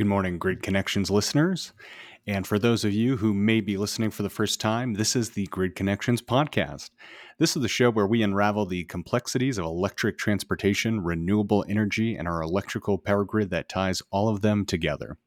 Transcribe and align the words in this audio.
Good 0.00 0.06
morning, 0.06 0.38
Grid 0.38 0.62
Connections 0.62 1.10
listeners. 1.10 1.74
And 2.26 2.46
for 2.46 2.58
those 2.58 2.86
of 2.86 2.92
you 2.94 3.18
who 3.18 3.34
may 3.34 3.60
be 3.60 3.76
listening 3.76 4.10
for 4.10 4.22
the 4.22 4.30
first 4.30 4.58
time, 4.58 4.94
this 4.94 5.14
is 5.14 5.28
the 5.28 5.44
Grid 5.48 5.74
Connections 5.74 6.22
podcast. 6.22 6.88
This 7.36 7.54
is 7.54 7.60
the 7.60 7.68
show 7.68 7.90
where 7.90 8.06
we 8.06 8.22
unravel 8.22 8.64
the 8.64 8.84
complexities 8.84 9.58
of 9.58 9.66
electric 9.66 10.16
transportation, 10.16 11.02
renewable 11.02 11.66
energy, 11.68 12.16
and 12.16 12.26
our 12.26 12.40
electrical 12.40 12.96
power 12.96 13.26
grid 13.26 13.50
that 13.50 13.68
ties 13.68 14.00
all 14.10 14.30
of 14.30 14.40
them 14.40 14.64
together. 14.64 15.18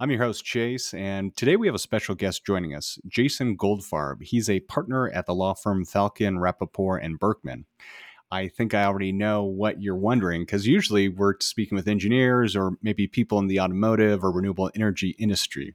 I'm 0.00 0.10
your 0.10 0.22
host, 0.22 0.42
Chase, 0.42 0.94
and 0.94 1.36
today 1.36 1.56
we 1.56 1.66
have 1.66 1.74
a 1.74 1.78
special 1.78 2.14
guest 2.14 2.46
joining 2.46 2.74
us, 2.74 2.98
Jason 3.08 3.58
Goldfarb. 3.58 4.22
He's 4.22 4.48
a 4.48 4.60
partner 4.60 5.10
at 5.10 5.26
the 5.26 5.34
law 5.34 5.52
firm 5.52 5.84
Falcon, 5.84 6.38
Rappaport, 6.38 7.04
and 7.04 7.18
Berkman. 7.18 7.66
I 8.30 8.48
think 8.48 8.74
I 8.74 8.84
already 8.84 9.12
know 9.12 9.44
what 9.44 9.80
you're 9.80 9.96
wondering 9.96 10.42
because 10.42 10.66
usually 10.66 11.08
we're 11.08 11.34
speaking 11.40 11.76
with 11.76 11.88
engineers 11.88 12.54
or 12.54 12.72
maybe 12.82 13.06
people 13.06 13.38
in 13.38 13.46
the 13.46 13.60
automotive 13.60 14.22
or 14.22 14.30
renewable 14.30 14.70
energy 14.74 15.16
industry. 15.18 15.74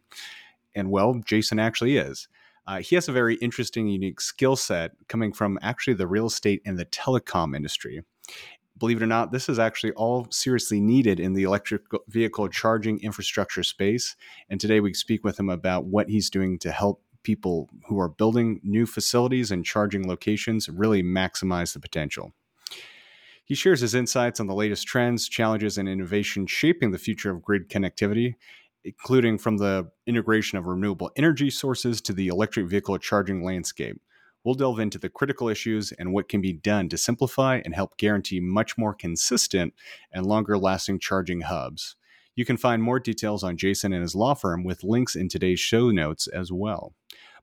And 0.76 0.92
well, 0.92 1.20
Jason 1.26 1.60
actually 1.60 1.98
is. 1.98 2.28
Uh, 2.66 2.80
he 2.80 2.96
has 2.96 3.10
a 3.10 3.12
very 3.12 3.36
interesting, 3.36 3.88
unique 3.88 4.22
skill 4.22 4.56
set 4.56 4.92
coming 5.08 5.34
from 5.34 5.60
actually 5.62 5.96
the 5.96 6.08
real 6.08 6.28
estate 6.28 6.62
and 6.66 6.78
the 6.78 6.86
telecom 6.86 7.56
industry. 7.56 8.04
Believe 8.78 9.02
it 9.02 9.04
or 9.04 9.08
not, 9.08 9.32
this 9.32 9.50
is 9.50 9.60
actually 9.60 9.92
all 9.94 10.28
seriously 10.30 10.80
needed 10.80 11.20
in 11.20 11.34
the 11.34 11.44
electric 11.44 11.82
vehicle 12.08 12.48
charging 12.50 13.00
infrastructure 13.00 13.64
space. 13.64 14.16
And 14.50 14.60
today 14.60 14.80
we 14.80 14.94
speak 14.94 15.24
with 15.24 15.40
him 15.40 15.50
about 15.50 15.86
what 15.86 16.10
he's 16.10 16.30
doing 16.30 16.58
to 16.60 16.72
help 16.72 17.02
people 17.24 17.70
who 17.88 18.00
are 18.00 18.10
building 18.10 18.60
new 18.64 18.86
facilities 18.86 19.52
and 19.52 19.66
charging 19.66 20.08
locations 20.08 20.70
really 20.70 21.02
maximize 21.02 21.74
the 21.74 21.80
potential. 21.80 22.34
He 23.54 23.56
shares 23.56 23.82
his 23.82 23.94
insights 23.94 24.40
on 24.40 24.48
the 24.48 24.56
latest 24.56 24.88
trends, 24.88 25.30
challenges, 25.30 25.78
and 25.78 25.88
innovation 25.88 26.48
shaping 26.48 26.90
the 26.90 26.98
future 26.98 27.30
of 27.30 27.44
grid 27.44 27.70
connectivity, 27.70 28.34
including 28.84 29.38
from 29.38 29.58
the 29.58 29.92
integration 30.08 30.58
of 30.58 30.66
renewable 30.66 31.12
energy 31.18 31.52
sources 31.52 32.02
to 32.02 32.14
the 32.14 32.30
electric 32.30 32.66
vehicle 32.66 32.98
charging 32.98 33.44
landscape. 33.44 34.02
We'll 34.44 34.56
delve 34.56 34.80
into 34.80 34.98
the 34.98 35.08
critical 35.08 35.50
issues 35.50 35.92
and 35.92 36.12
what 36.12 36.30
can 36.30 36.42
be 36.42 36.52
done 36.52 36.90
to 36.90 36.98
simplify 36.98 37.62
and 37.64 37.76
help 37.76 37.96
guarantee 37.98 38.40
much 38.40 38.76
more 38.76 38.96
consistent 38.96 39.76
and 40.12 40.26
longer 40.26 40.58
lasting 40.58 40.98
charging 40.98 41.42
hubs. 41.42 41.96
You 42.36 42.46
can 42.46 42.58
find 42.58 42.82
more 42.82 43.00
details 43.00 43.44
on 43.44 43.58
Jason 43.58 43.94
and 43.94 44.02
his 44.02 44.16
law 44.16 44.34
firm 44.34 44.64
with 44.64 44.84
links 44.84 45.16
in 45.16 45.30
today's 45.30 45.60
show 45.60 45.92
notes 45.92 46.26
as 46.26 46.52
well. 46.52 46.96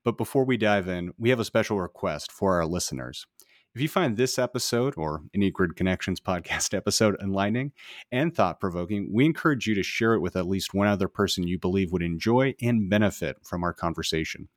But 0.02 0.18
before 0.18 0.44
we 0.44 0.56
dive 0.56 0.88
in, 0.88 1.12
we 1.18 1.30
have 1.30 1.38
a 1.38 1.44
special 1.44 1.80
request 1.80 2.32
for 2.32 2.56
our 2.56 2.66
listeners. 2.66 3.28
If 3.72 3.80
you 3.80 3.88
find 3.88 4.16
this 4.16 4.36
episode 4.36 4.94
or 4.96 5.22
any 5.32 5.52
Grid 5.52 5.76
Connections 5.76 6.18
podcast 6.18 6.74
episode 6.76 7.16
enlightening 7.22 7.70
and 8.10 8.34
thought 8.34 8.58
provoking, 8.58 9.08
we 9.12 9.24
encourage 9.24 9.68
you 9.68 9.76
to 9.76 9.82
share 9.84 10.14
it 10.14 10.20
with 10.20 10.34
at 10.34 10.48
least 10.48 10.74
one 10.74 10.88
other 10.88 11.06
person 11.06 11.46
you 11.46 11.56
believe 11.56 11.92
would 11.92 12.02
enjoy 12.02 12.52
and 12.60 12.90
benefit 12.90 13.36
from 13.44 13.62
our 13.62 13.72
conversation. 13.72 14.48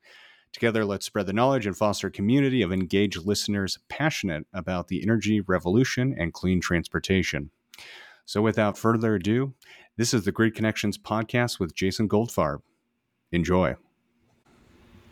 Together, 0.52 0.84
let's 0.84 1.06
spread 1.06 1.26
the 1.26 1.32
knowledge 1.32 1.64
and 1.64 1.76
foster 1.76 2.08
a 2.08 2.10
community 2.10 2.60
of 2.60 2.72
engaged 2.72 3.24
listeners 3.24 3.78
passionate 3.88 4.46
about 4.52 4.88
the 4.88 5.00
energy 5.00 5.40
revolution 5.40 6.12
and 6.18 6.32
clean 6.32 6.60
transportation. 6.60 7.50
So, 8.24 8.42
without 8.42 8.76
further 8.76 9.14
ado, 9.14 9.54
this 9.96 10.12
is 10.12 10.24
the 10.24 10.32
Grid 10.32 10.56
Connections 10.56 10.98
podcast 10.98 11.60
with 11.60 11.74
Jason 11.74 12.08
Goldfarb. 12.08 12.62
Enjoy. 13.30 13.76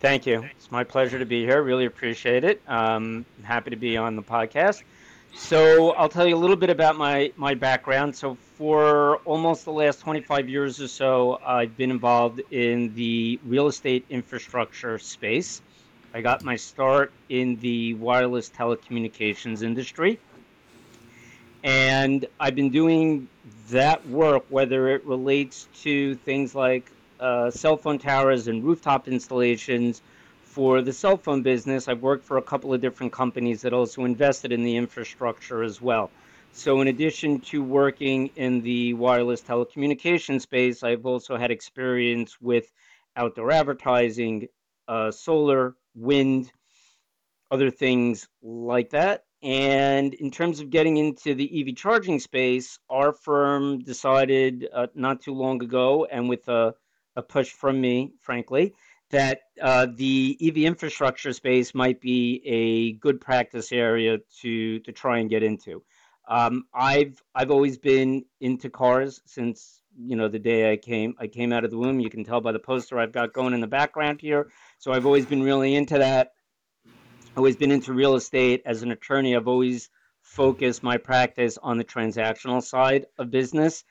Thank 0.02 0.26
you. 0.26 0.44
It's 0.56 0.72
my 0.72 0.82
pleasure 0.82 1.20
to 1.20 1.24
be 1.24 1.44
here. 1.44 1.62
Really 1.62 1.84
appreciate 1.84 2.42
it. 2.42 2.60
Um, 2.66 3.24
happy 3.44 3.70
to 3.70 3.76
be 3.76 3.96
on 3.96 4.16
the 4.16 4.22
podcast. 4.22 4.82
So 5.36 5.92
I'll 5.92 6.08
tell 6.08 6.26
you 6.26 6.34
a 6.34 6.42
little 6.42 6.56
bit 6.56 6.70
about 6.70 6.96
my, 6.96 7.32
my 7.36 7.54
background. 7.54 8.16
So 8.16 8.34
for 8.34 9.18
almost 9.18 9.64
the 9.64 9.70
last 9.70 10.00
25 10.00 10.48
years 10.48 10.80
or 10.80 10.88
so, 10.88 11.38
I've 11.46 11.76
been 11.76 11.92
involved 11.92 12.42
in 12.50 12.92
the 12.96 13.38
real 13.46 13.68
estate 13.68 14.04
infrastructure 14.10 14.98
space. 14.98 15.62
I 16.12 16.20
got 16.20 16.42
my 16.42 16.56
start 16.56 17.12
in 17.28 17.54
the 17.60 17.94
wireless 17.94 18.50
telecommunications 18.50 19.62
industry. 19.62 20.18
And 21.62 22.26
I've 22.40 22.56
been 22.56 22.70
doing 22.70 23.28
that 23.70 24.04
work, 24.08 24.46
whether 24.48 24.88
it 24.88 25.06
relates 25.06 25.68
to 25.82 26.16
things 26.16 26.56
like 26.56 26.90
uh, 27.22 27.50
cell 27.50 27.76
phone 27.76 27.98
towers 27.98 28.48
and 28.48 28.64
rooftop 28.64 29.06
installations 29.06 30.02
for 30.42 30.82
the 30.82 30.92
cell 30.92 31.16
phone 31.16 31.42
business. 31.42 31.86
I've 31.88 32.02
worked 32.02 32.24
for 32.24 32.36
a 32.36 32.42
couple 32.42 32.74
of 32.74 32.80
different 32.80 33.12
companies 33.12 33.62
that 33.62 33.72
also 33.72 34.04
invested 34.04 34.50
in 34.52 34.64
the 34.64 34.76
infrastructure 34.76 35.62
as 35.62 35.80
well. 35.80 36.10
So, 36.52 36.80
in 36.82 36.88
addition 36.88 37.40
to 37.52 37.62
working 37.62 38.30
in 38.36 38.60
the 38.60 38.92
wireless 38.94 39.40
telecommunication 39.40 40.40
space, 40.40 40.82
I've 40.82 41.06
also 41.06 41.36
had 41.36 41.50
experience 41.50 42.38
with 42.40 42.70
outdoor 43.16 43.52
advertising, 43.52 44.48
uh, 44.88 45.10
solar, 45.12 45.76
wind, 45.94 46.52
other 47.50 47.70
things 47.70 48.28
like 48.42 48.90
that. 48.90 49.24
And 49.42 50.12
in 50.14 50.30
terms 50.30 50.60
of 50.60 50.70
getting 50.70 50.98
into 50.98 51.34
the 51.34 51.48
EV 51.60 51.76
charging 51.76 52.18
space, 52.18 52.78
our 52.90 53.12
firm 53.12 53.78
decided 53.80 54.68
uh, 54.72 54.88
not 54.94 55.20
too 55.20 55.34
long 55.34 55.62
ago, 55.62 56.04
and 56.04 56.28
with 56.28 56.48
a 56.48 56.74
a 57.16 57.22
push 57.22 57.50
from 57.50 57.80
me, 57.80 58.12
frankly, 58.20 58.74
that 59.10 59.40
uh, 59.60 59.86
the 59.94 60.38
EV 60.40 60.58
infrastructure 60.58 61.32
space 61.32 61.74
might 61.74 62.00
be 62.00 62.42
a 62.44 62.92
good 62.94 63.20
practice 63.20 63.70
area 63.70 64.18
to 64.40 64.80
to 64.80 64.92
try 64.92 65.18
and 65.18 65.30
get 65.30 65.42
into. 65.42 65.82
Um, 66.28 66.64
I've 66.74 67.22
I've 67.34 67.50
always 67.50 67.78
been 67.78 68.24
into 68.40 68.70
cars 68.70 69.20
since 69.26 69.82
you 69.98 70.16
know 70.16 70.28
the 70.28 70.38
day 70.38 70.72
I 70.72 70.76
came 70.78 71.14
I 71.18 71.26
came 71.26 71.52
out 71.52 71.64
of 71.64 71.70
the 71.70 71.78
womb. 71.78 72.00
You 72.00 72.10
can 72.10 72.24
tell 72.24 72.40
by 72.40 72.52
the 72.52 72.58
poster 72.58 72.98
I've 72.98 73.12
got 73.12 73.34
going 73.34 73.52
in 73.52 73.60
the 73.60 73.66
background 73.66 74.20
here. 74.20 74.50
So 74.78 74.92
I've 74.92 75.06
always 75.06 75.26
been 75.26 75.42
really 75.42 75.74
into 75.74 75.98
that. 75.98 76.32
Always 77.36 77.56
been 77.56 77.70
into 77.70 77.92
real 77.92 78.14
estate 78.14 78.62
as 78.64 78.82
an 78.82 78.90
attorney. 78.92 79.36
I've 79.36 79.48
always 79.48 79.90
focused 80.22 80.82
my 80.82 80.96
practice 80.96 81.58
on 81.62 81.76
the 81.76 81.84
transactional 81.84 82.62
side 82.62 83.06
of 83.18 83.30
business 83.30 83.84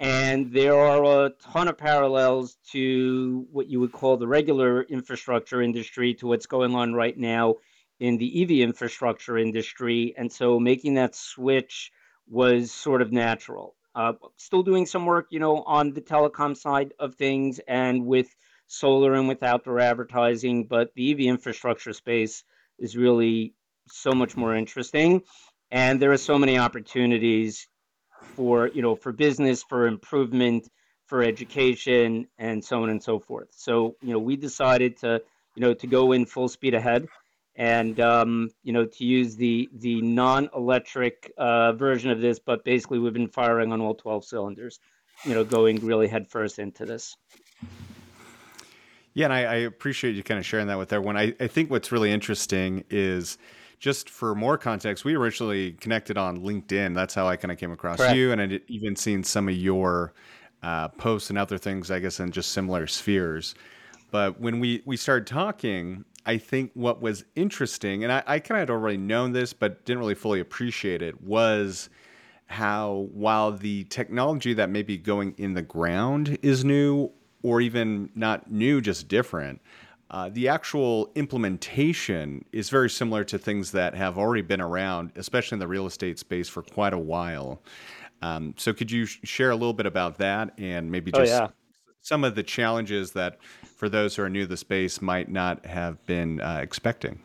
and 0.00 0.52
there 0.52 0.78
are 0.78 1.26
a 1.26 1.30
ton 1.52 1.66
of 1.68 1.76
parallels 1.76 2.56
to 2.70 3.46
what 3.50 3.66
you 3.66 3.80
would 3.80 3.92
call 3.92 4.16
the 4.16 4.28
regular 4.28 4.82
infrastructure 4.82 5.60
industry 5.60 6.14
to 6.14 6.26
what's 6.26 6.46
going 6.46 6.74
on 6.74 6.94
right 6.94 7.18
now 7.18 7.56
in 7.98 8.16
the 8.16 8.42
EV 8.42 8.68
infrastructure 8.68 9.36
industry. 9.36 10.14
And 10.16 10.30
so 10.30 10.60
making 10.60 10.94
that 10.94 11.16
switch 11.16 11.90
was 12.28 12.70
sort 12.70 13.02
of 13.02 13.12
natural. 13.12 13.74
Uh, 13.94 14.12
still 14.36 14.62
doing 14.62 14.86
some 14.86 15.04
work, 15.04 15.26
you 15.30 15.40
know, 15.40 15.62
on 15.64 15.92
the 15.92 16.00
telecom 16.00 16.56
side 16.56 16.92
of 17.00 17.16
things 17.16 17.58
and 17.66 18.06
with 18.06 18.28
solar 18.68 19.14
and 19.14 19.26
with 19.26 19.42
outdoor 19.42 19.80
advertising, 19.80 20.66
but 20.66 20.94
the 20.94 21.10
EV 21.10 21.20
infrastructure 21.20 21.92
space 21.92 22.44
is 22.78 22.96
really 22.96 23.54
so 23.88 24.12
much 24.12 24.36
more 24.36 24.54
interesting. 24.54 25.22
And 25.72 26.00
there 26.00 26.12
are 26.12 26.18
so 26.18 26.38
many 26.38 26.56
opportunities 26.56 27.66
for 28.22 28.68
you 28.68 28.82
know 28.82 28.94
for 28.94 29.12
business 29.12 29.62
for 29.62 29.86
improvement 29.86 30.68
for 31.06 31.22
education 31.22 32.26
and 32.38 32.62
so 32.62 32.82
on 32.82 32.90
and 32.90 33.02
so 33.02 33.18
forth. 33.18 33.48
So 33.50 33.96
you 34.02 34.12
know 34.12 34.18
we 34.18 34.36
decided 34.36 34.96
to 34.98 35.22
you 35.54 35.62
know 35.62 35.74
to 35.74 35.86
go 35.86 36.12
in 36.12 36.26
full 36.26 36.48
speed 36.48 36.74
ahead 36.74 37.06
and 37.56 37.98
um, 37.98 38.50
you 38.62 38.72
know 38.72 38.84
to 38.84 39.04
use 39.04 39.36
the 39.36 39.68
the 39.72 40.00
non-electric 40.02 41.32
uh, 41.36 41.72
version 41.72 42.10
of 42.10 42.20
this 42.20 42.38
but 42.38 42.64
basically 42.64 42.98
we've 42.98 43.12
been 43.12 43.28
firing 43.28 43.72
on 43.72 43.80
all 43.80 43.94
12 43.94 44.24
cylinders 44.24 44.78
you 45.24 45.34
know 45.34 45.44
going 45.44 45.76
really 45.84 46.08
headfirst 46.08 46.58
into 46.58 46.84
this. 46.84 47.16
Yeah 49.14 49.24
and 49.24 49.32
I, 49.32 49.40
I 49.40 49.54
appreciate 49.56 50.14
you 50.14 50.22
kind 50.22 50.38
of 50.38 50.46
sharing 50.46 50.68
that 50.68 50.78
with 50.78 50.92
everyone. 50.92 51.16
I, 51.16 51.34
I 51.40 51.48
think 51.48 51.70
what's 51.70 51.90
really 51.90 52.12
interesting 52.12 52.84
is 52.88 53.36
just 53.78 54.10
for 54.10 54.34
more 54.34 54.58
context, 54.58 55.04
we 55.04 55.14
originally 55.14 55.72
connected 55.72 56.18
on 56.18 56.38
LinkedIn. 56.38 56.94
That's 56.94 57.14
how 57.14 57.28
I 57.28 57.36
kind 57.36 57.52
of 57.52 57.58
came 57.58 57.72
across 57.72 57.98
Correct. 57.98 58.16
you, 58.16 58.32
and 58.32 58.40
I'd 58.40 58.60
even 58.68 58.96
seen 58.96 59.22
some 59.22 59.48
of 59.48 59.54
your 59.54 60.12
uh, 60.62 60.88
posts 60.88 61.30
and 61.30 61.38
other 61.38 61.58
things, 61.58 61.90
I 61.90 62.00
guess, 62.00 62.18
in 62.20 62.32
just 62.32 62.52
similar 62.52 62.86
spheres. 62.86 63.54
But 64.10 64.40
when 64.40 64.58
we 64.58 64.82
we 64.84 64.96
started 64.96 65.26
talking, 65.26 66.04
I 66.26 66.38
think 66.38 66.72
what 66.74 67.00
was 67.00 67.24
interesting, 67.36 68.02
and 68.02 68.12
I, 68.12 68.22
I 68.26 68.38
kind 68.40 68.60
of 68.60 68.68
had 68.68 68.70
already 68.70 68.96
known 68.96 69.32
this, 69.32 69.52
but 69.52 69.84
didn't 69.84 70.00
really 70.00 70.14
fully 70.14 70.40
appreciate 70.40 71.02
it, 71.02 71.22
was 71.22 71.88
how 72.46 73.08
while 73.12 73.52
the 73.52 73.84
technology 73.84 74.54
that 74.54 74.70
may 74.70 74.82
be 74.82 74.96
going 74.96 75.34
in 75.36 75.54
the 75.54 75.62
ground 75.62 76.38
is 76.42 76.64
new, 76.64 77.12
or 77.42 77.60
even 77.60 78.10
not 78.14 78.50
new, 78.50 78.80
just 78.80 79.06
different 79.06 79.60
uh, 80.10 80.30
the 80.30 80.48
actual 80.48 81.10
implementation 81.14 82.44
is 82.52 82.70
very 82.70 82.88
similar 82.88 83.24
to 83.24 83.38
things 83.38 83.72
that 83.72 83.94
have 83.94 84.16
already 84.16 84.42
been 84.42 84.60
around, 84.60 85.12
especially 85.16 85.56
in 85.56 85.60
the 85.60 85.68
real 85.68 85.86
estate 85.86 86.18
space 86.18 86.48
for 86.48 86.62
quite 86.62 86.94
a 86.94 86.98
while. 86.98 87.60
Um, 88.22 88.54
so, 88.56 88.72
could 88.72 88.90
you 88.90 89.04
sh- 89.06 89.18
share 89.24 89.50
a 89.50 89.54
little 89.54 89.74
bit 89.74 89.86
about 89.86 90.18
that 90.18 90.52
and 90.58 90.90
maybe 90.90 91.12
just 91.12 91.32
oh, 91.32 91.36
yeah. 91.44 91.48
some 92.00 92.24
of 92.24 92.34
the 92.34 92.42
challenges 92.42 93.12
that, 93.12 93.38
for 93.76 93.88
those 93.88 94.16
who 94.16 94.22
are 94.22 94.30
new 94.30 94.42
to 94.42 94.46
the 94.46 94.56
space, 94.56 95.02
might 95.02 95.28
not 95.28 95.64
have 95.66 96.04
been 96.06 96.40
uh, 96.40 96.60
expecting? 96.62 97.20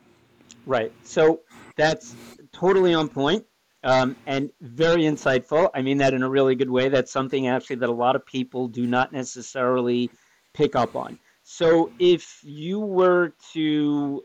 Right. 0.66 0.92
So, 1.04 1.42
that's 1.78 2.16
totally 2.52 2.94
on 2.94 3.08
point. 3.10 3.46
Um, 3.86 4.16
and 4.26 4.50
very 4.62 5.04
insightful. 5.04 5.70
I 5.74 5.82
mean 5.82 5.98
that 5.98 6.14
in 6.14 6.24
a 6.24 6.30
really 6.30 6.56
good 6.56 6.70
way. 6.70 6.88
That's 6.88 7.12
something 7.12 7.48
actually 7.48 7.78
that 7.78 7.90
a 7.90 7.94
lot 7.94 8.16
of 8.16 8.26
people 8.26 8.70
do 8.70 8.88
not 8.88 9.12
necessarily 9.12 10.10
pick 10.54 10.74
up 10.74 10.96
on. 10.96 11.20
So 11.56 11.92
if 12.00 12.40
you 12.42 12.80
were 12.80 13.34
to 13.52 14.24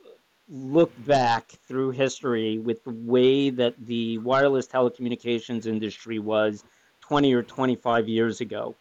look 0.48 0.90
back 1.04 1.50
through 1.66 1.90
history 1.90 2.56
with 2.58 2.82
the 2.84 2.90
way 2.90 3.50
that 3.50 3.74
the 3.84 4.16
wireless 4.16 4.66
telecommunications 4.66 5.66
industry 5.66 6.18
was 6.18 6.64
20 7.02 7.34
or 7.34 7.42
25 7.42 8.08
years 8.08 8.40
ago, 8.40 8.74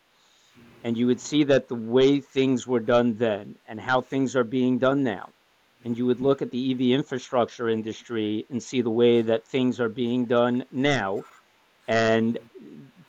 and 0.85 0.97
you 0.97 1.07
would 1.07 1.19
see 1.19 1.43
that 1.43 1.67
the 1.67 1.75
way 1.75 2.21
things 2.21 2.65
were 2.65 2.79
done 2.79 3.17
then 3.17 3.55
and 3.67 3.81
how 3.81 3.99
things 3.99 4.33
are 4.33 4.45
being 4.45 4.77
done 4.77 5.03
now, 5.03 5.27
and 5.83 5.97
you 5.97 6.05
would 6.05 6.21
look 6.21 6.41
at 6.41 6.49
the 6.49 6.71
EV 6.71 6.97
infrastructure 6.97 7.67
industry 7.67 8.45
and 8.49 8.63
see 8.63 8.79
the 8.79 8.89
way 8.89 9.21
that 9.21 9.43
things 9.43 9.77
are 9.81 9.89
being 9.89 10.23
done 10.23 10.63
now, 10.71 11.21
and 11.89 12.37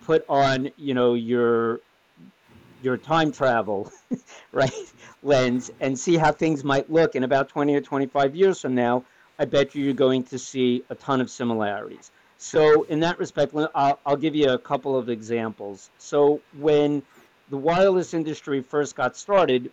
put 0.04 0.24
on, 0.28 0.70
you 0.76 0.94
know, 0.94 1.14
your 1.14 1.78
your 2.82 2.96
time 2.96 3.32
travel, 3.32 3.92
right, 4.52 4.92
lens 5.22 5.70
and 5.80 5.98
see 5.98 6.16
how 6.16 6.32
things 6.32 6.64
might 6.64 6.90
look 6.90 7.14
in 7.14 7.24
about 7.24 7.48
20 7.48 7.74
or 7.74 7.80
25 7.80 8.36
years 8.36 8.60
from 8.60 8.74
now, 8.74 9.04
I 9.38 9.44
bet 9.44 9.74
you 9.74 9.84
you're 9.84 9.94
going 9.94 10.24
to 10.24 10.38
see 10.38 10.82
a 10.90 10.94
ton 10.94 11.20
of 11.20 11.30
similarities. 11.30 12.10
So, 12.38 12.84
in 12.84 13.00
that 13.00 13.18
respect, 13.18 13.52
I'll, 13.74 13.98
I'll 14.06 14.16
give 14.16 14.36
you 14.36 14.50
a 14.50 14.58
couple 14.58 14.96
of 14.96 15.08
examples. 15.08 15.90
So, 15.98 16.40
when 16.56 17.02
the 17.50 17.56
wireless 17.56 18.14
industry 18.14 18.62
first 18.62 18.94
got 18.94 19.16
started, 19.16 19.72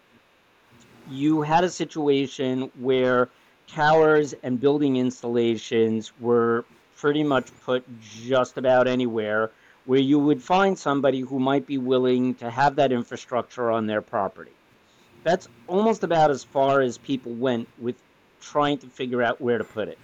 you 1.09 1.41
had 1.41 1.63
a 1.63 1.69
situation 1.69 2.71
where 2.79 3.29
towers 3.67 4.33
and 4.41 4.59
building 4.59 4.97
installations 4.97 6.11
were 6.19 6.65
pretty 6.97 7.23
much 7.23 7.49
put 7.63 7.83
just 8.01 8.57
about 8.57 8.87
anywhere 8.87 9.51
where 9.85 9.99
you 9.99 10.19
would 10.19 10.41
find 10.41 10.77
somebody 10.77 11.21
who 11.21 11.39
might 11.39 11.67
be 11.67 11.77
willing 11.77 12.35
to 12.35 12.49
have 12.49 12.75
that 12.75 12.91
infrastructure 12.91 13.71
on 13.71 13.85
their 13.85 14.01
property. 14.01 14.51
That's 15.23 15.47
almost 15.67 16.03
about 16.03 16.31
as 16.31 16.43
far 16.43 16.81
as 16.81 16.97
people 16.97 17.33
went 17.33 17.67
with 17.79 17.95
trying 18.41 18.77
to 18.79 18.87
figure 18.87 19.23
out 19.23 19.41
where 19.41 19.57
to 19.57 19.63
put 19.63 19.87
it. 19.87 19.97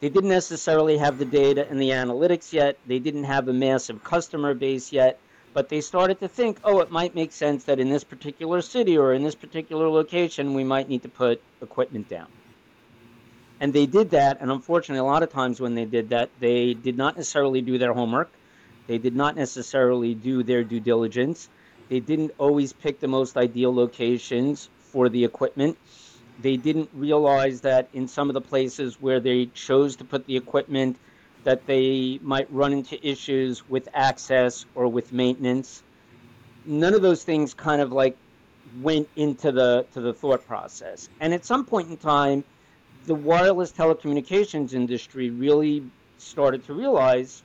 They 0.00 0.08
didn't 0.08 0.30
necessarily 0.30 0.96
have 0.96 1.18
the 1.18 1.26
data 1.26 1.68
and 1.68 1.80
the 1.80 1.90
analytics 1.90 2.52
yet, 2.52 2.78
they 2.86 2.98
didn't 2.98 3.24
have 3.24 3.48
a 3.48 3.52
massive 3.52 4.02
customer 4.02 4.54
base 4.54 4.92
yet, 4.92 5.18
but 5.52 5.68
they 5.68 5.80
started 5.80 6.20
to 6.20 6.28
think, 6.28 6.58
oh, 6.64 6.80
it 6.80 6.90
might 6.90 7.14
make 7.14 7.32
sense 7.32 7.64
that 7.64 7.80
in 7.80 7.90
this 7.90 8.04
particular 8.04 8.62
city 8.62 8.96
or 8.96 9.12
in 9.12 9.22
this 9.22 9.34
particular 9.34 9.88
location, 9.88 10.54
we 10.54 10.64
might 10.64 10.88
need 10.88 11.02
to 11.02 11.08
put 11.08 11.42
equipment 11.60 12.08
down. 12.08 12.28
And 13.60 13.74
they 13.74 13.84
did 13.84 14.10
that, 14.10 14.38
and 14.40 14.50
unfortunately, 14.50 15.00
a 15.00 15.04
lot 15.04 15.22
of 15.22 15.30
times 15.30 15.60
when 15.60 15.74
they 15.74 15.84
did 15.84 16.10
that, 16.10 16.30
they 16.40 16.72
did 16.72 16.96
not 16.96 17.16
necessarily 17.16 17.60
do 17.60 17.76
their 17.76 17.92
homework. 17.92 18.30
They 18.90 18.98
did 18.98 19.14
not 19.14 19.36
necessarily 19.36 20.16
do 20.16 20.42
their 20.42 20.64
due 20.64 20.80
diligence. 20.80 21.48
They 21.88 22.00
didn't 22.00 22.32
always 22.38 22.72
pick 22.72 22.98
the 22.98 23.06
most 23.06 23.36
ideal 23.36 23.72
locations 23.72 24.68
for 24.80 25.08
the 25.08 25.24
equipment. 25.24 25.78
They 26.42 26.56
didn't 26.56 26.90
realize 26.92 27.60
that 27.60 27.88
in 27.92 28.08
some 28.08 28.28
of 28.28 28.34
the 28.34 28.40
places 28.40 29.00
where 29.00 29.20
they 29.20 29.46
chose 29.54 29.94
to 29.94 30.04
put 30.04 30.26
the 30.26 30.36
equipment, 30.36 30.96
that 31.44 31.66
they 31.66 32.18
might 32.20 32.52
run 32.52 32.72
into 32.72 32.98
issues 33.08 33.62
with 33.68 33.88
access 33.94 34.66
or 34.74 34.88
with 34.88 35.12
maintenance. 35.12 35.84
None 36.66 36.92
of 36.92 37.00
those 37.00 37.22
things 37.22 37.54
kind 37.54 37.80
of 37.80 37.92
like 37.92 38.16
went 38.82 39.08
into 39.14 39.52
the 39.52 39.86
to 39.92 40.00
the 40.00 40.12
thought 40.12 40.44
process. 40.48 41.08
And 41.20 41.32
at 41.32 41.44
some 41.44 41.64
point 41.64 41.90
in 41.90 41.96
time, 41.96 42.42
the 43.06 43.14
wireless 43.14 43.70
telecommunications 43.70 44.74
industry 44.74 45.30
really 45.30 45.84
started 46.18 46.66
to 46.66 46.74
realize 46.74 47.44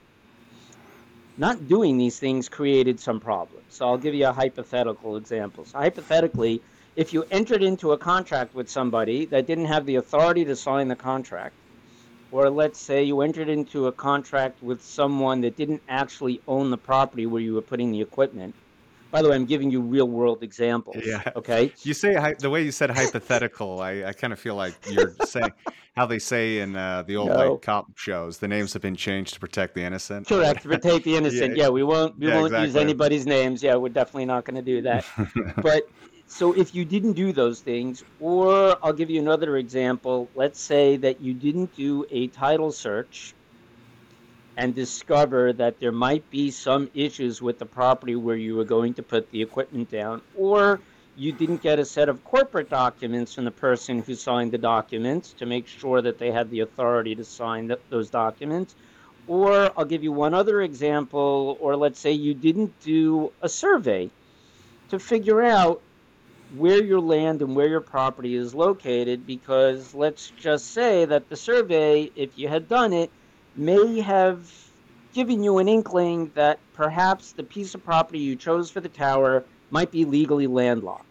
not 1.38 1.68
doing 1.68 1.98
these 1.98 2.20
things 2.20 2.48
created 2.48 3.00
some 3.00 3.20
problems. 3.20 3.66
So 3.70 3.88
I'll 3.88 3.98
give 3.98 4.14
you 4.14 4.28
a 4.28 4.34
hypothetical 4.34 5.18
example. 5.18 5.66
So 5.66 5.78
hypothetically, 5.78 6.62
if 6.96 7.14
you 7.14 7.26
entered 7.32 7.62
into 7.62 7.92
a 7.92 7.98
contract 7.98 8.56
with 8.56 8.70
somebody 8.70 9.26
that 9.26 9.48
didn't 9.48 9.66
have 9.66 9.86
the 9.86 9.98
authority 9.98 10.46
to 10.46 10.56
sign 10.56 10.88
the 10.88 10.96
contract, 10.96 11.56
or 12.32 12.50
let's 12.50 12.80
say 12.80 13.04
you 13.04 13.22
entered 13.22 13.50
into 13.50 13.88
a 13.88 13.92
contract 13.92 14.62
with 14.64 14.82
someone 14.82 15.42
that 15.42 15.56
didn't 15.58 15.82
actually 15.90 16.42
own 16.48 16.70
the 16.70 16.78
property 16.78 17.26
where 17.26 17.42
you 17.42 17.54
were 17.54 17.62
putting 17.62 17.92
the 17.92 18.02
equipment, 18.02 18.56
by 19.12 19.22
the 19.22 19.30
way, 19.30 19.36
I'm 19.36 19.46
giving 19.46 19.72
you 19.72 19.80
real 19.80 20.10
world 20.10 20.44
examples. 20.44 20.98
Yeah. 21.06 21.22
Okay. 21.36 21.72
You 21.84 21.94
say 21.94 22.36
the 22.40 22.50
way 22.50 22.64
you 22.64 22.72
said 22.72 22.90
hypothetical. 22.90 23.80
I, 23.80 24.04
I 24.04 24.14
kind 24.14 24.34
of 24.34 24.40
feel 24.40 24.56
like 24.56 24.74
you're 24.90 25.16
saying 25.26 25.54
how 25.96 26.06
they 26.06 26.20
say 26.20 26.60
in 26.60 26.76
uh, 26.76 27.04
the 27.04 27.16
old 27.16 27.30
no. 27.30 27.52
white 27.52 27.62
cop 27.62 27.98
shows. 27.98 28.38
The 28.38 28.48
names 28.48 28.74
have 28.74 28.82
been 28.82 28.96
changed 28.96 29.36
to 29.36 29.40
protect 29.40 29.76
the 29.76 29.84
innocent. 29.84 30.28
Correct. 30.28 30.64
To 30.64 30.70
protect 30.70 31.06
the 31.06 31.16
innocent. 31.18 31.56
yeah. 31.56 31.64
yeah. 31.64 31.70
we 31.70 31.84
won't. 31.84 32.20
We 32.20 32.28
yeah, 32.28 32.36
won't 32.36 32.48
exactly. 32.48 32.68
use 32.68 32.76
anybody's 32.76 33.26
names. 33.26 33.64
Yeah, 33.64 33.76
we're 33.76 33.90
definitely 33.90 34.26
not 34.26 34.46
going 34.46 34.56
to 34.56 34.62
do 34.62 34.82
that. 34.82 35.06
but 35.62 35.90
so 36.28 36.54
if 36.54 36.76
you 36.76 36.84
didn't 36.84 37.14
do 37.14 37.32
those 37.32 37.62
things, 37.62 38.04
or 38.20 38.78
I'll 38.84 38.94
give 38.94 39.10
you 39.10 39.22
another 39.22 39.58
example. 39.58 40.30
Let's 40.36 40.60
say 40.60 40.98
that 40.98 41.22
you 41.22 41.34
didn't 41.34 41.76
do 41.76 42.06
a 42.12 42.28
title 42.28 42.72
search 42.72 43.34
and 44.58 44.76
discover 44.76 45.54
that 45.54 45.80
there 45.80 45.92
might 45.92 46.30
be 46.30 46.50
some 46.50 46.90
issues 46.94 47.42
with 47.42 47.60
the 47.60 47.66
property 47.66 48.16
where 48.16 48.38
you 48.38 48.56
were 48.56 48.64
going 48.64 48.94
to 48.96 49.04
put 49.04 49.30
the 49.32 49.42
equipment 49.42 49.90
down, 49.92 50.22
or 50.38 50.80
you 51.18 51.32
didn't 51.32 51.62
get 51.62 51.80
a 51.80 51.86
set 51.86 52.10
of 52.10 52.24
corporate 52.26 52.70
documents 52.70 53.34
from 53.34 53.46
the 53.46 53.52
person 53.52 54.02
who 54.02 54.16
signed 54.16 54.52
the 54.52 54.58
documents 54.58 55.34
to 55.34 55.46
make 55.46 55.68
sure 55.68 56.02
that 56.02 56.18
they 56.20 56.32
had 56.32 56.50
the 56.50 56.60
authority 56.60 57.16
to 57.16 57.24
sign 57.24 57.68
the, 57.68 57.80
those 57.90 58.10
documents. 58.10 58.76
Or 59.28 59.72
I'll 59.78 59.86
give 59.86 60.04
you 60.04 60.12
one 60.12 60.34
other 60.34 60.62
example, 60.62 61.58
or 61.60 61.76
let's 61.76 62.00
say 62.00 62.12
you 62.12 62.34
didn't 62.34 62.80
do 62.82 63.32
a 63.42 63.50
survey 63.50 64.12
to 64.90 65.00
figure 65.00 65.42
out 65.42 65.82
where 66.56 66.84
your 66.84 67.00
land 67.00 67.42
and 67.42 67.56
where 67.56 67.68
your 67.68 67.82
property 67.82 68.36
is 68.36 68.54
located, 68.54 69.26
because 69.26 69.96
let's 69.96 70.32
just 70.40 70.72
say 70.74 71.06
that 71.06 71.28
the 71.30 71.36
survey, 71.36 72.12
if 72.16 72.38
you 72.38 72.48
had 72.48 72.70
done 72.70 72.94
it, 72.94 73.10
may 73.56 74.00
have 74.02 74.52
given 75.14 75.42
you 75.42 75.58
an 75.58 75.68
inkling 75.68 76.30
that 76.36 76.60
perhaps 76.74 77.32
the 77.32 77.44
piece 77.44 77.74
of 77.74 77.84
property 77.84 78.20
you 78.20 78.36
chose 78.36 78.70
for 78.70 78.82
the 78.82 78.90
tower 78.90 79.44
might 79.75 79.92
be 79.92 80.06
legally 80.06 80.48
landlocked. 80.48 81.04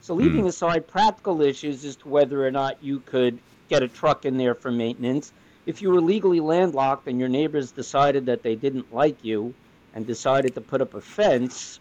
So, 0.00 0.14
leaving 0.14 0.40
hmm. 0.40 0.48
aside 0.48 0.88
practical 0.88 1.40
issues 1.40 1.84
as 1.84 1.94
to 1.96 2.08
whether 2.08 2.44
or 2.44 2.50
not 2.50 2.82
you 2.82 2.98
could 2.98 3.38
get 3.68 3.84
a 3.84 3.88
truck 3.88 4.24
in 4.24 4.36
there 4.36 4.56
for 4.56 4.72
maintenance, 4.72 5.32
if 5.64 5.80
you 5.80 5.90
were 5.90 6.00
legally 6.00 6.40
landlocked 6.40 7.06
and 7.06 7.20
your 7.20 7.28
neighbors 7.28 7.70
decided 7.70 8.26
that 8.26 8.42
they 8.42 8.56
didn't 8.56 8.92
like 8.92 9.22
you 9.22 9.54
and 9.94 10.08
decided 10.08 10.56
to 10.56 10.60
put 10.60 10.80
up 10.80 10.94
a 10.94 11.00
fence, 11.00 11.78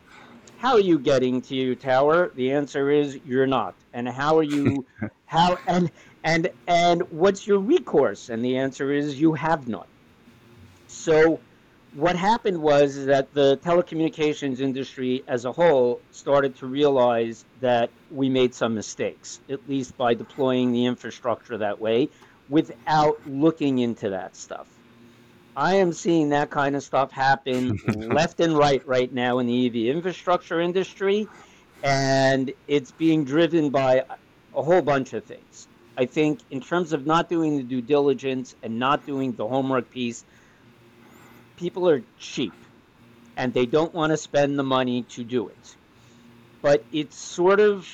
how 0.60 0.74
are 0.74 0.88
you 0.92 1.00
getting 1.00 1.42
to 1.42 1.56
your 1.56 1.74
tower? 1.74 2.32
The 2.36 2.52
answer 2.52 2.92
is 2.92 3.20
you're 3.26 3.48
not. 3.48 3.74
And 3.94 4.08
how 4.08 4.38
are 4.38 4.44
you 4.44 4.86
how 5.26 5.58
and 5.66 5.90
and 6.24 6.52
and 6.68 7.02
what's 7.10 7.48
your 7.48 7.58
recourse? 7.58 8.30
And 8.30 8.46
the 8.46 8.56
answer 8.56 8.94
is 8.94 9.20
you 9.20 9.34
have 9.34 9.68
none. 9.68 9.88
So 10.86 11.40
what 11.96 12.16
happened 12.16 12.62
was 12.62 13.06
that 13.06 13.34
the 13.34 13.58
telecommunications 13.58 14.60
industry 14.60 15.24
as 15.28 15.46
a 15.46 15.52
whole 15.52 16.02
started 16.12 16.56
to 16.58 16.66
realize 16.66 17.46
that 17.62 17.90
we 18.10 18.30
made 18.30 18.54
some 18.54 18.74
mistakes, 18.74 19.40
at 19.50 19.68
least 19.70 19.96
by 19.98 20.14
deploying 20.14 20.72
the 20.72 20.86
infrastructure 20.86 21.58
that 21.58 21.80
way 21.80 22.10
without 22.50 23.18
looking 23.28 23.80
into 23.80 24.10
that 24.10 24.36
stuff. 24.36 24.68
I 25.56 25.76
am 25.76 25.94
seeing 25.94 26.30
that 26.30 26.50
kind 26.50 26.76
of 26.76 26.84
stuff 26.84 27.12
happen 27.12 27.80
left 27.88 28.40
and 28.40 28.58
right 28.58 28.86
right 28.88 29.14
now 29.14 29.38
in 29.38 29.46
the 29.46 29.68
EV 29.68 29.96
infrastructure 29.96 30.60
industry, 30.60 31.28
and 31.84 32.52
it's 32.68 32.92
being 32.92 33.24
driven 33.24 33.70
by 33.70 34.04
a 34.56 34.64
whole 34.64 34.82
bunch 34.82 35.14
of 35.14 35.26
things. 35.26 35.68
I 35.96 36.06
think 36.06 36.40
in 36.50 36.60
terms 36.60 36.92
of 36.92 37.06
not 37.06 37.30
doing 37.30 37.58
the 37.58 37.64
due 37.64 37.82
diligence 37.82 38.56
and 38.64 38.80
not 38.80 39.06
doing 39.06 39.34
the 39.34 39.48
homework 39.48 39.92
piece, 39.92 40.26
people 41.64 41.88
are 41.88 42.04
cheap 42.20 42.52
and 43.38 43.54
they 43.54 43.66
don't 43.66 43.94
want 43.94 44.12
to 44.12 44.18
spend 44.18 44.60
the 44.60 44.64
money 44.64 45.04
to 45.04 45.24
do 45.24 45.48
it. 45.48 45.76
But 46.62 46.84
it's 46.92 47.18
sort 47.18 47.62
of 47.62 47.88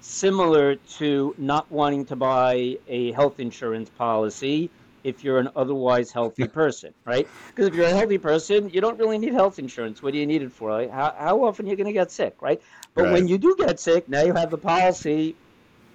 similar 0.00 0.76
to 0.98 1.34
not 1.36 1.70
wanting 1.70 2.06
to 2.06 2.16
buy 2.16 2.78
a 2.88 3.12
health 3.12 3.38
insurance 3.38 3.90
policy 3.90 4.70
if 5.02 5.22
you're 5.22 5.38
an 5.38 5.50
otherwise 5.54 6.10
healthy 6.10 6.48
person, 6.60 6.94
right? 7.04 7.28
Because 7.48 7.68
if 7.68 7.74
you're 7.74 7.84
a 7.84 7.90
healthy 7.90 8.16
person, 8.16 8.70
you 8.70 8.80
don't 8.80 8.98
really 8.98 9.18
need 9.18 9.34
health 9.34 9.58
insurance. 9.58 10.02
What 10.02 10.14
do 10.14 10.18
you 10.18 10.26
need 10.26 10.40
it 10.40 10.52
for? 10.52 10.72
Like 10.72 10.90
how, 10.90 11.14
how 11.18 11.44
often 11.44 11.66
are 11.66 11.68
you 11.68 11.76
going 11.76 11.86
to 11.86 11.92
get 11.92 12.10
sick, 12.10 12.34
right? 12.40 12.62
But 12.94 13.04
right. 13.04 13.12
when 13.12 13.28
you 13.28 13.36
do 13.36 13.54
get 13.58 13.78
sick, 13.78 14.08
now 14.08 14.22
you 14.22 14.32
have 14.32 14.50
the 14.50 14.58
policy 14.58 15.36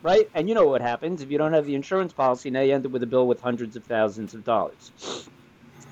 right? 0.01 0.29
And 0.33 0.47
you 0.47 0.55
know 0.55 0.65
what 0.65 0.81
happens 0.81 1.21
if 1.21 1.29
you 1.31 1.38
don't 1.38 1.53
have 1.53 1.65
the 1.65 1.75
insurance 1.75 2.13
policy. 2.13 2.49
Now 2.49 2.61
you 2.61 2.73
end 2.73 2.85
up 2.85 2.91
with 2.91 3.03
a 3.03 3.07
bill 3.07 3.27
with 3.27 3.41
hundreds 3.41 3.75
of 3.75 3.83
thousands 3.83 4.33
of 4.33 4.43
dollars. 4.43 5.29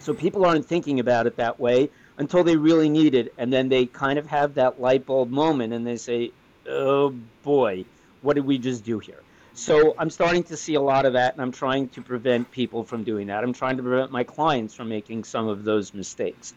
So 0.07 0.13
people 0.13 0.45
aren't 0.45 0.65
thinking 0.65 1.01
about 1.01 1.27
it 1.27 1.35
that 1.35 1.59
way 1.59 1.89
until 2.17 2.41
they 2.41 2.55
really 2.55 2.87
need 2.87 3.13
it, 3.13 3.33
and 3.37 3.51
then 3.51 3.67
they 3.67 3.87
kind 3.87 4.17
of 4.17 4.25
have 4.27 4.53
that 4.53 4.79
light 4.79 5.05
bulb 5.05 5.29
moment, 5.29 5.73
and 5.73 5.85
they 5.85 5.97
say, 5.97 6.31
"Oh 6.65 7.13
boy, 7.43 7.83
what 8.21 8.35
did 8.35 8.45
we 8.45 8.57
just 8.57 8.85
do 8.85 8.99
here?" 8.99 9.21
So 9.53 9.95
I'm 9.99 10.09
starting 10.09 10.43
to 10.43 10.55
see 10.55 10.75
a 10.75 10.81
lot 10.81 11.05
of 11.05 11.11
that, 11.11 11.33
and 11.33 11.41
I'm 11.41 11.51
trying 11.51 11.89
to 11.89 12.01
prevent 12.01 12.49
people 12.51 12.85
from 12.85 13.03
doing 13.03 13.27
that. 13.27 13.43
I'm 13.43 13.51
trying 13.51 13.75
to 13.75 13.83
prevent 13.83 14.09
my 14.09 14.23
clients 14.23 14.73
from 14.73 14.87
making 14.87 15.25
some 15.25 15.49
of 15.49 15.65
those 15.65 15.93
mistakes. 15.93 16.53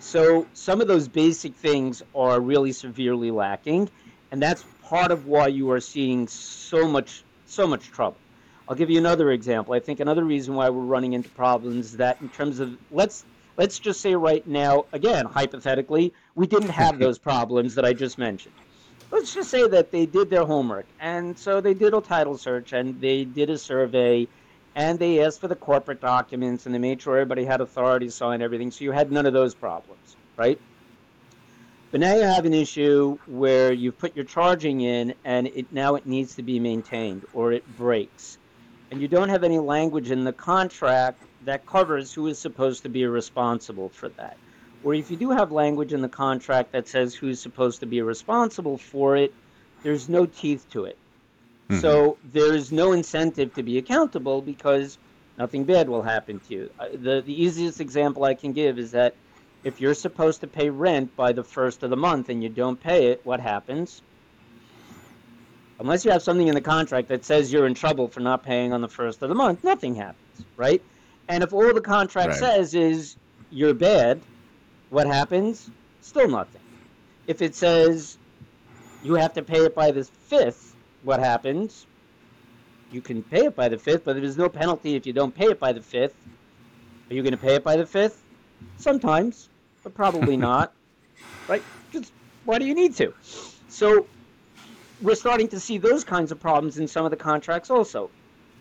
So 0.00 0.46
some 0.54 0.80
of 0.80 0.88
those 0.88 1.08
basic 1.08 1.54
things 1.56 2.02
are 2.14 2.40
really 2.40 2.72
severely 2.72 3.30
lacking, 3.30 3.90
and 4.30 4.40
that's 4.40 4.64
part 4.82 5.10
of 5.10 5.26
why 5.26 5.48
you 5.48 5.70
are 5.72 5.80
seeing 5.80 6.26
so 6.26 6.88
much 6.88 7.22
so 7.44 7.66
much 7.66 7.90
trouble. 7.90 8.16
I'll 8.68 8.76
give 8.76 8.90
you 8.90 8.98
another 8.98 9.30
example. 9.30 9.72
I 9.72 9.80
think 9.80 9.98
another 9.98 10.24
reason 10.24 10.54
why 10.54 10.68
we're 10.68 10.82
running 10.82 11.14
into 11.14 11.30
problems 11.30 11.86
is 11.86 11.96
that 11.96 12.20
in 12.20 12.28
terms 12.28 12.60
of 12.60 12.76
let's 12.90 13.24
let's 13.56 13.78
just 13.78 14.02
say 14.02 14.14
right 14.14 14.46
now, 14.46 14.84
again, 14.92 15.24
hypothetically, 15.24 16.12
we 16.34 16.46
didn't 16.46 16.68
have 16.68 16.98
those 16.98 17.18
problems 17.18 17.74
that 17.76 17.86
I 17.86 17.94
just 17.94 18.18
mentioned. 18.18 18.54
Let's 19.10 19.32
just 19.32 19.50
say 19.50 19.66
that 19.66 19.90
they 19.90 20.04
did 20.04 20.28
their 20.28 20.44
homework, 20.44 20.84
and 21.00 21.36
so 21.38 21.62
they 21.62 21.72
did 21.72 21.94
a 21.94 22.02
title 22.02 22.36
search, 22.36 22.74
and 22.74 23.00
they 23.00 23.24
did 23.24 23.48
a 23.48 23.56
survey, 23.56 24.28
and 24.74 24.98
they 24.98 25.24
asked 25.24 25.40
for 25.40 25.48
the 25.48 25.56
corporate 25.56 26.02
documents, 26.02 26.66
and 26.66 26.74
they 26.74 26.78
made 26.78 27.00
sure 27.00 27.16
everybody 27.16 27.46
had 27.46 27.62
authority 27.62 28.04
to 28.04 28.12
sign 28.12 28.42
everything. 28.42 28.70
So 28.70 28.84
you 28.84 28.92
had 28.92 29.10
none 29.10 29.24
of 29.24 29.32
those 29.32 29.54
problems, 29.54 30.18
right? 30.36 30.60
But 31.90 32.00
now 32.00 32.14
you 32.16 32.24
have 32.24 32.44
an 32.44 32.52
issue 32.52 33.16
where 33.24 33.72
you've 33.72 33.96
put 33.96 34.14
your 34.14 34.26
charging 34.26 34.82
in, 34.82 35.14
and 35.24 35.46
it 35.46 35.72
now 35.72 35.94
it 35.94 36.04
needs 36.04 36.34
to 36.34 36.42
be 36.42 36.60
maintained, 36.60 37.24
or 37.32 37.52
it 37.52 37.66
breaks 37.78 38.36
and 38.90 39.00
you 39.00 39.08
don't 39.08 39.28
have 39.28 39.44
any 39.44 39.58
language 39.58 40.10
in 40.10 40.24
the 40.24 40.32
contract 40.32 41.22
that 41.44 41.66
covers 41.66 42.12
who 42.12 42.26
is 42.26 42.38
supposed 42.38 42.82
to 42.82 42.88
be 42.88 43.06
responsible 43.06 43.88
for 43.88 44.08
that. 44.10 44.36
Or 44.84 44.94
if 44.94 45.10
you 45.10 45.16
do 45.16 45.30
have 45.30 45.52
language 45.52 45.92
in 45.92 46.02
the 46.02 46.08
contract 46.08 46.72
that 46.72 46.88
says 46.88 47.14
who's 47.14 47.40
supposed 47.40 47.80
to 47.80 47.86
be 47.86 48.00
responsible 48.00 48.78
for 48.78 49.16
it, 49.16 49.34
there's 49.82 50.08
no 50.08 50.26
teeth 50.26 50.66
to 50.70 50.84
it. 50.84 50.96
Mm-hmm. 51.68 51.80
So 51.80 52.16
there's 52.32 52.72
no 52.72 52.92
incentive 52.92 53.54
to 53.54 53.62
be 53.62 53.78
accountable 53.78 54.40
because 54.40 54.98
nothing 55.36 55.64
bad 55.64 55.88
will 55.88 56.02
happen 56.02 56.40
to 56.48 56.54
you. 56.54 56.70
Uh, 56.78 56.88
the, 56.92 57.22
the 57.24 57.42
easiest 57.42 57.80
example 57.80 58.24
I 58.24 58.34
can 58.34 58.52
give 58.52 58.78
is 58.78 58.92
that 58.92 59.14
if 59.64 59.80
you're 59.80 59.94
supposed 59.94 60.40
to 60.40 60.46
pay 60.46 60.70
rent 60.70 61.14
by 61.16 61.32
the 61.32 61.44
first 61.44 61.82
of 61.82 61.90
the 61.90 61.96
month 61.96 62.28
and 62.28 62.42
you 62.42 62.48
don't 62.48 62.80
pay 62.80 63.08
it, 63.08 63.20
what 63.24 63.40
happens? 63.40 64.02
Unless 65.78 66.04
you 66.04 66.10
have 66.10 66.22
something 66.22 66.48
in 66.48 66.54
the 66.54 66.60
contract 66.60 67.08
that 67.08 67.24
says 67.24 67.52
you're 67.52 67.66
in 67.66 67.74
trouble 67.74 68.08
for 68.08 68.20
not 68.20 68.42
paying 68.42 68.72
on 68.72 68.80
the 68.80 68.88
first 68.88 69.22
of 69.22 69.28
the 69.28 69.34
month, 69.34 69.62
nothing 69.64 69.94
happens, 69.94 70.46
right? 70.56 70.82
And 71.28 71.42
if 71.42 71.52
all 71.52 71.72
the 71.72 71.80
contract 71.80 72.30
right. 72.30 72.38
says 72.38 72.74
is 72.74 73.16
you're 73.50 73.74
bad, 73.74 74.22
what 74.88 75.06
happens? 75.06 75.70
Still 76.00 76.28
nothing. 76.28 76.62
If 77.26 77.42
it 77.42 77.54
says 77.54 78.18
you 79.02 79.14
have 79.14 79.34
to 79.34 79.42
pay 79.42 79.64
it 79.64 79.74
by 79.74 79.90
the 79.90 80.04
fifth, 80.04 80.76
what 81.02 81.20
happens? 81.20 81.86
You 82.90 83.02
can 83.02 83.22
pay 83.22 83.46
it 83.46 83.56
by 83.56 83.68
the 83.68 83.78
fifth, 83.78 84.04
but 84.04 84.16
there's 84.16 84.38
no 84.38 84.48
penalty 84.48 84.96
if 84.96 85.06
you 85.06 85.12
don't 85.12 85.34
pay 85.34 85.46
it 85.46 85.60
by 85.60 85.72
the 85.72 85.82
fifth. 85.82 86.16
Are 87.10 87.14
you 87.14 87.22
going 87.22 87.32
to 87.32 87.38
pay 87.38 87.54
it 87.54 87.64
by 87.64 87.76
the 87.76 87.86
fifth? 87.86 88.24
Sometimes, 88.76 89.50
but 89.84 89.94
probably 89.94 90.36
not, 90.48 90.72
right? 91.46 91.64
Just 91.92 92.12
why 92.44 92.58
do 92.58 92.64
you 92.64 92.74
need 92.74 92.96
to? 92.96 93.12
So 93.68 94.08
we're 95.00 95.14
starting 95.14 95.48
to 95.48 95.60
see 95.60 95.78
those 95.78 96.04
kinds 96.04 96.32
of 96.32 96.40
problems 96.40 96.78
in 96.78 96.88
some 96.88 97.04
of 97.04 97.10
the 97.10 97.16
contracts 97.16 97.70
also, 97.70 98.10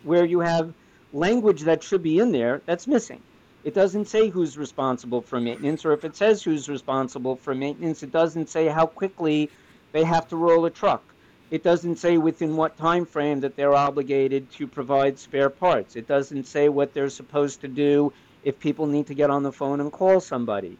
where 0.03 0.25
you 0.25 0.39
have 0.39 0.73
language 1.13 1.61
that 1.61 1.83
should 1.83 2.03
be 2.03 2.19
in 2.19 2.31
there 2.31 2.61
that's 2.65 2.87
missing. 2.87 3.21
It 3.63 3.73
doesn't 3.73 4.05
say 4.05 4.29
who's 4.29 4.57
responsible 4.57 5.21
for 5.21 5.41
maintenance, 5.41 5.83
or 5.83 5.93
if 5.93 6.05
it 6.05 6.15
says 6.15 6.43
who's 6.43 6.69
responsible 6.69 7.35
for 7.35 7.55
maintenance, 7.55 8.03
it 8.03 8.11
doesn't 8.11 8.49
say 8.49 8.67
how 8.67 8.85
quickly 8.85 9.49
they 9.91 10.03
have 10.03 10.27
to 10.29 10.37
roll 10.37 10.65
a 10.65 10.69
truck. 10.69 11.03
It 11.49 11.63
doesn't 11.63 11.95
say 11.97 12.17
within 12.17 12.55
what 12.55 12.77
time 12.77 13.05
frame 13.05 13.39
that 13.39 13.55
they're 13.55 13.73
obligated 13.73 14.51
to 14.53 14.67
provide 14.67 15.17
spare 15.17 15.49
parts. 15.49 15.95
It 15.95 16.07
doesn't 16.07 16.45
say 16.45 16.69
what 16.69 16.93
they're 16.93 17.09
supposed 17.09 17.61
to 17.61 17.67
do 17.67 18.13
if 18.43 18.59
people 18.59 18.85
need 18.85 19.07
to 19.07 19.13
get 19.13 19.29
on 19.29 19.43
the 19.43 19.51
phone 19.51 19.79
and 19.79 19.91
call 19.91 20.19
somebody. 20.19 20.77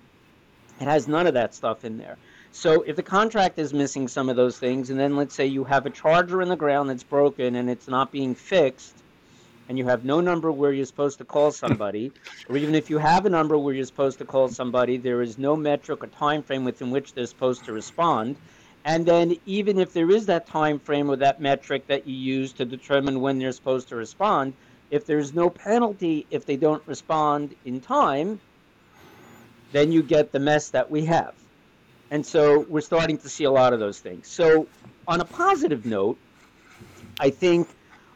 It 0.80 0.84
has 0.84 1.08
none 1.08 1.26
of 1.26 1.34
that 1.34 1.56
stuff 1.56 1.84
in 1.84 1.98
there. 1.98 2.18
So 2.60 2.82
if 2.82 2.96
the 2.96 3.04
contract 3.04 3.60
is 3.60 3.72
missing 3.72 4.08
some 4.08 4.30
of 4.30 4.36
those 4.36 4.58
things, 4.58 4.90
and 4.90 5.00
then 5.00 5.16
let's 5.16 5.36
say 5.36 5.46
you 5.46 5.64
have 5.66 5.86
a 5.86 5.92
charger 5.92 6.42
in 6.42 6.50
the 6.50 6.56
ground 6.56 6.90
that's 6.90 7.04
broken 7.04 7.56
and 7.56 7.70
it's 7.70 7.88
not 7.88 8.12
being 8.12 8.34
fixed, 8.34 8.96
and 9.70 9.78
you 9.78 9.86
have 9.86 10.04
no 10.04 10.22
number 10.22 10.52
where 10.52 10.74
you're 10.74 10.88
supposed 10.88 11.20
to 11.20 11.24
call 11.24 11.52
somebody, 11.52 12.12
or 12.50 12.58
even 12.58 12.74
if 12.74 12.90
you 12.90 12.98
have 12.98 13.28
a 13.28 13.30
number 13.30 13.60
where 13.60 13.76
you're 13.76 13.86
supposed 13.86 14.18
to 14.18 14.26
call 14.26 14.50
somebody, 14.50 14.98
there 14.98 15.22
is 15.22 15.38
no 15.38 15.56
metric 15.56 16.04
or 16.04 16.08
time 16.08 16.42
frame 16.42 16.66
within 16.66 16.90
which 16.90 17.14
they're 17.14 17.28
supposed 17.28 17.64
to 17.66 17.74
respond. 17.74 18.36
And 18.86 19.06
then 19.06 19.38
even 19.46 19.78
if 19.78 19.94
there 19.94 20.10
is 20.10 20.26
that 20.26 20.48
time 20.48 20.80
frame 20.80 21.12
or 21.12 21.16
that 21.18 21.40
metric 21.40 21.86
that 21.86 22.08
you 22.08 22.16
use 22.16 22.54
to 22.54 22.66
determine 22.66 23.22
when 23.22 23.38
they're 23.38 23.52
supposed 23.52 23.90
to 23.90 23.96
respond, 23.96 24.54
if 24.90 25.06
there's 25.06 25.32
no 25.32 25.52
penalty 25.52 26.26
if 26.32 26.48
they 26.48 26.58
don't 26.58 26.82
respond 26.88 27.56
in 27.66 27.82
time, 27.82 28.40
then 29.74 29.92
you 29.92 30.02
get 30.02 30.32
the 30.32 30.40
mess 30.40 30.70
that 30.72 30.90
we 30.90 31.06
have. 31.06 31.36
And 32.10 32.26
so 32.26 32.60
we're 32.70 32.82
starting 32.82 33.18
to 33.20 33.30
see 33.30 33.44
a 33.44 33.52
lot 33.52 33.74
of 33.74 33.80
those 33.80 34.00
things. 34.00 34.28
So, 34.28 34.68
on 35.08 35.22
a 35.22 35.26
positive 35.26 35.86
note, 35.86 36.18
I 37.20 37.30
think 37.30 37.68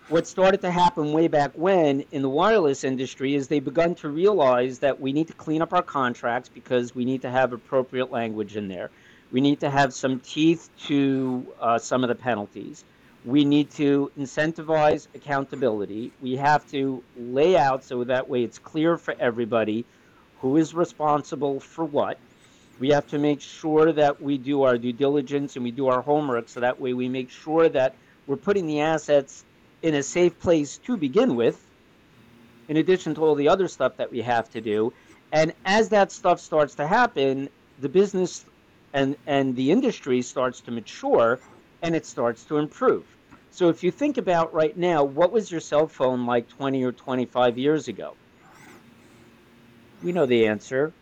what 0.08 0.28
started 0.28 0.62
to 0.62 0.72
happen 0.72 1.14
way 1.14 1.28
back 1.28 1.52
when 1.56 2.04
in 2.12 2.22
the 2.22 2.30
wireless 2.30 2.84
industry 2.84 3.34
is 3.34 3.48
they've 3.48 3.64
begun 3.64 3.96
to 3.96 4.10
realize 4.10 4.80
that 4.80 5.00
we 5.00 5.14
need 5.14 5.28
to 5.28 5.34
clean 5.34 5.62
up 5.62 5.74
our 5.74 5.82
contracts 5.82 6.50
because 6.50 6.94
we 6.94 7.06
need 7.06 7.22
to 7.22 7.30
have 7.30 7.54
appropriate 7.54 8.12
language 8.12 8.58
in 8.58 8.68
there. 8.68 8.90
We 9.32 9.40
need 9.40 9.62
to 9.62 9.70
have 9.70 9.94
some 9.94 10.20
teeth 10.20 10.70
to 10.88 11.48
uh, 11.62 11.80
some 11.80 12.04
of 12.04 12.10
the 12.10 12.16
penalties. 12.16 12.84
We 13.24 13.46
need 13.46 13.72
to 13.72 14.12
incentivize 14.20 15.08
accountability. 15.16 16.12
We 16.22 16.36
have 16.36 16.70
to 16.72 17.04
lay 17.18 17.56
out 17.56 17.84
so 17.86 18.04
that 18.04 18.28
way 18.28 18.44
it's 18.44 18.60
clear 18.60 18.98
for 18.98 19.16
everybody 19.20 19.86
who 20.42 20.58
is 20.58 20.74
responsible 20.74 21.60
for 21.60 21.86
what 21.86 22.18
we 22.82 22.90
have 22.90 23.08
to 23.08 23.20
make 23.20 23.40
sure 23.40 23.94
that 23.94 24.20
we 24.20 24.40
do 24.40 24.64
our 24.64 24.76
due 24.76 24.92
diligence 24.92 25.56
and 25.56 25.64
we 25.64 25.70
do 25.70 25.88
our 25.88 26.02
homework 26.02 26.50
so 26.50 26.60
that 26.60 26.82
way 26.82 26.94
we 26.96 27.08
make 27.08 27.30
sure 27.30 27.70
that 27.70 27.94
we're 28.26 28.36
putting 28.36 28.66
the 28.66 28.80
assets 28.82 29.46
in 29.84 29.94
a 29.94 30.02
safe 30.02 30.40
place 30.40 30.80
to 30.80 30.98
begin 30.98 31.36
with, 31.36 31.64
in 32.70 32.78
addition 32.78 33.14
to 33.14 33.24
all 33.24 33.36
the 33.36 33.48
other 33.48 33.68
stuff 33.68 33.98
that 33.98 34.12
we 34.12 34.20
have 34.20 34.50
to 34.50 34.62
do. 34.62 34.92
And 35.32 35.54
as 35.64 35.90
that 35.90 36.12
stuff 36.12 36.40
starts 36.40 36.74
to 36.76 36.88
happen, 36.88 37.50
the 37.80 37.88
business 37.88 38.46
and, 38.94 39.16
and 39.28 39.56
the 39.56 39.70
industry 39.70 40.24
starts 40.24 40.60
to 40.62 40.72
mature 40.72 41.40
and 41.84 41.96
it 41.96 42.08
starts 42.08 42.44
to 42.46 42.58
improve. 42.58 43.06
So 43.52 43.70
if 43.70 43.84
you 43.84 43.92
think 43.92 44.18
about 44.18 44.56
right 44.56 44.76
now, 44.76 45.04
what 45.04 45.32
was 45.32 45.52
your 45.52 45.62
cell 45.62 45.86
phone 45.86 46.26
like 46.26 46.50
20 46.50 46.84
or 46.84 46.92
25 46.92 47.60
years 47.60 47.88
ago? 47.88 48.16
We 50.02 50.14
know 50.14 50.26
the 50.26 50.48
answer 50.48 50.94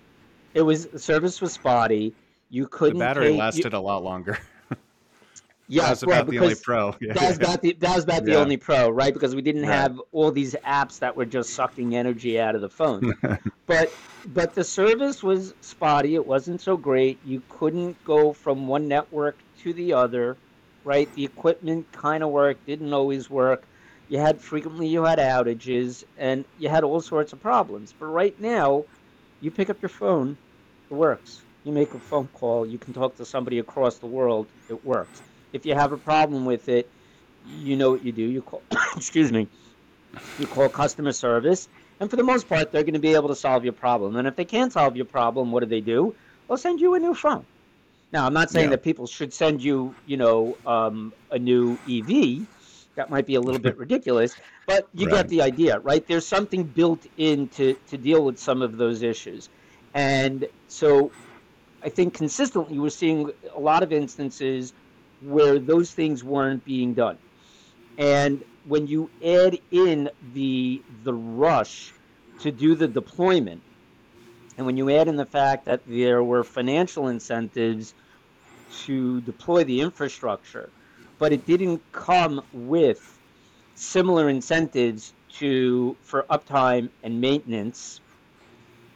it 0.53 0.61
was 0.61 0.87
the 0.87 0.99
service 0.99 1.41
was 1.41 1.53
spotty. 1.53 2.13
You 2.49 2.67
couldn't. 2.67 2.97
The 2.97 3.05
battery 3.05 3.31
pay, 3.31 3.37
lasted 3.37 3.73
you, 3.73 3.77
a 3.77 3.79
lot 3.79 4.03
longer. 4.03 4.39
Yeah, 5.71 5.83
that 5.83 5.89
was 5.91 6.03
about 6.03 6.27
the 6.27 6.39
only 6.39 6.55
pro. 6.55 6.95
Yeah. 6.99 7.13
That 7.13 7.27
was 7.27 7.37
about 7.37 7.61
the 7.61 7.73
that 7.73 7.95
was 7.95 8.03
about 8.03 8.25
the 8.25 8.31
yeah. 8.31 8.37
only 8.37 8.57
pro, 8.57 8.89
right? 8.89 9.13
Because 9.13 9.35
we 9.35 9.43
didn't 9.43 9.67
right. 9.67 9.75
have 9.75 10.01
all 10.11 10.31
these 10.31 10.55
apps 10.65 10.97
that 10.99 11.15
were 11.15 11.27
just 11.27 11.51
sucking 11.51 11.95
energy 11.95 12.39
out 12.39 12.55
of 12.55 12.61
the 12.61 12.69
phone. 12.69 13.13
but 13.67 13.93
but 14.25 14.55
the 14.55 14.63
service 14.63 15.21
was 15.21 15.53
spotty. 15.61 16.15
It 16.15 16.25
wasn't 16.25 16.59
so 16.59 16.75
great. 16.75 17.19
You 17.23 17.43
couldn't 17.49 18.03
go 18.03 18.33
from 18.33 18.67
one 18.67 18.87
network 18.87 19.37
to 19.61 19.71
the 19.73 19.93
other, 19.93 20.37
right? 20.83 21.13
The 21.13 21.23
equipment 21.23 21.89
kind 21.91 22.23
of 22.23 22.31
worked, 22.31 22.65
didn't 22.65 22.91
always 22.91 23.29
work. 23.29 23.63
You 24.07 24.17
had 24.17 24.41
frequently 24.41 24.87
you 24.87 25.03
had 25.03 25.19
outages, 25.19 26.03
and 26.17 26.45
you 26.57 26.67
had 26.67 26.83
all 26.83 26.99
sorts 26.99 27.31
of 27.31 27.39
problems. 27.39 27.93
But 27.97 28.07
right 28.07 28.39
now, 28.41 28.85
you 29.41 29.51
pick 29.51 29.69
up 29.69 29.81
your 29.81 29.89
phone, 29.89 30.37
it 30.89 30.93
works. 30.93 31.41
You 31.63 31.71
make 31.71 31.93
a 31.93 31.99
phone 31.99 32.27
call, 32.33 32.65
you 32.65 32.77
can 32.77 32.93
talk 32.93 33.17
to 33.17 33.25
somebody 33.25 33.59
across 33.59 33.97
the 33.97 34.07
world, 34.07 34.47
it 34.69 34.85
works. 34.85 35.21
If 35.53 35.65
you 35.65 35.75
have 35.75 35.91
a 35.91 35.97
problem 35.97 36.45
with 36.45 36.69
it, 36.69 36.89
you 37.57 37.75
know 37.75 37.91
what 37.91 38.03
you 38.05 38.11
do. 38.11 38.23
You 38.23 38.41
call, 38.41 38.61
excuse 38.95 39.31
me, 39.31 39.47
you 40.39 40.47
call 40.47 40.69
customer 40.69 41.11
service, 41.11 41.67
and 41.99 42.09
for 42.09 42.15
the 42.15 42.23
most 42.23 42.47
part, 42.47 42.71
they're 42.71 42.83
going 42.83 42.93
to 42.93 42.99
be 42.99 43.13
able 43.13 43.29
to 43.29 43.35
solve 43.35 43.63
your 43.63 43.73
problem. 43.73 44.15
And 44.15 44.27
if 44.27 44.35
they 44.35 44.45
can't 44.45 44.71
solve 44.71 44.95
your 44.95 45.05
problem, 45.05 45.51
what 45.51 45.61
do 45.61 45.65
they 45.65 45.81
do? 45.81 46.15
They'll 46.47 46.57
send 46.57 46.79
you 46.79 46.95
a 46.95 46.99
new 46.99 47.13
phone. 47.13 47.45
Now, 48.11 48.25
I'm 48.25 48.33
not 48.33 48.49
saying 48.49 48.65
yeah. 48.65 48.77
that 48.77 48.83
people 48.83 49.05
should 49.05 49.33
send 49.33 49.61
you, 49.61 49.93
you 50.07 50.17
know, 50.17 50.57
um, 50.65 51.13
a 51.29 51.37
new 51.37 51.77
EV. 51.87 52.47
That 52.99 53.09
might 53.09 53.25
be 53.25 53.35
a 53.35 53.39
little 53.39 53.61
bit 53.61 53.77
ridiculous, 53.77 54.35
but 54.67 54.89
you 54.93 55.07
right. 55.07 55.15
get 55.15 55.29
the 55.29 55.41
idea, 55.41 55.79
right? 55.79 56.05
There's 56.05 56.27
something 56.27 56.63
built 56.63 57.05
in 57.15 57.47
to, 57.47 57.75
to 57.87 57.97
deal 57.97 58.25
with 58.25 58.37
some 58.37 58.61
of 58.61 58.75
those 58.75 59.03
issues. 59.03 59.47
And 59.93 60.45
so 60.67 61.09
I 61.81 61.87
think 61.87 62.13
consistently 62.13 62.77
we're 62.77 62.89
seeing 62.89 63.31
a 63.55 63.59
lot 63.59 63.83
of 63.83 63.93
instances 63.93 64.73
where 65.21 65.59
those 65.59 65.93
things 65.93 66.25
weren't 66.25 66.65
being 66.65 66.93
done. 66.93 67.17
And 67.97 68.43
when 68.65 68.85
you 68.85 69.09
add 69.25 69.57
in 69.71 70.09
the 70.33 70.81
the 71.05 71.13
rush 71.13 71.93
to 72.41 72.51
do 72.51 72.75
the 72.75 72.89
deployment, 72.89 73.61
and 74.57 74.65
when 74.65 74.75
you 74.75 74.89
add 74.89 75.07
in 75.07 75.15
the 75.15 75.25
fact 75.25 75.63
that 75.65 75.87
there 75.87 76.21
were 76.21 76.43
financial 76.43 77.07
incentives 77.07 77.93
to 78.83 79.21
deploy 79.21 79.63
the 79.63 79.79
infrastructure, 79.79 80.69
but 81.19 81.33
it 81.33 81.45
didn't 81.45 81.81
come 81.91 82.41
with 82.53 83.19
similar 83.75 84.29
incentives 84.29 85.13
to 85.33 85.95
for 86.01 86.23
uptime 86.29 86.89
and 87.03 87.21
maintenance, 87.21 87.99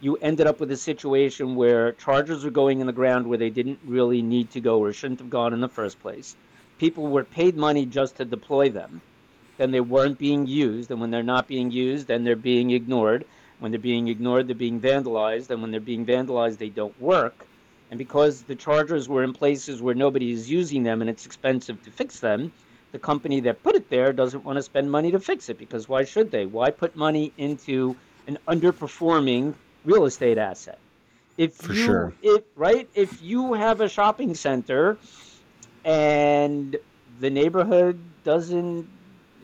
you 0.01 0.17
ended 0.17 0.47
up 0.47 0.59
with 0.59 0.71
a 0.71 0.77
situation 0.77 1.55
where 1.55 1.93
chargers 1.93 2.43
were 2.43 2.51
going 2.51 2.81
in 2.81 2.87
the 2.87 2.93
ground 2.93 3.27
where 3.27 3.37
they 3.37 3.49
didn't 3.49 3.79
really 3.85 4.21
need 4.21 4.49
to 4.51 4.59
go 4.59 4.79
or 4.79 4.91
shouldn't 4.91 5.19
have 5.19 5.29
gone 5.29 5.53
in 5.53 5.61
the 5.61 5.69
first 5.69 6.01
place. 6.01 6.35
People 6.77 7.07
were 7.07 7.23
paid 7.23 7.55
money 7.55 7.85
just 7.85 8.17
to 8.17 8.25
deploy 8.25 8.69
them. 8.69 9.01
Then 9.57 9.71
they 9.71 9.79
weren't 9.79 10.17
being 10.17 10.47
used, 10.47 10.91
and 10.91 10.99
when 10.99 11.11
they're 11.11 11.23
not 11.23 11.47
being 11.47 11.71
used, 11.71 12.07
then 12.07 12.23
they're 12.23 12.35
being 12.35 12.71
ignored. 12.71 13.25
When 13.59 13.71
they're 13.71 13.79
being 13.79 14.07
ignored, 14.07 14.47
they're 14.47 14.55
being 14.55 14.81
vandalized, 14.81 15.49
and 15.51 15.61
when 15.61 15.71
they're 15.71 15.79
being 15.79 16.05
vandalized, 16.05 16.57
they 16.57 16.69
don't 16.69 16.99
work. 16.99 17.45
And 17.93 17.99
because 17.99 18.41
the 18.41 18.55
chargers 18.55 19.07
were 19.07 19.23
in 19.23 19.33
places 19.33 19.79
where 19.79 19.93
nobody 19.93 20.31
is 20.31 20.49
using 20.49 20.81
them 20.81 21.01
and 21.01 21.07
it's 21.07 21.27
expensive 21.27 21.83
to 21.83 21.91
fix 21.91 22.19
them, 22.19 22.51
the 22.91 22.97
company 22.97 23.39
that 23.41 23.61
put 23.61 23.75
it 23.75 23.87
there 23.91 24.11
doesn't 24.11 24.43
want 24.43 24.55
to 24.55 24.63
spend 24.63 24.89
money 24.89 25.11
to 25.11 25.19
fix 25.19 25.47
it 25.47 25.59
because 25.59 25.87
why 25.87 26.03
should 26.03 26.31
they? 26.31 26.47
Why 26.47 26.71
put 26.71 26.95
money 26.95 27.31
into 27.37 27.95
an 28.25 28.39
underperforming 28.47 29.53
real 29.85 30.05
estate 30.05 30.39
asset. 30.39 30.79
If 31.37 31.53
For 31.53 31.73
you, 31.73 31.85
sure. 31.85 32.13
if 32.23 32.41
right, 32.55 32.89
if 32.95 33.21
you 33.21 33.53
have 33.53 33.79
a 33.79 33.87
shopping 33.87 34.33
center 34.33 34.97
and 35.85 36.75
the 37.19 37.29
neighborhood 37.29 37.99
doesn't 38.23 38.89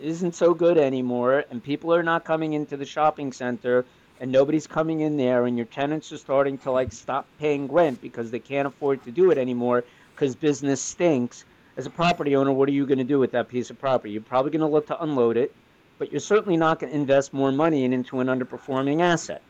isn't 0.01 0.33
so 0.33 0.55
good 0.55 0.79
anymore 0.79 1.45
and 1.51 1.63
people 1.63 1.93
are 1.93 2.01
not 2.01 2.25
coming 2.25 2.53
into 2.53 2.77
the 2.77 2.85
shopping 2.85 3.31
center 3.31 3.85
and 4.19 4.31
nobody's 4.31 4.67
coming 4.67 5.01
in 5.01 5.17
there 5.17 5.45
and 5.45 5.57
your 5.57 5.65
tenants 5.65 6.11
are 6.11 6.17
starting 6.17 6.57
to 6.59 6.71
like 6.71 6.91
stop 6.91 7.27
paying 7.39 7.71
rent 7.71 8.01
because 8.01 8.31
they 8.31 8.39
can't 8.39 8.67
afford 8.67 9.03
to 9.03 9.11
do 9.11 9.31
it 9.31 9.37
anymore 9.37 9.83
because 10.15 10.35
business 10.35 10.81
stinks 10.81 11.45
as 11.77 11.85
a 11.85 11.89
property 11.91 12.35
owner 12.35 12.51
what 12.51 12.69
are 12.69 12.73
you 12.73 12.85
going 12.85 12.97
to 12.97 13.03
do 13.03 13.19
with 13.19 13.31
that 13.31 13.49
piece 13.49 13.69
of 13.69 13.79
property 13.79 14.11
you're 14.13 14.21
probably 14.21 14.51
going 14.51 14.61
to 14.61 14.67
look 14.67 14.87
to 14.87 15.03
unload 15.03 15.37
it 15.37 15.55
but 15.97 16.11
you're 16.11 16.19
certainly 16.19 16.57
not 16.57 16.79
going 16.79 16.91
to 16.91 16.97
invest 16.97 17.33
more 17.33 17.51
money 17.51 17.83
in, 17.83 17.93
into 17.93 18.19
an 18.19 18.27
underperforming 18.27 19.01
asset 19.01 19.41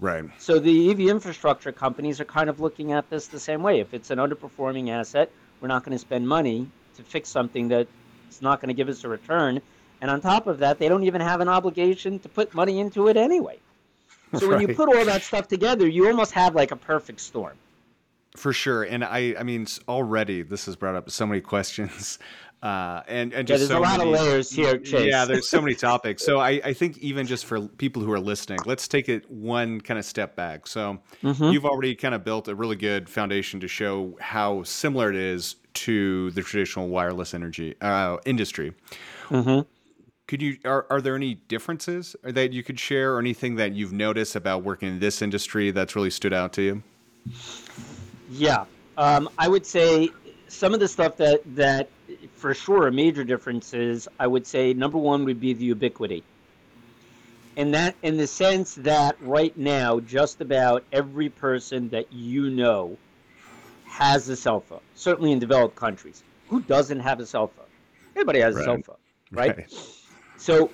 Right. 0.00 0.24
so 0.38 0.58
the 0.58 0.90
EV 0.90 1.00
infrastructure 1.00 1.72
companies 1.72 2.20
are 2.20 2.24
kind 2.24 2.50
of 2.50 2.58
looking 2.60 2.92
at 2.92 3.08
this 3.10 3.28
the 3.28 3.38
same 3.38 3.62
way. 3.62 3.80
If 3.80 3.94
it's 3.94 4.10
an 4.10 4.18
underperforming 4.18 4.90
asset, 4.90 5.30
we're 5.60 5.68
not 5.68 5.84
going 5.84 5.92
to 5.92 5.98
spend 5.98 6.26
money 6.26 6.72
to 6.94 7.04
fix 7.04 7.28
something 7.28 7.68
that's 7.68 8.40
not 8.40 8.60
going 8.60 8.68
to 8.68 8.74
give 8.74 8.88
us 8.88 9.04
a 9.04 9.08
return. 9.08 9.60
And 10.02 10.10
on 10.10 10.20
top 10.20 10.48
of 10.48 10.58
that, 10.58 10.78
they 10.78 10.88
don't 10.88 11.04
even 11.04 11.20
have 11.20 11.40
an 11.40 11.48
obligation 11.48 12.18
to 12.18 12.28
put 12.28 12.52
money 12.54 12.80
into 12.80 13.08
it 13.08 13.16
anyway. 13.16 13.58
So 14.38 14.48
when 14.48 14.60
you 14.62 14.68
put 14.68 14.88
all 14.88 15.04
that 15.04 15.22
stuff 15.22 15.46
together, 15.46 15.86
you 15.86 16.06
almost 16.06 16.32
have 16.32 16.54
like 16.54 16.70
a 16.70 16.76
perfect 16.76 17.20
storm. 17.20 17.52
For 18.34 18.54
sure. 18.54 18.82
And 18.84 19.04
I 19.04 19.34
I 19.38 19.42
mean 19.42 19.66
already 19.88 20.40
this 20.40 20.64
has 20.64 20.74
brought 20.74 20.94
up 20.94 21.10
so 21.10 21.26
many 21.26 21.40
questions. 21.54 22.18
Uh, 22.62 23.02
and 23.08 23.34
and 23.34 23.46
Yeah, 23.46 23.56
just 23.56 23.68
there's 23.68 23.68
so 23.68 23.78
a 23.78 23.80
lot 23.80 23.98
many, 23.98 24.14
of 24.14 24.20
layers 24.20 24.50
here, 24.50 24.78
Chase. 24.78 25.12
Yeah, 25.12 25.26
there's 25.26 25.48
so 25.50 25.60
many 25.60 25.74
topics. 25.90 26.24
So 26.24 26.38
I, 26.38 26.62
I 26.64 26.72
think 26.72 26.96
even 26.98 27.26
just 27.26 27.44
for 27.44 27.60
people 27.60 28.00
who 28.02 28.10
are 28.10 28.20
listening, 28.20 28.60
let's 28.64 28.88
take 28.88 29.10
it 29.10 29.30
one 29.30 29.82
kind 29.82 29.98
of 29.98 30.06
step 30.06 30.34
back. 30.34 30.66
So 30.66 31.00
Mhm. 31.22 31.52
you've 31.52 31.66
already 31.66 31.94
kind 31.94 32.14
of 32.14 32.24
built 32.24 32.48
a 32.48 32.54
really 32.54 32.76
good 32.76 33.10
foundation 33.10 33.60
to 33.60 33.68
show 33.68 34.16
how 34.20 34.62
similar 34.62 35.10
it 35.10 35.16
is 35.16 35.56
to 35.74 36.30
the 36.30 36.40
traditional 36.42 36.88
wireless 36.88 37.34
energy 37.34 37.74
uh, 37.82 38.16
industry. 38.24 38.72
Mhm. 39.28 39.66
Could 40.28 40.40
you 40.40 40.56
are, 40.64 40.86
are 40.88 41.00
there 41.00 41.16
any 41.16 41.34
differences 41.34 42.16
that 42.22 42.52
you 42.52 42.62
could 42.62 42.78
share 42.78 43.14
or 43.14 43.18
anything 43.18 43.56
that 43.56 43.72
you've 43.72 43.92
noticed 43.92 44.36
about 44.36 44.62
working 44.62 44.88
in 44.88 44.98
this 45.00 45.20
industry 45.20 45.70
that's 45.70 45.94
really 45.96 46.10
stood 46.10 46.32
out 46.32 46.52
to 46.54 46.62
you? 46.62 46.82
Yeah, 48.30 48.64
um, 48.96 49.28
I 49.38 49.48
would 49.48 49.66
say 49.66 50.10
some 50.48 50.74
of 50.74 50.80
the 50.80 50.88
stuff 50.88 51.16
that 51.16 51.42
that 51.56 51.88
for 52.36 52.54
sure 52.54 52.86
a 52.86 52.92
major 52.92 53.24
difference 53.24 53.74
is 53.74 54.08
I 54.18 54.26
would 54.26 54.46
say 54.46 54.72
number 54.72 54.98
one 54.98 55.24
would 55.24 55.40
be 55.40 55.52
the 55.52 55.64
ubiquity, 55.64 56.22
and 57.56 57.74
that 57.74 57.94
in 58.02 58.16
the 58.16 58.26
sense 58.26 58.74
that 58.76 59.16
right 59.20 59.56
now, 59.58 60.00
just 60.00 60.40
about 60.40 60.84
every 60.92 61.28
person 61.28 61.88
that 61.90 62.12
you 62.12 62.48
know 62.48 62.96
has 63.84 64.28
a 64.28 64.36
cell 64.36 64.60
phone. 64.60 64.80
Certainly 64.94 65.32
in 65.32 65.38
developed 65.38 65.76
countries, 65.76 66.22
who 66.48 66.60
doesn't 66.60 67.00
have 67.00 67.20
a 67.20 67.26
cell 67.26 67.48
phone? 67.48 67.66
Everybody 68.16 68.40
has 68.40 68.56
a 68.56 68.62
cell 68.62 68.76
Right. 68.76 68.86
phone, 68.86 68.96
right? 69.32 69.66
So 70.42 70.72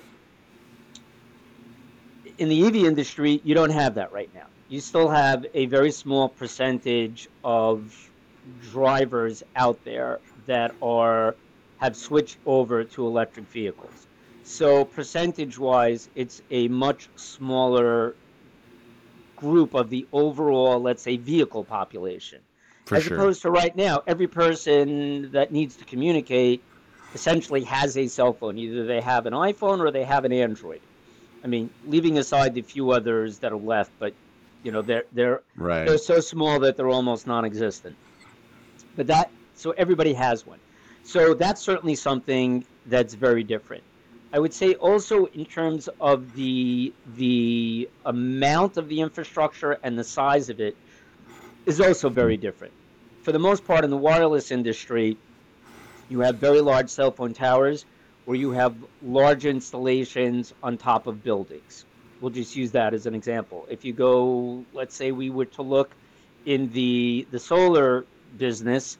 in 2.39 2.49
the 2.49 2.65
EV 2.65 2.75
industry, 2.77 3.39
you 3.43 3.53
don't 3.53 3.69
have 3.69 3.93
that 3.95 4.11
right 4.11 4.29
now. 4.33 4.47
You 4.67 4.79
still 4.79 5.09
have 5.09 5.45
a 5.53 5.67
very 5.67 5.91
small 5.91 6.27
percentage 6.27 7.27
of 7.43 7.93
drivers 8.71 9.43
out 9.55 9.83
there 9.85 10.21
that 10.47 10.71
are 10.81 11.35
have 11.77 11.95
switched 11.95 12.39
over 12.47 12.83
to 12.83 13.05
electric 13.05 13.45
vehicles. 13.45 14.07
So 14.43 14.85
percentage-wise, 14.85 16.09
it's 16.15 16.41
a 16.49 16.67
much 16.67 17.07
smaller 17.15 18.15
group 19.35 19.75
of 19.75 19.91
the 19.91 20.07
overall, 20.11 20.79
let's 20.79 21.03
say, 21.03 21.17
vehicle 21.17 21.63
population 21.63 22.41
For 22.87 22.95
as 22.95 23.05
sure. 23.05 23.17
opposed 23.17 23.43
to 23.43 23.51
right 23.51 23.75
now, 23.75 24.01
every 24.07 24.27
person 24.27 25.31
that 25.33 25.51
needs 25.51 25.75
to 25.75 25.85
communicate 25.85 26.63
essentially 27.13 27.63
has 27.63 27.97
a 27.97 28.07
cell 28.07 28.33
phone. 28.33 28.57
Either 28.57 28.85
they 28.85 29.01
have 29.01 29.25
an 29.25 29.33
iPhone 29.33 29.79
or 29.79 29.91
they 29.91 30.03
have 30.03 30.25
an 30.25 30.33
Android. 30.33 30.81
I 31.43 31.47
mean, 31.47 31.69
leaving 31.87 32.17
aside 32.17 32.53
the 32.53 32.61
few 32.61 32.91
others 32.91 33.39
that 33.39 33.51
are 33.51 33.57
left, 33.57 33.91
but 33.99 34.13
you 34.63 34.71
know 34.71 34.81
they're 34.81 35.05
they're 35.13 35.41
right. 35.55 35.85
they're 35.85 35.97
so 35.97 36.19
small 36.19 36.59
that 36.59 36.75
they're 36.75 36.89
almost 36.89 37.27
non-existent. 37.27 37.95
But 38.95 39.07
that 39.07 39.31
so 39.55 39.71
everybody 39.71 40.13
has 40.13 40.45
one. 40.45 40.59
So 41.03 41.33
that's 41.33 41.61
certainly 41.61 41.95
something 41.95 42.65
that's 42.85 43.13
very 43.13 43.43
different. 43.43 43.83
I 44.31 44.39
would 44.39 44.53
say 44.53 44.75
also 44.75 45.25
in 45.27 45.45
terms 45.45 45.89
of 45.99 46.33
the 46.35 46.93
the 47.15 47.89
amount 48.05 48.77
of 48.77 48.89
the 48.89 49.01
infrastructure 49.01 49.79
and 49.83 49.97
the 49.97 50.03
size 50.03 50.49
of 50.49 50.59
it 50.59 50.75
is 51.65 51.79
also 51.81 52.09
very 52.09 52.37
different. 52.37 52.73
For 53.23 53.31
the 53.31 53.39
most 53.39 53.65
part 53.65 53.83
in 53.83 53.89
the 53.89 53.97
wireless 53.97 54.51
industry, 54.51 55.17
you 56.09 56.21
have 56.21 56.39
very 56.39 56.61
large 56.61 56.89
cell 56.89 57.11
phone 57.11 57.33
towers 57.33 57.85
where 58.25 58.37
you 58.37 58.51
have 58.51 58.83
large 59.01 59.45
installations 59.45 60.53
on 60.63 60.77
top 60.77 61.07
of 61.07 61.23
buildings. 61.23 61.85
We'll 62.19 62.31
just 62.31 62.55
use 62.55 62.71
that 62.73 62.93
as 62.93 63.05
an 63.07 63.15
example. 63.15 63.67
If 63.71 63.85
you 63.85 63.93
go, 63.93 64.67
let's 64.73 64.95
say 64.95 65.11
we 65.13 65.31
were 65.31 65.45
to 65.47 65.63
look 65.63 65.95
in 66.45 66.69
the 66.71 67.27
the 67.31 67.39
solar 67.39 68.09
business, 68.37 68.97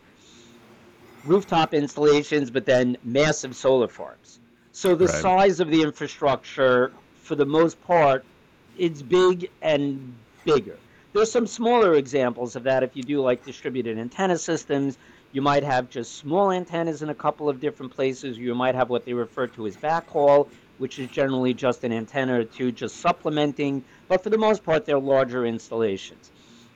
rooftop 1.24 1.74
installations, 1.74 2.52
but 2.52 2.66
then 2.66 2.98
massive 3.04 3.56
solar 3.56 3.88
farms. 3.88 4.40
So 4.72 4.96
the 4.96 5.08
Right. 5.08 5.10
size 5.10 5.60
of 5.60 5.70
the 5.70 5.82
infrastructure, 5.84 6.96
for 7.22 7.36
the 7.36 7.46
most 7.46 7.82
part, 7.82 8.28
it's 8.76 9.02
big 9.04 9.50
and 9.62 10.26
bigger. 10.46 10.84
There's 11.14 11.32
some 11.32 11.48
smaller 11.48 11.96
examples 11.96 12.56
of 12.56 12.64
that. 12.64 12.84
If 12.84 12.96
you 12.96 13.04
do 13.04 13.22
like 13.22 13.44
distributed 13.44 13.98
antenna 13.98 14.38
systems, 14.38 14.98
you 15.32 15.42
might 15.42 15.64
have 15.64 15.90
just 15.90 16.16
small 16.18 16.52
antennas 16.52 17.02
in 17.02 17.10
a 17.10 17.16
couple 17.16 17.50
of 17.50 17.60
different 17.60 17.94
places. 17.94 18.38
You 18.38 18.56
might 18.56 18.76
have 18.76 18.90
what 18.90 19.06
they 19.06 19.14
refer 19.14 19.48
to 19.48 19.68
as 19.68 19.78
backhaul, 19.78 20.48
which 20.80 20.98
is 20.98 21.10
generally 21.10 21.54
just 21.54 21.84
an 21.84 21.92
antenna 21.92 22.40
or 22.40 22.44
two 22.44 22.72
just 22.72 22.98
supplementing. 22.98 23.84
But 24.08 24.24
for 24.24 24.30
the 24.30 24.38
most 24.38 24.64
part, 24.64 24.86
they're 24.86 25.00
larger 25.00 25.46
installations. 25.46 26.32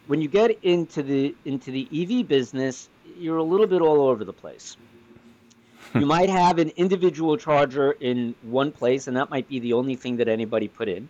When 0.05 0.21
you 0.21 0.27
get 0.27 0.59
into 0.63 1.01
the 1.01 1.35
into 1.45 1.71
the 1.71 1.87
EV 1.91 2.27
business, 2.27 2.89
you're 3.17 3.37
a 3.37 3.43
little 3.43 3.67
bit 3.67 3.81
all 3.81 4.07
over 4.07 4.23
the 4.23 4.33
place. 4.33 4.77
Hmm. 5.93 5.99
you 5.99 6.05
might 6.05 6.29
have 6.29 6.59
an 6.59 6.71
individual 6.75 7.37
charger 7.37 7.91
in 7.91 8.35
one 8.41 8.71
place, 8.71 9.07
and 9.07 9.17
that 9.17 9.29
might 9.29 9.47
be 9.47 9.59
the 9.59 9.73
only 9.73 9.95
thing 9.95 10.17
that 10.17 10.27
anybody 10.27 10.67
put 10.67 10.89
in. 10.89 11.09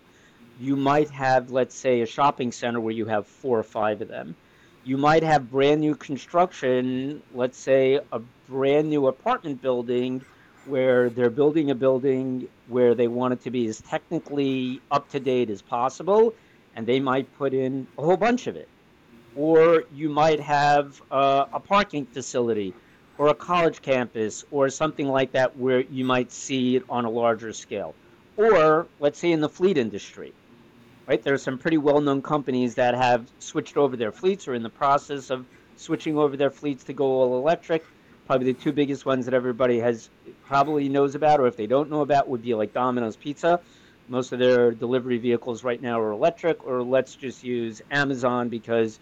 You 0.59 0.75
might 0.75 1.09
have, 1.09 1.51
let's 1.51 1.75
say, 1.75 2.01
a 2.01 2.05
shopping 2.05 2.51
center 2.51 2.79
where 2.79 2.93
you 2.93 3.05
have 3.07 3.27
four 3.27 3.57
or 3.57 3.63
five 3.63 4.01
of 4.01 4.07
them. 4.07 4.35
You 4.85 4.97
might 4.97 5.23
have 5.23 5.49
brand 5.49 5.79
new 5.79 5.95
construction, 5.95 7.23
let's 7.33 7.57
say 7.57 8.01
a 8.11 8.19
brand 8.49 8.89
new 8.89 9.07
apartment 9.07 9.61
building 9.61 10.21
where 10.65 11.09
they're 11.09 11.29
building 11.29 11.71
a 11.71 11.75
building 11.75 12.49
where 12.67 12.93
they 12.93 13.07
want 13.07 13.33
it 13.33 13.41
to 13.43 13.49
be 13.49 13.65
as 13.67 13.79
technically 13.79 14.81
up 14.91 15.09
to 15.11 15.21
date 15.21 15.49
as 15.49 15.61
possible, 15.61 16.33
and 16.75 16.85
they 16.85 16.99
might 16.99 17.33
put 17.37 17.53
in 17.53 17.87
a 17.97 18.01
whole 18.01 18.17
bunch 18.17 18.47
of 18.47 18.57
it. 18.57 18.67
Or 19.37 19.83
you 19.95 20.09
might 20.09 20.41
have 20.41 21.01
uh, 21.09 21.45
a 21.53 21.61
parking 21.61 22.05
facility 22.05 22.73
or 23.17 23.29
a 23.29 23.33
college 23.33 23.81
campus 23.81 24.43
or 24.51 24.69
something 24.69 25.07
like 25.07 25.31
that 25.31 25.55
where 25.57 25.79
you 25.79 26.03
might 26.03 26.29
see 26.31 26.75
it 26.75 26.83
on 26.89 27.05
a 27.05 27.09
larger 27.09 27.53
scale. 27.53 27.95
Or 28.35 28.87
let's 28.99 29.19
say 29.19 29.31
in 29.31 29.39
the 29.39 29.49
fleet 29.49 29.77
industry, 29.77 30.33
right? 31.07 31.21
There 31.21 31.33
are 31.33 31.39
some 31.39 31.57
pretty 31.57 31.77
well-known 31.77 32.21
companies 32.21 32.75
that 32.75 32.95
have 32.95 33.27
switched 33.39 33.77
over 33.77 33.95
their 33.97 34.11
fleets 34.11 34.47
or 34.47 34.53
in 34.53 34.63
the 34.63 34.69
process 34.69 35.29
of 35.29 35.45
switching 35.75 36.17
over 36.17 36.37
their 36.37 36.49
fleets 36.49 36.85
to 36.85 36.93
go 36.93 37.05
all 37.05 37.37
electric. 37.37 37.83
Probably 38.25 38.53
the 38.53 38.59
two 38.59 38.71
biggest 38.71 39.05
ones 39.05 39.25
that 39.25 39.33
everybody 39.33 39.79
has 39.79 40.09
probably 40.45 40.87
knows 40.87 41.15
about, 41.15 41.39
or 41.39 41.47
if 41.47 41.57
they 41.57 41.67
don't 41.67 41.89
know 41.89 42.01
about, 42.01 42.29
would 42.29 42.41
be 42.41 42.53
like 42.53 42.73
Domino's 42.73 43.17
Pizza. 43.17 43.59
Most 44.07 44.31
of 44.31 44.39
their 44.39 44.71
delivery 44.71 45.17
vehicles 45.17 45.63
right 45.63 45.81
now 45.81 45.99
are 45.99 46.11
electric, 46.11 46.65
or 46.65 46.83
let's 46.83 47.15
just 47.15 47.43
use 47.43 47.81
Amazon 47.91 48.49
because 48.49 48.99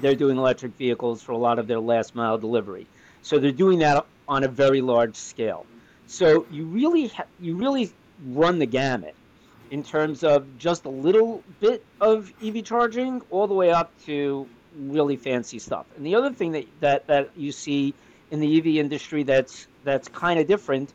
they're 0.00 0.14
doing 0.14 0.36
electric 0.36 0.76
vehicles 0.76 1.22
for 1.22 1.32
a 1.32 1.36
lot 1.36 1.58
of 1.58 1.66
their 1.66 1.80
last 1.80 2.14
mile 2.14 2.38
delivery. 2.38 2.86
So 3.22 3.38
they're 3.38 3.52
doing 3.52 3.80
that 3.80 4.06
on 4.28 4.44
a 4.44 4.48
very 4.48 4.80
large 4.80 5.16
scale. 5.16 5.66
So 6.06 6.46
you 6.50 6.64
really 6.66 7.08
ha- 7.08 7.26
you 7.40 7.56
really 7.56 7.92
run 8.24 8.58
the 8.58 8.66
gamut 8.66 9.14
in 9.70 9.82
terms 9.82 10.22
of 10.22 10.58
just 10.58 10.84
a 10.84 10.88
little 10.88 11.42
bit 11.60 11.84
of 12.00 12.32
EV 12.42 12.64
charging 12.64 13.20
all 13.30 13.46
the 13.46 13.54
way 13.54 13.70
up 13.70 13.90
to 14.04 14.46
really 14.78 15.16
fancy 15.16 15.58
stuff. 15.58 15.86
And 15.96 16.06
the 16.06 16.14
other 16.14 16.32
thing 16.32 16.52
that 16.52 16.66
that, 16.80 17.06
that 17.06 17.30
you 17.36 17.52
see 17.52 17.94
in 18.30 18.40
the 18.40 18.58
EV 18.58 18.66
industry 18.84 19.22
that's 19.22 19.66
that's 19.84 20.08
kind 20.08 20.38
of 20.38 20.46
different 20.46 20.92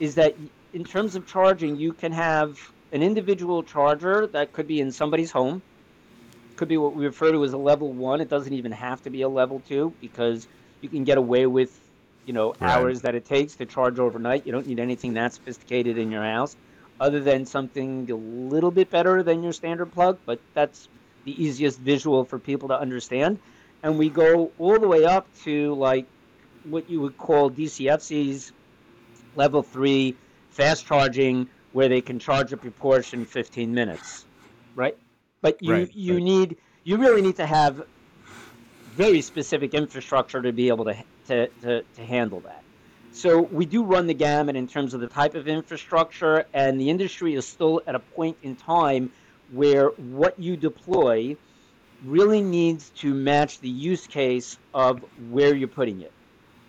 is 0.00 0.14
that 0.16 0.34
in 0.72 0.84
terms 0.84 1.14
of 1.14 1.26
charging, 1.26 1.76
you 1.76 1.92
can 1.92 2.12
have 2.12 2.58
an 2.92 3.02
individual 3.02 3.62
charger 3.62 4.26
that 4.28 4.52
could 4.52 4.66
be 4.66 4.80
in 4.80 4.90
somebody's 4.90 5.30
home. 5.30 5.62
Could 6.56 6.68
be 6.68 6.76
what 6.76 6.94
we 6.94 7.06
refer 7.06 7.32
to 7.32 7.44
as 7.44 7.52
a 7.52 7.58
level 7.58 7.92
one. 7.92 8.20
It 8.20 8.28
doesn't 8.28 8.52
even 8.52 8.72
have 8.72 9.02
to 9.02 9.10
be 9.10 9.22
a 9.22 9.28
level 9.28 9.62
two 9.68 9.92
because 10.00 10.46
you 10.80 10.88
can 10.88 11.04
get 11.04 11.18
away 11.18 11.46
with, 11.46 11.78
you 12.26 12.32
know, 12.32 12.54
right. 12.60 12.62
hours 12.62 13.02
that 13.02 13.14
it 13.14 13.24
takes 13.24 13.54
to 13.56 13.66
charge 13.66 13.98
overnight. 13.98 14.46
You 14.46 14.52
don't 14.52 14.66
need 14.66 14.78
anything 14.78 15.14
that 15.14 15.32
sophisticated 15.32 15.98
in 15.98 16.10
your 16.10 16.22
house, 16.22 16.56
other 17.00 17.20
than 17.20 17.46
something 17.46 18.10
a 18.10 18.14
little 18.14 18.70
bit 18.70 18.90
better 18.90 19.22
than 19.22 19.42
your 19.42 19.52
standard 19.52 19.92
plug. 19.92 20.18
But 20.26 20.40
that's 20.54 20.88
the 21.24 21.42
easiest 21.42 21.78
visual 21.78 22.24
for 22.24 22.38
people 22.38 22.68
to 22.68 22.78
understand. 22.78 23.38
And 23.82 23.98
we 23.98 24.08
go 24.08 24.52
all 24.58 24.78
the 24.78 24.88
way 24.88 25.04
up 25.04 25.26
to 25.44 25.74
like 25.74 26.06
what 26.64 26.88
you 26.88 27.00
would 27.00 27.16
call 27.18 27.50
DCFC's 27.50 28.52
level 29.36 29.62
three 29.62 30.16
fast 30.50 30.86
charging 30.86 31.48
where 31.72 31.88
they 31.88 32.00
can 32.00 32.18
charge 32.18 32.52
up 32.52 32.62
your 32.62 32.72
Porsche 32.72 33.14
in 33.14 33.24
15 33.24 33.74
minutes, 33.74 34.24
right? 34.76 34.96
But 35.42 35.62
you 35.62 35.72
right, 35.72 35.94
you 35.94 36.14
right. 36.14 36.22
need 36.22 36.56
you 36.84 36.96
really 36.96 37.20
need 37.20 37.36
to 37.36 37.46
have 37.46 37.82
very 38.94 39.20
specific 39.20 39.74
infrastructure 39.74 40.40
to 40.40 40.52
be 40.52 40.68
able 40.68 40.84
to, 40.84 40.94
to, 41.26 41.48
to, 41.62 41.82
to 41.82 42.04
handle 42.04 42.40
that. 42.40 42.62
So 43.14 43.42
we 43.42 43.64
do 43.64 43.84
run 43.84 44.08
the 44.08 44.14
gamut 44.14 44.56
in 44.56 44.66
terms 44.66 44.92
of 44.92 45.00
the 45.00 45.06
type 45.06 45.36
of 45.36 45.46
infrastructure, 45.46 46.46
and 46.52 46.80
the 46.80 46.90
industry 46.90 47.34
is 47.34 47.46
still 47.46 47.80
at 47.86 47.94
a 47.94 48.00
point 48.00 48.36
in 48.42 48.56
time 48.56 49.12
where 49.52 49.90
what 49.90 50.36
you 50.36 50.56
deploy 50.56 51.36
really 52.04 52.42
needs 52.42 52.90
to 52.96 53.14
match 53.14 53.60
the 53.60 53.68
use 53.68 54.08
case 54.08 54.58
of 54.74 55.04
where 55.30 55.54
you're 55.54 55.68
putting 55.68 56.00
it. 56.00 56.10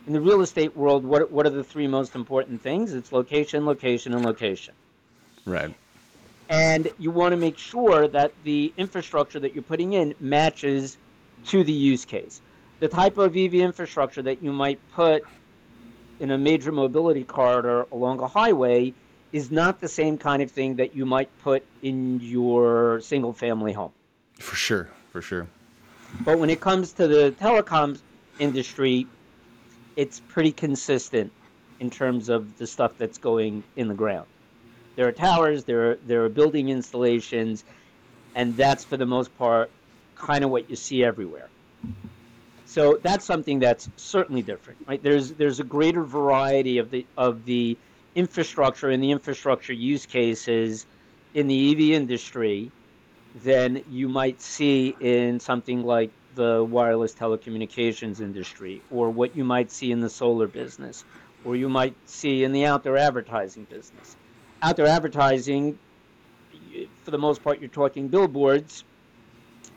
In 0.05 0.13
the 0.13 0.21
real 0.21 0.41
estate 0.41 0.77
world, 0.77 1.03
what, 1.03 1.31
what 1.31 1.47
are 1.47 1.49
the 1.49 1.63
three 1.63 1.88
most 1.88 2.13
important 2.13 2.62
things? 2.62 2.93
It's 2.93 3.12
location, 3.12 3.65
location, 3.65 4.13
and 4.13 4.23
location. 4.23 4.75
Right. 5.45 5.73
And 6.47 6.91
you 6.99 7.10
want 7.10 7.31
to 7.31 7.38
make 7.38 7.58
sure 7.58 8.08
that 8.08 8.34
the 8.43 8.71
infrastructure 8.77 9.39
that 9.39 9.55
you're 9.55 9.63
putting 9.63 9.93
in 9.93 10.13
matches 10.19 10.97
to 11.47 11.63
the 11.63 11.73
use 11.73 12.05
case. 12.05 12.39
The 12.81 12.88
type 12.88 13.17
of 13.17 13.36
EV 13.36 13.55
infrastructure 13.55 14.21
that 14.21 14.43
you 14.43 14.53
might 14.53 14.79
put 14.93 15.23
in 16.19 16.32
a 16.32 16.38
major 16.38 16.71
mobility 16.71 17.23
corridor 17.23 17.86
along 17.91 18.19
a 18.19 18.28
highway 18.28 18.93
is 19.32 19.51
not 19.51 19.82
the 19.82 19.88
same 19.88 20.17
kind 20.17 20.41
of 20.41 20.49
thing 20.49 20.75
that 20.75 20.95
you 20.95 21.06
might 21.06 21.30
put 21.39 21.65
in 21.82 22.19
your 22.21 23.01
single 23.01 23.34
family 23.34 23.73
home. 23.73 23.91
For 24.39 24.56
sure, 24.56 24.89
for 25.12 25.21
sure. 25.21 25.47
But 26.23 26.39
when 26.39 26.49
it 26.49 26.62
comes 26.62 26.93
to 26.93 27.08
the 27.08 27.34
telecom 27.39 27.99
industry, 28.39 29.08
it's 29.95 30.21
pretty 30.21 30.51
consistent 30.51 31.32
in 31.80 31.89
terms 31.89 32.30
of 32.30 32.58
the 32.58 32.67
stuff 32.67 32.93
that's 32.97 33.17
going 33.17 33.63
in 33.75 33.88
the 33.88 33.93
ground. 33.93 34.28
There 34.95 35.08
are 35.08 35.12
towers, 35.12 35.65
there 35.65 35.91
are, 35.91 35.95
there 36.08 36.23
are 36.23 36.30
building 36.30 36.69
installations, 36.69 37.65
and 38.34 38.56
that's 38.56 38.86
for 38.86 38.95
the 38.95 39.06
most 39.06 39.38
part 39.38 39.69
kind 40.15 40.43
of 40.45 40.49
what 40.49 40.69
you 40.69 40.78
see 40.78 41.04
everywhere. 41.04 41.49
So 42.75 42.99
that's 43.01 43.23
something 43.23 43.59
that's 43.59 43.88
certainly 43.95 44.41
different, 44.41 44.79
right? 44.85 45.01
There's 45.01 45.31
there's 45.31 45.61
a 45.61 45.63
greater 45.63 46.03
variety 46.03 46.77
of 46.79 46.91
the 46.91 47.05
of 47.15 47.45
the 47.45 47.77
infrastructure 48.15 48.89
and 48.89 49.01
the 49.01 49.11
infrastructure 49.11 49.71
use 49.71 50.05
cases 50.05 50.85
in 51.33 51.47
the 51.47 51.71
EV 51.71 51.79
industry 52.01 52.69
than 53.45 53.81
you 53.89 54.09
might 54.09 54.41
see 54.41 54.93
in 54.99 55.39
something 55.39 55.85
like 55.85 56.11
the 56.35 56.65
wireless 56.69 57.13
telecommunications 57.13 58.19
industry 58.19 58.81
or 58.91 59.09
what 59.09 59.38
you 59.38 59.45
might 59.45 59.71
see 59.71 59.93
in 59.93 60.01
the 60.01 60.09
solar 60.09 60.47
business 60.47 61.05
or 61.45 61.55
you 61.55 61.69
might 61.69 61.95
see 62.05 62.43
in 62.43 62.51
the 62.51 62.65
outdoor 62.65 62.97
advertising 62.97 63.63
business. 63.69 64.17
Outdoor 64.61 64.88
advertising, 64.88 65.79
for 67.05 67.11
the 67.11 67.17
most 67.17 67.41
part, 67.41 67.61
you're 67.61 67.69
talking 67.69 68.09
billboards 68.09 68.83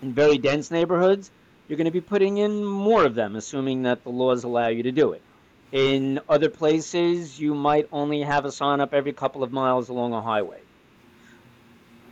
in 0.02 0.12
very 0.12 0.36
dense 0.36 0.72
neighborhoods. 0.72 1.30
You're 1.68 1.76
going 1.76 1.84
to 1.84 1.90
be 1.90 2.00
putting 2.00 2.38
in 2.38 2.64
more 2.64 3.04
of 3.04 3.14
them, 3.14 3.36
assuming 3.36 3.82
that 3.82 4.02
the 4.02 4.08
laws 4.08 4.42
allow 4.42 4.68
you 4.68 4.82
to 4.84 4.92
do 4.92 5.12
it. 5.12 5.20
In 5.70 6.18
other 6.26 6.48
places, 6.48 7.38
you 7.38 7.54
might 7.54 7.86
only 7.92 8.22
have 8.22 8.46
a 8.46 8.52
sign 8.52 8.80
up 8.80 8.94
every 8.94 9.12
couple 9.12 9.42
of 9.42 9.52
miles 9.52 9.90
along 9.90 10.14
a 10.14 10.22
highway. 10.22 10.60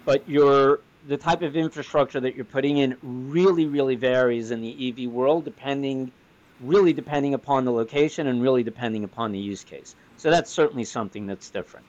But 0.04 0.26
the 0.26 1.16
type 1.18 1.40
of 1.40 1.56
infrastructure 1.56 2.20
that 2.20 2.36
you're 2.36 2.44
putting 2.44 2.76
in 2.76 2.98
really, 3.02 3.64
really 3.64 3.94
varies 3.94 4.50
in 4.50 4.60
the 4.60 4.88
EV 4.90 5.10
world, 5.10 5.46
depending, 5.46 6.12
really 6.60 6.92
depending 6.92 7.32
upon 7.32 7.64
the 7.64 7.72
location 7.72 8.26
and 8.26 8.42
really 8.42 8.62
depending 8.62 9.04
upon 9.04 9.32
the 9.32 9.38
use 9.38 9.64
case. 9.64 9.94
So 10.18 10.30
that's 10.30 10.50
certainly 10.50 10.84
something 10.84 11.26
that's 11.26 11.48
different. 11.48 11.86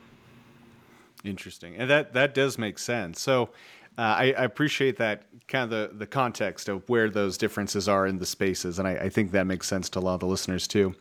Interesting, 1.26 1.76
and 1.76 1.90
that 1.90 2.14
that 2.14 2.34
does 2.34 2.58
make 2.58 2.80
sense. 2.80 3.20
So. 3.20 3.50
Uh, 3.98 4.02
I, 4.02 4.24
I, 4.38 4.44
appreciate 4.44 4.98
that 4.98 5.24
kind 5.48 5.64
of 5.64 5.70
the, 5.72 5.98
the 5.98 6.06
context 6.06 6.70
of 6.70 6.88
where 6.88 7.10
those 7.10 7.36
differences 7.36 7.90
are 7.90 8.06
in 8.06 8.20
the 8.20 8.28
spaces, 8.28 8.78
and 8.78 8.88
I, 8.88 8.92
I 8.92 9.10
think 9.10 9.32
that 9.32 9.48
makes 9.48 9.68
sense 9.68 9.90
to 9.90 10.00
a 10.00 10.02
lot 10.02 10.14
of 10.14 10.20
the 10.20 10.28
listeners 10.28 10.68
too. 10.68 10.94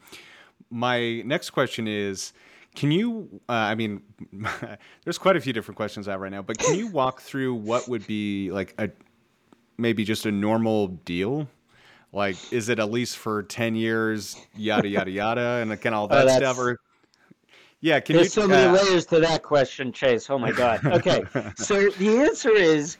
My 0.71 1.21
next 1.23 1.51
question 1.51 1.87
is 1.87 2.33
can 2.75 2.91
you 2.91 3.41
uh, 3.49 3.53
i 3.53 3.75
mean 3.75 4.03
there's 5.05 5.17
quite 5.17 5.35
a 5.35 5.41
few 5.41 5.55
different 5.55 5.77
questions 5.77 6.09
out 6.09 6.21
right 6.21 6.31
now 6.31 6.43
but 6.43 6.59
can 6.59 6.75
you 6.75 6.89
walk 6.89 7.23
through 7.23 7.55
what 7.55 7.89
would 7.89 8.07
be 8.07 8.51
like 8.51 8.75
a 8.77 8.91
maybe 9.79 10.05
just 10.05 10.27
a 10.27 10.33
normal 10.33 10.89
deal? 10.89 11.49
Like 12.13 12.37
is 12.53 12.69
it 12.69 12.79
at 12.79 12.91
least 12.91 13.19
for 13.19 13.43
10 13.43 13.75
years 13.75 14.37
yada 14.57 14.89
yada 14.89 15.11
yada 15.11 15.61
and 15.61 15.73
again 15.73 15.93
all 15.93 16.05
oh, 16.11 16.15
that 16.15 16.29
oh, 16.29 16.37
stuff 16.37 16.59
or 16.59 16.79
yeah 17.81 18.01
can 18.01 18.17
there's 18.17 18.35
you, 18.37 18.43
so 18.43 18.49
many 18.49 18.67
uh, 18.67 18.83
layers 18.83 19.07
to 19.07 19.21
that 19.21 19.43
question 19.43 19.93
chase 19.93 20.29
oh 20.31 20.39
my 20.39 20.53
god 20.53 20.85
okay 20.87 21.23
so 21.57 21.89
the 21.91 22.19
answer 22.19 22.51
is 22.51 22.97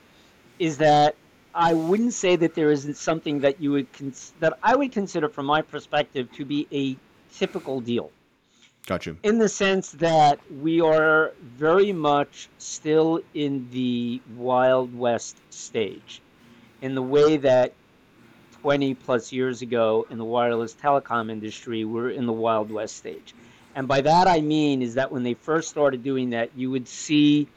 is 0.59 0.77
that 0.77 1.15
I 1.57 1.73
wouldn't 1.73 2.13
say 2.13 2.35
that 2.35 2.53
there 2.53 2.71
isn't 2.71 2.97
something 2.97 3.39
that 3.39 3.59
you 3.59 3.71
would 3.71 3.91
cons- 3.91 4.33
that 4.39 4.59
I 4.61 4.75
would 4.75 4.91
consider, 4.91 5.27
from 5.27 5.47
my 5.47 5.63
perspective, 5.63 6.31
to 6.33 6.45
be 6.45 6.67
a 6.71 6.95
typical 7.35 7.81
deal. 7.81 8.11
Gotcha. 8.85 9.17
In 9.23 9.39
the 9.39 9.49
sense 9.49 9.91
that 9.93 10.39
we 10.61 10.81
are 10.81 11.33
very 11.41 11.91
much 11.91 12.47
still 12.59 13.21
in 13.33 13.67
the 13.71 14.21
Wild 14.35 14.95
West 14.95 15.37
stage, 15.49 16.21
in 16.83 16.93
the 16.93 17.01
way 17.01 17.37
that 17.37 17.73
20 18.61 18.93
plus 18.93 19.31
years 19.31 19.63
ago 19.63 20.05
in 20.11 20.19
the 20.19 20.25
wireless 20.25 20.75
telecom 20.75 21.31
industry, 21.31 21.85
we're 21.85 22.11
in 22.11 22.27
the 22.27 22.33
Wild 22.33 22.71
West 22.71 22.97
stage. 22.97 23.33
And 23.77 23.87
by 23.87 24.01
that 24.01 24.27
I 24.27 24.41
mean 24.41 24.81
is 24.81 24.95
that 24.95 25.11
when 25.11 25.21
they 25.21 25.35
first 25.35 25.69
started 25.69 26.01
doing 26.01 26.31
that, 26.31 26.49
you 26.57 26.71
would 26.71 26.87
see 26.87 27.47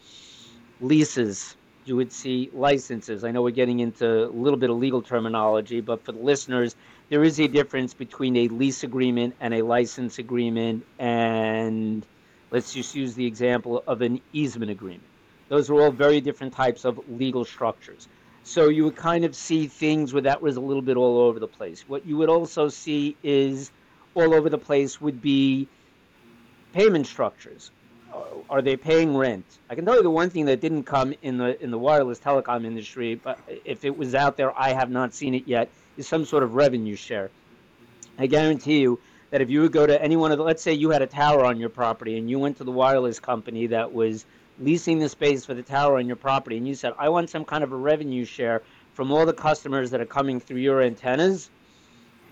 leases, 0.82 1.56
you 1.86 1.96
would 1.96 2.12
see 2.12 2.50
licenses. 2.52 3.24
I 3.24 3.30
know 3.30 3.40
we're 3.40 3.52
getting 3.52 3.80
into 3.80 4.26
a 4.26 4.28
little 4.28 4.58
bit 4.58 4.68
of 4.68 4.76
legal 4.76 5.00
terminology, 5.00 5.80
but 5.80 6.04
for 6.04 6.12
the 6.12 6.18
listeners, 6.18 6.76
there 7.08 7.24
is 7.24 7.40
a 7.40 7.48
difference 7.48 7.94
between 7.94 8.36
a 8.36 8.48
lease 8.48 8.84
agreement 8.84 9.34
and 9.40 9.54
a 9.54 9.62
license 9.62 10.18
agreement, 10.18 10.84
and 10.98 12.04
let's 12.50 12.74
just 12.74 12.94
use 12.94 13.14
the 13.14 13.24
example 13.24 13.82
of 13.86 14.02
an 14.02 14.20
easement 14.34 14.70
agreement. 14.70 15.08
Those 15.48 15.70
are 15.70 15.80
all 15.80 15.90
very 15.90 16.20
different 16.20 16.52
types 16.52 16.84
of 16.84 17.00
legal 17.08 17.46
structures. 17.46 18.08
So 18.42 18.68
you 18.68 18.84
would 18.84 18.96
kind 18.96 19.24
of 19.24 19.34
see 19.34 19.68
things 19.68 20.12
where 20.12 20.22
that 20.22 20.42
was 20.42 20.56
a 20.56 20.60
little 20.60 20.82
bit 20.82 20.98
all 20.98 21.18
over 21.20 21.40
the 21.40 21.48
place. 21.48 21.88
What 21.88 22.04
you 22.04 22.18
would 22.18 22.28
also 22.28 22.68
see 22.68 23.16
is 23.22 23.70
all 24.14 24.34
over 24.34 24.50
the 24.50 24.58
place 24.58 25.00
would 25.00 25.22
be 25.22 25.66
payment 26.72 27.06
structures. 27.06 27.70
Uh, 28.12 28.22
are 28.48 28.62
they 28.62 28.76
paying 28.76 29.16
rent? 29.16 29.44
I 29.68 29.74
can 29.74 29.84
tell 29.84 29.96
you 29.96 30.02
the 30.02 30.10
one 30.10 30.30
thing 30.30 30.46
that 30.46 30.60
didn't 30.60 30.82
come 30.82 31.14
in 31.22 31.38
the 31.38 31.62
in 31.62 31.70
the 31.70 31.78
wireless 31.78 32.18
telecom 32.18 32.64
industry, 32.64 33.14
but 33.14 33.38
if 33.64 33.84
it 33.84 33.96
was 33.96 34.14
out 34.14 34.36
there, 34.36 34.58
I 34.58 34.72
have 34.72 34.90
not 34.90 35.14
seen 35.14 35.34
it 35.34 35.46
yet 35.46 35.68
is 35.96 36.08
some 36.08 36.24
sort 36.24 36.42
of 36.42 36.54
revenue 36.54 36.96
share. 36.96 37.30
I 38.18 38.26
guarantee 38.26 38.80
you 38.80 38.98
that 39.30 39.40
if 39.40 39.48
you 39.48 39.60
would 39.60 39.72
go 39.72 39.86
to 39.86 40.02
any 40.02 40.16
one 40.16 40.32
of 40.32 40.38
the, 40.38 40.44
let's 40.44 40.62
say 40.62 40.72
you 40.72 40.90
had 40.90 41.02
a 41.02 41.06
tower 41.06 41.44
on 41.44 41.58
your 41.60 41.68
property 41.68 42.18
and 42.18 42.28
you 42.28 42.38
went 42.38 42.56
to 42.58 42.64
the 42.64 42.72
wireless 42.72 43.20
company 43.20 43.68
that 43.68 43.92
was 43.92 44.24
leasing 44.58 44.98
the 44.98 45.08
space 45.08 45.44
for 45.44 45.54
the 45.54 45.62
tower 45.62 45.98
on 45.98 46.06
your 46.06 46.16
property 46.16 46.56
and 46.56 46.66
you 46.66 46.74
said, 46.74 46.92
I 46.98 47.08
want 47.08 47.30
some 47.30 47.44
kind 47.44 47.62
of 47.62 47.72
a 47.72 47.76
revenue 47.76 48.24
share 48.24 48.62
from 48.94 49.12
all 49.12 49.24
the 49.24 49.32
customers 49.32 49.90
that 49.92 50.00
are 50.00 50.06
coming 50.06 50.40
through 50.40 50.58
your 50.58 50.82
antennas, 50.82 51.48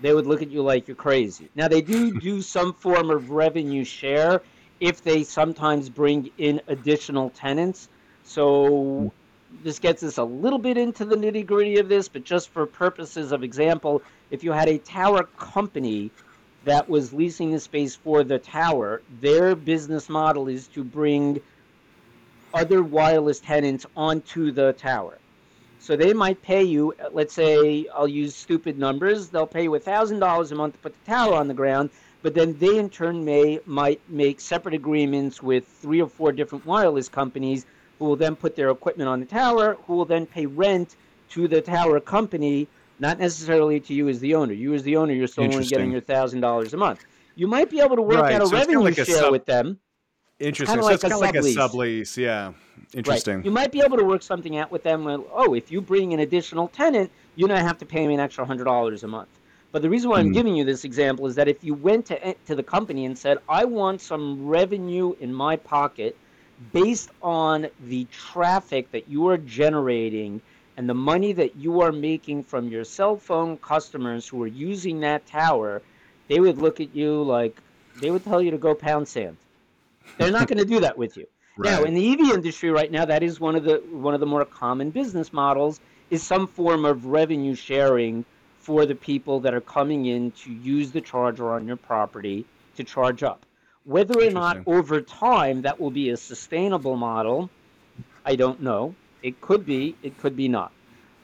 they 0.01 0.13
would 0.13 0.25
look 0.25 0.41
at 0.41 0.49
you 0.49 0.61
like 0.61 0.87
you're 0.87 0.95
crazy. 0.95 1.49
Now, 1.55 1.67
they 1.67 1.81
do 1.81 2.19
do 2.19 2.41
some 2.41 2.73
form 2.73 3.09
of 3.09 3.29
revenue 3.31 3.83
share 3.83 4.41
if 4.79 5.03
they 5.03 5.23
sometimes 5.23 5.89
bring 5.89 6.29
in 6.37 6.61
additional 6.67 7.29
tenants. 7.31 7.89
So 8.23 9.11
this 9.63 9.79
gets 9.79 10.03
us 10.03 10.17
a 10.17 10.23
little 10.23 10.59
bit 10.59 10.77
into 10.77 11.05
the 11.05 11.15
nitty 11.15 11.45
gritty 11.45 11.79
of 11.79 11.89
this, 11.89 12.07
but 12.07 12.23
just 12.23 12.49
for 12.49 12.65
purposes 12.65 13.31
of 13.31 13.43
example, 13.43 14.01
if 14.31 14.43
you 14.43 14.51
had 14.51 14.69
a 14.69 14.77
tower 14.77 15.23
company 15.37 16.11
that 16.65 16.87
was 16.87 17.13
leasing 17.13 17.51
the 17.51 17.59
space 17.59 17.95
for 17.95 18.23
the 18.23 18.39
tower, 18.39 19.01
their 19.21 19.55
business 19.55 20.09
model 20.09 20.47
is 20.47 20.67
to 20.67 20.83
bring 20.83 21.41
other 22.53 22.83
wireless 22.83 23.39
tenants 23.39 23.85
onto 23.95 24.51
the 24.51 24.73
tower. 24.73 25.17
So 25.79 25.95
they 25.95 26.13
might 26.13 26.41
pay 26.41 26.61
you, 26.63 26.93
let's 27.11 27.33
say, 27.33 27.87
I'll 27.95 28.07
use 28.07 28.35
stupid 28.35 28.77
numbers, 28.77 29.29
they'll 29.29 29.47
pay 29.47 29.63
you 29.63 29.71
$1,000 29.71 30.51
a 30.51 30.55
month 30.55 30.73
to 30.73 30.79
put 30.79 30.93
the 30.93 31.11
tower 31.11 31.33
on 31.33 31.47
the 31.47 31.53
ground, 31.53 31.89
but 32.21 32.33
then 32.33 32.57
they 32.59 32.77
in 32.77 32.89
turn 32.89 33.23
may 33.23 33.59
might 33.65 34.01
make 34.09 34.41
separate 34.41 34.75
agreements 34.75 35.41
with 35.41 35.65
three 35.65 36.01
or 36.01 36.09
four 36.09 36.31
different 36.33 36.65
wireless 36.65 37.07
companies 37.07 37.65
who 37.97 38.05
will 38.05 38.17
then 38.17 38.35
put 38.35 38.55
their 38.55 38.69
equipment 38.69 39.09
on 39.09 39.19
the 39.19 39.25
tower, 39.25 39.77
who 39.87 39.95
will 39.95 40.05
then 40.05 40.25
pay 40.25 40.45
rent 40.45 40.95
to 41.29 41.47
the 41.47 41.61
tower 41.61 41.99
company, 41.99 42.67
not 42.99 43.17
necessarily 43.17 43.79
to 43.79 43.93
you 43.93 44.09
as 44.09 44.19
the 44.19 44.35
owner. 44.35 44.53
You 44.53 44.73
as 44.73 44.83
the 44.83 44.97
owner, 44.97 45.13
you're 45.13 45.27
still 45.27 45.45
only 45.45 45.65
getting 45.65 45.91
your 45.91 46.01
thousand 46.01 46.41
dollars 46.41 46.73
a 46.73 46.77
month. 46.77 47.05
You 47.35 47.47
might 47.47 47.69
be 47.69 47.79
able 47.79 47.95
to 47.95 48.01
work 48.01 48.21
right. 48.21 48.33
out 48.33 48.41
a 48.41 48.47
so 48.47 48.57
revenue 48.57 48.81
like 48.81 48.95
share 48.95 49.05
sub- 49.05 49.31
with 49.31 49.45
them. 49.45 49.79
Interesting. 50.39 50.81
So 50.81 50.85
like 50.85 50.95
it's 50.95 51.03
kind 51.03 51.13
of 51.13 51.19
like 51.19 51.35
a 51.35 51.39
sublease. 51.39 52.15
Yeah. 52.15 52.53
Interesting. 52.93 53.37
Right. 53.37 53.45
You 53.45 53.51
might 53.51 53.71
be 53.71 53.81
able 53.81 53.97
to 53.97 54.05
work 54.05 54.23
something 54.23 54.57
out 54.57 54.71
with 54.71 54.83
them. 54.83 55.03
Where, 55.03 55.19
oh, 55.33 55.53
if 55.53 55.71
you 55.71 55.81
bring 55.81 56.13
an 56.13 56.21
additional 56.21 56.69
tenant, 56.69 57.11
you 57.35 57.47
don't 57.47 57.57
have 57.57 57.77
to 57.79 57.85
pay 57.85 58.07
me 58.07 58.13
an 58.13 58.19
extra 58.19 58.45
hundred 58.45 58.63
dollars 58.63 59.03
a 59.03 59.07
month. 59.07 59.29
But 59.71 59.81
the 59.81 59.89
reason 59.89 60.09
why 60.09 60.19
I'm 60.19 60.31
mm. 60.31 60.33
giving 60.33 60.55
you 60.55 60.63
this 60.63 60.83
example 60.83 61.27
is 61.27 61.35
that 61.35 61.47
if 61.47 61.63
you 61.63 61.73
went 61.73 62.05
to 62.07 62.25
eh, 62.25 62.33
to 62.47 62.55
the 62.55 62.63
company 62.63 63.05
and 63.05 63.17
said, 63.17 63.37
"I 63.47 63.65
want 63.65 64.01
some 64.01 64.47
revenue 64.47 65.13
in 65.19 65.33
my 65.33 65.55
pocket 65.57 66.17
based 66.71 67.11
on 67.21 67.67
the 67.85 68.05
traffic 68.05 68.91
that 68.91 69.07
you 69.07 69.27
are 69.27 69.37
generating 69.37 70.41
and 70.77 70.89
the 70.89 70.95
money 70.95 71.33
that 71.33 71.55
you 71.57 71.81
are 71.81 71.91
making 71.91 72.43
from 72.43 72.69
your 72.69 72.85
cell 72.85 73.17
phone 73.17 73.57
customers 73.57 74.27
who 74.27 74.41
are 74.41 74.47
using 74.47 75.01
that 75.01 75.27
tower," 75.27 75.81
they 76.29 76.39
would 76.39 76.57
look 76.57 76.79
at 76.79 76.95
you 76.95 77.21
like 77.21 77.61
they 78.01 78.09
would 78.09 78.23
tell 78.23 78.41
you 78.41 78.51
to 78.51 78.57
go 78.57 78.73
pound 78.73 79.07
sand. 79.07 79.35
They're 80.17 80.31
not 80.31 80.47
going 80.47 80.57
to 80.59 80.65
do 80.65 80.79
that 80.81 80.97
with 80.97 81.17
you. 81.17 81.25
Right. 81.57 81.71
Now, 81.71 81.83
in 81.83 81.93
the 81.93 82.13
EV 82.13 82.31
industry 82.35 82.69
right 82.69 82.89
now, 82.89 83.03
that 83.05 83.21
is 83.21 83.39
one 83.39 83.55
of 83.55 83.65
the 83.65 83.83
one 83.91 84.13
of 84.13 84.21
the 84.21 84.25
more 84.25 84.45
common 84.45 84.91
business 84.91 85.33
models 85.33 85.81
is 86.09 86.23
some 86.23 86.47
form 86.47 86.85
of 86.85 87.05
revenue 87.05 87.53
sharing 87.53 88.23
for 88.59 88.85
the 88.85 88.95
people 88.95 89.39
that 89.41 89.53
are 89.53 89.61
coming 89.61 90.05
in 90.05 90.31
to 90.31 90.53
use 90.53 90.91
the 90.91 91.01
charger 91.01 91.51
on 91.51 91.67
your 91.67 91.75
property 91.75 92.45
to 92.75 92.83
charge 92.83 93.23
up. 93.23 93.45
Whether 93.83 94.21
or 94.21 94.29
not 94.29 94.59
over 94.67 95.01
time 95.01 95.63
that 95.63 95.79
will 95.79 95.91
be 95.91 96.09
a 96.11 96.17
sustainable 96.17 96.95
model, 96.95 97.49
I 98.25 98.35
don't 98.35 98.61
know. 98.61 98.95
It 99.23 99.41
could 99.41 99.65
be, 99.65 99.95
it 100.03 100.17
could 100.17 100.35
be 100.35 100.47
not. 100.47 100.71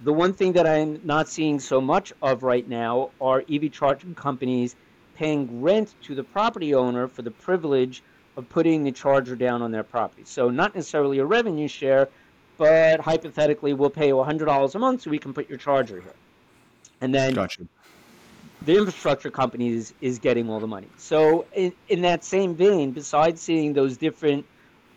The 0.04 0.12
one 0.12 0.34
thing 0.34 0.54
that 0.54 0.67
I'm 0.67 1.00
not 1.04 1.30
seeing 1.30 1.60
so 1.60 1.80
much 1.80 2.12
of 2.21 2.43
right 2.43 2.67
now 2.67 3.12
are 3.21 3.43
EV 3.50 3.71
charging 3.71 4.15
companies 4.15 4.76
paying 5.15 5.62
rent 5.62 5.95
to 6.04 6.15
the 6.15 6.24
property 6.24 6.74
owner 6.74 7.08
for 7.08 7.21
the 7.21 7.32
privilege 7.32 8.04
of 8.38 8.48
putting 8.50 8.84
the 8.84 8.91
charger 8.91 9.36
down 9.36 9.62
on 9.62 9.71
their 9.71 9.84
property. 9.84 10.24
So 10.26 10.50
not 10.50 10.76
necessarily 10.76 11.19
a 11.19 11.26
revenue 11.26 11.67
share, 11.67 12.10
but 12.58 13.00
hypothetically, 13.00 13.74
we'll 13.74 13.89
pay 13.89 14.08
you 14.08 14.15
$100 14.15 14.76
a 14.76 14.80
month 14.80 15.02
so 15.02 15.10
we 15.10 15.19
can 15.19 15.34
put 15.34 15.50
your 15.50 15.58
charger 15.58 16.00
here. 16.00 16.13
And 17.02 17.13
then 17.13 17.34
gotcha. 17.34 17.63
the 18.62 18.78
infrastructure 18.78 19.30
company 19.30 19.69
is, 19.69 19.93
is 20.02 20.19
getting 20.19 20.50
all 20.50 20.60
the 20.60 20.67
money. 20.67 20.88
So 20.98 21.45
in, 21.54 21.74
in 21.89 22.02
that 22.04 22.24
same 22.24 22.56
vein, 22.56 22.91
besides 22.91 23.41
seeing 23.41 23.74
those 23.74 23.98
different 23.98 24.45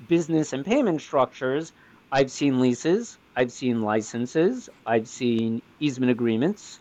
business 0.06 0.52
and 0.52 0.64
payment 0.64 1.00
structures, 1.00 1.72
I've 2.12 2.30
seen 2.30 2.60
leases, 2.60 3.18
I've 3.36 3.52
seen 3.52 3.82
licenses, 3.82 4.68
I've 4.86 5.08
seen 5.08 5.60
easement 5.80 6.10
agreements, 6.10 6.80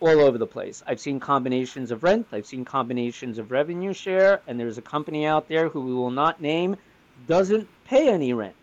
all 0.00 0.20
over 0.20 0.38
the 0.38 0.46
place. 0.46 0.82
I've 0.86 1.00
seen 1.00 1.20
combinations 1.20 1.90
of 1.90 2.02
rent, 2.02 2.26
I've 2.32 2.46
seen 2.46 2.64
combinations 2.64 3.38
of 3.38 3.50
revenue 3.50 3.92
share, 3.92 4.40
and 4.46 4.58
there's 4.58 4.78
a 4.78 4.82
company 4.82 5.26
out 5.26 5.48
there 5.48 5.68
who 5.68 5.82
we 5.82 5.92
will 5.92 6.10
not 6.10 6.40
name 6.40 6.76
doesn't 7.26 7.68
pay 7.84 8.08
any 8.08 8.32
rent. 8.32 8.54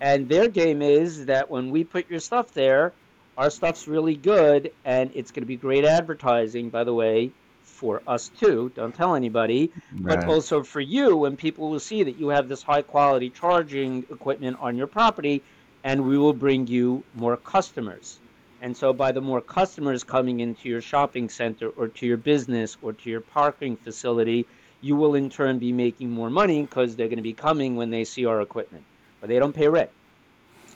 And 0.00 0.28
their 0.28 0.48
game 0.48 0.82
is 0.82 1.26
that 1.26 1.50
when 1.50 1.70
we 1.70 1.84
put 1.84 2.08
your 2.10 2.20
stuff 2.20 2.52
there, 2.52 2.92
our 3.36 3.50
stuff's 3.50 3.86
really 3.88 4.16
good 4.16 4.72
and 4.84 5.10
it's 5.14 5.30
going 5.30 5.42
to 5.42 5.46
be 5.46 5.56
great 5.56 5.84
advertising, 5.84 6.70
by 6.70 6.84
the 6.84 6.94
way, 6.94 7.30
for 7.62 8.02
us 8.06 8.28
too. 8.40 8.72
Don't 8.74 8.94
tell 8.94 9.14
anybody, 9.14 9.70
right. 10.00 10.20
but 10.20 10.28
also 10.28 10.62
for 10.62 10.80
you 10.80 11.16
when 11.16 11.36
people 11.36 11.70
will 11.70 11.80
see 11.80 12.02
that 12.02 12.18
you 12.18 12.28
have 12.28 12.48
this 12.48 12.62
high 12.62 12.82
quality 12.82 13.30
charging 13.30 14.04
equipment 14.10 14.56
on 14.60 14.76
your 14.76 14.88
property 14.88 15.42
and 15.84 16.04
we 16.04 16.18
will 16.18 16.32
bring 16.32 16.66
you 16.66 17.04
more 17.14 17.36
customers. 17.36 18.18
And 18.60 18.76
so, 18.76 18.92
by 18.92 19.12
the 19.12 19.20
more 19.20 19.40
customers 19.40 20.02
coming 20.02 20.40
into 20.40 20.68
your 20.68 20.80
shopping 20.80 21.28
center 21.28 21.68
or 21.70 21.88
to 21.88 22.06
your 22.06 22.16
business 22.16 22.76
or 22.82 22.92
to 22.92 23.10
your 23.10 23.20
parking 23.20 23.76
facility, 23.76 24.46
you 24.80 24.96
will 24.96 25.14
in 25.14 25.30
turn 25.30 25.58
be 25.58 25.72
making 25.72 26.10
more 26.10 26.30
money 26.30 26.62
because 26.62 26.96
they're 26.96 27.08
going 27.08 27.18
to 27.18 27.22
be 27.22 27.32
coming 27.32 27.76
when 27.76 27.90
they 27.90 28.04
see 28.04 28.26
our 28.26 28.40
equipment, 28.40 28.84
but 29.20 29.28
they 29.28 29.38
don't 29.38 29.54
pay 29.54 29.68
rent. 29.68 29.90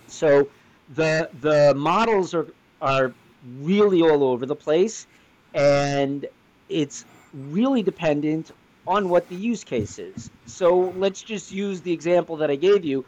So, 0.07 0.49
the 0.95 1.29
the 1.41 1.75
models 1.77 2.35
are 2.35 2.47
are 2.81 3.13
really 3.61 4.01
all 4.01 4.23
over 4.23 4.47
the 4.47 4.57
place, 4.57 5.09
and 5.53 6.27
it's 6.69 7.05
really 7.35 7.83
dependent 7.83 8.53
on 8.87 9.09
what 9.09 9.29
the 9.29 9.37
use 9.37 9.65
case 9.65 9.99
is. 9.99 10.31
So, 10.47 10.95
let's 10.97 11.21
just 11.21 11.51
use 11.51 11.81
the 11.81 11.93
example 11.93 12.37
that 12.37 12.51
I 12.51 12.57
gave 12.57 12.85
you. 12.85 13.05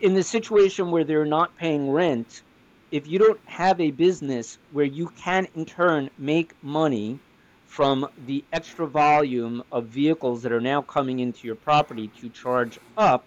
In 0.00 0.14
the 0.14 0.22
situation 0.22 0.90
where 0.90 1.02
they're 1.02 1.24
not 1.24 1.56
paying 1.56 1.90
rent 1.90 2.42
if 2.90 3.06
you 3.06 3.18
don't 3.18 3.40
have 3.46 3.80
a 3.80 3.90
business 3.90 4.58
where 4.72 4.84
you 4.84 5.08
can 5.08 5.46
in 5.54 5.66
turn 5.66 6.10
make 6.18 6.52
money 6.62 7.18
from 7.66 8.08
the 8.26 8.44
extra 8.52 8.86
volume 8.86 9.62
of 9.70 9.86
vehicles 9.86 10.42
that 10.42 10.52
are 10.52 10.60
now 10.60 10.80
coming 10.80 11.20
into 11.20 11.46
your 11.46 11.54
property 11.54 12.08
to 12.20 12.28
charge 12.30 12.78
up, 12.96 13.24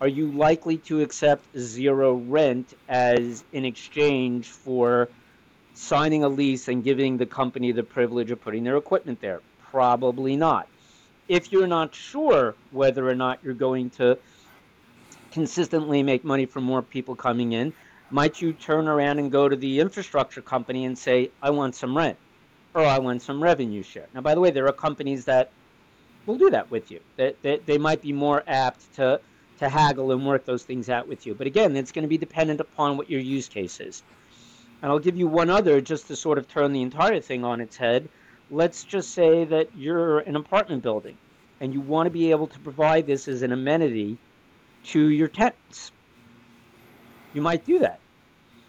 are 0.00 0.08
you 0.08 0.30
likely 0.32 0.78
to 0.78 1.02
accept 1.02 1.44
zero 1.58 2.14
rent 2.14 2.74
as 2.88 3.44
in 3.52 3.64
exchange 3.64 4.46
for 4.46 5.08
signing 5.74 6.24
a 6.24 6.28
lease 6.28 6.68
and 6.68 6.82
giving 6.82 7.18
the 7.18 7.26
company 7.26 7.72
the 7.72 7.82
privilege 7.82 8.30
of 8.30 8.40
putting 8.40 8.64
their 8.64 8.78
equipment 8.78 9.20
there? 9.20 9.40
Probably 9.70 10.36
not. 10.36 10.68
If 11.28 11.52
you're 11.52 11.66
not 11.66 11.94
sure 11.94 12.54
whether 12.70 13.06
or 13.06 13.14
not 13.14 13.40
you're 13.42 13.54
going 13.54 13.90
to 13.90 14.18
consistently 15.32 16.02
make 16.02 16.24
money 16.24 16.46
from 16.46 16.64
more 16.64 16.80
people 16.80 17.14
coming 17.14 17.52
in, 17.52 17.74
might 18.10 18.40
you 18.40 18.52
turn 18.52 18.88
around 18.88 19.18
and 19.18 19.32
go 19.32 19.48
to 19.48 19.56
the 19.56 19.80
infrastructure 19.80 20.40
company 20.40 20.84
and 20.84 20.96
say, 20.96 21.30
I 21.42 21.50
want 21.50 21.74
some 21.74 21.96
rent 21.96 22.16
or 22.74 22.84
I 22.84 22.98
want 22.98 23.22
some 23.22 23.42
revenue 23.42 23.82
share? 23.82 24.06
Now, 24.14 24.20
by 24.20 24.34
the 24.34 24.40
way, 24.40 24.50
there 24.50 24.66
are 24.66 24.72
companies 24.72 25.24
that 25.24 25.50
will 26.24 26.38
do 26.38 26.50
that 26.50 26.70
with 26.70 26.90
you. 26.90 27.00
They, 27.16 27.34
they, 27.42 27.58
they 27.66 27.78
might 27.78 28.02
be 28.02 28.12
more 28.12 28.42
apt 28.46 28.94
to, 28.96 29.20
to 29.58 29.68
haggle 29.68 30.12
and 30.12 30.26
work 30.26 30.44
those 30.44 30.62
things 30.62 30.88
out 30.88 31.08
with 31.08 31.26
you. 31.26 31.34
But 31.34 31.46
again, 31.46 31.76
it's 31.76 31.92
going 31.92 32.04
to 32.04 32.08
be 32.08 32.18
dependent 32.18 32.60
upon 32.60 32.96
what 32.96 33.10
your 33.10 33.20
use 33.20 33.48
case 33.48 33.80
is. 33.80 34.02
And 34.82 34.92
I'll 34.92 34.98
give 34.98 35.16
you 35.16 35.26
one 35.26 35.50
other 35.50 35.80
just 35.80 36.06
to 36.08 36.16
sort 36.16 36.38
of 36.38 36.48
turn 36.48 36.72
the 36.72 36.82
entire 36.82 37.20
thing 37.20 37.44
on 37.44 37.60
its 37.60 37.76
head. 37.76 38.08
Let's 38.50 38.84
just 38.84 39.12
say 39.12 39.44
that 39.44 39.70
you're 39.76 40.20
an 40.20 40.36
apartment 40.36 40.82
building 40.82 41.16
and 41.60 41.72
you 41.72 41.80
want 41.80 42.06
to 42.06 42.10
be 42.10 42.30
able 42.30 42.46
to 42.46 42.58
provide 42.60 43.06
this 43.06 43.26
as 43.26 43.42
an 43.42 43.52
amenity 43.52 44.18
to 44.84 45.08
your 45.08 45.26
tenants 45.26 45.90
you 47.36 47.42
might 47.42 47.66
do 47.66 47.78
that. 47.80 48.00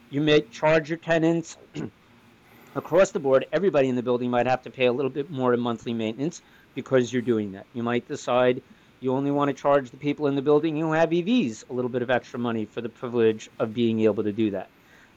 You 0.10 0.19
may 0.19 0.41
charge 0.41 0.89
your 0.89 0.97
tenants 0.97 1.58
across 2.75 3.12
the 3.12 3.19
board. 3.19 3.47
Everybody 3.53 3.88
in 3.88 3.95
the 3.95 4.03
building 4.03 4.30
might 4.30 4.45
have 4.45 4.62
to 4.63 4.69
pay 4.69 4.88
a 4.88 4.91
little 4.91 5.10
bit 5.10 5.32
more 5.32 5.53
in 5.53 5.60
monthly 5.62 5.93
maintenance 5.93 6.41
because 6.75 7.12
you're 7.13 7.21
doing 7.21 7.53
that. 7.53 7.65
You 7.73 7.82
might 7.82 8.06
decide 8.10 8.62
you 8.99 9.13
only 9.13 9.32
want 9.32 9.47
to 9.47 9.53
charge 9.53 9.89
the 9.89 9.97
people 9.97 10.27
in 10.27 10.36
the 10.36 10.41
building 10.41 10.77
who 10.77 10.91
have 10.91 11.12
EVs 11.12 11.69
a 11.69 11.73
little 11.73 11.89
bit 11.89 12.01
of 12.01 12.10
extra 12.10 12.39
money 12.39 12.65
for 12.65 12.82
the 12.82 12.89
privilege 12.89 13.49
of 13.58 13.73
being 13.73 14.01
able 14.01 14.23
to 14.23 14.34
do 14.34 14.51
that. 14.51 14.67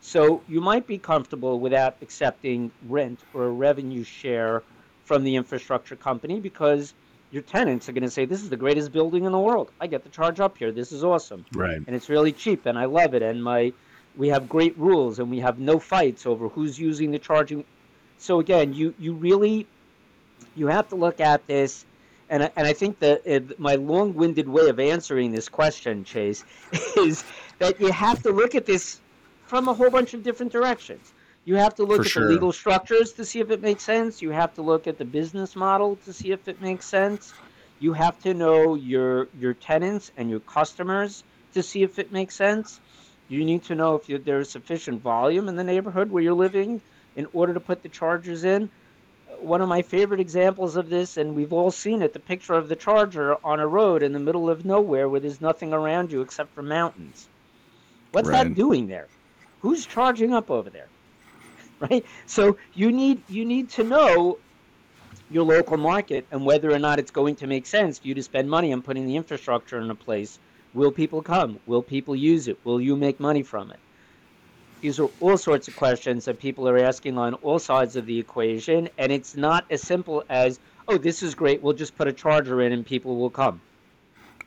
So 0.00 0.42
you 0.48 0.60
might 0.60 0.86
be 0.86 0.98
comfortable 0.98 1.58
without 1.58 1.96
accepting 2.02 2.70
rent 2.88 3.18
or 3.34 3.46
a 3.46 3.50
revenue 3.50 4.04
share 4.04 4.62
from 5.04 5.24
the 5.24 5.34
infrastructure 5.34 5.96
company 5.96 6.38
because 6.38 6.94
your 7.30 7.42
tenants 7.42 7.88
are 7.88 7.92
going 7.92 8.02
to 8.02 8.10
say, 8.10 8.24
"This 8.24 8.42
is 8.42 8.50
the 8.50 8.56
greatest 8.56 8.92
building 8.92 9.24
in 9.24 9.32
the 9.32 9.38
world. 9.38 9.70
I 9.80 9.86
get 9.86 10.02
to 10.04 10.10
charge 10.10 10.40
up 10.40 10.58
here. 10.58 10.72
This 10.72 10.92
is 10.92 11.04
awesome, 11.04 11.44
right? 11.52 11.76
And 11.76 11.94
it's 11.94 12.08
really 12.08 12.32
cheap, 12.32 12.66
and 12.66 12.78
I 12.78 12.86
love 12.86 13.14
it. 13.14 13.22
And 13.22 13.42
my, 13.42 13.72
we 14.16 14.28
have 14.28 14.48
great 14.48 14.76
rules, 14.78 15.18
and 15.18 15.30
we 15.30 15.38
have 15.40 15.58
no 15.58 15.78
fights 15.78 16.26
over 16.26 16.48
who's 16.48 16.78
using 16.78 17.10
the 17.10 17.18
charging. 17.18 17.64
So 18.18 18.40
again, 18.40 18.72
you 18.72 18.94
you 18.98 19.14
really, 19.14 19.66
you 20.56 20.66
have 20.66 20.88
to 20.88 20.96
look 20.96 21.20
at 21.20 21.46
this, 21.46 21.84
and 22.28 22.44
I, 22.44 22.50
and 22.56 22.66
I 22.66 22.72
think 22.72 22.98
that 22.98 23.26
uh, 23.26 23.54
my 23.58 23.76
long-winded 23.76 24.48
way 24.48 24.68
of 24.68 24.80
answering 24.80 25.30
this 25.30 25.48
question, 25.48 26.04
Chase, 26.04 26.44
is 26.96 27.24
that 27.58 27.80
you 27.80 27.92
have 27.92 28.22
to 28.24 28.30
look 28.32 28.54
at 28.54 28.66
this 28.66 29.00
from 29.46 29.68
a 29.68 29.74
whole 29.74 29.90
bunch 29.90 30.14
of 30.14 30.22
different 30.22 30.52
directions. 30.52 31.12
You 31.44 31.56
have 31.56 31.74
to 31.76 31.84
look 31.84 31.98
For 31.98 32.04
at 32.04 32.10
sure. 32.10 32.26
the 32.26 32.34
legal 32.34 32.52
structures 32.52 33.12
to 33.14 33.24
see 33.24 33.40
if 33.40 33.50
it 33.50 33.62
makes 33.62 33.82
sense. 33.82 34.20
You 34.22 34.30
have 34.30 34.54
to 34.54 34.62
look 34.62 34.86
at 34.86 34.98
the 34.98 35.04
business 35.04 35.56
model 35.56 35.96
to 36.04 36.12
see 36.12 36.32
if 36.32 36.46
it 36.48 36.60
makes 36.60 36.86
sense. 36.86 37.32
You 37.78 37.94
have 37.94 38.18
to 38.22 38.34
know 38.34 38.74
your 38.74 39.28
your 39.38 39.54
tenants 39.54 40.12
and 40.16 40.28
your 40.28 40.40
customers 40.40 41.24
to 41.54 41.62
see 41.62 41.82
if 41.82 41.98
it 41.98 42.12
makes 42.12 42.34
sense. 42.36 42.78
You 43.28 43.44
need 43.44 43.64
to 43.64 43.74
know 43.74 43.94
if 43.94 44.08
you, 44.08 44.18
there's 44.18 44.50
sufficient 44.50 45.02
volume 45.02 45.48
in 45.48 45.56
the 45.56 45.64
neighborhood 45.64 46.10
where 46.10 46.22
you're 46.22 46.34
living 46.34 46.80
in 47.16 47.26
order 47.32 47.54
to 47.54 47.60
put 47.60 47.82
the 47.82 47.88
chargers 47.88 48.44
in. 48.44 48.68
one 49.40 49.60
of 49.60 49.68
my 49.68 49.82
favorite 49.82 50.20
examples 50.20 50.76
of 50.76 50.90
this, 50.90 51.16
and 51.16 51.34
we've 51.34 51.52
all 51.52 51.70
seen 51.70 52.02
it, 52.02 52.12
the 52.12 52.18
picture 52.18 52.54
of 52.54 52.68
the 52.68 52.76
charger 52.76 53.36
on 53.44 53.60
a 53.60 53.66
road 53.66 54.02
in 54.02 54.12
the 54.12 54.18
middle 54.18 54.50
of 54.50 54.64
nowhere 54.64 55.08
where 55.08 55.20
there's 55.20 55.40
nothing 55.40 55.72
around 55.72 56.12
you 56.12 56.20
except 56.20 56.54
for 56.54 56.62
mountains. 56.62 57.28
What's 58.12 58.28
right. 58.28 58.44
that 58.44 58.54
doing 58.54 58.86
there? 58.88 59.08
Who's 59.60 59.86
charging 59.86 60.34
up 60.34 60.50
over 60.50 60.70
there? 60.70 60.88
Right? 61.90 62.04
So 62.26 62.58
you 62.74 62.92
need 62.92 63.22
you 63.28 63.46
need 63.46 63.70
to 63.70 63.84
know 63.84 64.38
your 65.30 65.44
local 65.44 65.78
market 65.78 66.26
and 66.30 66.44
whether 66.44 66.70
or 66.70 66.78
not 66.78 66.98
it's 66.98 67.10
going 67.10 67.36
to 67.36 67.46
make 67.46 67.64
sense 67.64 67.98
for 67.98 68.08
you 68.08 68.14
to 68.14 68.22
spend 68.22 68.50
money 68.50 68.72
on 68.72 68.82
putting 68.82 69.06
the 69.06 69.16
infrastructure 69.16 69.78
in 69.78 69.90
a 69.90 69.94
place. 69.94 70.38
Will 70.74 70.90
people 70.92 71.22
come? 71.22 71.58
Will 71.66 71.82
people 71.82 72.14
use 72.14 72.48
it? 72.48 72.58
Will 72.64 72.80
you 72.80 72.96
make 72.96 73.18
money 73.18 73.42
from 73.42 73.70
it? 73.70 73.78
These 74.80 74.98
are 74.98 75.08
all 75.20 75.36
sorts 75.36 75.68
of 75.68 75.76
questions 75.76 76.24
that 76.24 76.38
people 76.38 76.68
are 76.68 76.78
asking 76.78 77.18
on 77.18 77.34
all 77.34 77.58
sides 77.58 77.96
of 77.96 78.06
the 78.06 78.18
equation, 78.18 78.88
and 78.96 79.12
it's 79.12 79.36
not 79.36 79.66
as 79.70 79.82
simple 79.82 80.24
as, 80.30 80.58
oh, 80.88 80.96
this 80.96 81.22
is 81.22 81.34
great, 81.34 81.62
we'll 81.62 81.74
just 81.74 81.96
put 81.96 82.08
a 82.08 82.12
charger 82.12 82.62
in 82.62 82.72
and 82.72 82.84
people 82.84 83.16
will 83.16 83.30
come. 83.30 83.60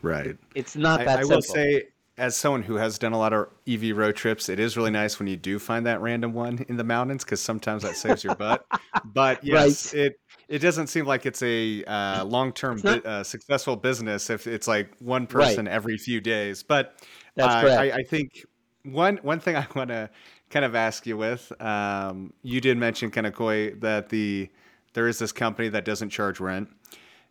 Right. 0.02 0.36
It's 0.56 0.76
not 0.76 1.00
that 1.06 1.19
I, 1.19 1.22
I 1.22 1.24
simple. 1.24 1.36
will 1.36 1.41
say, 1.41 1.84
as 2.17 2.38
someone 2.38 2.62
who 2.62 2.76
has 2.76 2.99
done 2.99 3.12
a 3.13 3.17
lot 3.17 3.34
of 3.34 3.47
EV 3.67 3.97
road 3.97 4.15
trips, 4.15 4.47
it 4.47 4.60
is 4.60 4.78
really 4.78 4.91
nice 4.91 5.17
when 5.17 5.28
you 5.28 5.36
do 5.36 5.58
find 5.58 5.86
that 5.86 5.99
random 6.02 6.34
one 6.34 6.63
in 6.69 6.78
the 6.78 6.84
mountains 6.84 7.23
because 7.23 7.41
sometimes 7.41 7.84
that 7.84 7.95
saves 7.95 8.23
your 8.23 8.36
butt. 8.36 8.65
But 9.04 9.43
yes, 9.43 9.93
right. 9.93 10.04
it 10.04 10.19
it 10.47 10.60
doesn't 10.60 10.88
seem 10.88 11.06
like 11.06 11.26
it's 11.26 11.41
a 11.41 11.84
uh, 11.86 12.26
long 12.26 12.54
term 12.54 12.80
uh, 12.84 13.23
successful 13.23 13.76
business 13.76 14.30
if 14.30 14.45
it's 14.45 14.67
like 14.67 14.91
one 14.99 15.26
person 15.26 15.65
right. 15.65 15.73
every 15.73 15.97
few 15.97 16.21
days. 16.21 16.62
But 16.62 16.95
uh, 17.39 17.45
I, 17.45 17.91
I, 17.91 18.04
think 18.04 18.45
one 18.84 19.17
one 19.23 19.39
thing 19.39 19.56
I 19.56 19.65
want 19.76 19.89
to 19.89 20.10
kind 20.52 20.65
of 20.65 20.76
ask 20.76 21.08
you 21.08 21.17
with 21.17 21.52
um, 21.60 22.34
you 22.43 22.62
did 22.62 22.78
mention 22.78 23.10
kind 23.10 23.26
of 23.26 23.34
Coy 23.34 23.71
that 23.80 24.10
the 24.10 24.49
there 24.93 25.08
is 25.08 25.17
this 25.17 25.32
company 25.32 25.69
that 25.69 25.84
doesn't 25.86 26.12
charge 26.12 26.39
rent. 26.39 26.69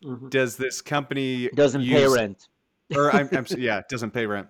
Mm-hmm. 0.04 0.28
Does 0.30 0.56
this 0.56 0.80
company 0.82 1.48
doesn't 1.54 1.82
use, 1.82 2.00
pay 2.00 2.08
rent? 2.08 2.48
Or 2.94 3.14
I'm, 3.14 3.28
I'm, 3.32 3.46
yeah, 3.58 3.82
doesn't 3.88 4.10
pay 4.10 4.26
rent. 4.26 4.48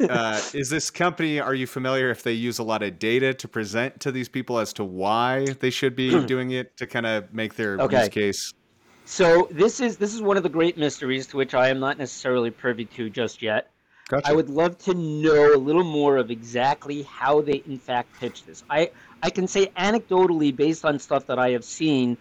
Uh, 0.00 0.40
is 0.54 0.70
this 0.70 0.90
company? 0.90 1.40
Are 1.40 1.54
you 1.54 1.66
familiar 1.66 2.10
if 2.10 2.22
they 2.22 2.32
use 2.32 2.58
a 2.58 2.62
lot 2.62 2.82
of 2.82 2.98
data 2.98 3.34
to 3.34 3.48
present 3.48 4.00
to 4.00 4.12
these 4.12 4.28
people 4.28 4.58
as 4.58 4.72
to 4.74 4.84
why 4.84 5.46
they 5.60 5.70
should 5.70 5.96
be 5.96 6.24
doing 6.26 6.52
it 6.52 6.76
to 6.78 6.86
kind 6.86 7.06
of 7.06 7.32
make 7.32 7.54
their 7.54 7.78
okay. 7.80 8.00
use 8.00 8.08
case? 8.08 8.54
So 9.04 9.48
this 9.50 9.80
is 9.80 9.96
this 9.96 10.14
is 10.14 10.22
one 10.22 10.36
of 10.36 10.42
the 10.42 10.48
great 10.48 10.78
mysteries 10.78 11.26
to 11.28 11.36
which 11.36 11.54
I 11.54 11.68
am 11.68 11.80
not 11.80 11.98
necessarily 11.98 12.50
privy 12.50 12.84
to 12.86 13.10
just 13.10 13.42
yet. 13.42 13.70
Gotcha. 14.08 14.28
I 14.28 14.32
would 14.32 14.48
love 14.48 14.78
to 14.78 14.94
know 14.94 15.54
a 15.54 15.56
little 15.56 15.84
more 15.84 16.16
of 16.16 16.30
exactly 16.30 17.02
how 17.02 17.40
they 17.40 17.62
in 17.66 17.78
fact 17.78 18.18
pitch 18.18 18.44
this. 18.44 18.62
I 18.70 18.90
I 19.22 19.30
can 19.30 19.46
say 19.46 19.66
anecdotally 19.76 20.54
based 20.54 20.84
on 20.84 20.98
stuff 20.98 21.26
that 21.26 21.38
I 21.38 21.50
have 21.50 21.64
seen, 21.64 22.16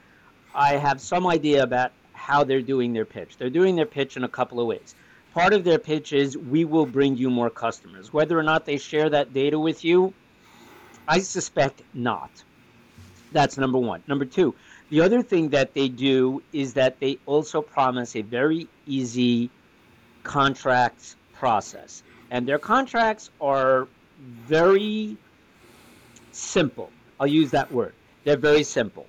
I 0.56 0.78
have 0.78 1.00
some 1.00 1.28
idea 1.28 1.64
about 1.64 1.92
how 2.14 2.44
they're 2.44 2.62
doing 2.62 2.94
their 2.94 3.06
pitch. 3.06 3.38
They're 3.38 3.50
doing 3.50 3.76
their 3.76 3.86
pitch 3.86 4.18
in 4.18 4.24
a 4.24 4.30
couple 4.30 4.60
of 4.60 4.68
ways. 4.68 4.96
Part 5.34 5.54
of 5.54 5.64
their 5.64 5.80
pitch 5.80 6.12
is 6.12 6.38
we 6.38 6.66
will 6.66 6.86
bring 6.86 7.16
you 7.16 7.30
more 7.30 7.50
customers. 7.50 8.12
Whether 8.12 8.38
or 8.38 8.44
not 8.44 8.66
they 8.66 8.78
share 8.78 9.10
that 9.10 9.34
data 9.34 9.58
with 9.58 9.86
you, 9.86 10.14
I 11.08 11.20
suspect 11.20 11.84
not. 11.94 12.30
That's 13.32 13.58
number 13.58 13.78
1. 13.78 14.04
Number 14.08 14.26
2, 14.26 14.54
the 14.90 15.00
other 15.00 15.22
thing 15.22 15.50
that 15.50 15.74
they 15.74 15.88
do 15.88 16.44
is 16.52 16.74
that 16.74 17.00
they 17.00 17.18
also 17.26 17.62
promise 17.62 18.16
a 18.18 18.22
very 18.22 18.68
easy 18.86 19.50
contracts 20.24 21.16
process. 21.34 22.04
And 22.30 22.46
their 22.46 22.60
contracts 22.60 23.30
are 23.40 23.88
very 24.20 25.16
simple. 26.34 26.92
I'll 27.20 27.28
use 27.28 27.52
that 27.52 27.72
word. 27.72 27.94
They're 28.26 28.36
very 28.38 28.64
simple. 28.64 29.08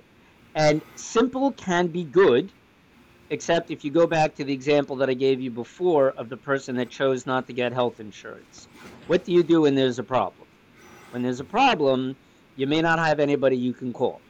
And 0.55 0.81
simple 0.95 1.51
can 1.51 1.87
be 1.87 2.03
good, 2.03 2.49
except 3.29 3.71
if 3.71 3.83
you 3.83 3.91
go 3.91 4.07
back 4.07 4.35
to 4.35 4.43
the 4.43 4.53
example 4.53 4.95
that 4.97 5.09
I 5.09 5.13
gave 5.13 5.41
you 5.41 5.51
before 5.51 6.09
of 6.11 6.29
the 6.29 6.37
person 6.37 6.75
that 6.75 6.89
chose 6.89 7.25
not 7.25 7.47
to 7.47 7.53
get 7.53 7.73
health 7.73 7.99
insurance. 7.99 8.67
What 9.07 9.25
do 9.25 9.31
you 9.31 9.43
do 9.43 9.61
when 9.61 9.75
there's 9.75 9.99
a 9.99 10.03
problem? 10.03 10.47
When 11.11 11.23
there's 11.23 11.39
a 11.39 11.45
problem, 11.45 12.15
you 12.55 12.67
may 12.67 12.81
not 12.81 12.99
have 12.99 13.19
anybody 13.19 13.57
you 13.57 13.73
can 13.73 13.93
call. 13.93 14.21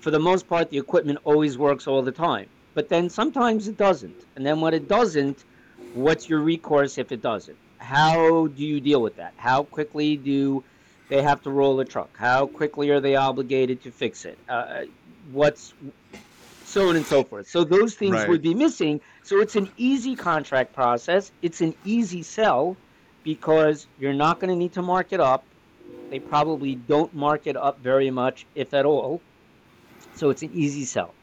For 0.00 0.10
the 0.10 0.18
most 0.18 0.48
part, 0.48 0.70
the 0.70 0.78
equipment 0.78 1.18
always 1.24 1.58
works 1.58 1.86
all 1.86 2.02
the 2.02 2.12
time. 2.12 2.48
But 2.74 2.88
then 2.88 3.08
sometimes 3.08 3.68
it 3.68 3.76
doesn't. 3.76 4.26
And 4.36 4.44
then 4.44 4.60
when 4.60 4.74
it 4.74 4.86
doesn't, 4.86 5.44
what's 5.94 6.28
your 6.28 6.40
recourse 6.40 6.98
if 6.98 7.10
it 7.10 7.22
doesn't? 7.22 7.56
How 7.78 8.48
do 8.48 8.64
you 8.64 8.80
deal 8.80 9.02
with 9.02 9.16
that? 9.16 9.32
How 9.36 9.62
quickly 9.62 10.16
do 10.16 10.62
they 11.08 11.22
have 11.22 11.42
to 11.42 11.50
roll 11.50 11.80
a 11.80 11.84
truck? 11.84 12.16
How 12.16 12.46
quickly 12.46 12.90
are 12.90 13.00
they 13.00 13.16
obligated 13.16 13.82
to 13.82 13.90
fix 13.90 14.24
it? 14.24 14.38
Uh, 14.48 14.82
what's 15.32 15.72
so 16.66 16.88
on 16.88 16.96
and 16.96 17.06
so 17.06 17.22
forth. 17.22 17.48
So 17.48 17.64
those 17.64 17.94
things 17.94 18.12
right. 18.12 18.28
would 18.28 18.42
be 18.42 18.54
missing. 18.54 19.00
So 19.22 19.40
it's 19.40 19.56
an 19.56 19.70
easy 19.76 20.16
contract 20.16 20.74
process. 20.74 21.30
It's 21.40 21.60
an 21.60 21.74
easy 21.84 22.22
sell 22.22 22.76
because 23.22 23.86
you're 23.98 24.12
not 24.12 24.40
going 24.40 24.50
to 24.50 24.56
need 24.56 24.72
to 24.72 24.82
mark 24.82 25.12
it 25.12 25.20
up. 25.20 25.44
They 26.10 26.18
probably 26.18 26.74
don't 26.74 27.14
mark 27.14 27.46
it 27.46 27.56
up 27.56 27.80
very 27.80 28.10
much, 28.10 28.46
if 28.54 28.74
at 28.74 28.84
all. 28.84 29.20
So 30.16 30.30
it's 30.30 30.42
an 30.42 30.50
easy 30.52 30.84
sell. 30.84 31.14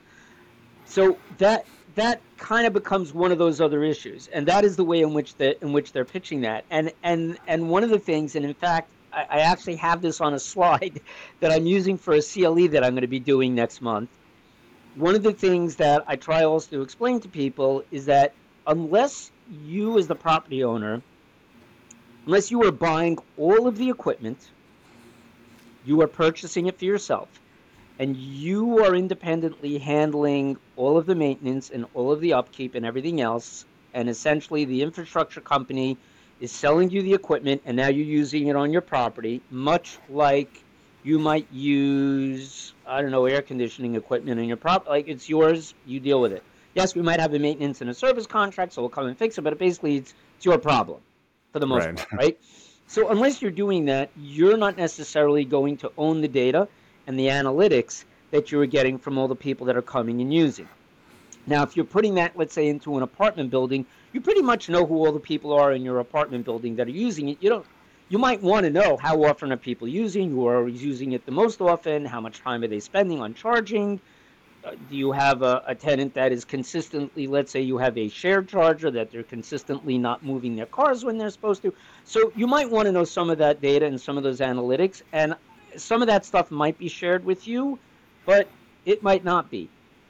So 0.86 1.18
that 1.38 1.66
that 1.96 2.22
kind 2.38 2.66
of 2.66 2.74
becomes 2.74 3.14
one 3.14 3.32
of 3.32 3.38
those 3.38 3.62
other 3.62 3.84
issues, 3.84 4.28
and 4.34 4.48
that 4.48 4.66
is 4.66 4.76
the 4.76 4.84
way 4.84 5.02
in 5.02 5.14
which 5.14 5.36
the 5.36 5.62
in 5.64 5.74
which 5.74 5.92
they're 5.92 6.06
pitching 6.06 6.42
that. 6.42 6.66
And 6.70 6.92
and 7.04 7.38
and 7.48 7.70
one 7.70 7.84
of 7.84 7.90
the 7.90 8.00
things, 8.00 8.36
and 8.36 8.46
in 8.46 8.54
fact, 8.54 8.90
I, 9.12 9.26
I 9.30 9.40
actually 9.40 9.76
have 9.78 10.02
this 10.02 10.22
on 10.22 10.34
a 10.34 10.40
slide 10.52 11.02
that 11.40 11.52
I'm 11.52 11.66
using 11.66 11.98
for 11.98 12.14
a 12.14 12.22
CLE 12.22 12.68
that 12.70 12.84
I'm 12.84 12.94
going 12.94 13.02
to 13.02 13.08
be 13.08 13.20
doing 13.20 13.56
next 13.56 13.82
month. 13.82 14.10
One 14.96 15.16
of 15.16 15.24
the 15.24 15.34
things 15.34 15.78
that 15.78 16.04
I 16.08 16.16
try 16.16 16.44
also 16.44 16.70
to 16.78 16.82
explain 16.84 17.20
to 17.22 17.28
people 17.28 17.84
is 17.92 18.06
that 18.06 18.34
unless 18.68 19.32
you, 19.66 19.98
as 19.98 20.08
the 20.08 20.16
property 20.16 20.64
owner, 20.64 21.02
unless 22.26 22.52
you 22.52 22.64
are 22.64 22.72
buying 22.72 23.18
all 23.38 23.68
of 23.68 23.78
the 23.78 23.90
equipment, 23.90 24.38
you 25.86 26.00
are 26.02 26.08
purchasing 26.08 26.68
it 26.68 26.78
for 26.78 26.86
yourself 26.86 27.28
and 28.00 28.16
you 28.16 28.84
are 28.84 28.96
independently 28.96 29.78
handling 29.78 30.58
all 30.76 30.98
of 30.98 31.06
the 31.06 31.16
maintenance 31.16 31.70
and 31.70 31.86
all 31.94 32.12
of 32.12 32.20
the 32.22 32.34
upkeep 32.34 32.76
and 32.76 32.86
everything 32.86 33.22
else, 33.22 33.66
and 33.94 34.10
essentially 34.10 34.66
the 34.66 34.82
infrastructure 34.82 35.42
company 35.42 35.98
is 36.40 36.52
selling 36.52 36.90
you 36.90 37.02
the 37.02 37.14
equipment 37.14 37.62
and 37.66 37.78
now 37.78 37.88
you're 37.88 38.06
using 38.06 38.48
it 38.48 38.56
on 38.56 38.72
your 38.72 38.82
property, 38.82 39.42
much 39.52 39.98
like 40.10 40.64
you 41.04 41.20
might 41.20 41.48
use, 41.52 42.73
I 42.86 43.02
don't 43.02 43.12
know, 43.12 43.26
air 43.26 43.42
conditioning 43.42 43.96
equipment 43.96 44.40
in 44.40 44.48
your 44.48 44.58
property. 44.58 44.90
Like 44.90 45.08
it's 45.08 45.30
yours, 45.30 45.74
you 45.86 46.00
deal 46.00 46.22
with 46.22 46.34
it. 46.34 46.44
Yes, 46.76 46.96
we 46.96 47.02
might 47.02 47.20
have 47.20 47.34
a 47.34 47.40
maintenance 47.40 47.82
and 47.82 47.90
a 47.90 47.94
service 47.94 48.26
contract, 48.26 48.74
so 48.74 48.82
we'll 48.82 48.90
come 48.90 49.06
and 49.06 49.18
fix 49.18 49.38
it, 49.38 49.42
but 49.44 49.58
basically 49.58 49.98
it's, 49.98 50.14
it's 50.38 50.46
your 50.46 50.58
problem 50.58 51.00
for 51.52 51.60
the 51.60 51.68
most 51.68 51.86
right. 51.86 51.96
part, 51.96 52.12
right? 52.14 52.40
So 52.88 53.10
unless 53.10 53.42
you're 53.42 53.52
doing 53.52 53.86
that, 53.86 54.10
you're 54.18 54.58
not 54.58 54.78
necessarily 54.78 55.46
going 55.46 55.78
to 55.78 55.92
own 55.98 56.22
the 56.22 56.28
data 56.28 56.68
and 57.08 57.18
the 57.18 57.28
analytics 57.28 58.06
that 58.32 58.52
you 58.52 58.60
are 58.60 58.66
getting 58.66 58.98
from 58.98 59.18
all 59.18 59.28
the 59.28 59.36
people 59.36 59.68
that 59.68 59.78
are 59.78 59.82
coming 59.84 60.20
and 60.22 60.34
using. 60.34 60.68
Now, 61.46 61.64
if 61.64 61.76
you're 61.76 61.86
putting 61.86 62.16
that, 62.16 62.38
let's 62.38 62.54
say, 62.54 62.68
into 62.68 62.96
an 62.98 63.04
apartment 63.04 63.52
building, 63.52 63.86
you 64.14 64.22
pretty 64.22 64.42
much 64.42 64.70
know 64.70 64.86
who 64.86 65.06
all 65.06 65.12
the 65.12 65.20
people 65.20 65.54
are 65.54 65.74
in 65.74 65.84
your 65.84 66.00
apartment 66.00 66.46
building 66.46 66.76
that 66.78 66.88
are 66.88 66.92
using 66.92 67.30
it. 67.30 67.38
You 67.42 67.50
don't. 67.50 67.66
You 68.14 68.20
might 68.20 68.44
want 68.44 68.64
to 68.66 68.70
know 68.70 68.96
how 68.98 69.24
often 69.24 69.52
are 69.52 69.58
people 69.58 69.88
using, 69.88 70.30
who 70.30 70.46
are 70.46 70.68
using 70.68 71.14
it 71.14 71.26
the 71.26 71.32
most 71.32 71.62
often, 71.62 72.06
how 72.06 72.22
much 72.22 72.42
time 72.42 72.62
are 72.62 72.68
they 72.68 72.80
spending 72.80 73.20
on 73.20 73.34
charging. 73.34 74.00
Uh, 74.64 74.76
do 74.88 74.96
you 74.96 75.12
have 75.12 75.42
a, 75.42 75.64
a 75.66 75.74
tenant 75.74 76.14
that 76.14 76.32
is 76.32 76.46
consistently, 76.46 77.26
let's 77.26 77.52
say 77.52 77.60
you 77.60 77.80
have 77.80 77.98
a 77.98 78.08
shared 78.08 78.48
charger 78.48 78.92
that 78.92 79.12
they're 79.12 79.24
consistently 79.24 79.98
not 79.98 80.24
moving 80.24 80.56
their 80.56 80.68
cars 80.68 81.04
when 81.04 81.18
they're 81.18 81.32
supposed 81.32 81.64
to. 81.64 81.74
So 82.04 82.32
you 82.36 82.46
might 82.46 82.70
want 82.70 82.86
to 82.86 82.92
know 82.92 83.04
some 83.04 83.32
of 83.32 83.40
that 83.40 83.62
data 83.62 83.88
and 83.88 84.00
some 84.00 84.16
of 84.16 84.22
those 84.22 84.42
analytics. 84.42 85.02
And 85.12 85.34
some 85.76 86.04
of 86.04 86.08
that 86.08 86.24
stuff 86.24 86.52
might 86.52 86.78
be 86.78 86.90
shared 86.90 87.26
with 87.26 87.48
you, 87.48 87.80
but 88.28 88.48
it 88.86 89.02
might 89.02 89.24
not 89.24 89.50
be. 89.50 89.70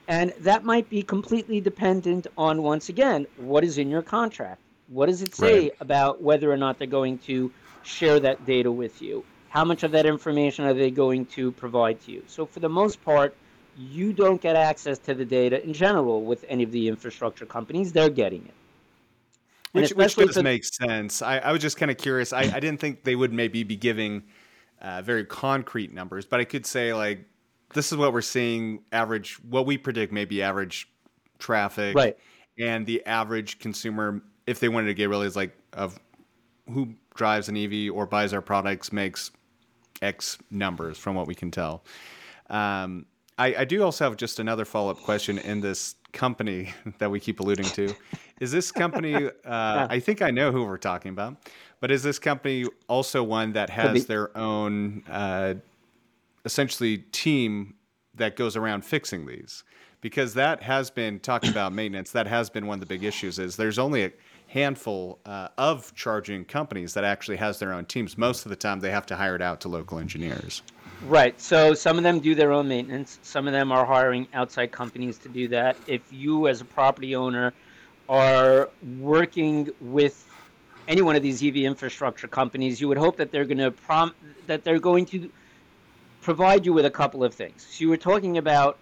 And 0.09 0.33
that 0.41 0.65
might 0.65 0.89
be 0.89 1.03
completely 1.03 1.61
dependent 1.61 2.27
on, 2.37 2.63
once 2.63 2.89
again, 2.89 3.27
what 3.37 3.63
is 3.63 3.77
in 3.77 3.89
your 3.89 4.01
contract. 4.01 4.59
What 4.89 5.05
does 5.05 5.21
it 5.21 5.33
say 5.33 5.59
right. 5.61 5.71
about 5.79 6.21
whether 6.21 6.51
or 6.51 6.57
not 6.57 6.77
they're 6.77 6.85
going 6.85 7.17
to 7.19 7.49
share 7.85 8.19
that 8.19 8.45
data 8.45 8.71
with 8.71 9.01
you? 9.01 9.23
How 9.49 9.63
much 9.63 9.83
of 9.83 9.91
that 9.91 10.05
information 10.05 10.65
are 10.65 10.73
they 10.73 10.89
going 10.91 11.25
to 11.27 11.51
provide 11.51 12.01
to 12.01 12.11
you? 12.11 12.23
So, 12.27 12.45
for 12.45 12.59
the 12.59 12.69
most 12.69 13.03
part, 13.03 13.35
you 13.77 14.13
don't 14.13 14.41
get 14.41 14.55
access 14.55 14.97
to 14.99 15.13
the 15.13 15.25
data 15.25 15.63
in 15.63 15.73
general 15.73 16.23
with 16.23 16.43
any 16.49 16.63
of 16.63 16.71
the 16.71 16.87
infrastructure 16.87 17.45
companies. 17.45 17.91
They're 17.91 18.09
getting 18.09 18.45
it. 18.45 18.53
Which, 19.73 19.91
which 19.91 20.15
does 20.15 20.35
for, 20.35 20.43
make 20.43 20.63
sense. 20.63 21.21
I, 21.21 21.39
I 21.39 21.51
was 21.51 21.61
just 21.61 21.77
kind 21.77 21.89
of 21.89 21.97
curious. 21.97 22.33
I, 22.33 22.41
I 22.41 22.59
didn't 22.59 22.79
think 22.79 23.03
they 23.03 23.15
would 23.15 23.33
maybe 23.33 23.63
be 23.63 23.75
giving– 23.75 24.23
uh, 24.83 25.01
very 25.01 25.25
concrete 25.25 25.93
numbers, 25.93 26.25
but 26.25 26.39
I 26.39 26.43
could 26.43 26.65
say 26.65 26.93
like 26.93 27.25
this 27.73 27.91
is 27.91 27.97
what 27.97 28.13
we're 28.13 28.21
seeing 28.21 28.83
average 28.91 29.35
what 29.43 29.65
we 29.65 29.77
predict 29.77 30.11
maybe 30.11 30.43
average 30.43 30.87
traffic 31.39 31.95
right 31.95 32.17
and 32.59 32.85
the 32.85 33.03
average 33.05 33.57
consumer 33.57 34.21
if 34.45 34.59
they 34.59 34.69
wanted 34.69 34.87
to 34.87 34.93
get 34.93 35.09
really 35.09 35.25
is 35.25 35.35
like 35.35 35.57
of 35.73 35.97
who 36.69 36.93
drives 37.13 37.49
an 37.49 37.57
EV 37.57 37.93
or 37.93 38.05
buys 38.05 38.33
our 38.33 38.41
products 38.41 38.91
makes 38.91 39.31
X 40.01 40.37
numbers 40.51 40.97
from 40.97 41.15
what 41.15 41.27
we 41.27 41.35
can 41.35 41.51
tell. 41.51 41.83
Um, 42.49 43.05
I, 43.37 43.55
I 43.59 43.65
do 43.65 43.83
also 43.83 44.03
have 44.05 44.17
just 44.17 44.39
another 44.39 44.65
follow 44.65 44.91
up 44.91 44.99
question 45.01 45.39
in 45.39 45.61
this 45.61 45.95
company 46.11 46.73
that 46.99 47.09
we 47.09 47.19
keep 47.19 47.39
alluding 47.39 47.65
to. 47.65 47.93
Is 48.39 48.51
this 48.51 48.71
company? 48.71 49.29
Uh, 49.45 49.87
I 49.89 49.99
think 49.99 50.21
I 50.21 50.31
know 50.31 50.51
who 50.51 50.63
we're 50.63 50.77
talking 50.77 51.09
about, 51.09 51.35
but 51.79 51.91
is 51.91 52.01
this 52.01 52.17
company 52.17 52.65
also 52.87 53.21
one 53.21 53.51
that 53.53 53.69
has 53.69 54.05
their 54.05 54.35
own 54.37 55.03
uh, 55.09 55.55
essentially 56.45 56.99
team 57.11 57.73
that 58.15 58.35
goes 58.35 58.55
around 58.55 58.85
fixing 58.85 59.25
these? 59.25 59.63
Because 59.99 60.33
that 60.35 60.63
has 60.63 60.89
been 60.89 61.19
talking 61.19 61.49
about 61.49 61.73
maintenance. 61.73 62.11
That 62.11 62.27
has 62.27 62.49
been 62.49 62.67
one 62.67 62.75
of 62.75 62.79
the 62.79 62.85
big 62.85 63.03
issues. 63.03 63.37
Is 63.37 63.57
there's 63.57 63.77
only 63.77 64.05
a 64.05 64.11
handful 64.53 65.17
uh, 65.25 65.47
of 65.57 65.93
charging 65.95 66.45
companies 66.45 66.93
that 66.93 67.03
actually 67.03 67.37
has 67.37 67.57
their 67.57 67.73
own 67.73 67.85
teams. 67.85 68.19
Most 68.19 68.45
of 68.45 68.51
the 68.51 68.55
time, 68.55 68.79
they 68.81 68.91
have 68.91 69.05
to 69.07 69.15
hire 69.15 69.35
it 69.35 69.41
out 69.41 69.59
to 69.61 69.67
local 69.67 69.97
engineers. 69.97 70.61
Right. 71.07 71.39
So 71.41 71.73
some 71.73 71.97
of 71.97 72.03
them 72.03 72.19
do 72.19 72.35
their 72.35 72.51
own 72.51 72.67
maintenance. 72.67 73.17
Some 73.23 73.47
of 73.47 73.53
them 73.53 73.71
are 73.71 73.83
hiring 73.83 74.27
outside 74.33 74.71
companies 74.71 75.17
to 75.19 75.29
do 75.29 75.47
that. 75.47 75.75
If 75.87 76.01
you, 76.13 76.47
as 76.47 76.61
a 76.61 76.65
property 76.65 77.15
owner, 77.15 77.51
are 78.07 78.69
working 78.99 79.69
with 79.81 80.29
any 80.87 81.01
one 81.01 81.15
of 81.15 81.23
these 81.23 81.43
EV 81.43 81.57
infrastructure 81.57 82.27
companies, 82.27 82.79
you 82.79 82.87
would 82.87 82.97
hope 82.97 83.17
that 83.17 83.31
they're 83.31 83.45
going 83.45 83.57
to 83.57 83.71
prom- 83.71 84.13
that 84.45 84.63
they're 84.63 84.79
going 84.79 85.07
to 85.07 85.31
provide 86.21 86.63
you 86.63 86.73
with 86.73 86.85
a 86.85 86.91
couple 86.91 87.23
of 87.23 87.33
things. 87.33 87.65
So 87.71 87.81
you 87.81 87.89
were 87.89 87.97
talking 87.97 88.37
about, 88.37 88.77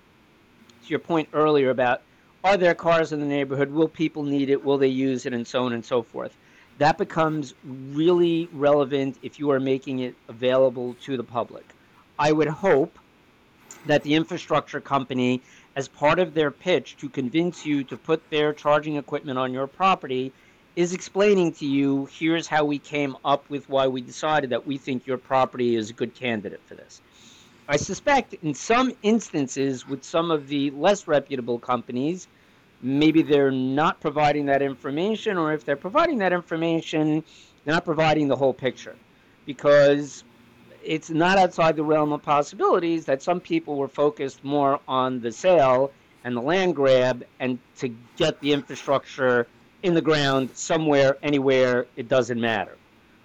to 0.83 0.89
your 0.89 0.99
point 0.99 1.29
earlier 1.31 1.69
about, 1.69 2.01
are 2.43 2.57
there 2.57 2.73
cars 2.73 3.11
in 3.11 3.19
the 3.19 3.25
neighborhood? 3.25 3.71
Will 3.71 3.87
people 3.87 4.23
need 4.23 4.49
it? 4.49 4.63
Will 4.63 4.77
they 4.77 4.87
use 4.87 5.25
it? 5.25 5.33
And 5.33 5.45
so 5.47 5.65
on 5.65 5.73
and 5.73 5.85
so 5.85 6.01
forth. 6.01 6.35
That 6.77 6.97
becomes 6.97 7.53
really 7.63 8.49
relevant 8.53 9.17
if 9.21 9.39
you 9.39 9.51
are 9.51 9.59
making 9.59 9.99
it 9.99 10.15
available 10.27 10.95
to 11.01 11.17
the 11.17 11.23
public. 11.23 11.65
I 12.17 12.31
would 12.31 12.47
hope 12.47 12.97
that 13.85 14.03
the 14.03 14.15
infrastructure 14.15 14.79
company, 14.79 15.41
as 15.75 15.87
part 15.87 16.19
of 16.19 16.33
their 16.33 16.51
pitch 16.51 16.97
to 16.97 17.09
convince 17.09 17.65
you 17.65 17.83
to 17.83 17.97
put 17.97 18.27
their 18.29 18.53
charging 18.53 18.95
equipment 18.95 19.37
on 19.37 19.53
your 19.53 19.67
property, 19.67 20.31
is 20.75 20.93
explaining 20.93 21.51
to 21.51 21.65
you 21.65 22.05
here's 22.05 22.47
how 22.47 22.63
we 22.63 22.79
came 22.79 23.15
up 23.25 23.47
with 23.49 23.67
why 23.69 23.87
we 23.87 24.01
decided 24.01 24.49
that 24.49 24.65
we 24.65 24.77
think 24.77 25.05
your 25.05 25.17
property 25.17 25.75
is 25.75 25.89
a 25.89 25.93
good 25.93 26.15
candidate 26.15 26.61
for 26.65 26.75
this. 26.75 27.01
I 27.71 27.77
suspect 27.77 28.33
in 28.43 28.53
some 28.53 28.91
instances 29.01 29.87
with 29.87 30.03
some 30.03 30.29
of 30.29 30.49
the 30.49 30.71
less 30.71 31.07
reputable 31.07 31.57
companies, 31.57 32.27
maybe 32.81 33.21
they're 33.21 33.49
not 33.49 34.01
providing 34.01 34.47
that 34.47 34.61
information, 34.61 35.37
or 35.37 35.53
if 35.53 35.63
they're 35.63 35.77
providing 35.77 36.17
that 36.17 36.33
information, 36.33 37.23
they're 37.63 37.73
not 37.73 37.85
providing 37.85 38.27
the 38.27 38.35
whole 38.35 38.53
picture. 38.53 38.97
Because 39.45 40.25
it's 40.83 41.09
not 41.09 41.37
outside 41.37 41.77
the 41.77 41.83
realm 41.85 42.11
of 42.11 42.21
possibilities 42.21 43.05
that 43.05 43.23
some 43.23 43.39
people 43.39 43.77
were 43.77 43.87
focused 43.87 44.43
more 44.43 44.81
on 44.85 45.21
the 45.21 45.31
sale 45.31 45.93
and 46.25 46.35
the 46.35 46.41
land 46.41 46.75
grab 46.75 47.23
and 47.39 47.57
to 47.77 47.87
get 48.17 48.37
the 48.41 48.51
infrastructure 48.51 49.47
in 49.81 49.93
the 49.93 50.01
ground 50.01 50.49
somewhere, 50.55 51.17
anywhere, 51.23 51.87
it 51.95 52.09
doesn't 52.09 52.41
matter. 52.41 52.77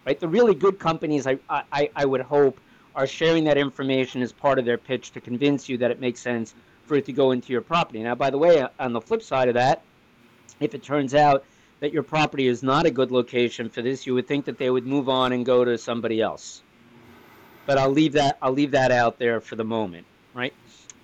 Right? 0.07 0.21
The 0.21 0.29
really 0.29 0.55
good 0.55 0.79
companies, 0.79 1.27
I, 1.27 1.37
I, 1.51 1.91
I 1.97 2.05
would 2.05 2.21
hope, 2.21 2.61
are 2.97 3.07
sharing 3.07 3.45
that 3.45 3.57
information 3.57 4.23
as 4.23 4.33
part 4.33 4.59
of 4.59 4.65
their 4.65 4.79
pitch 4.79 5.13
to 5.13 5.21
convince 5.21 5.69
you 5.69 5.79
that 5.79 5.93
it 5.93 6.01
makes 6.01 6.21
sense 6.21 6.55
for 6.87 6.97
it 6.97 7.05
to 7.05 7.13
go 7.13 7.31
into 7.31 7.53
your 7.53 7.61
property. 7.61 8.03
Now, 8.03 8.17
by 8.17 8.31
the 8.31 8.39
way, 8.39 8.67
on 8.81 8.93
the 8.93 9.01
flip 9.01 9.23
side 9.23 9.47
of 9.49 9.55
that, 9.55 9.83
if 10.59 10.75
it 10.75 10.83
turns 10.83 11.15
out 11.15 11.45
that 11.81 11.93
your 11.93 12.03
property 12.03 12.49
is 12.49 12.63
not 12.63 12.87
a 12.87 12.91
good 12.91 13.13
location 13.13 13.69
for 13.69 13.83
this, 13.83 14.07
you 14.07 14.15
would 14.15 14.27
think 14.27 14.47
that 14.47 14.59
they 14.59 14.71
would 14.71 14.87
move 14.87 15.09
on 15.09 15.33
and 15.33 15.47
go 15.47 15.65
to 15.65 15.79
somebody 15.79 16.21
else 16.21 16.63
but 17.67 17.77
I'll 17.77 17.91
leave 17.91 18.13
that 18.13 18.39
I'll 18.41 18.53
leave 18.53 18.71
that 18.71 18.91
out 18.91 19.19
there 19.19 19.41
for 19.41 19.57
the 19.57 19.65
moment, 19.65 20.07
right? 20.33 20.55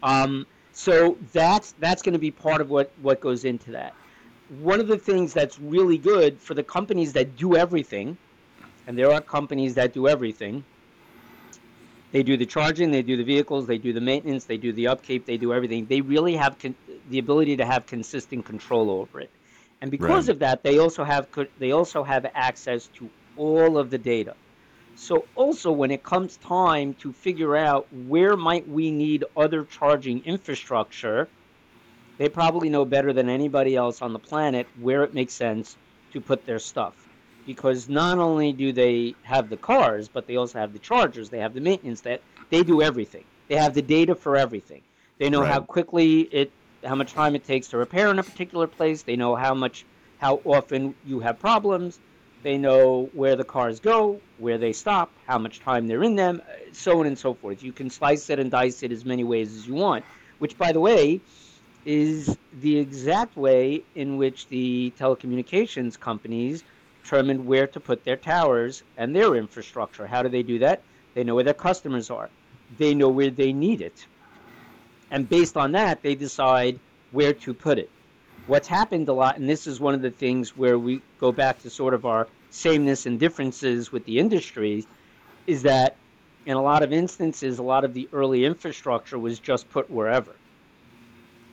Um, 0.02 0.46
so 0.72 1.18
that's 1.32 1.74
that's 1.80 2.00
going 2.00 2.14
to 2.14 2.18
be 2.18 2.30
part 2.30 2.60
of 2.60 2.70
what 2.70 2.92
what 3.02 3.20
goes 3.20 3.44
into 3.44 3.72
that. 3.72 3.94
One 4.60 4.80
of 4.80 4.86
the 4.86 4.98
things 4.98 5.34
that's 5.34 5.58
really 5.58 5.98
good 5.98 6.38
for 6.38 6.54
the 6.54 6.62
companies 6.62 7.12
that 7.14 7.36
do 7.36 7.56
everything, 7.56 8.16
and 8.86 8.96
there 8.96 9.12
are 9.12 9.20
companies 9.20 9.74
that 9.74 9.92
do 9.92 10.08
everything. 10.08 10.64
They 12.12 12.22
do 12.22 12.36
the 12.36 12.46
charging, 12.46 12.90
they 12.90 13.02
do 13.02 13.16
the 13.16 13.24
vehicles, 13.24 13.66
they 13.66 13.78
do 13.78 13.94
the 13.94 14.00
maintenance, 14.00 14.44
they 14.44 14.58
do 14.58 14.72
the 14.72 14.88
upkeep, 14.88 15.24
they 15.24 15.38
do 15.38 15.52
everything. 15.52 15.86
They 15.86 16.02
really 16.02 16.36
have 16.36 16.58
con- 16.58 16.74
the 17.08 17.18
ability 17.18 17.56
to 17.56 17.64
have 17.64 17.86
consistent 17.86 18.44
control 18.44 18.90
over 18.90 19.20
it, 19.20 19.30
and 19.80 19.90
because 19.90 20.28
right. 20.28 20.34
of 20.34 20.38
that, 20.40 20.62
they 20.62 20.78
also 20.78 21.04
have 21.04 21.26
they 21.58 21.72
also 21.72 22.02
have 22.02 22.26
access 22.34 22.86
to 22.98 23.08
all 23.36 23.78
of 23.78 23.90
the 23.90 23.98
data. 23.98 24.34
So 24.94 25.24
also 25.34 25.72
when 25.72 25.90
it 25.90 26.02
comes 26.02 26.36
time 26.36 26.92
to 26.94 27.12
figure 27.12 27.56
out 27.56 27.86
where 28.06 28.36
might 28.36 28.68
we 28.68 28.90
need 28.90 29.24
other 29.34 29.64
charging 29.64 30.22
infrastructure, 30.24 31.28
they 32.18 32.28
probably 32.28 32.68
know 32.68 32.84
better 32.84 33.14
than 33.14 33.30
anybody 33.30 33.74
else 33.74 34.02
on 34.02 34.12
the 34.12 34.18
planet 34.18 34.66
where 34.80 35.02
it 35.02 35.14
makes 35.14 35.32
sense 35.32 35.76
to 36.12 36.20
put 36.20 36.44
their 36.44 36.58
stuff. 36.58 37.08
Because 37.46 37.88
not 37.88 38.18
only 38.18 38.52
do 38.52 38.72
they 38.72 39.14
have 39.22 39.50
the 39.50 39.56
cars, 39.56 40.08
but 40.08 40.26
they 40.26 40.36
also 40.36 40.58
have 40.58 40.72
the 40.72 40.78
chargers, 40.78 41.28
they 41.28 41.38
have 41.38 41.54
the 41.54 41.60
maintenance, 41.60 42.00
that 42.02 42.20
they 42.50 42.62
do 42.62 42.82
everything. 42.82 43.24
They 43.48 43.56
have 43.56 43.74
the 43.74 43.82
data 43.82 44.14
for 44.14 44.36
everything. 44.36 44.82
They 45.18 45.28
know 45.28 45.42
right. 45.42 45.52
how 45.52 45.60
quickly 45.60 46.20
it 46.20 46.52
how 46.84 46.94
much 46.94 47.12
time 47.12 47.34
it 47.34 47.44
takes 47.44 47.68
to 47.68 47.76
repair 47.76 48.08
in 48.08 48.18
a 48.18 48.22
particular 48.22 48.66
place. 48.66 49.02
They 49.02 49.16
know 49.16 49.34
how 49.36 49.54
much 49.54 49.84
how 50.18 50.40
often 50.44 50.94
you 51.06 51.20
have 51.20 51.38
problems. 51.38 51.98
They 52.42 52.58
know 52.58 53.08
where 53.12 53.36
the 53.36 53.44
cars 53.44 53.78
go, 53.78 54.20
where 54.38 54.58
they 54.58 54.72
stop, 54.72 55.12
how 55.26 55.38
much 55.38 55.60
time 55.60 55.86
they're 55.86 56.02
in 56.02 56.16
them, 56.16 56.42
so 56.72 57.00
on 57.00 57.06
and 57.06 57.16
so 57.16 57.34
forth. 57.34 57.62
You 57.62 57.72
can 57.72 57.88
slice 57.88 58.30
it 58.30 58.40
and 58.40 58.50
dice 58.50 58.82
it 58.82 58.90
as 58.90 59.04
many 59.04 59.22
ways 59.22 59.54
as 59.54 59.66
you 59.66 59.74
want, 59.74 60.04
which, 60.40 60.58
by 60.58 60.72
the 60.72 60.80
way, 60.80 61.20
is 61.84 62.36
the 62.60 62.78
exact 62.78 63.36
way 63.36 63.82
in 63.94 64.16
which 64.16 64.48
the 64.48 64.92
telecommunications 64.98 65.98
companies 65.98 66.64
determine 67.02 67.46
where 67.46 67.66
to 67.66 67.80
put 67.80 68.04
their 68.04 68.16
towers 68.16 68.82
and 68.96 69.14
their 69.14 69.34
infrastructure. 69.34 70.06
How 70.06 70.22
do 70.22 70.28
they 70.28 70.42
do 70.42 70.58
that? 70.60 70.82
They 71.14 71.24
know 71.24 71.34
where 71.34 71.44
their 71.44 71.54
customers 71.54 72.10
are, 72.10 72.30
they 72.78 72.94
know 72.94 73.08
where 73.08 73.30
they 73.30 73.52
need 73.52 73.80
it. 73.80 74.06
And 75.10 75.28
based 75.28 75.56
on 75.56 75.72
that, 75.72 76.02
they 76.02 76.14
decide 76.14 76.78
where 77.10 77.34
to 77.34 77.52
put 77.52 77.78
it 77.78 77.90
what's 78.46 78.68
happened 78.68 79.08
a 79.08 79.12
lot, 79.12 79.36
and 79.38 79.48
this 79.48 79.66
is 79.66 79.80
one 79.80 79.94
of 79.94 80.02
the 80.02 80.10
things 80.10 80.56
where 80.56 80.78
we 80.78 81.00
go 81.18 81.32
back 81.32 81.62
to 81.62 81.70
sort 81.70 81.94
of 81.94 82.04
our 82.04 82.28
sameness 82.50 83.06
and 83.06 83.18
differences 83.18 83.92
with 83.92 84.04
the 84.04 84.18
industry, 84.18 84.86
is 85.46 85.62
that 85.62 85.96
in 86.44 86.56
a 86.56 86.62
lot 86.62 86.82
of 86.82 86.92
instances, 86.92 87.58
a 87.58 87.62
lot 87.62 87.84
of 87.84 87.94
the 87.94 88.08
early 88.12 88.44
infrastructure 88.44 89.18
was 89.18 89.38
just 89.38 89.70
put 89.70 89.90
wherever. 89.90 90.34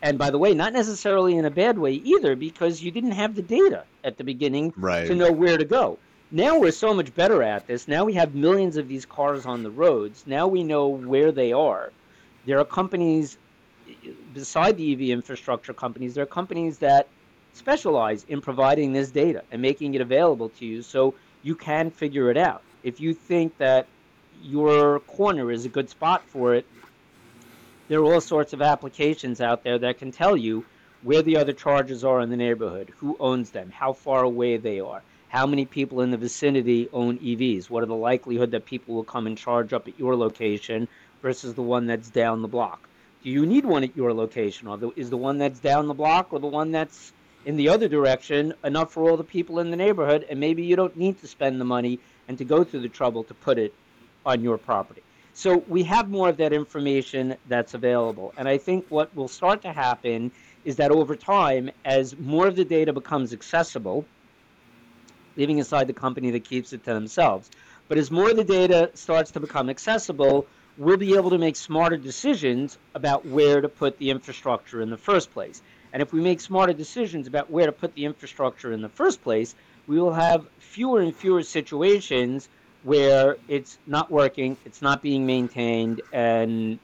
And 0.02 0.18
by 0.18 0.30
the 0.30 0.38
way, 0.38 0.54
not 0.54 0.74
necessarily 0.74 1.36
in 1.36 1.46
a 1.46 1.52
bad 1.52 1.78
way 1.78 1.94
either, 1.94 2.36
because 2.36 2.82
you 2.82 2.92
didn't 2.92 3.12
have 3.12 3.36
the 3.36 3.42
data 3.42 3.84
at 4.04 4.18
the 4.18 4.24
beginning 4.24 4.74
right. 4.78 5.08
to 5.08 5.16
know 5.16 5.32
where 5.32 5.58
to 5.58 5.66
go. 5.66 5.98
Now 6.32 6.60
we're 6.60 6.72
so 6.72 6.94
much 6.94 7.14
better 7.16 7.44
at 7.44 7.68
this. 7.68 7.88
Now 7.88 8.06
we 8.06 8.14
have 8.14 8.36
millions 8.36 8.78
of 8.78 8.88
these 8.88 9.06
cars 9.06 9.46
on 9.46 9.64
the 9.64 9.72
roads. 9.72 10.24
Now 10.26 10.48
we 10.48 10.64
know 10.64 10.88
where 10.88 11.32
they 11.32 11.52
are. 11.52 11.92
There 12.46 12.60
are 12.60 12.66
companies 12.66 13.38
beside 14.34 14.78
the 14.78 14.94
EV 14.94 15.02
infrastructure 15.10 15.74
companies, 15.74 16.14
there 16.16 16.24
are 16.24 16.28
companies 16.28 16.78
that 16.80 17.08
specialize 17.54 18.26
in 18.30 18.42
providing 18.42 18.94
this 18.94 19.10
data 19.10 19.44
and 19.52 19.62
making 19.62 19.94
it 19.96 20.02
available 20.02 20.50
to 20.50 20.66
you 20.66 20.82
so 20.82 21.14
you 21.44 21.56
can 21.56 21.90
figure 21.90 22.30
it 22.30 22.38
out. 22.38 22.62
If 22.84 23.00
you 23.00 23.14
think 23.14 23.58
that 23.58 23.88
your 24.42 25.00
corner 25.02 25.52
is 25.52 25.66
a 25.66 25.70
good 25.70 25.90
spot 25.90 26.24
for 26.28 26.54
it, 26.54 26.66
there 27.90 28.00
are 28.00 28.14
all 28.14 28.22
sorts 28.22 28.54
of 28.54 28.62
applications 28.62 29.42
out 29.42 29.64
there 29.64 29.78
that 29.80 29.98
can 29.98 30.14
tell 30.14 30.38
you 30.38 30.64
where 31.04 31.22
the 31.22 31.36
other 31.36 31.52
chargers 31.52 32.06
are 32.06 32.22
in 32.22 32.30
the 32.30 32.38
neighborhood, 32.38 32.94
who 33.00 33.18
owns 33.20 33.50
them, 33.50 33.70
how 33.70 33.92
far 33.92 34.24
away 34.24 34.56
they 34.56 34.80
are, 34.80 35.02
how 35.28 35.46
many 35.46 35.66
people 35.66 36.00
in 36.00 36.12
the 36.12 36.18
vicinity 36.18 36.88
own 36.94 37.18
EVs, 37.20 37.70
what 37.70 37.84
are 37.84 37.88
the 37.88 37.96
likelihood 37.96 38.52
that 38.52 38.66
people 38.66 38.96
will 38.96 39.04
come 39.04 39.28
and 39.28 39.38
charge 39.38 39.74
up 39.74 39.90
at 39.90 40.00
your 40.00 40.16
location 40.16 40.88
versus 41.22 41.54
the 41.56 41.62
one 41.62 41.86
that's 41.88 42.10
down 42.10 42.42
the 42.42 42.48
block 42.48 42.88
do 43.24 43.30
you 43.30 43.46
need 43.46 43.66
one 43.66 43.84
at 43.84 43.96
your 43.96 44.14
location? 44.14 44.68
Or 44.68 44.78
the, 44.78 44.92
is 44.96 45.10
the 45.10 45.18
one 45.18 45.38
that's 45.38 45.60
down 45.60 45.88
the 45.88 45.94
block 45.94 46.32
or 46.32 46.40
the 46.40 46.48
one 46.48 46.72
that's 46.72 47.12
in 47.46 47.58
the 47.58 47.70
other 47.70 47.88
direction 47.88 48.54
enough 48.64 48.94
for 48.94 49.10
all 49.10 49.18
the 49.18 49.24
people 49.24 49.60
in 49.60 49.72
the 49.72 49.78
neighborhood? 49.78 50.26
And 50.30 50.40
maybe 50.40 50.64
you 50.64 50.76
don't 50.76 50.96
need 50.96 51.20
to 51.20 51.28
spend 51.28 51.60
the 51.60 51.66
money 51.66 52.00
and 52.28 52.38
to 52.38 52.46
go 52.46 52.64
through 52.64 52.82
the 52.82 52.90
trouble 52.90 53.24
to 53.26 53.34
put 53.34 53.58
it 53.58 53.74
on 54.26 54.42
your 54.42 54.58
property. 54.58 55.04
So 55.40 55.64
we 55.70 55.84
have 55.84 56.10
more 56.10 56.28
of 56.28 56.36
that 56.36 56.52
information 56.52 57.38
that's 57.48 57.74
available. 57.74 58.34
And 58.36 58.46
I 58.46 58.58
think 58.58 58.86
what 58.90 59.16
will 59.16 59.30
start 59.30 59.62
to 59.62 59.72
happen 59.72 60.34
is 60.66 60.76
that 60.76 60.92
over 60.92 61.16
time, 61.16 61.72
as 61.86 62.18
more 62.18 62.46
of 62.46 62.58
the 62.58 62.66
data 62.66 62.92
becomes 62.92 63.32
accessible, 63.32 64.04
leaving 65.38 65.62
aside 65.62 65.88
the 65.88 65.94
company 65.94 66.30
that 66.32 66.44
keeps 66.44 66.74
it 66.74 66.84
to 66.84 66.94
themselves, 66.94 67.50
but 67.88 67.98
as 67.98 68.12
more 68.12 68.32
of 68.32 68.36
the 68.36 68.44
data 68.44 68.92
starts 68.96 69.32
to 69.32 69.40
become 69.40 69.70
accessible, 69.70 70.46
we'll 70.78 70.98
be 70.98 71.16
able 71.16 71.30
to 71.30 71.38
make 71.38 71.56
smarter 71.56 71.96
decisions 71.96 72.78
about 72.94 73.26
where 73.26 73.62
to 73.62 73.70
put 73.70 73.98
the 73.98 74.10
infrastructure 74.10 74.82
in 74.82 74.90
the 74.90 74.98
first 74.98 75.32
place. 75.32 75.62
And 75.94 76.02
if 76.02 76.12
we 76.12 76.20
make 76.20 76.42
smarter 76.42 76.74
decisions 76.74 77.28
about 77.28 77.50
where 77.50 77.66
to 77.66 77.72
put 77.72 77.96
the 77.96 78.04
infrastructure 78.04 78.74
in 78.74 78.82
the 78.82 78.90
first 78.90 79.24
place, 79.24 79.56
we 79.88 80.02
will 80.02 80.12
have 80.12 80.46
fewer 80.60 81.00
and 81.00 81.16
fewer 81.16 81.44
situations 81.44 82.50
where 82.84 83.38
it's 83.48 83.78
not 83.88 84.10
working, 84.10 84.58
it's 84.66 84.82
not 84.82 85.02
being 85.02 85.26
maintained, 85.26 86.02
and 86.14 86.80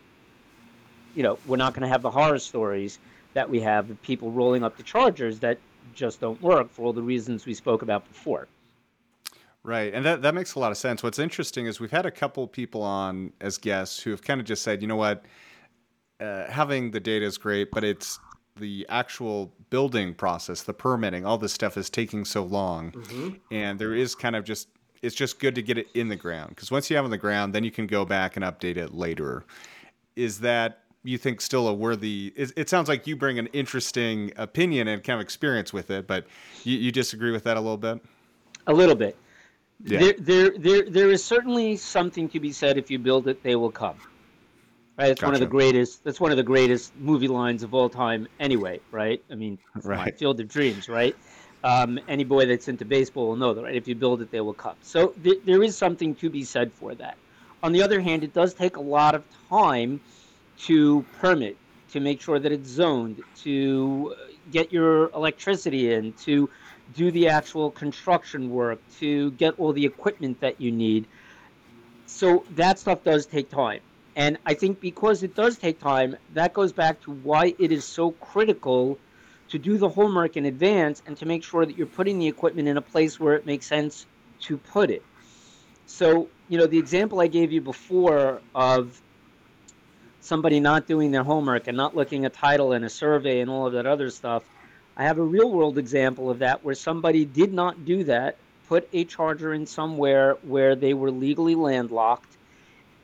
you 1.16 1.24
know, 1.24 1.40
we're 1.46 1.58
not 1.58 1.74
going 1.74 1.84
to 1.84 1.88
have 1.88 2.02
the 2.02 2.12
horror 2.12 2.40
stories 2.40 3.00
that 3.34 3.50
we 3.50 3.62
have 3.62 3.90
of 3.90 4.02
people 4.02 4.32
rolling 4.32 4.64
up 4.64 4.76
the 4.78 4.84
chargers 4.84 5.40
that 5.40 5.58
just 5.94 6.20
don't 6.20 6.42
work 6.42 6.70
for 6.70 6.86
all 6.86 6.94
the 6.94 7.02
reasons 7.02 7.46
we 7.46 7.54
spoke 7.54 7.82
about 7.82 8.08
before. 8.08 8.48
Right. 9.64 9.94
And 9.94 10.06
that, 10.06 10.22
that 10.22 10.36
makes 10.36 10.56
a 10.56 10.60
lot 10.60 10.72
of 10.72 10.78
sense. 10.78 11.02
What's 11.02 11.20
interesting 11.20 11.66
is 11.66 11.80
we've 11.80 11.90
had 11.90 12.06
a 12.06 12.12
couple 12.12 12.48
people 12.48 12.84
on 12.84 13.34
as 13.42 13.58
guests 13.58 14.00
who 14.02 14.12
have 14.12 14.22
kind 14.22 14.40
of 14.40 14.46
just 14.46 14.62
said, 14.62 14.82
you 14.82 14.88
know 14.88 14.96
what, 14.96 15.26
uh, 16.20 16.46
having 16.48 16.92
the 16.92 17.00
data 17.00 17.26
is 17.26 17.38
great, 17.38 17.72
but 17.72 17.84
it's 17.84 18.20
the 18.58 18.86
actual 18.90 19.52
building 19.70 20.14
process, 20.14 20.64
the 20.64 20.74
permitting, 20.74 21.26
all 21.26 21.38
this 21.38 21.54
stuff 21.54 21.78
is 21.78 21.90
taking 21.90 22.26
so 22.26 22.44
long. 22.44 22.92
Mm-hmm. 22.92 23.30
And 23.52 23.80
there 23.80 23.96
is 23.96 24.16
kind 24.16 24.36
of 24.36 24.44
just, 24.44 24.68
it's 25.06 25.16
just 25.16 25.40
good 25.40 25.56
to 25.56 25.62
get 25.62 25.78
it 25.78 25.88
in 25.94 26.10
the 26.10 26.16
ground. 26.16 26.50
Because 26.50 26.72
once 26.72 26.90
you 26.90 26.96
have 26.96 27.06
it 27.06 27.08
on 27.08 27.12
the 27.12 27.18
ground, 27.18 27.54
then 27.54 27.64
you 27.64 27.72
can 27.72 27.88
go 27.88 28.06
back 28.06 28.36
and 28.36 28.44
update 28.44 28.78
it 28.78 28.94
later. 28.94 29.46
Is 30.16 30.40
that 30.40 30.80
you 31.04 31.18
think 31.18 31.40
still 31.40 31.68
a 31.68 31.74
worthy 31.74 32.34
it, 32.36 32.52
it, 32.56 32.70
sounds 32.70 32.90
like 32.90 33.06
you 33.06 33.16
bring 33.16 33.38
an 33.38 33.48
interesting 33.48 34.32
opinion 34.38 34.88
and 34.88 35.04
kind 35.04 35.16
of 35.16 35.22
experience 35.22 35.72
with 35.72 35.92
it 35.92 36.08
but 36.08 36.26
you, 36.64 36.78
you 36.78 36.92
disagree 36.92 37.32
with 37.32 37.44
that 37.44 37.58
a 37.58 37.60
little 37.60 37.78
bit 37.78 38.02
a 38.66 38.74
little 38.74 38.96
bit 38.96 39.16
yeah. 39.84 40.00
there, 40.00 40.14
there 40.18 40.58
there 40.58 40.90
there 40.90 41.12
is 41.12 41.24
certainly 41.24 41.78
something 41.78 42.28
to 42.28 42.40
be 42.40 42.52
said 42.52 42.78
if 42.78 42.90
you 42.90 42.98
build 42.98 43.28
it 43.28 43.44
they 43.44 43.56
will 43.56 43.72
come 43.72 43.98
right 44.98 45.12
it's 45.12 45.22
gotcha. 45.22 45.28
one 45.28 45.34
of 45.36 45.40
the 45.40 45.46
greatest 45.46 46.04
that's 46.04 46.20
one 46.20 46.32
of 46.32 46.38
the 46.38 46.44
greatest 46.44 46.96
movie 46.98 47.28
lines 47.28 47.62
of 47.62 47.76
all 47.76 47.88
time 47.88 48.28
anyway 48.40 48.80
right 48.92 49.24
i 49.32 49.36
mean 49.36 49.60
right. 49.84 50.18
field 50.18 50.40
of 50.40 50.48
dreams 50.48 50.90
right 50.90 51.16
um, 51.66 52.00
any 52.08 52.24
boy 52.24 52.46
that's 52.46 52.68
into 52.68 52.86
baseball 52.86 53.30
will 53.30 53.36
know 53.36 53.54
that 53.54 53.64
right 53.64 53.76
if 53.76 53.88
you 53.88 53.96
build 53.96 54.22
it 54.22 54.32
they 54.32 54.42
will 54.42 54.54
come 54.54 54.76
so 54.82 55.10
th- 55.24 55.44
there 55.46 55.64
is 55.64 55.78
something 55.78 56.16
to 56.16 56.30
be 56.30 56.44
said 56.44 56.74
for 56.74 56.96
that 56.96 57.18
on 57.64 57.72
the 57.74 57.82
other 57.84 58.02
hand 58.02 58.24
it 58.24 58.34
does 58.34 58.54
take 58.54 58.78
a 58.78 58.82
lot 58.82 59.16
of 59.16 59.26
time 59.50 60.02
to 60.58 61.04
permit, 61.14 61.58
to 61.92 62.00
make 62.00 62.22
sure 62.22 62.40
that 62.40 62.52
it's 62.52 62.70
zoned, 62.70 63.22
to 63.44 64.16
get 64.52 64.72
your 64.72 65.10
electricity 65.14 65.94
in, 65.94 66.14
to 66.14 66.50
do 66.92 67.12
the 67.12 67.28
actual 67.30 67.72
construction 67.72 68.50
work, 68.50 68.80
to 69.00 69.32
get 69.32 69.54
all 69.58 69.74
the 69.74 69.86
equipment 69.86 70.40
that 70.42 70.62
you 70.62 70.72
need. 70.72 71.08
So 72.06 72.46
that 72.52 72.80
stuff 72.80 73.04
does 73.04 73.26
take 73.28 73.50
time. 73.50 73.82
And 74.16 74.38
I 74.46 74.54
think 74.54 74.80
because 74.80 75.24
it 75.24 75.36
does 75.36 75.58
take 75.58 75.80
time, 75.80 76.16
that 76.30 76.54
goes 76.54 76.72
back 76.74 77.02
to 77.02 77.12
why 77.12 77.54
it 77.60 77.72
is 77.72 77.86
so 77.86 78.12
critical 78.12 79.00
to 79.56 79.60
do 79.60 79.78
the 79.78 79.88
homework 79.88 80.36
in 80.36 80.46
advance 80.46 81.02
and 81.08 81.16
to 81.16 81.26
make 81.26 81.42
sure 81.42 81.66
that 81.66 81.78
you're 81.78 81.88
putting 81.88 82.20
the 82.20 82.28
equipment 82.28 82.68
in 82.68 82.76
a 82.76 82.82
place 82.82 83.22
where 83.22 83.36
it 83.36 83.46
makes 83.46 83.66
sense 83.66 84.06
to 84.42 84.58
put 84.58 84.90
it. 84.92 85.02
So, 85.86 86.28
you 86.50 86.58
know, 86.58 86.68
the 86.68 86.78
example 86.78 87.22
I 87.22 87.28
gave 87.28 87.54
you 87.54 87.62
before 87.62 88.42
of 88.54 89.02
somebody 90.20 90.60
not 90.60 90.88
doing 90.88 91.12
their 91.12 91.24
homework 91.24 91.68
and 91.68 91.78
not 91.78 91.96
looking 91.96 92.26
at 92.26 92.34
title 92.34 92.74
and 92.74 92.84
a 92.84 92.90
survey 92.90 93.40
and 93.40 93.50
all 93.50 93.66
of 93.66 93.74
that 93.74 93.86
other 93.86 94.10
stuff. 94.10 94.44
I 94.98 95.04
have 95.04 95.20
a 95.20 95.24
real 95.24 95.50
world 95.50 95.78
example 95.78 96.30
of 96.30 96.40
that 96.40 96.66
where 96.66 96.76
somebody 96.76 97.24
did 97.24 97.54
not 97.54 97.86
do 97.86 98.04
that, 98.06 98.36
put 98.68 98.90
a 98.92 99.06
charger 99.06 99.54
in 99.54 99.66
somewhere 99.66 100.34
where 100.42 100.76
they 100.76 100.94
were 100.94 101.12
legally 101.12 101.56
landlocked. 101.56 102.36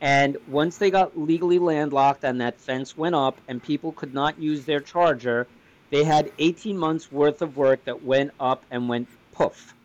And 0.01 0.35
once 0.49 0.77
they 0.77 0.91
got 0.91 1.17
legally 1.17 1.59
landlocked 1.59 2.25
and 2.25 2.41
that 2.41 2.59
fence 2.59 2.97
went 2.97 3.15
up 3.15 3.39
and 3.47 3.63
people 3.63 3.93
could 3.93 4.13
not 4.13 4.37
use 4.37 4.65
their 4.65 4.81
charger, 4.81 5.47
they 5.91 6.03
had 6.03 6.31
18 6.39 6.75
months 6.75 7.11
worth 7.11 7.43
of 7.43 7.55
work 7.55 7.85
that 7.85 8.03
went 8.03 8.31
up 8.39 8.63
and 8.71 8.89
went 8.89 9.07
poof. 9.33 9.75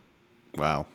Wow. 0.55 0.87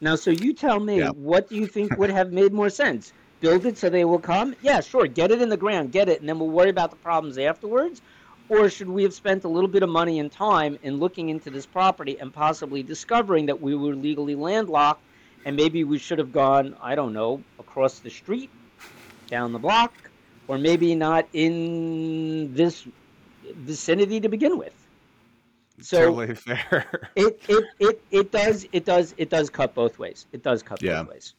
Now, 0.00 0.16
so 0.16 0.30
you 0.30 0.52
tell 0.52 0.80
me, 0.80 0.98
yep. 0.98 1.14
what 1.14 1.48
do 1.48 1.54
you 1.54 1.68
think 1.68 1.96
would 1.96 2.10
have 2.10 2.32
made 2.32 2.52
more 2.52 2.70
sense? 2.70 3.12
build 3.44 3.66
it 3.66 3.76
so 3.76 3.90
they 3.90 4.06
will 4.06 4.18
come? 4.18 4.56
Yeah, 4.62 4.80
sure. 4.80 5.06
Get 5.06 5.30
it 5.30 5.42
in 5.42 5.50
the 5.50 5.56
ground, 5.58 5.92
get 5.92 6.08
it, 6.08 6.20
and 6.20 6.28
then 6.28 6.38
we'll 6.38 6.48
worry 6.48 6.70
about 6.70 6.88
the 6.88 6.96
problems 6.96 7.36
afterwards. 7.36 8.00
Or 8.48 8.70
should 8.70 8.88
we 8.88 9.02
have 9.02 9.12
spent 9.12 9.44
a 9.44 9.48
little 9.48 9.68
bit 9.68 9.82
of 9.82 9.90
money 9.90 10.18
and 10.18 10.32
time 10.32 10.78
in 10.82 10.96
looking 10.96 11.28
into 11.28 11.50
this 11.50 11.66
property 11.66 12.18
and 12.18 12.32
possibly 12.32 12.82
discovering 12.82 13.44
that 13.46 13.60
we 13.60 13.74
were 13.74 13.94
legally 13.94 14.34
landlocked 14.34 15.02
and 15.44 15.56
maybe 15.56 15.84
we 15.84 15.98
should 15.98 16.18
have 16.18 16.32
gone, 16.32 16.74
I 16.80 16.94
don't 16.94 17.12
know, 17.12 17.42
across 17.58 17.98
the 17.98 18.08
street, 18.08 18.48
down 19.26 19.52
the 19.52 19.58
block, 19.58 19.92
or 20.48 20.56
maybe 20.56 20.94
not 20.94 21.28
in 21.34 22.54
this 22.54 22.86
vicinity 23.52 24.20
to 24.20 24.28
begin 24.28 24.58
with. 24.58 24.74
So 25.80 25.98
totally 25.98 26.34
fair. 26.34 27.10
it, 27.16 27.40
it, 27.48 27.64
it, 27.78 28.02
it 28.10 28.32
does 28.32 28.66
it 28.72 28.84
does 28.84 29.14
it 29.18 29.30
does 29.30 29.50
cut 29.50 29.74
both 29.74 29.98
ways. 29.98 30.26
It 30.32 30.42
does 30.42 30.62
cut 30.62 30.82
yeah. 30.82 31.02
both 31.02 31.12
ways. 31.12 31.34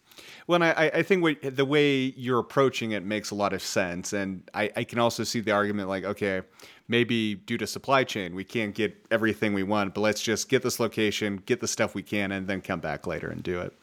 Well, 0.48 0.64
I, 0.64 0.92
I 0.94 1.04
think 1.04 1.24
what, 1.24 1.38
the 1.42 1.66
way 1.66 2.14
you're 2.16 2.40
approaching 2.40 2.92
it 2.92 3.04
makes 3.04 3.32
a 3.32 3.36
lot 3.36 3.52
of 3.52 3.62
sense, 3.62 4.14
and 4.14 4.50
I, 4.54 4.72
I 4.76 4.84
can 4.84 5.00
also 5.00 5.24
see 5.24 5.42
the 5.42 5.52
argument 5.52 5.90
like, 5.90 6.04
okay, 6.06 6.42
maybe 6.88 7.36
due 7.36 7.58
to 7.58 7.68
supply 7.68 8.04
chain, 8.04 8.36
we 8.36 8.44
can't 8.44 8.74
get 8.74 8.96
everything 9.12 9.54
we 9.54 9.64
want, 9.64 9.94
but 9.94 10.02
let's 10.02 10.22
just 10.22 10.48
get 10.50 10.64
this 10.64 10.80
location, 10.80 11.42
get 11.46 11.60
the 11.60 11.68
stuff 11.68 11.96
we 11.96 12.04
can, 12.04 12.32
and 12.32 12.48
then 12.48 12.62
come 12.62 12.80
back 12.80 13.08
later 13.08 13.30
and 13.30 13.44
do 13.44 13.60
it. 13.60 13.74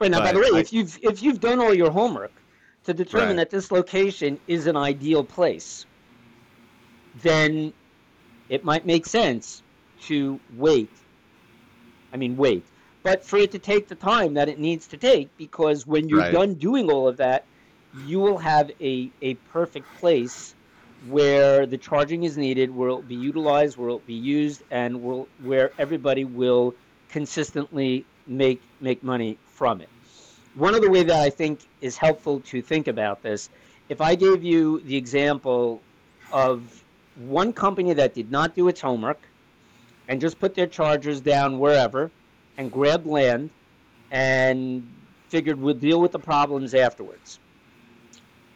Right 0.00 0.10
now, 0.10 0.18
but 0.18 0.24
by 0.24 0.32
the 0.32 0.40
way, 0.40 0.58
I, 0.58 0.60
if 0.60 0.72
you've 0.72 0.98
if 1.02 1.22
you've 1.22 1.40
done 1.40 1.60
all 1.60 1.74
your 1.74 1.90
homework 1.90 2.32
to 2.84 2.94
determine 2.94 3.28
right. 3.28 3.36
that 3.36 3.50
this 3.50 3.70
location 3.70 4.38
is 4.46 4.66
an 4.66 4.76
ideal 4.76 5.24
place, 5.24 5.86
then 7.22 7.72
it 8.48 8.64
might 8.64 8.86
make 8.86 9.06
sense 9.06 9.62
to 10.02 10.40
wait. 10.56 10.90
I 12.12 12.16
mean, 12.16 12.36
wait 12.36 12.64
but 13.02 13.24
for 13.24 13.38
it 13.38 13.52
to 13.52 13.58
take 13.58 13.88
the 13.88 13.94
time 13.94 14.34
that 14.34 14.48
it 14.48 14.58
needs 14.58 14.86
to 14.88 14.96
take 14.96 15.34
because 15.36 15.86
when 15.86 16.08
you're 16.08 16.20
right. 16.20 16.32
done 16.32 16.54
doing 16.54 16.90
all 16.90 17.08
of 17.08 17.16
that 17.16 17.44
you 18.06 18.20
will 18.20 18.38
have 18.38 18.70
a, 18.80 19.10
a 19.22 19.34
perfect 19.52 19.86
place 19.96 20.54
where 21.08 21.64
the 21.64 21.78
charging 21.78 22.24
is 22.24 22.36
needed 22.36 22.74
where 22.74 22.88
it'll 22.88 23.02
be 23.02 23.14
utilized 23.14 23.76
where 23.76 23.88
it'll 23.88 24.00
be 24.00 24.14
used 24.14 24.62
and 24.70 25.02
will, 25.02 25.28
where 25.42 25.70
everybody 25.78 26.24
will 26.24 26.74
consistently 27.08 28.04
make 28.26 28.60
make 28.80 29.02
money 29.02 29.38
from 29.46 29.80
it 29.80 29.88
one 30.54 30.74
other 30.74 30.90
way 30.90 31.02
that 31.02 31.20
i 31.20 31.30
think 31.30 31.60
is 31.80 31.96
helpful 31.96 32.40
to 32.40 32.60
think 32.60 32.88
about 32.88 33.22
this 33.22 33.48
if 33.88 34.00
i 34.00 34.14
gave 34.14 34.42
you 34.42 34.80
the 34.80 34.96
example 34.96 35.80
of 36.32 36.77
one 37.18 37.52
company 37.52 37.92
that 37.94 38.14
did 38.14 38.30
not 38.30 38.54
do 38.54 38.68
its 38.68 38.80
homework 38.80 39.20
and 40.08 40.20
just 40.20 40.38
put 40.38 40.54
their 40.54 40.66
chargers 40.66 41.20
down 41.20 41.58
wherever 41.58 42.10
and 42.56 42.70
grabbed 42.70 43.06
land 43.06 43.50
and 44.10 44.82
figured 45.28 45.60
we'd 45.60 45.80
deal 45.80 46.00
with 46.00 46.12
the 46.12 46.18
problems 46.18 46.74
afterwards. 46.74 47.38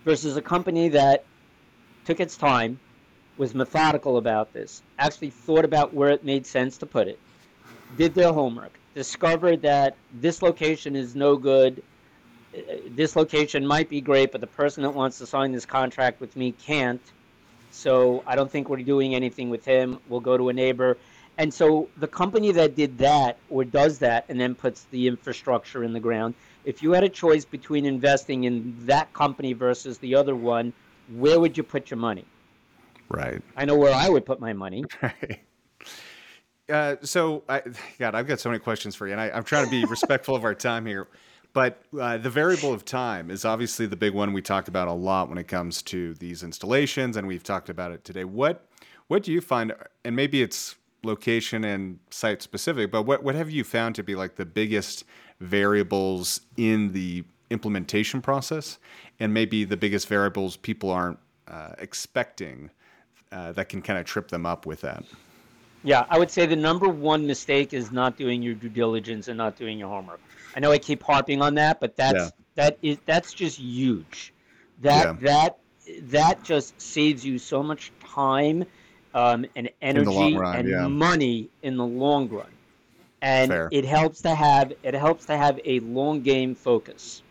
Versus 0.04 0.36
a 0.36 0.42
company 0.42 0.88
that 0.88 1.24
took 2.04 2.20
its 2.20 2.36
time, 2.36 2.78
was 3.38 3.54
methodical 3.54 4.18
about 4.18 4.52
this, 4.52 4.82
actually 4.98 5.30
thought 5.30 5.64
about 5.64 5.94
where 5.94 6.10
it 6.10 6.24
made 6.24 6.46
sense 6.46 6.76
to 6.78 6.86
put 6.86 7.08
it, 7.08 7.18
did 7.96 8.14
their 8.14 8.32
homework, 8.32 8.78
discovered 8.94 9.62
that 9.62 9.96
this 10.12 10.42
location 10.42 10.94
is 10.94 11.14
no 11.14 11.36
good, 11.36 11.82
uh, 12.56 12.60
this 12.90 13.16
location 13.16 13.66
might 13.66 13.88
be 13.88 14.00
great, 14.00 14.32
but 14.32 14.40
the 14.40 14.46
person 14.46 14.82
that 14.82 14.90
wants 14.90 15.18
to 15.18 15.26
sign 15.26 15.52
this 15.52 15.66
contract 15.66 16.20
with 16.20 16.36
me 16.36 16.52
can't. 16.52 17.00
So 17.72 18.22
I 18.26 18.36
don't 18.36 18.50
think 18.50 18.68
we're 18.68 18.82
doing 18.82 19.14
anything 19.14 19.50
with 19.50 19.64
him. 19.64 19.98
We'll 20.08 20.20
go 20.20 20.36
to 20.36 20.48
a 20.50 20.52
neighbor 20.52 20.96
and 21.38 21.52
so 21.52 21.88
the 21.96 22.06
company 22.06 22.52
that 22.52 22.76
did 22.76 22.98
that 22.98 23.38
or 23.48 23.64
does 23.64 23.98
that 24.00 24.26
and 24.28 24.38
then 24.38 24.54
puts 24.54 24.84
the 24.90 25.08
infrastructure 25.08 25.82
in 25.82 25.92
the 25.92 26.00
ground, 26.00 26.34
if 26.64 26.82
you 26.82 26.92
had 26.92 27.04
a 27.04 27.08
choice 27.08 27.44
between 27.44 27.86
investing 27.86 28.44
in 28.44 28.74
that 28.86 29.12
company 29.12 29.52
versus 29.52 29.98
the 29.98 30.14
other 30.14 30.36
one, 30.36 30.72
where 31.16 31.40
would 31.40 31.56
you 31.56 31.62
put 31.62 31.90
your 31.90 31.98
money? 31.98 32.24
Right. 33.08 33.42
I 33.56 33.64
know 33.64 33.76
where 33.76 33.94
I 33.94 34.08
would 34.08 34.26
put 34.26 34.40
my 34.40 34.52
money. 34.52 34.84
Right. 35.02 35.40
Uh, 36.68 36.96
so, 37.02 37.42
I, 37.48 37.60
God, 37.98 38.14
I've 38.14 38.26
got 38.26 38.38
so 38.38 38.48
many 38.48 38.60
questions 38.60 38.94
for 38.94 39.06
you, 39.06 39.12
and 39.12 39.20
I, 39.20 39.36
am 39.36 39.42
trying 39.42 39.64
to 39.64 39.70
be 39.70 39.84
respectful 39.90 40.36
of 40.36 40.44
our 40.44 40.54
time 40.54 40.86
here. 40.86 41.08
But 41.52 41.82
uh, 41.98 42.16
the 42.18 42.30
variable 42.30 42.72
of 42.72 42.84
time 42.84 43.30
is 43.30 43.44
obviously 43.44 43.86
the 43.86 43.96
big 43.96 44.14
one 44.14 44.32
we 44.32 44.40
talk 44.40 44.68
about 44.68 44.88
a 44.88 44.92
lot 44.92 45.28
when 45.28 45.38
it 45.38 45.48
comes 45.48 45.82
to 45.82 46.14
these 46.14 46.42
installations, 46.42 47.16
and 47.16 47.26
we've 47.26 47.42
talked 47.42 47.68
about 47.68 47.92
it 47.92 48.04
today. 48.04 48.24
What 48.24 48.66
what 49.08 49.22
do 49.22 49.32
you 49.32 49.42
find, 49.42 49.74
and 50.04 50.16
maybe 50.16 50.42
it's 50.42 50.76
location 51.02 51.64
and 51.64 51.98
site 52.10 52.40
specific, 52.40 52.90
but 52.90 53.02
what, 53.02 53.22
what 53.22 53.34
have 53.34 53.50
you 53.50 53.64
found 53.64 53.94
to 53.96 54.02
be 54.02 54.14
like 54.14 54.36
the 54.36 54.46
biggest 54.46 55.04
variables 55.40 56.40
in 56.56 56.92
the 56.92 57.24
implementation 57.50 58.22
process 58.22 58.78
and 59.20 59.34
maybe 59.34 59.64
the 59.64 59.76
biggest 59.76 60.08
variables 60.08 60.56
people 60.56 60.90
aren't 60.90 61.18
uh, 61.48 61.72
expecting 61.78 62.70
uh, 63.32 63.52
that 63.52 63.68
can 63.68 63.82
kind 63.82 63.98
of 63.98 64.06
trip 64.06 64.28
them 64.28 64.46
up 64.46 64.64
with 64.64 64.80
that? 64.80 65.04
Yeah, 65.84 66.06
I 66.08 66.18
would 66.18 66.30
say 66.30 66.46
the 66.46 66.56
number 66.56 66.88
one 66.88 67.26
mistake 67.26 67.74
is 67.74 67.90
not 67.90 68.16
doing 68.16 68.40
your 68.40 68.54
due 68.54 68.68
diligence 68.68 69.28
and 69.28 69.36
not 69.36 69.56
doing 69.56 69.78
your 69.78 69.88
homework. 69.88 70.20
I 70.54 70.60
know 70.60 70.72
I 70.72 70.78
keep 70.78 71.02
harping 71.02 71.42
on 71.42 71.54
that, 71.54 71.80
but 71.80 71.96
that's 71.96 72.18
yeah. 72.18 72.28
that 72.54 72.78
is 72.82 72.98
that's 73.06 73.32
just 73.32 73.58
huge. 73.58 74.32
That 74.80 75.04
yeah. 75.04 75.16
that 75.20 75.58
that 76.10 76.42
just 76.42 76.80
saves 76.80 77.24
you 77.24 77.38
so 77.38 77.62
much 77.62 77.92
time 78.04 78.64
um, 79.14 79.46
and 79.56 79.70
energy 79.80 80.36
run, 80.36 80.56
and 80.56 80.68
yeah. 80.68 80.88
money 80.88 81.48
in 81.62 81.76
the 81.76 81.84
long 81.84 82.28
run. 82.28 82.46
And 83.20 83.50
Fair. 83.50 83.68
it 83.70 83.84
helps 83.84 84.20
to 84.22 84.34
have 84.34 84.72
it 84.82 84.94
helps 84.94 85.26
to 85.26 85.36
have 85.36 85.60
a 85.64 85.80
long 85.80 86.22
game 86.22 86.54
focus. 86.54 87.22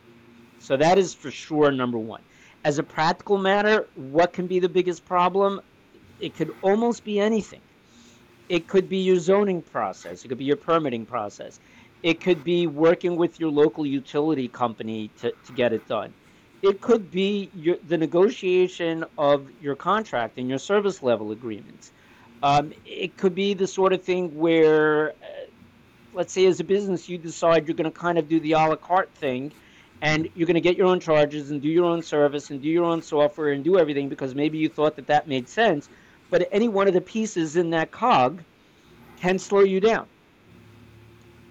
So 0.59 0.77
that 0.77 0.97
is 0.97 1.13
for 1.13 1.31
sure 1.31 1.71
number 1.71 1.97
one. 1.97 2.21
as 2.63 2.79
a 2.79 2.83
practical 2.83 3.37
matter, 3.37 3.87
what 3.95 4.33
can 4.33 4.47
be 4.47 4.59
the 4.59 4.69
biggest 4.69 5.05
problem? 5.05 5.61
It 6.19 6.35
could 6.35 6.53
almost 6.61 7.03
be 7.03 7.19
anything. 7.19 7.61
It 8.49 8.67
could 8.67 8.89
be 8.89 8.97
your 8.97 9.17
zoning 9.17 9.61
process, 9.61 10.23
it 10.23 10.27
could 10.27 10.37
be 10.37 10.45
your 10.45 10.57
permitting 10.57 11.05
process, 11.05 11.59
it 12.03 12.19
could 12.19 12.43
be 12.43 12.67
working 12.67 13.15
with 13.15 13.39
your 13.39 13.51
local 13.51 13.85
utility 13.85 14.47
company 14.47 15.09
to, 15.19 15.31
to 15.45 15.53
get 15.53 15.73
it 15.73 15.87
done. 15.87 16.13
It 16.61 16.81
could 16.81 17.11
be 17.11 17.49
your, 17.55 17.77
the 17.87 17.97
negotiation 17.97 19.03
of 19.17 19.47
your 19.61 19.75
contract 19.75 20.37
and 20.37 20.47
your 20.47 20.59
service 20.59 21.01
level 21.01 21.31
agreements. 21.31 21.91
Um, 22.43 22.73
it 22.85 23.17
could 23.17 23.35
be 23.35 23.53
the 23.53 23.67
sort 23.67 23.93
of 23.93 24.03
thing 24.03 24.35
where, 24.37 25.09
uh, 25.09 25.13
let's 26.13 26.33
say, 26.33 26.45
as 26.45 26.59
a 26.59 26.63
business, 26.63 27.07
you 27.07 27.17
decide 27.17 27.67
you're 27.67 27.77
going 27.77 27.91
to 27.91 27.97
kind 27.97 28.17
of 28.17 28.27
do 28.27 28.39
the 28.39 28.53
a 28.53 28.57
la 28.57 28.75
carte 28.75 29.13
thing 29.15 29.51
and 30.01 30.27
you're 30.35 30.47
going 30.47 30.55
to 30.55 30.61
get 30.61 30.75
your 30.77 30.87
own 30.87 30.99
charges 30.99 31.51
and 31.51 31.61
do 31.61 31.69
your 31.69 31.85
own 31.85 32.01
service 32.01 32.49
and 32.49 32.61
do 32.61 32.69
your 32.69 32.85
own 32.85 33.01
software 33.01 33.51
and 33.51 33.63
do 33.63 33.77
everything 33.77 34.09
because 34.09 34.33
maybe 34.33 34.57
you 34.57 34.67
thought 34.67 34.95
that 34.95 35.07
that 35.07 35.27
made 35.27 35.47
sense 35.47 35.89
but 36.29 36.47
any 36.51 36.67
one 36.67 36.87
of 36.87 36.93
the 36.93 37.01
pieces 37.01 37.55
in 37.55 37.69
that 37.69 37.91
cog 37.91 38.41
can 39.19 39.37
slow 39.37 39.61
you 39.61 39.79
down 39.79 40.07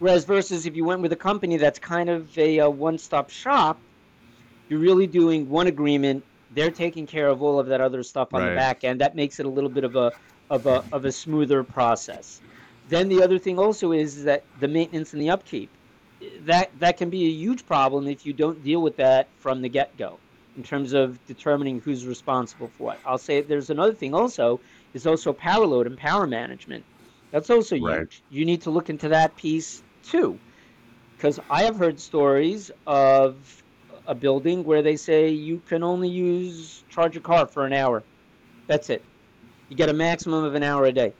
whereas 0.00 0.24
versus 0.24 0.66
if 0.66 0.74
you 0.74 0.84
went 0.84 1.00
with 1.00 1.12
a 1.12 1.16
company 1.16 1.56
that's 1.56 1.78
kind 1.78 2.10
of 2.10 2.36
a, 2.36 2.58
a 2.58 2.68
one-stop 2.68 3.30
shop 3.30 3.78
you're 4.68 4.80
really 4.80 5.06
doing 5.06 5.48
one 5.48 5.68
agreement 5.68 6.24
they're 6.54 6.70
taking 6.70 7.06
care 7.06 7.28
of 7.28 7.42
all 7.42 7.60
of 7.60 7.66
that 7.68 7.80
other 7.80 8.02
stuff 8.02 8.34
on 8.34 8.42
right. 8.42 8.50
the 8.50 8.56
back 8.56 8.84
end 8.84 9.00
that 9.00 9.14
makes 9.14 9.38
it 9.38 9.46
a 9.46 9.48
little 9.48 9.70
bit 9.70 9.84
of 9.84 9.94
a 9.96 10.12
of 10.50 10.66
a 10.66 10.84
of 10.92 11.04
a 11.04 11.12
smoother 11.12 11.62
process 11.62 12.40
then 12.88 13.08
the 13.08 13.22
other 13.22 13.38
thing 13.38 13.58
also 13.58 13.92
is 13.92 14.24
that 14.24 14.42
the 14.58 14.66
maintenance 14.66 15.12
and 15.12 15.22
the 15.22 15.30
upkeep 15.30 15.70
that 16.40 16.70
that 16.78 16.96
can 16.96 17.08
be 17.08 17.24
a 17.26 17.30
huge 17.30 17.64
problem 17.66 18.08
if 18.08 18.26
you 18.26 18.32
don't 18.32 18.62
deal 18.64 18.82
with 18.82 18.96
that 18.96 19.28
from 19.38 19.62
the 19.62 19.68
get-go 19.68 20.18
in 20.56 20.62
terms 20.62 20.92
of 20.92 21.24
determining 21.26 21.80
who's 21.80 22.06
responsible 22.06 22.68
for 22.76 22.84
what. 22.84 22.98
I'll 23.06 23.18
say 23.18 23.40
there's 23.40 23.70
another 23.70 23.94
thing 23.94 24.14
also 24.14 24.60
is 24.94 25.06
also 25.06 25.32
power 25.32 25.66
load 25.66 25.86
and 25.86 25.96
power 25.96 26.26
management. 26.26 26.84
That's 27.30 27.50
also 27.50 27.78
right. 27.78 28.00
huge. 28.00 28.22
You 28.30 28.44
need 28.44 28.62
to 28.62 28.70
look 28.70 28.90
into 28.90 29.08
that 29.08 29.36
piece 29.36 29.82
too. 30.04 30.38
Because 31.16 31.38
I 31.50 31.64
have 31.64 31.76
heard 31.76 32.00
stories 32.00 32.70
of 32.86 33.62
a 34.06 34.14
building 34.14 34.64
where 34.64 34.82
they 34.82 34.96
say 34.96 35.28
you 35.28 35.60
can 35.68 35.82
only 35.82 36.08
use 36.08 36.82
charge 36.88 37.16
a 37.16 37.20
car 37.20 37.46
for 37.46 37.66
an 37.66 37.72
hour. 37.72 38.02
That's 38.66 38.90
it. 38.90 39.04
You 39.68 39.76
get 39.76 39.88
a 39.88 39.92
maximum 39.92 40.44
of 40.44 40.54
an 40.54 40.62
hour 40.62 40.86
a 40.86 40.92
day. 40.92 41.12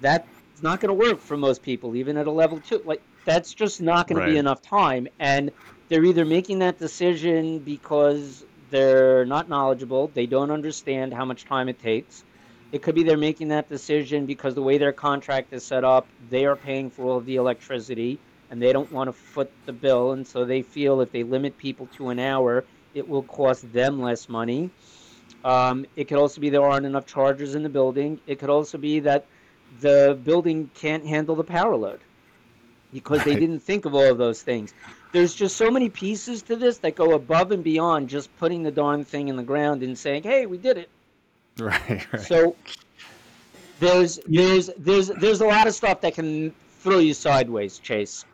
That's 0.00 0.62
not 0.62 0.80
going 0.80 0.96
to 0.96 1.08
work 1.08 1.20
for 1.20 1.36
most 1.36 1.62
people, 1.62 1.96
even 1.96 2.16
at 2.16 2.26
a 2.26 2.30
level 2.30 2.60
two. 2.60 2.82
Like 2.84 3.02
that's 3.24 3.52
just 3.52 3.80
not 3.80 4.06
going 4.06 4.18
right. 4.18 4.26
to 4.26 4.32
be 4.32 4.38
enough 4.38 4.62
time. 4.62 5.08
And 5.18 5.50
they're 5.88 6.04
either 6.04 6.24
making 6.24 6.60
that 6.60 6.78
decision 6.78 7.58
because 7.60 8.44
they're 8.70 9.24
not 9.24 9.48
knowledgeable, 9.48 10.10
they 10.14 10.26
don't 10.26 10.50
understand 10.50 11.14
how 11.14 11.24
much 11.24 11.44
time 11.44 11.68
it 11.68 11.80
takes. 11.80 12.24
It 12.70 12.82
could 12.82 12.94
be 12.94 13.02
they're 13.02 13.16
making 13.16 13.48
that 13.48 13.68
decision 13.68 14.26
because 14.26 14.54
the 14.54 14.62
way 14.62 14.76
their 14.76 14.92
contract 14.92 15.52
is 15.52 15.64
set 15.64 15.84
up, 15.84 16.06
they 16.28 16.44
are 16.44 16.56
paying 16.56 16.90
for 16.90 17.04
all 17.04 17.16
of 17.16 17.24
the 17.24 17.36
electricity 17.36 18.18
and 18.50 18.60
they 18.60 18.72
don't 18.72 18.90
want 18.92 19.08
to 19.08 19.12
foot 19.12 19.50
the 19.64 19.72
bill. 19.72 20.12
And 20.12 20.26
so 20.26 20.44
they 20.44 20.62
feel 20.62 21.00
if 21.00 21.10
they 21.10 21.22
limit 21.22 21.56
people 21.56 21.88
to 21.96 22.10
an 22.10 22.18
hour, 22.18 22.64
it 22.94 23.08
will 23.08 23.22
cost 23.22 23.72
them 23.72 24.00
less 24.00 24.28
money. 24.28 24.70
Um, 25.44 25.86
it 25.96 26.08
could 26.08 26.18
also 26.18 26.40
be 26.40 26.50
there 26.50 26.62
aren't 26.62 26.86
enough 26.86 27.06
chargers 27.06 27.54
in 27.54 27.62
the 27.62 27.68
building. 27.68 28.20
It 28.26 28.38
could 28.38 28.50
also 28.50 28.76
be 28.76 29.00
that 29.00 29.26
the 29.80 30.18
building 30.24 30.70
can't 30.74 31.06
handle 31.06 31.36
the 31.36 31.44
power 31.44 31.76
load 31.76 32.00
because 32.92 33.22
they 33.24 33.34
didn't 33.34 33.60
think 33.60 33.84
of 33.84 33.94
all 33.94 34.10
of 34.10 34.18
those 34.18 34.42
things. 34.42 34.72
There's 35.12 35.34
just 35.34 35.56
so 35.56 35.70
many 35.70 35.88
pieces 35.88 36.42
to 36.44 36.56
this 36.56 36.78
that 36.78 36.96
go 36.96 37.12
above 37.12 37.52
and 37.52 37.62
beyond 37.62 38.08
just 38.08 38.34
putting 38.38 38.62
the 38.62 38.70
darn 38.70 39.04
thing 39.04 39.28
in 39.28 39.36
the 39.36 39.42
ground 39.42 39.82
and 39.82 39.96
saying, 39.96 40.22
"Hey, 40.22 40.46
we 40.46 40.58
did 40.58 40.78
it." 40.78 40.90
Right. 41.62 42.06
right. 42.12 42.22
So 42.22 42.54
there's 43.80 44.20
there's 44.26 44.70
there's 44.78 45.08
there's 45.08 45.40
a 45.40 45.46
lot 45.46 45.66
of 45.66 45.74
stuff 45.74 46.00
that 46.02 46.14
can 46.14 46.54
throw 46.80 46.98
you 46.98 47.14
sideways, 47.14 47.78
Chase. 47.78 48.24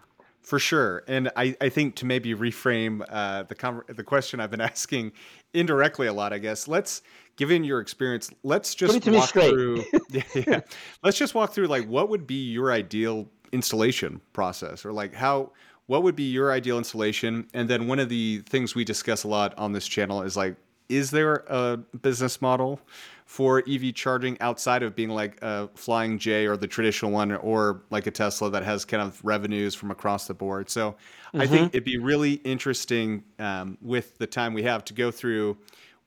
For 0.43 0.59
sure, 0.59 1.03
and 1.09 1.31
I, 1.37 1.57
I 1.59 1.71
think 1.71 1.95
to 1.97 2.07
maybe 2.07 2.35
reframe 2.35 3.03
uh, 3.09 3.45
the 3.45 3.55
con- 3.55 3.83
the 3.89 4.05
question 4.05 4.41
I've 4.41 4.51
been 4.51 4.61
asking 4.73 5.13
indirectly 5.55 6.07
a 6.07 6.13
lot, 6.13 6.35
I 6.35 6.39
guess. 6.39 6.69
Let's, 6.69 7.01
given 7.37 7.65
your 7.65 7.81
experience, 7.81 8.31
let's 8.43 8.75
just 8.75 9.07
walk 9.07 9.31
through. 9.31 9.85
yeah, 10.11 10.23
yeah, 10.35 10.61
let's 11.03 11.17
just 11.17 11.35
walk 11.35 11.55
through 11.55 11.69
like 11.69 11.87
what 11.87 12.11
would 12.11 12.27
be 12.27 12.51
your 12.51 12.73
ideal 12.73 13.27
installation 13.53 14.21
process 14.35 14.85
or 14.85 14.93
like 14.93 15.15
how 15.15 15.53
what 15.87 16.03
would 16.03 16.17
be 16.17 16.25
your 16.25 16.51
ideal 16.51 16.77
installation 16.77 17.47
and 17.55 17.71
then 17.71 17.87
one 17.87 18.01
of 18.01 18.09
the 18.09 18.43
things 18.47 18.75
we 18.75 18.85
discuss 18.85 19.23
a 19.23 19.29
lot 19.29 19.57
on 19.57 19.71
this 19.71 19.87
channel 19.87 20.23
is 20.23 20.37
like 20.37 20.57
is 20.89 21.11
there 21.11 21.45
a 21.49 21.77
business 21.77 22.43
model 22.43 22.81
for 23.27 23.63
EV 23.69 23.95
charging 23.95 24.41
outside 24.41 24.83
of 24.83 24.95
being 24.95 25.09
like 25.09 25.41
a 25.43 25.69
flying 25.75 26.19
J 26.19 26.47
or 26.47 26.57
the 26.57 26.67
traditional 26.67 27.11
one 27.11 27.33
or 27.33 27.83
like 27.91 28.07
a 28.07 28.11
Tesla 28.11 28.51
that 28.51 28.63
has 28.63 28.85
kind 28.85 29.03
of 29.03 29.23
revenues 29.25 29.75
from 29.75 29.91
across 29.91 30.27
the 30.27 30.35
board. 30.35 30.69
So 30.69 30.93
mm-hmm. 30.93 31.41
I 31.41 31.47
think 31.47 31.61
mm-hmm. 31.63 31.77
it'd 31.77 31.85
be 31.85 31.99
really 31.99 32.35
interesting 32.35 33.25
um, 33.39 33.79
with 33.81 34.19
the 34.19 34.27
time 34.27 34.53
we 34.53 34.63
have 34.65 34.85
to 34.85 34.95
go 34.95 35.11
through 35.11 35.57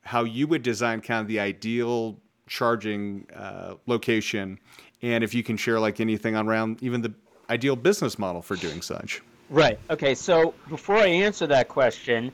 how 0.03 0.23
you 0.23 0.47
would 0.47 0.63
design 0.63 1.01
kind 1.01 1.21
of 1.21 1.27
the 1.27 1.39
ideal 1.39 2.19
charging 2.47 3.27
uh, 3.35 3.73
location 3.87 4.59
and 5.01 5.23
if 5.23 5.33
you 5.33 5.43
can 5.43 5.57
share 5.57 5.79
like 5.79 5.99
anything 5.99 6.35
around 6.35 6.81
even 6.81 7.01
the 7.01 7.13
ideal 7.49 7.75
business 7.75 8.17
model 8.17 8.41
for 8.41 8.55
doing 8.55 8.81
such. 8.81 9.21
Right. 9.49 9.79
Okay. 9.89 10.15
So 10.15 10.53
before 10.69 10.97
I 10.97 11.07
answer 11.07 11.47
that 11.47 11.67
question, 11.67 12.31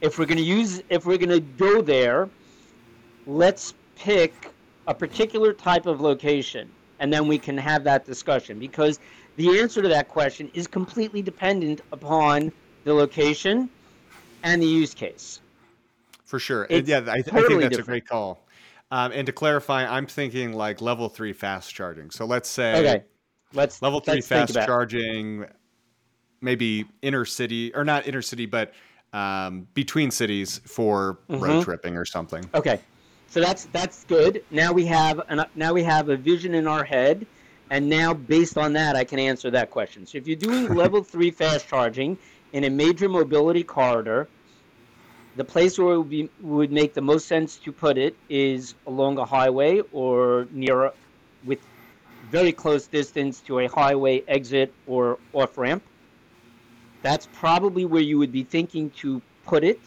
if 0.00 0.18
we're 0.18 0.26
going 0.26 0.38
to 0.38 0.44
use, 0.44 0.82
if 0.88 1.06
we're 1.06 1.18
going 1.18 1.30
to 1.30 1.40
go 1.40 1.80
there, 1.80 2.28
let's 3.26 3.74
pick 3.96 4.50
a 4.86 4.94
particular 4.94 5.52
type 5.52 5.86
of 5.86 6.00
location, 6.00 6.70
and 7.00 7.12
then 7.12 7.26
we 7.26 7.38
can 7.38 7.56
have 7.56 7.84
that 7.84 8.04
discussion 8.04 8.58
because 8.58 9.00
the 9.36 9.60
answer 9.60 9.82
to 9.82 9.88
that 9.88 10.08
question 10.08 10.50
is 10.54 10.66
completely 10.66 11.22
dependent 11.22 11.80
upon 11.92 12.52
the 12.84 12.94
location 12.94 13.68
and 14.42 14.62
the 14.62 14.66
use 14.66 14.94
case. 14.94 15.40
For 16.24 16.38
sure. 16.38 16.66
Yeah, 16.70 16.78
I, 16.78 16.80
totally 16.80 17.06
I, 17.06 17.22
think 17.22 17.22
that's 17.22 17.76
different. 17.76 17.78
a 17.78 17.82
great 17.82 18.08
call. 18.08 18.46
Um, 18.90 19.12
and 19.12 19.26
to 19.26 19.32
clarify, 19.32 19.84
I'm 19.84 20.06
thinking 20.06 20.52
like 20.52 20.80
level 20.80 21.08
three 21.08 21.32
fast 21.32 21.74
charging. 21.74 22.10
So 22.10 22.24
let's 22.24 22.48
say 22.48 22.78
okay. 22.78 23.04
Let's 23.52 23.82
level 23.82 24.00
three 24.00 24.14
let's 24.14 24.28
fast 24.28 24.54
charging, 24.54 25.46
maybe 26.40 26.86
inner 27.02 27.24
city 27.24 27.74
or 27.74 27.84
not 27.84 28.06
inner 28.06 28.22
city, 28.22 28.46
but 28.46 28.72
um, 29.16 29.66
between 29.72 30.10
cities 30.10 30.60
for 30.66 31.18
mm-hmm. 31.30 31.42
road 31.42 31.64
tripping 31.64 31.96
or 31.96 32.04
something. 32.04 32.48
Okay, 32.54 32.80
so 33.28 33.40
that's 33.40 33.64
that's 33.66 34.04
good. 34.04 34.44
Now 34.50 34.72
we 34.72 34.84
have 34.86 35.22
an, 35.28 35.46
now 35.54 35.72
we 35.72 35.82
have 35.84 36.10
a 36.10 36.16
vision 36.16 36.54
in 36.54 36.66
our 36.66 36.84
head, 36.84 37.26
and 37.70 37.88
now 37.88 38.12
based 38.12 38.58
on 38.58 38.74
that, 38.74 38.94
I 38.94 39.04
can 39.04 39.18
answer 39.18 39.50
that 39.50 39.70
question. 39.70 40.04
So 40.04 40.18
if 40.18 40.28
you're 40.28 40.36
doing 40.36 40.74
level 40.82 41.02
three 41.02 41.30
fast 41.30 41.66
charging 41.66 42.18
in 42.52 42.64
a 42.64 42.70
major 42.70 43.08
mobility 43.08 43.62
corridor, 43.62 44.28
the 45.36 45.44
place 45.44 45.78
where 45.78 45.94
it 45.94 45.98
would, 45.98 46.10
be, 46.10 46.28
would 46.42 46.70
make 46.70 46.92
the 46.92 47.00
most 47.00 47.26
sense 47.26 47.56
to 47.56 47.72
put 47.72 47.96
it 47.96 48.14
is 48.28 48.74
along 48.86 49.18
a 49.18 49.24
highway 49.24 49.80
or 49.92 50.46
near 50.50 50.92
with 51.44 51.58
very 52.30 52.52
close 52.52 52.86
distance 52.86 53.40
to 53.40 53.60
a 53.60 53.66
highway 53.68 54.22
exit 54.28 54.74
or 54.86 55.18
off 55.32 55.56
ramp. 55.56 55.82
That's 57.06 57.28
probably 57.34 57.84
where 57.84 58.02
you 58.02 58.18
would 58.18 58.32
be 58.32 58.42
thinking 58.42 58.90
to 59.02 59.22
put 59.44 59.62
it. 59.62 59.78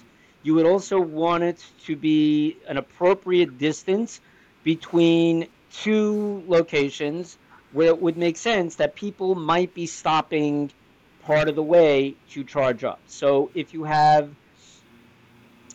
You 0.41 0.53
would 0.53 0.65
also 0.65 1.01
want 1.01 1.43
it 1.43 1.61
to 1.83 1.97
be 1.97 2.55
an 2.65 2.77
appropriate 2.77 3.57
distance 3.57 4.21
between 4.63 5.49
two 5.73 6.41
locations 6.47 7.37
where 7.73 7.87
it 7.87 8.01
would 8.01 8.15
make 8.15 8.37
sense 8.37 8.75
that 8.75 8.95
people 8.95 9.35
might 9.35 9.73
be 9.73 9.85
stopping 9.85 10.71
part 11.25 11.49
of 11.49 11.57
the 11.57 11.61
way 11.61 12.15
to 12.29 12.45
charge 12.45 12.85
up. 12.85 13.01
So 13.07 13.51
if 13.53 13.73
you 13.73 13.83
have 13.83 14.29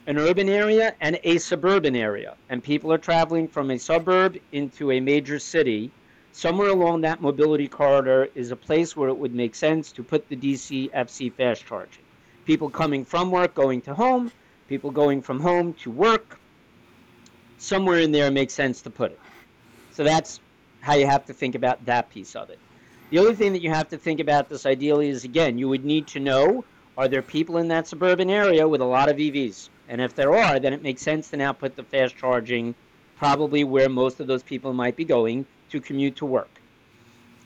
an 0.06 0.16
urban 0.16 0.48
area 0.48 0.94
and 0.98 1.20
a 1.24 1.36
suburban 1.36 1.94
area, 1.94 2.36
and 2.48 2.64
people 2.64 2.90
are 2.90 2.96
traveling 2.96 3.48
from 3.48 3.70
a 3.70 3.78
suburb 3.78 4.38
into 4.50 4.92
a 4.92 4.98
major 5.00 5.38
city, 5.38 5.90
somewhere 6.34 6.70
along 6.70 7.00
that 7.00 7.22
mobility 7.22 7.68
corridor 7.68 8.28
is 8.34 8.50
a 8.50 8.56
place 8.56 8.96
where 8.96 9.08
it 9.08 9.16
would 9.16 9.32
make 9.32 9.54
sense 9.54 9.92
to 9.92 10.02
put 10.02 10.28
the 10.28 10.34
DC 10.34 10.90
FC 10.90 11.32
fast 11.32 11.64
charging. 11.64 12.02
People 12.44 12.68
coming 12.68 13.04
from 13.04 13.30
work 13.30 13.54
going 13.54 13.80
to 13.82 13.94
home, 13.94 14.32
people 14.68 14.90
going 14.90 15.22
from 15.22 15.38
home 15.38 15.72
to 15.74 15.92
work, 15.92 16.40
somewhere 17.58 18.00
in 18.00 18.10
there 18.10 18.32
makes 18.32 18.52
sense 18.52 18.82
to 18.82 18.90
put 18.90 19.12
it. 19.12 19.20
So 19.92 20.02
that's 20.02 20.40
how 20.80 20.94
you 20.94 21.06
have 21.06 21.24
to 21.26 21.32
think 21.32 21.54
about 21.54 21.84
that 21.86 22.10
piece 22.10 22.34
of 22.34 22.50
it. 22.50 22.58
The 23.10 23.18
other 23.18 23.32
thing 23.32 23.52
that 23.52 23.62
you 23.62 23.70
have 23.70 23.88
to 23.90 23.96
think 23.96 24.18
about 24.18 24.48
this 24.48 24.66
ideally 24.66 25.10
is 25.10 25.22
again, 25.22 25.56
you 25.56 25.68
would 25.68 25.84
need 25.84 26.08
to 26.08 26.20
know 26.20 26.64
are 26.98 27.06
there 27.06 27.22
people 27.22 27.58
in 27.58 27.68
that 27.68 27.86
suburban 27.86 28.28
area 28.28 28.66
with 28.66 28.80
a 28.80 28.84
lot 28.84 29.08
of 29.08 29.18
EVs? 29.18 29.68
And 29.88 30.00
if 30.00 30.16
there 30.16 30.34
are, 30.34 30.58
then 30.58 30.72
it 30.72 30.82
makes 30.82 31.02
sense 31.02 31.30
to 31.30 31.36
now 31.36 31.52
put 31.52 31.76
the 31.76 31.84
fast 31.84 32.16
charging 32.16 32.74
probably 33.18 33.62
where 33.62 33.88
most 33.88 34.18
of 34.18 34.26
those 34.26 34.42
people 34.42 34.72
might 34.72 34.96
be 34.96 35.04
going 35.04 35.46
to 35.74 35.80
commute 35.80 36.16
to 36.16 36.26
work. 36.26 36.60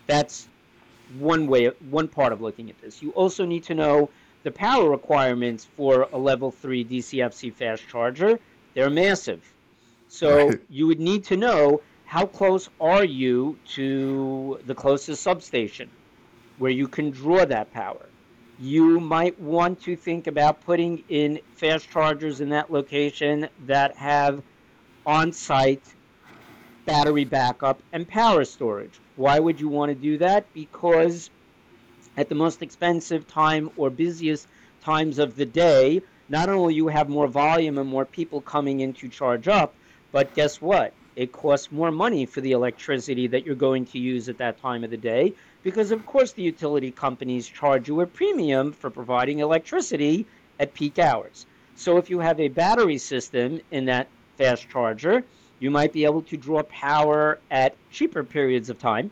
That's 0.07 0.49
one 1.19 1.47
way, 1.47 1.67
one 1.91 2.09
part 2.09 2.33
of 2.33 2.41
looking 2.41 2.71
at 2.71 2.81
this. 2.81 3.03
You 3.03 3.11
also 3.13 3.45
need 3.45 3.65
to 3.65 3.75
know 3.75 4.11
the 4.43 4.51
power 4.51 4.89
requirements 4.89 5.67
for 5.77 6.09
a 6.13 6.19
level 6.19 6.51
3 6.51 6.85
DCFC 6.85 7.53
fast 7.53 7.89
charger, 7.89 8.39
they're 8.75 8.91
massive. 8.91 9.43
So 10.09 10.49
right. 10.49 10.61
you 10.71 10.87
would 10.87 11.01
need 11.01 11.25
to 11.25 11.37
know 11.37 11.81
how 12.05 12.27
close 12.27 12.69
are 12.81 13.05
you 13.05 13.59
to 13.75 14.61
the 14.67 14.75
closest 14.75 15.23
substation 15.23 15.91
where 16.59 16.71
you 16.71 16.89
can 16.89 17.11
draw 17.11 17.45
that 17.45 17.73
power. 17.73 18.07
You 18.61 19.01
might 19.01 19.39
want 19.41 19.81
to 19.83 19.97
think 19.97 20.27
about 20.27 20.65
putting 20.65 21.05
in 21.09 21.41
fast 21.55 21.91
chargers 21.91 22.41
in 22.41 22.49
that 22.51 22.71
location 22.73 23.49
that 23.67 23.97
have 23.97 24.43
on 25.07 25.33
site 25.33 25.95
battery 26.89 27.27
backup 27.27 27.83
and 27.93 28.09
power 28.09 28.47
storage. 28.47 28.99
Why 29.17 29.39
would 29.39 29.61
you 29.61 29.69
want 29.69 29.91
to 29.91 29.95
do 29.95 30.17
that? 30.19 30.47
Because 30.55 31.29
at 32.17 32.31
the 32.31 32.35
most 32.35 32.63
expensive 32.63 33.29
time 33.29 33.71
or 33.77 33.91
busiest 33.91 34.49
times 34.83 35.19
of 35.19 35.37
the 35.37 35.45
day, 35.45 36.01
not 36.31 36.49
only 36.49 36.75
you 36.75 36.89
have 36.89 37.11
more 37.11 37.27
volume 37.27 37.77
and 37.77 37.91
more 37.91 38.07
people 38.07 38.41
coming 38.41 38.81
in 38.81 38.95
to 38.95 39.09
charge 39.09 39.49
up, 39.49 39.75
but 40.13 40.35
guess 40.35 40.63
what? 40.63 40.95
It 41.15 41.31
costs 41.31 41.71
more 41.71 41.91
money 41.91 42.25
for 42.25 42.41
the 42.41 42.53
electricity 42.53 43.27
that 43.27 43.45
you're 43.45 43.55
going 43.55 43.85
to 43.87 43.99
use 43.99 44.31
at 44.31 44.39
that 44.39 44.59
time 44.59 44.83
of 44.83 44.89
the 44.91 44.97
day 44.97 45.35
because, 45.63 45.91
of 45.91 46.07
course, 46.07 46.33
the 46.33 46.43
utility 46.43 46.91
companies 46.91 47.47
charge 47.47 47.89
you 47.89 48.01
a 48.01 48.07
premium 48.07 48.73
for 48.73 48.89
providing 48.89 49.41
electricity 49.41 50.25
at 50.59 50.73
peak 50.73 50.99
hours. 50.99 51.45
So 51.77 51.99
if 51.99 52.09
you 52.09 52.21
have 52.21 52.41
a 52.41 52.49
battery 52.49 52.97
system 52.97 53.61
in 53.71 53.85
that 53.87 54.09
fast 54.39 54.71
charger, 54.71 55.23
you 55.59 55.71
might 55.71 55.93
be 55.93 56.05
able 56.05 56.23
to 56.23 56.37
draw 56.37 56.63
power 56.65 57.39
at 57.51 57.75
cheaper 57.91 58.25
periods 58.25 58.71
of 58.71 58.79
time 58.79 59.11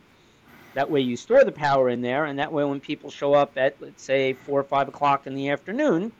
that 0.77 0.91
way, 0.91 1.01
you 1.01 1.17
store 1.17 1.43
the 1.43 1.51
power 1.51 1.89
in 1.89 2.03
there, 2.03 2.25
and 2.25 2.37
that 2.37 2.53
way, 2.53 2.63
when 2.63 2.79
people 2.79 3.09
show 3.09 3.33
up 3.33 3.57
at, 3.57 3.75
let's 3.79 4.03
say, 4.03 4.33
four 4.33 4.59
or 4.59 4.63
five 4.63 4.87
o'clock 4.87 5.25
in 5.25 5.33
the 5.33 5.49
afternoon, 5.49 6.11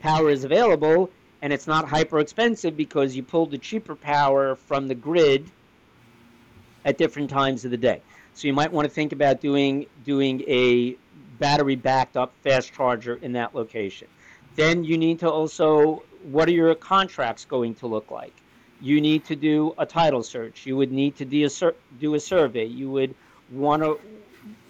power 0.00 0.28
is 0.28 0.44
available, 0.44 1.08
and 1.40 1.50
it's 1.50 1.66
not 1.66 1.88
hyper 1.88 2.20
expensive 2.20 2.76
because 2.76 3.16
you 3.16 3.22
pulled 3.22 3.50
the 3.50 3.56
cheaper 3.56 3.94
power 3.94 4.54
from 4.54 4.86
the 4.86 4.94
grid 4.94 5.50
at 6.84 6.98
different 6.98 7.30
times 7.30 7.64
of 7.64 7.70
the 7.70 7.78
day. 7.78 8.02
So 8.34 8.48
you 8.48 8.52
might 8.52 8.70
want 8.70 8.86
to 8.86 8.92
think 8.92 9.12
about 9.12 9.40
doing 9.40 9.86
doing 10.04 10.42
a 10.46 10.98
battery 11.38 11.76
backed 11.76 12.18
up 12.18 12.34
fast 12.42 12.70
charger 12.74 13.14
in 13.14 13.32
that 13.32 13.54
location. 13.54 14.08
Then 14.56 14.84
you 14.84 14.98
need 14.98 15.20
to 15.20 15.30
also 15.30 16.02
what 16.24 16.48
are 16.48 16.52
your 16.52 16.74
contracts 16.74 17.46
going 17.46 17.76
to 17.76 17.86
look 17.86 18.10
like? 18.10 18.34
You 18.80 19.00
need 19.00 19.24
to 19.26 19.36
do 19.36 19.74
a 19.78 19.86
title 19.86 20.22
search. 20.22 20.66
You 20.66 20.76
would 20.76 20.92
need 20.92 21.16
to 21.16 21.24
do 21.24 21.46
a, 21.46 21.72
do 22.00 22.14
a 22.14 22.20
survey. 22.20 22.66
You 22.66 22.90
would 22.90 23.14
want 23.50 23.82
to 23.82 23.98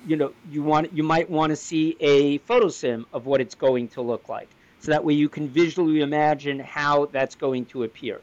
you 0.07 0.17
know 0.17 0.33
you 0.51 0.63
want 0.63 0.93
you 0.93 1.03
might 1.03 1.29
want 1.31 1.51
to 1.51 1.57
see 1.57 1.97
a 2.01 2.39
photo 2.39 2.69
sim 2.69 3.07
of 3.13 3.27
what 3.27 3.41
it's 3.41 3.55
going 3.55 3.89
to 3.89 4.03
look 4.03 4.29
like 4.29 4.49
so 4.81 4.91
that 4.91 5.05
way 5.05 5.15
you 5.15 5.29
can 5.29 5.49
visually 5.49 6.01
imagine 6.01 6.59
how 6.59 7.07
that's 7.07 7.35
going 7.35 7.65
to 7.65 7.85
appear 7.85 8.21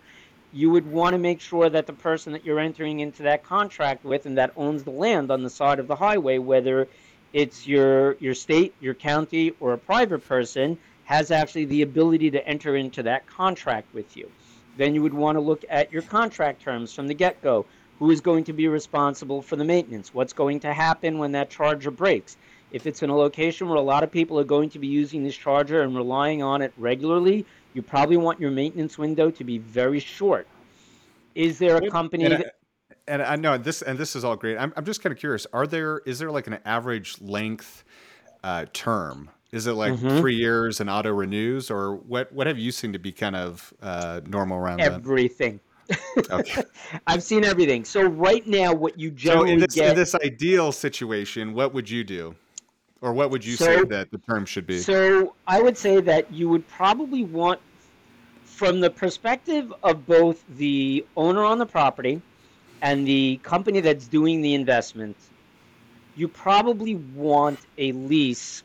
you 0.53 0.69
would 0.69 0.85
want 0.85 1.13
to 1.13 1.17
make 1.17 1.39
sure 1.39 1.69
that 1.69 1.87
the 1.87 1.93
person 1.93 2.33
that 2.33 2.45
you're 2.45 2.59
entering 2.59 2.99
into 2.99 3.23
that 3.23 3.43
contract 3.43 4.03
with 4.03 4.25
and 4.25 4.37
that 4.37 4.51
owns 4.55 4.83
the 4.83 4.91
land 4.91 5.31
on 5.31 5.43
the 5.43 5.49
side 5.49 5.79
of 5.79 5.87
the 5.87 5.95
highway 5.95 6.37
whether 6.37 6.87
it's 7.33 7.67
your 7.67 8.13
your 8.15 8.33
state 8.33 8.73
your 8.79 8.93
county 8.93 9.53
or 9.59 9.73
a 9.73 9.77
private 9.77 10.25
person 10.27 10.77
has 11.05 11.31
actually 11.31 11.65
the 11.65 11.81
ability 11.81 12.31
to 12.31 12.47
enter 12.47 12.75
into 12.75 13.03
that 13.03 13.25
contract 13.27 13.93
with 13.93 14.15
you 14.15 14.29
then 14.77 14.95
you 14.95 15.01
would 15.01 15.13
want 15.13 15.35
to 15.35 15.39
look 15.39 15.63
at 15.69 15.91
your 15.91 16.01
contract 16.01 16.61
terms 16.61 16.93
from 16.93 17.07
the 17.07 17.13
get-go 17.13 17.65
who 17.99 18.09
is 18.11 18.21
going 18.21 18.43
to 18.45 18.53
be 18.53 18.67
responsible 18.67 19.41
for 19.41 19.55
the 19.55 19.65
maintenance? 19.65 20.13
What's 20.13 20.33
going 20.33 20.59
to 20.61 20.73
happen 20.73 21.17
when 21.17 21.31
that 21.33 21.49
charger 21.49 21.91
breaks? 21.91 22.37
If 22.71 22.87
it's 22.87 23.03
in 23.03 23.09
a 23.09 23.15
location 23.15 23.67
where 23.67 23.77
a 23.77 23.81
lot 23.81 24.03
of 24.03 24.11
people 24.11 24.39
are 24.39 24.45
going 24.45 24.69
to 24.71 24.79
be 24.79 24.87
using 24.87 25.23
this 25.23 25.35
charger 25.35 25.81
and 25.81 25.95
relying 25.95 26.41
on 26.41 26.61
it 26.61 26.73
regularly, 26.77 27.45
you 27.73 27.81
probably 27.81 28.17
want 28.17 28.39
your 28.39 28.51
maintenance 28.51 28.97
window 28.97 29.29
to 29.31 29.43
be 29.43 29.57
very 29.57 29.99
short. 29.99 30.47
Is 31.35 31.59
there 31.59 31.77
a 31.77 31.89
company 31.89 32.25
and 32.25 32.33
I, 32.33 32.37
that 32.37 32.55
and 33.07 33.21
I 33.21 33.35
know 33.35 33.57
this 33.57 33.81
and 33.81 33.97
this 33.97 34.15
is 34.15 34.23
all 34.23 34.35
great. 34.35 34.57
I'm 34.57 34.73
I'm 34.75 34.85
just 34.85 35.01
kind 35.01 35.11
of 35.11 35.19
curious. 35.19 35.47
Are 35.53 35.67
there 35.67 35.99
is 36.05 36.19
there 36.19 36.31
like 36.31 36.47
an 36.47 36.59
average 36.65 37.21
length 37.21 37.83
uh, 38.43 38.65
term? 38.73 39.29
Is 39.51 39.67
it 39.67 39.73
like 39.73 39.93
mm-hmm. 39.93 40.19
three 40.19 40.35
years 40.35 40.79
and 40.79 40.89
auto 40.89 41.11
renews, 41.11 41.69
or 41.69 41.95
what? 41.95 42.31
What 42.31 42.47
have 42.47 42.57
you 42.57 42.71
seen 42.71 42.93
to 42.93 42.99
be 42.99 43.11
kind 43.11 43.35
of 43.35 43.73
uh, 43.81 44.21
normal 44.25 44.57
around 44.57 44.79
everything? 44.79 45.59
Okay. 46.29 46.63
I've 47.07 47.21
seen 47.21 47.43
everything. 47.43 47.83
So 47.83 48.03
right 48.03 48.45
now, 48.47 48.73
what 48.73 48.97
you 48.97 49.11
generally 49.11 49.49
so 49.49 49.53
in 49.53 49.59
this, 49.59 49.75
get 49.75 49.89
in 49.89 49.95
this 49.95 50.15
ideal 50.15 50.71
situation, 50.71 51.53
what 51.53 51.73
would 51.73 51.89
you 51.89 52.05
do, 52.05 52.33
or 53.01 53.11
what 53.11 53.29
would 53.29 53.43
you 53.43 53.57
so, 53.57 53.65
say 53.65 53.83
that 53.83 54.09
the 54.11 54.19
term 54.19 54.45
should 54.45 54.65
be? 54.65 54.79
So 54.79 55.35
I 55.47 55.61
would 55.61 55.77
say 55.77 55.99
that 55.99 56.31
you 56.31 56.47
would 56.47 56.65
probably 56.69 57.25
want, 57.25 57.59
from 58.45 58.79
the 58.79 58.89
perspective 58.89 59.73
of 59.83 60.05
both 60.05 60.45
the 60.55 61.05
owner 61.17 61.43
on 61.43 61.57
the 61.57 61.65
property 61.65 62.21
and 62.81 63.05
the 63.05 63.37
company 63.43 63.81
that's 63.81 64.07
doing 64.07 64.41
the 64.41 64.53
investment, 64.53 65.17
you 66.15 66.29
probably 66.29 66.95
want 66.95 67.59
a 67.77 67.91
lease 67.91 68.63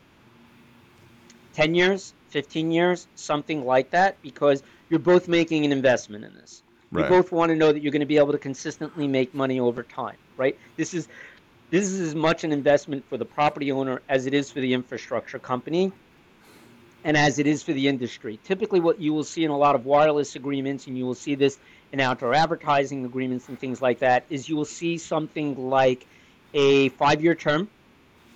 10 1.57 1.75
years, 1.75 2.13
15 2.29 2.71
years, 2.71 3.07
something 3.15 3.65
like 3.65 3.91
that, 3.91 4.21
because 4.21 4.63
you're 4.91 5.01
both 5.01 5.27
making 5.27 5.65
an 5.65 5.73
investment 5.73 6.23
in 6.23 6.35
this. 6.35 6.63
Right. 6.93 7.05
You 7.05 7.09
both 7.09 7.33
want 7.33 7.49
to 7.49 7.57
know 7.57 7.73
that 7.73 7.83
you're 7.83 7.93
going 7.93 8.01
to 8.01 8.07
be 8.07 8.19
able 8.19 8.33
to 8.33 8.39
consistently 8.39 9.09
make 9.09 9.35
money 9.35 9.59
over 9.59 9.83
time, 9.83 10.19
right? 10.37 10.57
This 10.77 10.93
is 10.93 11.09
this 11.71 11.87
is 11.87 11.99
as 12.01 12.15
much 12.15 12.45
an 12.45 12.53
investment 12.53 13.05
for 13.09 13.17
the 13.17 13.25
property 13.25 13.73
owner 13.73 14.03
as 14.09 14.27
it 14.27 14.35
is 14.35 14.51
for 14.51 14.61
the 14.61 14.75
infrastructure 14.75 15.39
company 15.39 15.91
and 17.03 17.17
as 17.17 17.39
it 17.39 17.47
is 17.47 17.63
for 17.63 17.73
the 17.73 17.89
industry. 17.89 18.39
Typically 18.45 18.79
what 18.79 19.01
you 19.01 19.13
will 19.13 19.25
see 19.25 19.43
in 19.43 19.51
a 19.51 19.57
lot 19.57 19.75
of 19.75 19.85
wireless 19.85 20.37
agreements 20.37 20.87
and 20.87 20.97
you 20.97 21.05
will 21.05 21.15
see 21.15 21.35
this 21.35 21.59
in 21.91 21.99
outdoor 21.99 22.35
advertising 22.35 23.05
agreements 23.05 23.49
and 23.49 23.59
things 23.59 23.83
like 23.83 23.99
that 23.99 24.25
is 24.31 24.49
you 24.49 24.55
will 24.55 24.65
see 24.65 24.97
something 24.97 25.69
like 25.69 26.07
a 26.55 26.91
5-year 26.91 27.35
term 27.35 27.69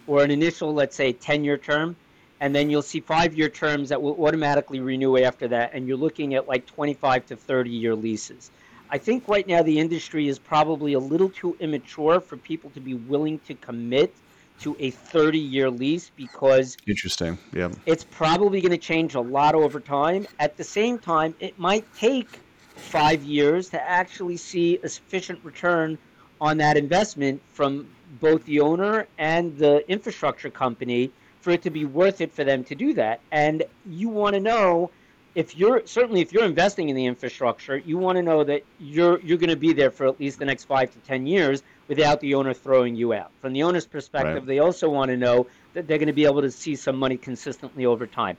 or 0.08 0.24
an 0.24 0.32
initial 0.32 0.74
let's 0.74 0.96
say 0.96 1.12
10-year 1.12 1.58
term 1.58 1.94
and 2.40 2.54
then 2.54 2.70
you'll 2.70 2.82
see 2.82 3.00
five 3.00 3.34
year 3.34 3.48
terms 3.48 3.90
that 3.90 4.00
will 4.00 4.24
automatically 4.24 4.80
renew 4.80 5.18
after 5.18 5.46
that, 5.48 5.70
and 5.74 5.86
you're 5.86 5.96
looking 5.96 6.34
at 6.34 6.48
like 6.48 6.66
25 6.66 7.26
to 7.26 7.36
30 7.36 7.70
year 7.70 7.94
leases. 7.94 8.50
I 8.90 8.98
think 8.98 9.28
right 9.28 9.46
now 9.46 9.62
the 9.62 9.78
industry 9.78 10.26
is 10.26 10.38
probably 10.38 10.94
a 10.94 10.98
little 10.98 11.28
too 11.28 11.56
immature 11.60 12.20
for 12.20 12.36
people 12.36 12.70
to 12.70 12.80
be 12.80 12.94
willing 12.94 13.38
to 13.40 13.54
commit 13.54 14.14
to 14.60 14.76
a 14.78 14.90
30 14.90 15.38
year 15.38 15.70
lease 15.70 16.10
because 16.16 16.76
interesting 16.86 17.38
yeah 17.54 17.70
it's 17.86 18.04
probably 18.04 18.60
going 18.60 18.70
to 18.72 18.78
change 18.78 19.14
a 19.14 19.20
lot 19.20 19.54
over 19.54 19.80
time 19.80 20.26
at 20.38 20.56
the 20.58 20.64
same 20.64 20.98
time 20.98 21.34
it 21.40 21.58
might 21.58 21.86
take 21.94 22.28
five 22.76 23.22
years 23.22 23.70
to 23.70 23.80
actually 23.88 24.36
see 24.36 24.78
a 24.82 24.88
sufficient 24.88 25.42
return 25.44 25.96
on 26.40 26.58
that 26.58 26.76
investment 26.76 27.40
from 27.52 27.86
both 28.20 28.44
the 28.44 28.60
owner 28.60 29.06
and 29.18 29.56
the 29.56 29.88
infrastructure 29.90 30.50
company 30.50 31.10
for 31.40 31.50
it 31.50 31.62
to 31.62 31.70
be 31.70 31.84
worth 31.84 32.20
it 32.20 32.32
for 32.32 32.44
them 32.44 32.64
to 32.64 32.74
do 32.74 32.94
that. 32.94 33.20
And 33.30 33.64
you 33.86 34.08
want 34.08 34.34
to 34.34 34.40
know 34.40 34.90
if 35.34 35.56
you're 35.56 35.86
certainly 35.86 36.20
if 36.20 36.32
you're 36.32 36.44
investing 36.44 36.88
in 36.88 36.96
the 36.96 37.06
infrastructure, 37.06 37.76
you 37.76 37.98
want 37.98 38.16
to 38.16 38.22
know 38.22 38.44
that 38.44 38.62
you're 38.78 39.20
you're 39.20 39.38
going 39.38 39.50
to 39.50 39.56
be 39.56 39.72
there 39.72 39.90
for 39.90 40.06
at 40.06 40.18
least 40.18 40.38
the 40.38 40.44
next 40.44 40.64
five 40.64 40.90
to 40.92 40.98
ten 41.00 41.26
years 41.26 41.62
without 41.88 42.20
the 42.20 42.34
owner 42.34 42.52
throwing 42.52 42.94
you 42.96 43.12
out. 43.12 43.30
From 43.40 43.52
the 43.52 43.62
owner's 43.62 43.86
perspective, 43.86 44.34
right. 44.34 44.46
they 44.46 44.58
also 44.58 44.88
want 44.88 45.10
to 45.10 45.16
know 45.16 45.46
that 45.74 45.86
they're 45.86 45.98
going 45.98 46.08
to 46.08 46.12
be 46.12 46.24
able 46.24 46.42
to 46.42 46.50
see 46.50 46.74
some 46.76 46.96
money 46.96 47.16
consistently 47.16 47.86
over 47.86 48.06
time. 48.06 48.36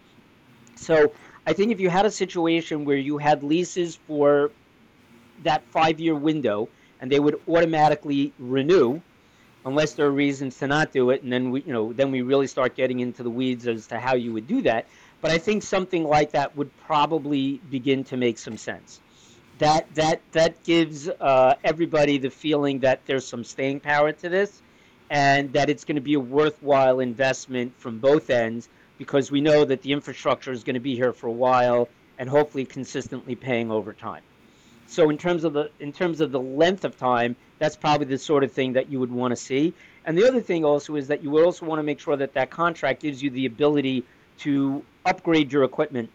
So 0.76 1.14
I 1.45 1.54
think 1.54 1.72
if 1.72 1.80
you 1.80 1.89
had 1.89 2.06
a 2.06 2.12
situation 2.12 2.86
where 2.86 2.97
you 2.97 3.18
had 3.18 3.43
leases 3.43 3.95
for 4.08 4.52
that 5.43 5.64
five 5.72 5.99
year 5.99 6.16
window 6.16 6.70
and 6.99 7.12
they 7.12 7.20
would 7.20 7.41
automatically 7.47 8.32
renew 8.38 9.02
unless 9.66 9.93
there 9.93 10.05
are 10.07 10.12
reasons 10.12 10.57
to 10.57 10.68
not 10.68 10.91
do 10.91 11.09
it, 11.12 11.24
and 11.24 11.32
then 11.32 11.51
we, 11.51 11.62
you 11.64 11.74
know, 11.74 11.93
then 11.93 12.12
we 12.12 12.22
really 12.22 12.47
start 12.47 12.76
getting 12.76 12.99
into 12.99 13.24
the 13.24 13.30
weeds 13.30 13.68
as 13.68 13.88
to 13.88 13.99
how 13.99 14.16
you 14.16 14.34
would 14.34 14.47
do 14.47 14.62
that. 14.64 14.88
But 15.22 15.32
I 15.32 15.38
think 15.38 15.64
something 15.64 16.03
like 16.03 16.32
that 16.32 16.55
would 16.57 16.76
probably 16.86 17.62
begin 17.70 18.03
to 18.05 18.18
make 18.18 18.38
some 18.38 18.57
sense. 18.57 18.99
That 19.59 19.93
that 19.95 20.22
that 20.32 20.64
gives 20.64 21.07
uh, 21.07 21.55
everybody 21.64 22.18
the 22.18 22.32
feeling 22.32 22.80
that 22.80 23.05
there's 23.05 23.28
some 23.28 23.43
staying 23.43 23.82
power 23.82 24.12
to 24.12 24.30
this, 24.30 24.62
and 25.09 25.53
that 25.53 25.70
it's 25.70 25.86
going 25.86 25.95
to 25.95 26.01
be 26.01 26.16
a 26.16 26.20
worthwhile 26.20 26.99
investment 26.99 27.74
from 27.78 27.99
both 27.99 28.30
ends 28.30 28.68
because 28.97 29.30
we 29.30 29.41
know 29.41 29.66
that 29.66 29.82
the 29.82 29.91
infrastructure 29.91 30.51
is 30.51 30.64
going 30.64 30.74
to 30.76 30.80
be 30.80 30.95
here 30.95 31.14
for 31.14 31.28
a 31.28 31.32
while 31.32 31.89
and 32.18 32.30
hopefully 32.30 32.66
consistently 32.66 33.36
paying 33.36 33.72
over 33.72 33.93
time. 33.93 34.22
So 34.91 35.09
in 35.09 35.17
terms 35.17 35.45
of 35.45 35.53
the 35.53 35.71
in 35.79 35.93
terms 35.93 36.19
of 36.19 36.33
the 36.33 36.41
length 36.41 36.83
of 36.83 36.97
time, 36.97 37.37
that's 37.59 37.77
probably 37.77 38.07
the 38.07 38.17
sort 38.17 38.43
of 38.43 38.51
thing 38.51 38.73
that 38.73 38.91
you 38.91 38.99
would 38.99 39.09
want 39.09 39.31
to 39.31 39.37
see. 39.37 39.73
And 40.05 40.17
the 40.17 40.27
other 40.27 40.41
thing 40.41 40.65
also 40.65 40.97
is 40.97 41.07
that 41.07 41.23
you 41.23 41.29
would 41.29 41.45
also 41.45 41.65
want 41.65 41.79
to 41.79 41.83
make 41.83 42.01
sure 42.01 42.17
that 42.17 42.33
that 42.33 42.49
contract 42.49 43.01
gives 43.01 43.23
you 43.23 43.29
the 43.29 43.45
ability 43.45 44.03
to 44.39 44.83
upgrade 45.05 45.53
your 45.53 45.63
equipment 45.63 46.09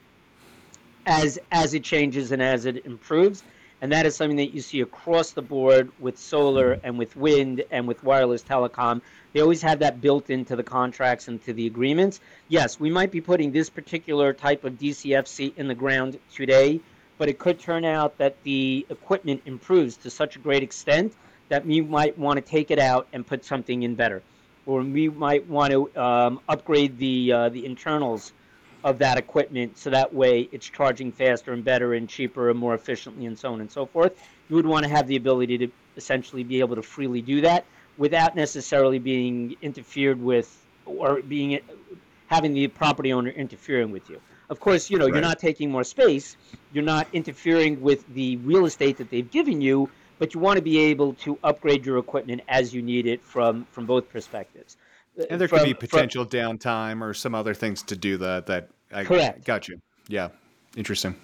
as 1.06 1.38
as 1.50 1.72
it 1.72 1.84
changes 1.84 2.32
and 2.32 2.42
as 2.42 2.66
it 2.66 2.84
improves. 2.84 3.42
And 3.80 3.90
that 3.92 4.04
is 4.04 4.14
something 4.14 4.36
that 4.36 4.52
you 4.52 4.60
see 4.60 4.82
across 4.82 5.30
the 5.30 5.40
board 5.40 5.90
with 5.98 6.18
solar 6.18 6.78
and 6.84 6.98
with 6.98 7.16
wind 7.16 7.64
and 7.70 7.88
with 7.88 8.04
wireless 8.04 8.42
telecom. 8.42 9.00
They 9.32 9.40
always 9.40 9.62
have 9.62 9.78
that 9.78 10.02
built 10.02 10.28
into 10.28 10.54
the 10.54 10.62
contracts 10.62 11.28
and 11.28 11.42
to 11.46 11.54
the 11.54 11.66
agreements. 11.66 12.20
Yes, 12.48 12.78
we 12.78 12.90
might 12.90 13.10
be 13.10 13.22
putting 13.22 13.52
this 13.52 13.70
particular 13.70 14.34
type 14.34 14.64
of 14.64 14.74
DCFC 14.74 15.56
in 15.56 15.66
the 15.66 15.74
ground 15.74 16.18
today, 16.34 16.80
but 17.18 17.28
it 17.28 17.38
could 17.38 17.58
turn 17.58 17.84
out 17.84 18.18
that 18.18 18.42
the 18.42 18.86
equipment 18.90 19.42
improves 19.46 19.96
to 19.98 20.10
such 20.10 20.36
a 20.36 20.38
great 20.38 20.62
extent 20.62 21.14
that 21.48 21.64
we 21.64 21.80
might 21.80 22.18
want 22.18 22.36
to 22.36 22.42
take 22.42 22.70
it 22.70 22.78
out 22.78 23.06
and 23.12 23.26
put 23.26 23.44
something 23.44 23.82
in 23.82 23.94
better, 23.94 24.22
or 24.66 24.82
we 24.82 25.08
might 25.08 25.46
want 25.48 25.72
to 25.72 26.00
um, 26.00 26.40
upgrade 26.48 26.98
the 26.98 27.32
uh, 27.32 27.48
the 27.48 27.64
internals 27.64 28.32
of 28.84 28.98
that 28.98 29.18
equipment 29.18 29.76
so 29.76 29.90
that 29.90 30.14
way 30.14 30.48
it's 30.52 30.68
charging 30.68 31.10
faster 31.10 31.52
and 31.52 31.64
better 31.64 31.94
and 31.94 32.08
cheaper 32.08 32.50
and 32.50 32.58
more 32.58 32.74
efficiently 32.74 33.26
and 33.26 33.38
so 33.38 33.52
on 33.52 33.60
and 33.60 33.70
so 33.70 33.86
forth. 33.86 34.12
You 34.48 34.56
would 34.56 34.66
want 34.66 34.84
to 34.84 34.88
have 34.90 35.08
the 35.08 35.16
ability 35.16 35.58
to 35.58 35.68
essentially 35.96 36.44
be 36.44 36.60
able 36.60 36.76
to 36.76 36.82
freely 36.82 37.20
do 37.20 37.40
that 37.40 37.64
without 37.96 38.36
necessarily 38.36 38.98
being 38.98 39.56
interfered 39.62 40.20
with 40.20 40.64
or 40.84 41.20
being 41.22 41.58
having 42.28 42.54
the 42.54 42.68
property 42.68 43.12
owner 43.12 43.30
interfering 43.30 43.90
with 43.90 44.08
you. 44.10 44.20
Of 44.48 44.60
course, 44.60 44.90
you 44.90 44.98
know, 44.98 45.06
right. 45.06 45.14
you're 45.14 45.22
not 45.22 45.38
taking 45.38 45.70
more 45.70 45.84
space, 45.84 46.36
you're 46.72 46.84
not 46.84 47.08
interfering 47.12 47.80
with 47.80 48.06
the 48.14 48.36
real 48.38 48.66
estate 48.66 48.96
that 48.98 49.10
they've 49.10 49.30
given 49.30 49.60
you, 49.60 49.90
but 50.18 50.34
you 50.34 50.40
want 50.40 50.56
to 50.56 50.62
be 50.62 50.78
able 50.78 51.14
to 51.14 51.38
upgrade 51.42 51.84
your 51.84 51.98
equipment 51.98 52.42
as 52.48 52.72
you 52.72 52.82
need 52.82 53.06
it 53.06 53.22
from 53.24 53.66
from 53.72 53.86
both 53.86 54.08
perspectives. 54.08 54.76
And 55.30 55.40
there 55.40 55.48
from, 55.48 55.60
could 55.60 55.64
be 55.64 55.74
potential 55.74 56.24
from, 56.24 56.38
downtime 56.38 57.02
or 57.02 57.14
some 57.14 57.34
other 57.34 57.54
things 57.54 57.82
to 57.84 57.96
do 57.96 58.18
that 58.18 58.46
that 58.46 58.68
I 58.92 59.04
correct. 59.04 59.44
Got 59.44 59.68
you. 59.68 59.80
Yeah. 60.08 60.28
Interesting. 60.76 61.16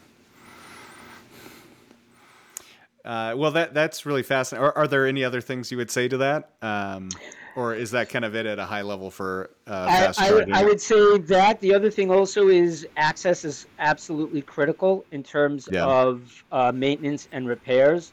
Uh, 3.04 3.34
well, 3.36 3.50
that 3.50 3.74
that's 3.74 4.06
really 4.06 4.22
fascinating. 4.22 4.64
Are, 4.64 4.76
are, 4.78 4.86
there 4.86 5.06
any 5.06 5.24
other 5.24 5.40
things 5.40 5.70
you 5.70 5.76
would 5.76 5.90
say 5.90 6.06
to 6.06 6.18
that, 6.18 6.50
um, 6.62 7.08
or 7.56 7.74
is 7.74 7.90
that 7.90 8.08
kind 8.08 8.24
of 8.24 8.34
it 8.34 8.46
at 8.46 8.58
a 8.58 8.64
high 8.64 8.82
level 8.82 9.10
for 9.10 9.50
uh, 9.66 9.86
fast 9.86 10.20
I, 10.20 10.28
charging? 10.28 10.54
I, 10.54 10.60
I, 10.60 10.64
would 10.64 10.80
say 10.80 11.18
that 11.18 11.60
the 11.60 11.74
other 11.74 11.90
thing 11.90 12.10
also 12.10 12.48
is 12.48 12.86
access 12.96 13.44
is 13.44 13.66
absolutely 13.78 14.42
critical 14.42 15.04
in 15.12 15.22
terms 15.22 15.68
yeah. 15.70 15.84
of 15.84 16.44
uh, 16.52 16.72
maintenance 16.72 17.28
and 17.32 17.48
repairs. 17.48 18.12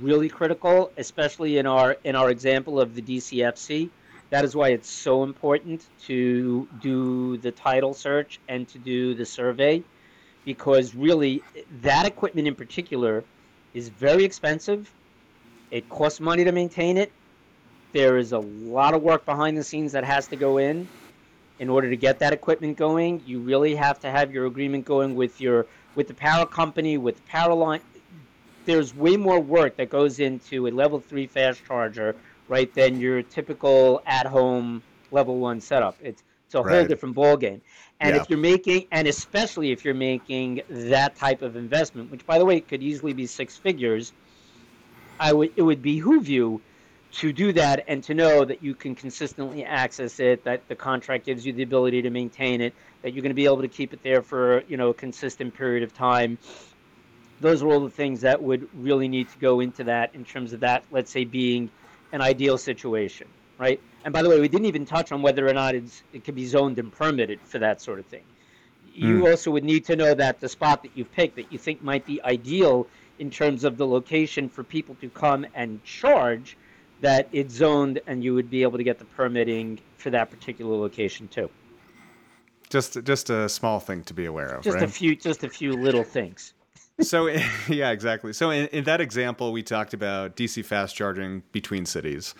Really 0.00 0.28
critical, 0.28 0.92
especially 0.96 1.58
in 1.58 1.66
our 1.66 1.96
in 2.04 2.14
our 2.14 2.30
example 2.30 2.80
of 2.80 2.94
the 2.94 3.02
DCFC. 3.02 3.90
That 4.30 4.44
is 4.44 4.54
why 4.54 4.68
it's 4.68 4.88
so 4.88 5.24
important 5.24 5.86
to 6.06 6.68
do 6.80 7.36
the 7.38 7.50
title 7.50 7.92
search 7.92 8.38
and 8.48 8.68
to 8.68 8.78
do 8.78 9.14
the 9.14 9.26
survey, 9.26 9.82
because 10.44 10.94
really 10.94 11.42
that 11.82 12.06
equipment 12.06 12.46
in 12.46 12.54
particular 12.54 13.24
is 13.74 13.88
very 13.88 14.22
expensive. 14.22 14.92
It 15.72 15.88
costs 15.88 16.20
money 16.20 16.44
to 16.44 16.52
maintain 16.52 16.96
it. 16.96 17.12
There 17.92 18.18
is 18.18 18.32
a 18.32 18.38
lot 18.38 18.94
of 18.94 19.02
work 19.02 19.24
behind 19.24 19.56
the 19.56 19.64
scenes 19.64 19.92
that 19.92 20.04
has 20.04 20.28
to 20.28 20.36
go 20.36 20.58
in 20.58 20.88
in 21.58 21.68
order 21.68 21.90
to 21.90 21.96
get 21.96 22.18
that 22.20 22.32
equipment 22.32 22.76
going. 22.76 23.22
You 23.26 23.40
really 23.40 23.74
have 23.74 23.98
to 24.00 24.10
have 24.10 24.32
your 24.32 24.46
agreement 24.46 24.84
going 24.84 25.14
with 25.14 25.40
your 25.40 25.66
with 25.96 26.06
the 26.08 26.14
power 26.14 26.46
company, 26.46 26.98
with 26.98 27.16
the 27.16 27.22
power 27.22 27.52
line. 27.52 27.80
There's 28.64 28.94
way 28.94 29.16
more 29.16 29.40
work 29.40 29.76
that 29.76 29.90
goes 29.90 30.20
into 30.20 30.68
a 30.68 30.70
level 30.70 31.00
three 31.00 31.26
fast 31.26 31.64
charger, 31.66 32.14
right, 32.48 32.72
than 32.74 33.00
your 33.00 33.22
typical 33.22 34.02
at-home 34.06 34.82
level 35.10 35.38
one 35.38 35.60
setup. 35.60 35.96
It's 36.00 36.22
it's 36.46 36.54
a 36.54 36.62
right. 36.62 36.78
whole 36.78 36.86
different 36.86 37.16
ballgame. 37.16 37.60
And 38.00 38.14
yeah. 38.14 38.22
if 38.22 38.30
you're 38.30 38.38
making, 38.38 38.86
and 38.92 39.06
especially 39.06 39.72
if 39.72 39.84
you're 39.84 39.94
making 39.94 40.62
that 40.68 41.14
type 41.16 41.42
of 41.42 41.54
investment, 41.56 42.10
which 42.10 42.26
by 42.26 42.38
the 42.38 42.44
way 42.44 42.60
could 42.60 42.82
easily 42.82 43.12
be 43.12 43.26
six 43.26 43.56
figures, 43.56 44.12
I 45.18 45.32
would 45.32 45.52
it 45.56 45.62
would 45.62 45.82
behoove 45.82 46.28
you 46.28 46.60
to 47.12 47.32
do 47.32 47.52
that 47.52 47.84
and 47.88 48.02
to 48.04 48.14
know 48.14 48.44
that 48.44 48.62
you 48.62 48.74
can 48.74 48.94
consistently 48.94 49.64
access 49.64 50.20
it, 50.20 50.44
that 50.44 50.66
the 50.68 50.76
contract 50.76 51.26
gives 51.26 51.44
you 51.44 51.52
the 51.52 51.62
ability 51.62 52.02
to 52.02 52.10
maintain 52.10 52.60
it, 52.60 52.74
that 53.02 53.12
you're 53.12 53.22
going 53.22 53.30
to 53.30 53.34
be 53.34 53.46
able 53.46 53.62
to 53.62 53.68
keep 53.68 53.92
it 53.92 54.02
there 54.02 54.22
for 54.22 54.62
you 54.68 54.76
know 54.76 54.90
a 54.90 54.94
consistent 54.94 55.54
period 55.54 55.82
of 55.82 55.92
time. 55.92 56.38
Those 57.40 57.62
are 57.62 57.68
all 57.68 57.80
the 57.80 57.90
things 57.90 58.20
that 58.20 58.42
would 58.42 58.68
really 58.74 59.08
need 59.08 59.28
to 59.30 59.38
go 59.38 59.60
into 59.60 59.84
that 59.84 60.14
in 60.14 60.24
terms 60.24 60.52
of 60.52 60.60
that, 60.60 60.84
let's 60.90 61.10
say, 61.10 61.24
being 61.24 61.70
an 62.12 62.20
ideal 62.20 62.58
situation, 62.58 63.28
right? 63.58 63.80
And 64.04 64.12
by 64.12 64.22
the 64.22 64.28
way, 64.28 64.40
we 64.40 64.48
didn't 64.48 64.66
even 64.66 64.84
touch 64.84 65.10
on 65.10 65.22
whether 65.22 65.48
or 65.48 65.54
not 65.54 65.74
it's, 65.74 66.02
it 66.12 66.24
could 66.24 66.34
be 66.34 66.46
zoned 66.46 66.78
and 66.78 66.92
permitted 66.92 67.40
for 67.40 67.58
that 67.58 67.80
sort 67.80 67.98
of 67.98 68.06
thing. 68.06 68.24
You 68.92 69.20
mm. 69.20 69.30
also 69.30 69.50
would 69.52 69.64
need 69.64 69.84
to 69.86 69.96
know 69.96 70.14
that 70.14 70.40
the 70.40 70.48
spot 70.48 70.82
that 70.82 70.90
you've 70.94 71.12
picked 71.12 71.36
that 71.36 71.52
you 71.52 71.58
think 71.58 71.82
might 71.82 72.04
be 72.04 72.22
ideal 72.22 72.86
in 73.18 73.30
terms 73.30 73.64
of 73.64 73.76
the 73.76 73.86
location 73.86 74.48
for 74.48 74.64
people 74.64 74.96
to 75.00 75.08
come 75.08 75.46
and 75.54 75.82
charge, 75.84 76.56
that 77.00 77.28
it's 77.32 77.54
zoned 77.54 78.00
and 78.06 78.22
you 78.22 78.34
would 78.34 78.50
be 78.50 78.62
able 78.62 78.78
to 78.78 78.84
get 78.84 78.98
the 78.98 79.04
permitting 79.04 79.78
for 79.96 80.10
that 80.10 80.30
particular 80.30 80.76
location 80.76 81.28
too. 81.28 81.50
Just 82.68 83.02
just 83.04 83.30
a 83.30 83.48
small 83.48 83.80
thing 83.80 84.04
to 84.04 84.14
be 84.14 84.26
aware 84.26 84.48
of. 84.48 84.62
Just 84.62 84.76
right? 84.76 84.84
a 84.84 84.88
few 84.88 85.16
just 85.16 85.42
a 85.42 85.48
few 85.48 85.72
little 85.72 86.04
things. 86.04 86.54
so 87.00 87.26
yeah, 87.68 87.90
exactly. 87.90 88.32
So 88.32 88.50
in, 88.50 88.66
in, 88.68 88.84
that 88.84 89.00
example, 89.00 89.52
we 89.52 89.62
talked 89.62 89.94
about 89.94 90.36
DC 90.36 90.64
fast 90.64 90.94
charging 90.94 91.42
between 91.52 91.86
cities. 91.86 92.34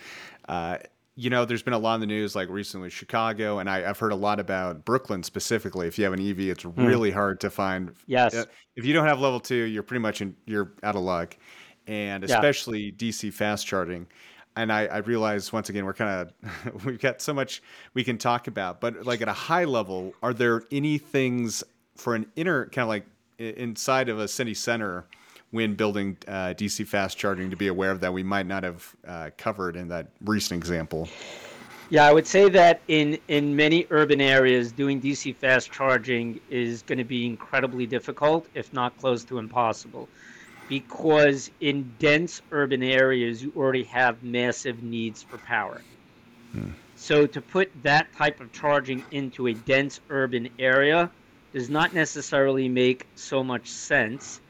Uh, 0.49 0.79
you 1.17 1.29
know, 1.29 1.45
there's 1.45 1.63
been 1.63 1.75
a 1.75 1.79
lot 1.79 1.97
in 1.97 2.01
the 2.01 2.07
news, 2.07 2.35
like 2.35 2.49
recently 2.49 2.89
Chicago, 2.89 3.59
and 3.59 3.69
I, 3.69 3.81
have 3.81 3.99
heard 3.99 4.13
a 4.13 4.17
lot 4.17 4.41
about 4.41 4.85
Brooklyn 4.85 5.23
specifically. 5.23 5.87
If 5.87 5.99
you 5.99 6.05
have 6.05 6.15
an 6.15 6.21
EV, 6.21 6.41
it's 6.41 6.63
hmm. 6.63 6.87
really 6.87 7.11
mm. 7.11 7.15
hard 7.15 7.41
to 7.41 7.51
find. 7.51 7.93
Yes. 8.07 8.47
If 8.77 8.85
you 8.85 8.95
don't 8.95 9.07
have 9.07 9.21
level 9.21 9.41
two, 9.41 9.55
you're 9.55 9.83
pretty 9.83 10.01
much 10.01 10.23
in, 10.23 10.35
you're 10.47 10.73
out 10.83 10.95
of 10.95 11.03
luck, 11.03 11.37
and 11.87 12.25
especially 12.25 12.85
yeah. 12.85 12.91
DC 12.93 13.33
fast 13.35 13.67
charging. 13.67 14.07
And 14.57 14.73
I, 14.73 14.87
I 14.87 14.99
realize 14.99 15.53
once 15.53 15.69
again 15.69 15.85
we're 15.85 15.95
kind 15.95 16.33
of 16.65 16.85
we've 16.85 16.99
got 16.99 17.23
so 17.23 17.33
much 17.33 17.63
we 17.95 18.05
can 18.05 18.19
talk 18.19 18.47
about, 18.47 18.81
but 18.81 19.07
like 19.07 19.21
at 19.23 19.29
a 19.29 19.33
high 19.33 19.65
level, 19.65 20.15
are 20.23 20.35
there 20.35 20.65
any 20.71 20.99
things 20.99 21.63
for 21.97 22.15
an 22.15 22.27
inner 22.37 22.67
kind 22.67 22.83
of 22.83 22.89
like 22.89 23.07
inside 23.39 24.09
of 24.09 24.19
a 24.19 24.29
city 24.29 24.55
center? 24.55 25.07
when 25.51 25.75
building 25.75 26.17
uh, 26.29 26.55
DC 26.57 26.87
fast 26.87 27.19
charging 27.19 27.51
to 27.51 27.57
be 27.57 27.67
aware 27.67 27.91
of 27.91 28.01
that 28.01 28.13
we 28.13 28.23
might 28.23 28.47
not 28.47 28.63
have 28.63 28.95
uh, 29.07 29.31
covered 29.37 29.77
in 29.77 29.89
that 29.89 30.09
recent 30.25 30.57
example? 30.57 31.09
Yeah, 31.91 32.05
I 32.05 32.13
would 32.13 32.27
say 32.27 32.49
that 32.51 32.81
in, 32.87 33.19
in 33.27 33.57
many 33.57 33.85
urban 33.91 34.21
areas, 34.21 34.71
doing 34.71 35.01
DC 35.01 35.35
fast 35.35 35.73
charging 35.73 36.39
is 36.49 36.83
going 36.83 36.99
to 36.99 37.05
be 37.05 37.27
incredibly 37.27 37.85
difficult, 37.85 38.47
if 38.55 38.73
not 38.73 38.97
close 38.99 39.25
to 39.25 39.39
impossible. 39.39 40.09
Because 40.71 41.51
in 41.61 41.93
dense 41.99 42.41
urban 42.51 42.83
areas, 42.83 43.43
you 43.43 43.53
already 43.55 43.85
have 43.85 44.23
massive 44.23 44.83
needs 44.83 45.23
for 45.23 45.37
power. 45.37 45.83
Hmm. 46.53 46.71
So 46.97 47.27
to 47.27 47.41
put 47.43 47.71
that 47.83 48.11
type 48.17 48.41
of 48.41 48.53
charging 48.53 49.05
into 49.11 49.49
a 49.49 49.53
dense 49.53 50.01
urban 50.09 50.49
area 50.59 51.11
does 51.53 51.69
not 51.69 51.93
necessarily 51.93 52.69
make 52.69 53.07
so 53.17 53.45
much 53.45 53.69
sense 53.69 54.41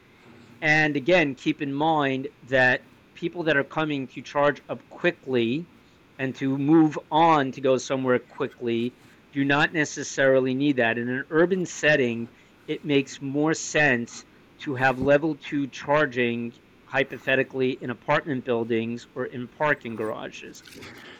and 0.61 0.95
again, 0.95 1.33
keep 1.33 1.61
in 1.61 1.73
mind 1.73 2.27
that 2.49 2.81
people 3.15 3.43
that 3.43 3.57
are 3.57 3.63
coming 3.63 4.07
to 4.07 4.21
charge 4.21 4.61
up 4.69 4.79
quickly 4.91 5.65
and 6.19 6.35
to 6.35 6.57
move 6.57 6.97
on 7.11 7.51
to 7.53 7.61
go 7.61 7.77
somewhere 7.77 8.19
quickly 8.19 8.93
do 9.33 9.43
not 9.43 9.73
necessarily 9.73 10.53
need 10.53 10.75
that. 10.75 10.99
In 10.99 11.09
an 11.09 11.25
urban 11.31 11.65
setting, 11.65 12.27
it 12.67 12.85
makes 12.85 13.21
more 13.21 13.55
sense 13.55 14.23
to 14.61 14.75
have 14.75 14.99
level 14.99 15.35
two 15.35 15.67
charging, 15.67 16.53
hypothetically, 16.85 17.77
in 17.81 17.89
apartment 17.89 18.45
buildings 18.45 19.07
or 19.15 19.25
in 19.25 19.47
parking 19.47 19.95
garages. 19.95 20.63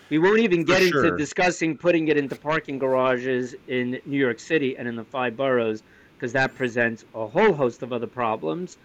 We 0.09 0.19
won't 0.19 0.39
even 0.39 0.63
get 0.63 0.81
sure. 0.81 1.05
into 1.05 1.17
discussing 1.17 1.77
putting 1.77 2.07
it 2.07 2.17
into 2.17 2.35
parking 2.35 2.79
garages 2.79 3.55
in 3.67 3.99
New 4.05 4.17
York 4.17 4.39
City 4.39 4.77
and 4.77 4.87
in 4.87 4.95
the 4.95 5.05
five 5.05 5.37
boroughs, 5.37 5.83
because 6.15 6.33
that 6.33 6.55
presents 6.55 7.05
a 7.15 7.25
whole 7.25 7.53
host 7.53 7.83
of 7.83 7.93
other 7.93 8.07
problems 8.07 8.77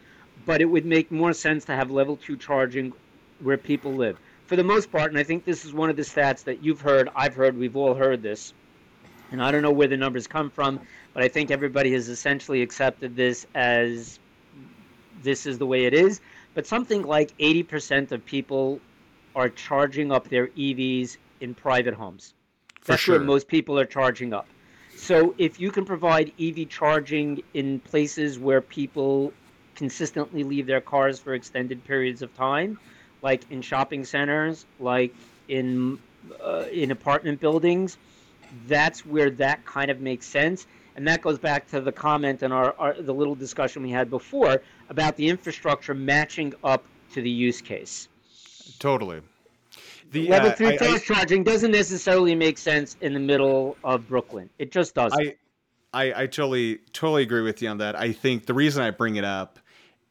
but 0.44 0.60
it 0.60 0.66
would 0.66 0.84
make 0.84 1.10
more 1.10 1.32
sense 1.32 1.64
to 1.66 1.74
have 1.74 1.90
level 1.90 2.16
two 2.16 2.36
charging 2.36 2.92
where 3.40 3.56
people 3.56 3.92
live. 3.92 4.18
For 4.46 4.56
the 4.56 4.64
most 4.64 4.92
part, 4.92 5.10
and 5.10 5.18
I 5.18 5.24
think 5.24 5.44
this 5.44 5.64
is 5.64 5.72
one 5.72 5.90
of 5.90 5.96
the 5.96 6.02
stats 6.02 6.44
that 6.44 6.62
you've 6.62 6.80
heard, 6.80 7.08
I've 7.16 7.34
heard, 7.34 7.56
we've 7.58 7.76
all 7.76 7.94
heard 7.94 8.22
this, 8.22 8.52
and 9.32 9.42
I 9.42 9.50
don't 9.50 9.62
know 9.62 9.72
where 9.72 9.88
the 9.88 9.96
numbers 9.96 10.26
come 10.26 10.50
from, 10.50 10.80
but 11.14 11.22
I 11.22 11.28
think 11.28 11.50
everybody 11.50 11.92
has 11.92 12.08
essentially 12.08 12.62
accepted 12.62 13.16
this 13.16 13.46
as 13.54 14.20
this 15.22 15.46
is 15.46 15.58
the 15.58 15.66
way 15.66 15.84
it 15.84 15.94
is. 15.94 16.20
But 16.54 16.66
something 16.66 17.02
like 17.02 17.36
80% 17.38 18.12
of 18.12 18.24
people 18.24 18.80
are 19.34 19.48
charging 19.48 20.10
up 20.10 20.28
their 20.28 20.48
EVs 20.48 21.16
in 21.40 21.54
private 21.54 21.94
homes. 21.94 22.34
That's 22.84 23.02
sure. 23.02 23.18
where 23.18 23.24
most 23.24 23.48
people 23.48 23.78
are 23.78 23.84
charging 23.84 24.32
up. 24.32 24.46
So 24.96 25.34
if 25.36 25.60
you 25.60 25.70
can 25.70 25.84
provide 25.84 26.32
EV 26.40 26.68
charging 26.68 27.42
in 27.52 27.80
places 27.80 28.38
where 28.38 28.62
people 28.62 29.32
consistently 29.74 30.42
leave 30.42 30.66
their 30.66 30.80
cars 30.80 31.18
for 31.18 31.34
extended 31.34 31.84
periods 31.84 32.22
of 32.22 32.34
time, 32.34 32.78
like 33.22 33.42
in 33.50 33.60
shopping 33.60 34.04
centers, 34.04 34.64
like 34.80 35.14
in 35.48 35.98
uh, 36.42 36.64
in 36.72 36.90
apartment 36.90 37.40
buildings. 37.40 37.98
That's 38.66 39.04
where 39.04 39.30
that 39.30 39.64
kind 39.66 39.90
of 39.90 40.00
makes 40.00 40.26
sense. 40.26 40.66
And 40.96 41.06
that 41.06 41.20
goes 41.20 41.38
back 41.38 41.68
to 41.68 41.80
the 41.80 41.92
comment 41.92 42.42
and 42.42 42.52
our, 42.52 42.74
our 42.78 42.94
the 42.94 43.12
little 43.12 43.34
discussion 43.34 43.82
we 43.82 43.90
had 43.90 44.10
before 44.10 44.62
about 44.88 45.14
the 45.16 45.28
infrastructure 45.28 45.94
matching 45.94 46.54
up 46.64 46.84
to 47.12 47.20
the 47.20 47.30
use 47.30 47.60
case. 47.60 48.08
Totally. 48.78 49.20
The, 50.12 50.28
level 50.28 50.50
uh, 50.50 50.54
three 50.54 50.76
fast 50.78 51.04
charging 51.04 51.44
doesn't 51.44 51.72
necessarily 51.72 52.34
make 52.34 52.58
sense 52.58 52.96
in 53.00 53.12
the 53.12 53.20
middle 53.20 53.76
of 53.84 54.08
Brooklyn. 54.08 54.48
It 54.58 54.72
just 54.72 54.94
doesn't. 54.94 55.20
I, 55.20 55.36
I, 55.92 56.22
I 56.22 56.26
totally 56.26 56.78
totally 56.92 57.22
agree 57.22 57.42
with 57.42 57.60
you 57.60 57.68
on 57.68 57.78
that. 57.78 57.96
I 57.98 58.12
think 58.12 58.46
the 58.46 58.54
reason 58.54 58.82
I 58.82 58.90
bring 58.90 59.16
it 59.16 59.24
up, 59.24 59.58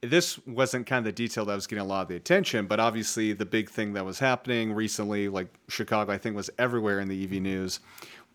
this 0.01 0.39
wasn't 0.45 0.85
kind 0.85 0.99
of 0.99 1.05
the 1.05 1.11
detail 1.11 1.45
that 1.45 1.55
was 1.55 1.65
getting 1.65 1.83
a 1.83 1.87
lot 1.87 2.03
of 2.03 2.07
the 2.09 2.15
attention, 2.15 2.67
but 2.67 2.79
obviously 2.79 3.33
the 3.33 3.45
big 3.45 3.69
thing 3.69 3.93
that 3.93 4.05
was 4.05 4.19
happening 4.19 4.73
recently, 4.73 5.29
like 5.29 5.47
Chicago, 5.69 6.11
I 6.11 6.17
think 6.17 6.35
was 6.35 6.49
everywhere 6.59 6.99
in 6.99 7.07
the 7.07 7.23
EV 7.23 7.41
news, 7.41 7.79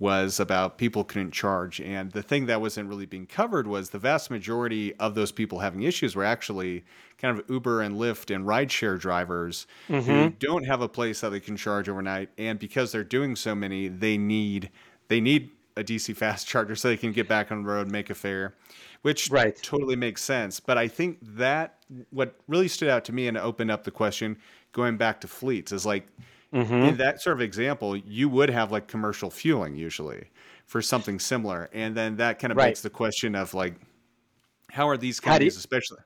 was 0.01 0.41
about 0.41 0.79
people 0.79 1.05
couldn't 1.05 1.31
charge. 1.31 1.79
And 1.79 2.11
the 2.11 2.23
thing 2.23 2.47
that 2.47 2.61
wasn't 2.61 2.89
really 2.89 3.05
being 3.05 3.27
covered 3.27 3.67
was 3.67 3.91
the 3.91 3.99
vast 3.99 4.31
majority 4.31 4.95
of 4.95 5.15
those 5.15 5.31
people 5.31 5.59
having 5.59 5.83
issues 5.83 6.17
were 6.17 6.25
actually 6.25 6.85
kind 7.19 7.39
of 7.39 7.49
Uber 7.51 7.83
and 7.83 7.97
Lyft 7.97 8.35
and 8.35 8.47
rideshare 8.47 8.99
drivers 8.99 9.67
mm-hmm. 9.89 10.11
who 10.11 10.31
don't 10.31 10.65
have 10.65 10.81
a 10.81 10.89
place 10.89 11.21
that 11.21 11.31
they 11.31 11.39
can 11.39 11.55
charge 11.55 11.87
overnight. 11.87 12.31
And 12.39 12.59
because 12.59 12.93
they're 12.93 13.05
doing 13.05 13.37
so 13.37 13.55
many, 13.55 13.89
they 13.89 14.17
need 14.17 14.71
they 15.09 15.21
need 15.21 15.51
a 15.77 15.85
DC 15.85 16.17
fast 16.17 16.49
charger 16.49 16.75
so 16.75 16.89
they 16.89 16.97
can 16.97 17.13
get 17.13 17.29
back 17.29 17.53
on 17.53 17.63
the 17.63 17.69
road, 17.69 17.91
make 17.91 18.09
a 18.09 18.15
fare, 18.15 18.55
which 19.03 19.31
right. 19.31 19.55
totally 19.63 19.97
makes 19.97 20.25
sense. 20.25 20.61
But 20.61 20.79
I 20.79 20.89
think 20.89 21.19
that 21.21 21.77
what 22.09 22.37
really 22.49 22.69
stood 22.69 22.89
out 22.89 23.05
to 23.05 23.13
me 23.13 23.29
and 23.29 23.37
opened 23.37 23.71
up 23.71 23.85
the 23.85 23.91
question 23.91 24.39
going 24.73 24.97
back 24.97 25.21
to 25.21 25.29
fleets 25.29 25.73
is 25.73 25.85
like 25.85 26.09
Mm-hmm. 26.53 26.75
In 26.75 26.97
that 26.97 27.21
sort 27.23 27.37
of 27.37 27.41
example, 27.41 27.97
you 27.97 28.29
would 28.29 28.51
have 28.51 28.73
like 28.73 28.89
commercial 28.89 29.31
fueling 29.31 29.77
usually 29.77 30.29
for 30.67 30.83
something 30.83 31.19
similar, 31.19 31.69
and 31.73 31.97
then 31.97 32.17
that 32.17 32.39
kind 32.39 32.51
of 32.51 32.57
right. 32.57 32.67
begs 32.67 32.83
the 32.83 32.91
question 32.91 33.35
of 33.35 33.55
like, 33.55 33.75
how 34.71 34.89
are 34.89 34.97
these 34.97 35.21
companies, 35.21 35.55
you- 35.55 35.59
especially 35.59 35.99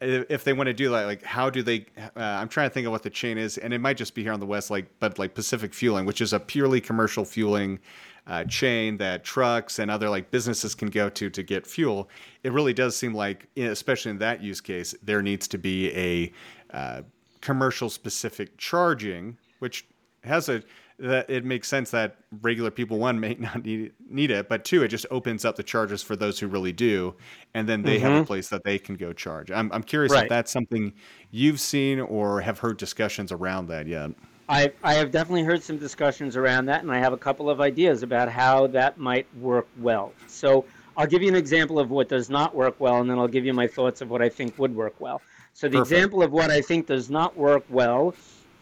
if 0.00 0.44
they 0.44 0.52
want 0.52 0.66
to 0.66 0.74
do 0.74 0.90
that, 0.90 1.06
like 1.06 1.22
how 1.22 1.48
do 1.48 1.62
they? 1.62 1.86
Uh, 1.98 2.20
I'm 2.20 2.48
trying 2.48 2.68
to 2.68 2.74
think 2.74 2.86
of 2.86 2.92
what 2.92 3.02
the 3.02 3.10
chain 3.10 3.38
is, 3.38 3.56
and 3.58 3.72
it 3.72 3.80
might 3.80 3.96
just 3.96 4.14
be 4.14 4.22
here 4.22 4.32
on 4.32 4.40
the 4.40 4.46
west, 4.46 4.70
like 4.70 4.86
but 5.00 5.18
like 5.18 5.34
Pacific 5.34 5.72
Fueling, 5.72 6.04
which 6.04 6.20
is 6.20 6.32
a 6.32 6.40
purely 6.40 6.80
commercial 6.80 7.24
fueling 7.24 7.78
uh, 8.26 8.44
chain 8.44 8.98
that 8.98 9.24
trucks 9.24 9.78
and 9.78 9.90
other 9.90 10.10
like 10.10 10.30
businesses 10.30 10.74
can 10.74 10.88
go 10.88 11.08
to 11.08 11.30
to 11.30 11.42
get 11.42 11.66
fuel. 11.66 12.10
It 12.42 12.52
really 12.52 12.74
does 12.74 12.96
seem 12.96 13.14
like, 13.14 13.48
especially 13.56 14.10
in 14.10 14.18
that 14.18 14.42
use 14.42 14.60
case, 14.60 14.94
there 15.02 15.22
needs 15.22 15.48
to 15.48 15.58
be 15.58 15.90
a 15.96 16.32
uh, 16.76 17.02
commercial 17.40 17.88
specific 17.88 18.56
charging 18.58 19.38
which 19.58 19.86
has 20.24 20.48
a 20.48 20.62
that 20.98 21.28
it 21.28 21.44
makes 21.44 21.68
sense 21.68 21.90
that 21.90 22.16
regular 22.40 22.70
people 22.70 22.98
one 22.98 23.20
may 23.20 23.34
not 23.38 23.64
need 23.64 23.92
need 24.08 24.30
it, 24.30 24.48
but 24.48 24.64
two, 24.64 24.82
it 24.82 24.88
just 24.88 25.06
opens 25.10 25.44
up 25.44 25.56
the 25.56 25.62
charges 25.62 26.02
for 26.02 26.16
those 26.16 26.38
who 26.38 26.48
really 26.48 26.72
do, 26.72 27.14
and 27.54 27.68
then 27.68 27.82
they 27.82 27.96
mm-hmm. 27.96 28.04
have 28.04 28.12
a 28.12 28.16
mm-hmm. 28.16 28.24
place 28.24 28.48
that 28.48 28.64
they 28.64 28.78
can 28.78 28.96
go 28.96 29.12
charge. 29.12 29.50
I'm 29.50 29.70
I'm 29.72 29.82
curious 29.82 30.12
right. 30.12 30.24
if 30.24 30.28
that's 30.28 30.52
something 30.52 30.92
you've 31.30 31.60
seen 31.60 32.00
or 32.00 32.40
have 32.40 32.58
heard 32.58 32.78
discussions 32.78 33.32
around 33.32 33.68
that 33.68 33.86
yet. 33.86 34.10
I 34.48 34.72
I 34.82 34.94
have 34.94 35.10
definitely 35.10 35.42
heard 35.42 35.62
some 35.62 35.76
discussions 35.76 36.36
around 36.36 36.66
that, 36.66 36.82
and 36.82 36.90
I 36.90 36.98
have 36.98 37.12
a 37.12 37.18
couple 37.18 37.50
of 37.50 37.60
ideas 37.60 38.02
about 38.02 38.30
how 38.30 38.66
that 38.68 38.98
might 38.98 39.26
work 39.36 39.68
well. 39.78 40.12
So 40.28 40.64
I'll 40.96 41.06
give 41.06 41.22
you 41.22 41.28
an 41.28 41.36
example 41.36 41.78
of 41.78 41.90
what 41.90 42.08
does 42.08 42.30
not 42.30 42.54
work 42.54 42.76
well, 42.78 43.00
and 43.00 43.10
then 43.10 43.18
I'll 43.18 43.28
give 43.28 43.44
you 43.44 43.52
my 43.52 43.66
thoughts 43.66 44.00
of 44.00 44.08
what 44.08 44.22
I 44.22 44.28
think 44.28 44.58
would 44.58 44.74
work 44.74 44.94
well. 44.98 45.20
So 45.52 45.68
the 45.68 45.78
Perfect. 45.78 45.92
example 45.92 46.22
of 46.22 46.32
what 46.32 46.50
I 46.50 46.60
think 46.60 46.86
does 46.86 47.10
not 47.10 47.36
work 47.36 47.64
well 47.68 48.14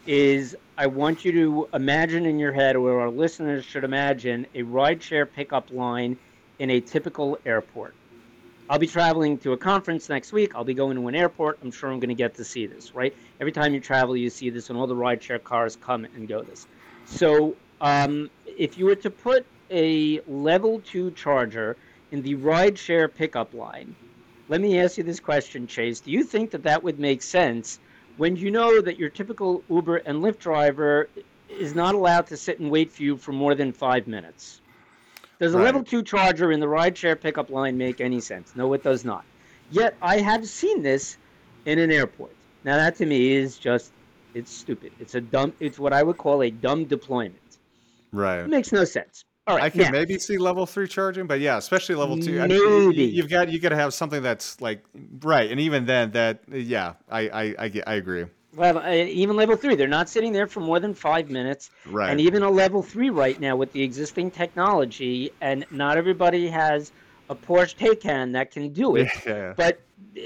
is 0.05 0.55
I 0.77 0.87
want 0.87 1.25
you 1.25 1.31
to 1.31 1.69
imagine 1.73 2.25
in 2.25 2.39
your 2.39 2.51
head, 2.51 2.75
or 2.75 3.01
our 3.01 3.09
listeners 3.09 3.65
should 3.65 3.83
imagine, 3.83 4.45
a 4.53 4.63
rideshare 4.63 5.31
pickup 5.31 5.71
line 5.71 6.17
in 6.59 6.69
a 6.69 6.79
typical 6.81 7.37
airport. 7.45 7.95
I'll 8.69 8.79
be 8.79 8.87
traveling 8.87 9.37
to 9.39 9.53
a 9.53 9.57
conference 9.57 10.09
next 10.09 10.33
week. 10.33 10.55
I'll 10.55 10.63
be 10.63 10.73
going 10.73 10.95
to 10.97 11.07
an 11.07 11.15
airport. 11.15 11.59
I'm 11.61 11.71
sure 11.71 11.91
I'm 11.91 11.99
going 11.99 12.09
to 12.09 12.15
get 12.15 12.35
to 12.35 12.43
see 12.43 12.65
this, 12.65 12.95
right? 12.95 13.15
Every 13.39 13.51
time 13.51 13.73
you 13.73 13.79
travel, 13.79 14.17
you 14.17 14.29
see 14.29 14.49
this, 14.49 14.69
and 14.69 14.77
all 14.77 14.87
the 14.87 14.95
rideshare 14.95 15.43
cars 15.43 15.75
come 15.75 16.05
and 16.05 16.27
go 16.27 16.41
this. 16.41 16.65
So, 17.05 17.55
um, 17.79 18.29
if 18.45 18.77
you 18.77 18.85
were 18.85 18.95
to 18.95 19.11
put 19.11 19.45
a 19.69 20.21
level 20.27 20.79
two 20.79 21.11
charger 21.11 21.77
in 22.11 22.21
the 22.21 22.35
rideshare 22.35 23.13
pickup 23.13 23.53
line, 23.53 23.95
let 24.47 24.61
me 24.61 24.79
ask 24.79 24.97
you 24.97 25.03
this 25.03 25.19
question, 25.19 25.67
Chase. 25.67 25.99
Do 25.99 26.11
you 26.11 26.23
think 26.23 26.51
that 26.51 26.63
that 26.63 26.83
would 26.83 26.99
make 26.99 27.21
sense 27.21 27.79
when 28.17 28.35
you 28.35 28.51
know 28.51 28.81
that 28.81 28.97
your 28.97 29.09
typical 29.09 29.63
Uber 29.69 29.97
and 29.97 30.23
Lyft 30.23 30.39
driver 30.39 31.09
is 31.49 31.75
not 31.75 31.95
allowed 31.95 32.27
to 32.27 32.37
sit 32.37 32.59
and 32.59 32.69
wait 32.69 32.91
for 32.91 33.03
you 33.03 33.17
for 33.17 33.31
more 33.31 33.55
than 33.55 33.71
five 33.71 34.07
minutes. 34.07 34.61
Does 35.39 35.53
a 35.53 35.57
right. 35.57 35.65
level 35.65 35.83
two 35.83 36.01
charger 36.01 36.51
in 36.51 36.59
the 36.59 36.65
rideshare 36.65 37.19
pickup 37.19 37.49
line 37.49 37.77
make 37.77 37.99
any 37.99 38.21
sense? 38.21 38.55
No, 38.55 38.71
it 38.73 38.83
does 38.83 39.03
not. 39.03 39.25
Yet 39.69 39.95
I 40.01 40.19
have 40.19 40.47
seen 40.47 40.81
this 40.81 41.17
in 41.65 41.79
an 41.79 41.91
airport. 41.91 42.31
Now 42.63 42.77
that 42.77 42.95
to 42.97 43.05
me 43.05 43.33
is 43.33 43.57
just 43.57 43.91
it's 44.33 44.51
stupid. 44.51 44.91
It's 44.99 45.15
a 45.15 45.21
dumb 45.21 45.53
it's 45.59 45.77
what 45.77 45.93
I 45.93 46.03
would 46.03 46.17
call 46.17 46.41
a 46.43 46.49
dumb 46.49 46.85
deployment. 46.85 47.57
Right. 48.11 48.39
It 48.39 48.49
makes 48.49 48.71
no 48.71 48.85
sense. 48.85 49.25
All 49.47 49.55
right, 49.55 49.65
I 49.65 49.69
can 49.69 49.81
now, 49.81 49.91
maybe 49.91 50.17
see 50.17 50.37
level 50.39 50.65
three 50.65 50.87
charging, 50.87 51.27
but 51.27 51.39
yeah, 51.39 51.57
especially 51.57 51.93
level 51.93 52.17
two. 52.17 52.39
Maybe 52.39 52.55
I 52.55 52.57
mean, 52.57 52.93
you've 52.93 53.29
got 53.29 53.49
you 53.49 53.59
got 53.59 53.69
to 53.69 53.75
have 53.75 53.93
something 53.93 54.23
that's 54.23 54.59
like 54.59 54.83
right, 55.19 55.51
and 55.51 55.59
even 55.59 55.85
then, 55.85 56.11
that 56.11 56.41
yeah, 56.49 56.93
I 57.09 57.29
I 57.29 57.43
I, 57.59 57.81
I 57.85 57.93
agree. 57.95 58.25
Well, 58.55 58.79
uh, 58.79 58.91
even 58.91 59.35
level 59.35 59.55
three, 59.55 59.75
they're 59.75 59.87
not 59.87 60.09
sitting 60.09 60.31
there 60.31 60.47
for 60.47 60.61
more 60.61 60.79
than 60.79 60.93
five 60.93 61.29
minutes. 61.29 61.71
Right. 61.85 62.09
And 62.09 62.21
even 62.21 62.41
a 62.41 62.49
level 62.49 62.81
three 62.81 63.09
right 63.09 63.39
now 63.39 63.55
with 63.55 63.71
the 63.73 63.83
existing 63.83 64.31
technology, 64.31 65.31
and 65.41 65.65
not 65.71 65.97
everybody 65.97 66.47
has 66.47 66.91
a 67.29 67.35
Porsche 67.35 67.75
Taycan 67.75 68.31
that 68.33 68.51
can 68.51 68.69
do 68.69 68.95
it. 68.95 69.09
Yeah. 69.25 69.53
But 69.55 69.81
uh, 70.17 70.21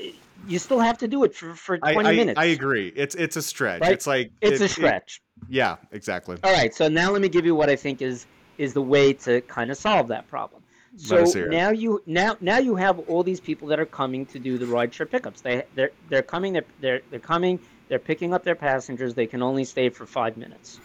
you 0.47 0.59
still 0.59 0.79
have 0.79 0.97
to 0.99 1.07
do 1.07 1.23
it 1.23 1.35
for, 1.35 1.55
for 1.55 1.77
20 1.77 1.97
I, 1.97 2.11
I, 2.11 2.15
minutes. 2.15 2.39
I 2.39 2.45
agree. 2.45 2.93
It's 2.95 3.15
it's 3.15 3.35
a 3.35 3.41
stretch. 3.41 3.81
Right? 3.81 3.91
It's 3.91 4.07
like 4.07 4.31
it's 4.41 4.61
it, 4.61 4.65
a 4.65 4.69
stretch. 4.69 5.21
It, 5.41 5.45
yeah, 5.49 5.77
exactly. 5.91 6.37
All 6.43 6.53
right. 6.53 6.73
So 6.73 6.87
now 6.87 7.11
let 7.11 7.21
me 7.21 7.29
give 7.29 7.45
you 7.45 7.55
what 7.55 7.69
I 7.69 7.75
think 7.75 8.01
is 8.01 8.25
is 8.59 8.73
the 8.73 8.81
way 8.81 9.13
to 9.13 9.41
kind 9.41 9.71
of 9.71 9.77
solve 9.77 10.09
that 10.09 10.27
problem. 10.27 10.61
So 10.97 11.23
now 11.49 11.69
you 11.69 12.01
now 12.05 12.35
now 12.41 12.57
you 12.57 12.75
have 12.75 12.99
all 13.07 13.23
these 13.23 13.39
people 13.39 13.67
that 13.69 13.79
are 13.79 13.85
coming 13.85 14.25
to 14.27 14.39
do 14.39 14.57
the 14.57 14.65
rideshare 14.65 15.09
pickups. 15.09 15.41
They 15.41 15.63
they're 15.75 15.91
they're 16.09 16.21
coming 16.21 16.53
they're, 16.53 16.65
they're 16.81 17.01
they're 17.09 17.19
coming 17.19 17.59
they're 17.87 17.99
picking 17.99 18.33
up 18.33 18.43
their 18.43 18.55
passengers. 18.55 19.13
They 19.13 19.27
can 19.27 19.41
only 19.41 19.63
stay 19.63 19.89
for 19.89 20.05
five 20.05 20.35
minutes. 20.35 20.79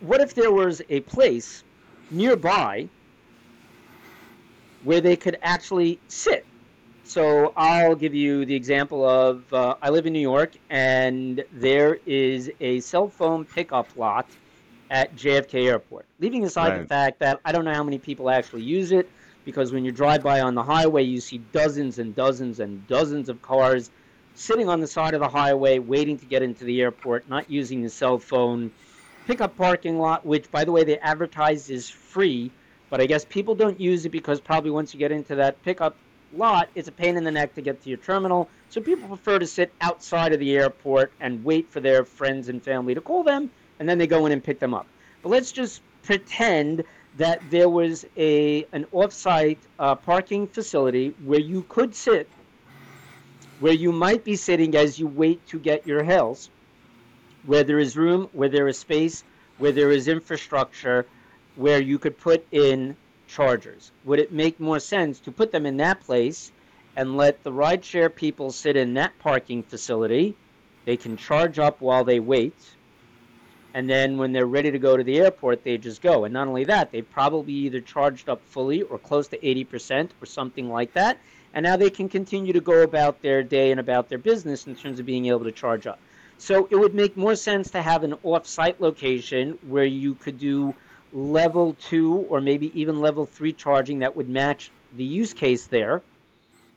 What 0.00 0.20
if 0.20 0.34
there 0.34 0.52
was 0.52 0.80
a 0.88 1.00
place 1.00 1.62
nearby 2.10 2.88
where 4.82 5.00
they 5.00 5.16
could 5.16 5.38
actually 5.42 6.00
sit? 6.08 6.46
So 7.04 7.52
I'll 7.54 7.96
give 7.96 8.14
you 8.14 8.46
the 8.46 8.54
example 8.54 9.06
of 9.06 9.52
uh, 9.52 9.74
I 9.82 9.90
live 9.90 10.06
in 10.06 10.14
New 10.14 10.20
York, 10.20 10.52
and 10.70 11.44
there 11.52 11.98
is 12.06 12.50
a 12.60 12.80
cell 12.80 13.08
phone 13.08 13.44
pickup 13.44 13.88
lot 13.96 14.26
at 14.90 15.14
JFK 15.16 15.66
Airport. 15.66 16.06
Leaving 16.20 16.44
aside 16.44 16.70
right. 16.70 16.78
the 16.80 16.86
fact 16.86 17.18
that 17.20 17.40
I 17.44 17.52
don't 17.52 17.64
know 17.64 17.74
how 17.74 17.84
many 17.84 17.98
people 17.98 18.30
actually 18.30 18.62
use 18.62 18.92
it, 18.92 19.08
because 19.44 19.72
when 19.72 19.84
you 19.84 19.92
drive 19.92 20.22
by 20.22 20.40
on 20.40 20.54
the 20.54 20.62
highway, 20.62 21.02
you 21.02 21.20
see 21.20 21.38
dozens 21.52 21.98
and 21.98 22.14
dozens 22.14 22.60
and 22.60 22.86
dozens 22.86 23.28
of 23.28 23.40
cars 23.42 23.90
sitting 24.34 24.68
on 24.68 24.80
the 24.80 24.86
side 24.86 25.14
of 25.14 25.20
the 25.20 25.28
highway 25.28 25.78
waiting 25.78 26.18
to 26.18 26.26
get 26.26 26.42
into 26.42 26.64
the 26.64 26.80
airport, 26.80 27.28
not 27.28 27.50
using 27.50 27.82
the 27.82 27.88
cell 27.88 28.18
phone. 28.18 28.70
Pickup 29.26 29.56
parking 29.56 29.98
lot, 29.98 30.26
which, 30.26 30.50
by 30.50 30.64
the 30.64 30.72
way, 30.72 30.84
they 30.84 30.98
advertise 30.98 31.70
is 31.70 31.88
free, 31.88 32.50
but 32.90 33.00
I 33.00 33.06
guess 33.06 33.24
people 33.24 33.54
don't 33.54 33.80
use 33.80 34.04
it 34.04 34.10
because 34.10 34.40
probably 34.40 34.70
once 34.70 34.92
you 34.92 34.98
get 34.98 35.12
into 35.12 35.34
that 35.36 35.62
pickup 35.62 35.96
lot, 36.36 36.68
it's 36.74 36.88
a 36.88 36.92
pain 36.92 37.16
in 37.16 37.24
the 37.24 37.30
neck 37.30 37.54
to 37.54 37.62
get 37.62 37.82
to 37.82 37.88
your 37.88 37.98
terminal. 37.98 38.48
So 38.68 38.80
people 38.80 39.08
prefer 39.08 39.38
to 39.38 39.46
sit 39.46 39.72
outside 39.80 40.32
of 40.32 40.40
the 40.40 40.56
airport 40.56 41.12
and 41.20 41.44
wait 41.44 41.70
for 41.70 41.80
their 41.80 42.04
friends 42.04 42.48
and 42.48 42.62
family 42.62 42.94
to 42.94 43.00
call 43.00 43.22
them 43.22 43.50
and 43.78 43.88
then 43.88 43.98
they 43.98 44.06
go 44.06 44.26
in 44.26 44.32
and 44.32 44.42
pick 44.42 44.58
them 44.58 44.74
up. 44.74 44.86
But 45.22 45.30
let's 45.30 45.52
just 45.52 45.82
pretend 46.02 46.84
that 47.16 47.40
there 47.50 47.68
was 47.68 48.04
a 48.16 48.66
an 48.72 48.86
off-site 48.92 49.58
uh, 49.78 49.94
parking 49.94 50.46
facility 50.46 51.14
where 51.24 51.40
you 51.40 51.64
could 51.68 51.94
sit, 51.94 52.28
where 53.60 53.72
you 53.72 53.92
might 53.92 54.24
be 54.24 54.36
sitting 54.36 54.74
as 54.76 54.98
you 54.98 55.06
wait 55.06 55.46
to 55.48 55.58
get 55.58 55.86
your 55.86 56.02
hells, 56.02 56.50
where 57.46 57.64
there 57.64 57.78
is 57.78 57.96
room, 57.96 58.28
where 58.32 58.48
there 58.48 58.68
is 58.68 58.78
space, 58.78 59.24
where 59.58 59.72
there 59.72 59.90
is 59.90 60.08
infrastructure, 60.08 61.06
where 61.56 61.80
you 61.80 61.98
could 61.98 62.18
put 62.18 62.46
in 62.50 62.96
chargers. 63.28 63.92
Would 64.04 64.18
it 64.18 64.32
make 64.32 64.58
more 64.58 64.80
sense 64.80 65.20
to 65.20 65.32
put 65.32 65.52
them 65.52 65.66
in 65.66 65.76
that 65.78 66.00
place 66.00 66.50
and 66.96 67.16
let 67.16 67.42
the 67.42 67.52
rideshare 67.52 68.14
people 68.14 68.50
sit 68.50 68.76
in 68.76 68.94
that 68.94 69.18
parking 69.20 69.62
facility? 69.62 70.36
They 70.84 70.96
can 70.96 71.16
charge 71.16 71.58
up 71.58 71.80
while 71.80 72.04
they 72.04 72.20
wait 72.20 72.54
and 73.74 73.90
then 73.90 74.16
when 74.16 74.32
they're 74.32 74.46
ready 74.46 74.70
to 74.70 74.78
go 74.78 74.96
to 74.96 75.02
the 75.02 75.18
airport, 75.18 75.64
they 75.64 75.76
just 75.76 76.00
go. 76.00 76.24
And 76.24 76.32
not 76.32 76.46
only 76.46 76.64
that, 76.64 76.92
they've 76.92 77.10
probably 77.10 77.52
either 77.52 77.80
charged 77.80 78.28
up 78.28 78.40
fully 78.46 78.82
or 78.82 78.98
close 78.98 79.26
to 79.28 79.38
80% 79.38 80.10
or 80.22 80.26
something 80.26 80.70
like 80.70 80.92
that. 80.94 81.18
And 81.52 81.64
now 81.64 81.76
they 81.76 81.90
can 81.90 82.08
continue 82.08 82.52
to 82.52 82.60
go 82.60 82.82
about 82.82 83.20
their 83.20 83.42
day 83.42 83.72
and 83.72 83.80
about 83.80 84.08
their 84.08 84.18
business 84.18 84.68
in 84.68 84.76
terms 84.76 85.00
of 85.00 85.06
being 85.06 85.26
able 85.26 85.42
to 85.42 85.52
charge 85.52 85.88
up. 85.88 85.98
So 86.38 86.68
it 86.70 86.76
would 86.76 86.94
make 86.94 87.16
more 87.16 87.34
sense 87.34 87.70
to 87.72 87.82
have 87.82 88.04
an 88.04 88.14
off 88.22 88.46
site 88.46 88.80
location 88.80 89.58
where 89.66 89.84
you 89.84 90.14
could 90.14 90.38
do 90.38 90.72
level 91.12 91.76
two 91.80 92.26
or 92.28 92.40
maybe 92.40 92.70
even 92.80 93.00
level 93.00 93.26
three 93.26 93.52
charging 93.52 93.98
that 94.00 94.14
would 94.14 94.28
match 94.28 94.70
the 94.96 95.04
use 95.04 95.32
case 95.32 95.66
there, 95.66 96.00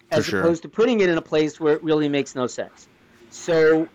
as 0.09 0.25
sure. 0.25 0.39
opposed 0.39 0.63
to 0.63 0.69
putting 0.69 1.01
it 1.01 1.09
in 1.09 1.17
a 1.17 1.21
place 1.21 1.59
where 1.59 1.75
it 1.75 1.83
really 1.83 2.09
makes 2.09 2.33
no 2.33 2.47
sense. 2.47 2.87
So 3.29 3.87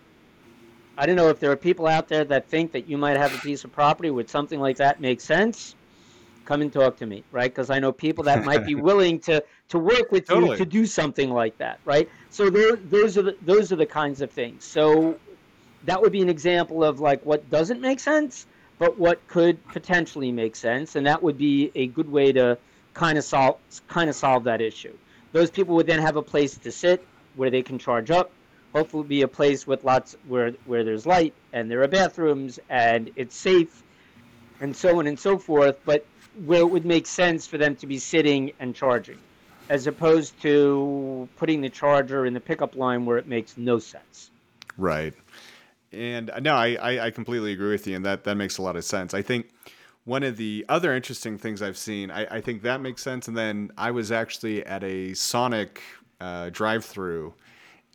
I 0.97 1.05
don't 1.05 1.15
know 1.15 1.29
if 1.29 1.39
there 1.39 1.51
are 1.51 1.57
people 1.57 1.87
out 1.87 2.07
there 2.07 2.23
that 2.25 2.49
think 2.49 2.71
that 2.73 2.87
you 2.87 2.97
might 2.97 3.17
have 3.17 3.33
a 3.33 3.39
piece 3.39 3.63
of 3.63 3.71
property 3.71 4.11
where 4.11 4.27
something 4.27 4.59
like 4.59 4.77
that 4.77 5.01
makes 5.01 5.23
sense. 5.23 5.75
Come 6.45 6.61
and 6.61 6.71
talk 6.71 6.97
to 6.97 7.05
me, 7.05 7.23
right? 7.31 7.49
Because 7.49 7.69
I 7.69 7.79
know 7.79 7.91
people 7.91 8.25
that 8.25 8.45
might 8.45 8.65
be 8.65 8.75
willing 8.89 9.19
to 9.21 9.43
to 9.69 9.79
work 9.79 10.11
with 10.11 10.27
Totally. 10.27 10.51
you 10.51 10.57
to 10.57 10.65
do 10.65 10.85
something 10.85 11.31
like 11.31 11.57
that, 11.57 11.79
right? 11.85 12.09
So 12.29 12.49
those 12.49 12.79
those 12.89 13.17
are 13.17 13.23
the 13.23 13.37
those 13.41 13.71
are 13.71 13.77
the 13.77 13.85
kinds 13.85 14.21
of 14.21 14.29
things. 14.31 14.65
So 14.65 15.17
that 15.85 16.01
would 16.01 16.11
be 16.11 16.21
an 16.21 16.29
example 16.29 16.83
of 16.83 16.99
like 16.99 17.25
what 17.25 17.49
doesn't 17.49 17.81
make 17.81 17.99
sense, 17.99 18.45
but 18.77 18.99
what 18.99 19.25
could 19.27 19.65
potentially 19.69 20.31
make 20.31 20.55
sense, 20.55 20.95
and 20.95 21.07
that 21.07 21.23
would 21.23 21.37
be 21.37 21.71
a 21.75 21.87
good 21.87 22.11
way 22.11 22.31
to 22.33 22.57
kind 22.93 23.17
of 23.17 23.23
solve 23.23 23.57
kind 23.87 24.09
of 24.09 24.15
solve 24.15 24.43
that 24.43 24.61
issue. 24.61 24.93
Those 25.31 25.49
people 25.49 25.75
would 25.75 25.87
then 25.87 25.99
have 25.99 26.17
a 26.17 26.21
place 26.21 26.57
to 26.57 26.71
sit 26.71 27.05
where 27.35 27.49
they 27.49 27.63
can 27.63 27.79
charge 27.79 28.11
up. 28.11 28.31
Hopefully, 28.73 29.03
be 29.07 29.21
a 29.21 29.27
place 29.27 29.67
with 29.67 29.83
lots 29.83 30.15
where 30.27 30.51
where 30.65 30.83
there's 30.83 31.05
light 31.05 31.33
and 31.53 31.69
there 31.69 31.83
are 31.83 31.87
bathrooms 31.87 32.59
and 32.69 33.11
it's 33.15 33.35
safe, 33.35 33.83
and 34.61 34.75
so 34.75 34.99
on 34.99 35.07
and 35.07 35.19
so 35.19 35.37
forth. 35.37 35.79
But 35.85 36.05
where 36.45 36.61
it 36.61 36.69
would 36.69 36.85
make 36.85 37.05
sense 37.05 37.45
for 37.45 37.57
them 37.57 37.75
to 37.77 37.87
be 37.87 37.99
sitting 37.99 38.51
and 38.59 38.75
charging, 38.75 39.19
as 39.69 39.87
opposed 39.87 40.41
to 40.41 41.29
putting 41.37 41.61
the 41.61 41.69
charger 41.69 42.25
in 42.25 42.33
the 42.33 42.39
pickup 42.39 42.75
line 42.75 43.05
where 43.05 43.17
it 43.17 43.27
makes 43.27 43.57
no 43.57 43.79
sense. 43.79 44.31
Right. 44.77 45.13
And 45.91 46.29
uh, 46.31 46.39
no, 46.39 46.55
I, 46.55 47.05
I, 47.05 47.11
completely 47.11 47.53
agree 47.53 47.69
with 47.69 47.85
you, 47.85 47.95
and 47.95 48.03
that, 48.05 48.23
that 48.23 48.35
makes 48.35 48.57
a 48.57 48.63
lot 48.63 48.75
of 48.75 48.83
sense. 48.83 49.13
I 49.13 49.21
think 49.21 49.51
one 50.05 50.23
of 50.23 50.37
the 50.37 50.65
other 50.67 50.95
interesting 50.95 51.37
things 51.37 51.61
I've 51.61 51.77
seen, 51.77 52.09
I, 52.09 52.37
I 52.37 52.41
think 52.41 52.63
that 52.63 52.81
makes 52.81 53.03
sense. 53.03 53.27
And 53.27 53.37
then 53.37 53.71
I 53.77 53.91
was 53.91 54.11
actually 54.11 54.65
at 54.65 54.83
a 54.83 55.13
Sonic 55.13 55.81
uh, 56.19 56.49
drive 56.49 56.83
through 56.83 57.35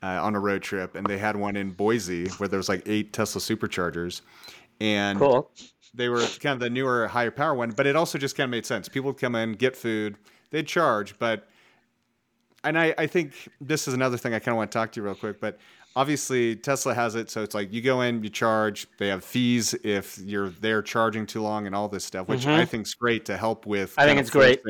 uh, 0.02 0.06
on 0.22 0.34
a 0.34 0.40
road 0.40 0.62
trip, 0.62 0.94
and 0.94 1.06
they 1.06 1.18
had 1.18 1.36
one 1.36 1.56
in 1.56 1.70
Boise 1.72 2.28
where 2.38 2.48
there 2.48 2.58
was 2.58 2.68
like 2.68 2.82
eight 2.86 3.12
Tesla 3.12 3.40
superchargers. 3.40 4.20
And 4.80 5.18
Cool. 5.18 5.50
they 5.94 6.08
were 6.08 6.20
kind 6.40 6.54
of 6.54 6.60
the 6.60 6.70
newer, 6.70 7.08
higher 7.08 7.30
power 7.32 7.54
one, 7.54 7.70
but 7.72 7.86
it 7.86 7.96
also 7.96 8.16
just 8.18 8.36
kind 8.36 8.44
of 8.44 8.50
made 8.50 8.64
sense. 8.64 8.88
People 8.88 9.10
would 9.10 9.20
come 9.20 9.34
in, 9.34 9.52
get 9.54 9.76
food, 9.76 10.16
they'd 10.50 10.66
charge, 10.66 11.18
but 11.18 11.48
and 12.64 12.78
I, 12.78 12.94
I 12.98 13.06
think 13.06 13.32
this 13.60 13.86
is 13.88 13.94
another 13.94 14.16
thing 14.16 14.34
I 14.34 14.38
kind 14.40 14.48
of 14.52 14.56
want 14.56 14.70
to 14.72 14.78
talk 14.78 14.92
to 14.92 15.00
you 15.00 15.04
real 15.06 15.14
quick, 15.14 15.40
but 15.40 15.58
obviously 15.96 16.54
Tesla 16.56 16.92
has 16.94 17.14
it, 17.14 17.30
so 17.30 17.42
it's 17.42 17.54
like 17.54 17.72
you 17.72 17.80
go 17.80 18.00
in, 18.02 18.22
you 18.22 18.30
charge, 18.30 18.86
they 18.98 19.08
have 19.08 19.24
fees 19.24 19.74
if 19.84 20.18
you're 20.18 20.50
there 20.50 20.82
charging 20.82 21.24
too 21.26 21.40
long 21.42 21.66
and 21.66 21.74
all 21.74 21.88
this 21.88 22.04
stuff, 22.04 22.28
which 22.28 22.44
Mhm. 22.46 22.54
I 22.54 22.64
think 22.64 22.86
is 22.86 22.94
great 22.94 23.24
to 23.26 23.36
help 23.36 23.64
with. 23.66 23.94
I 23.96 24.06
think 24.06 24.20
it's 24.20 24.30
great. 24.30 24.60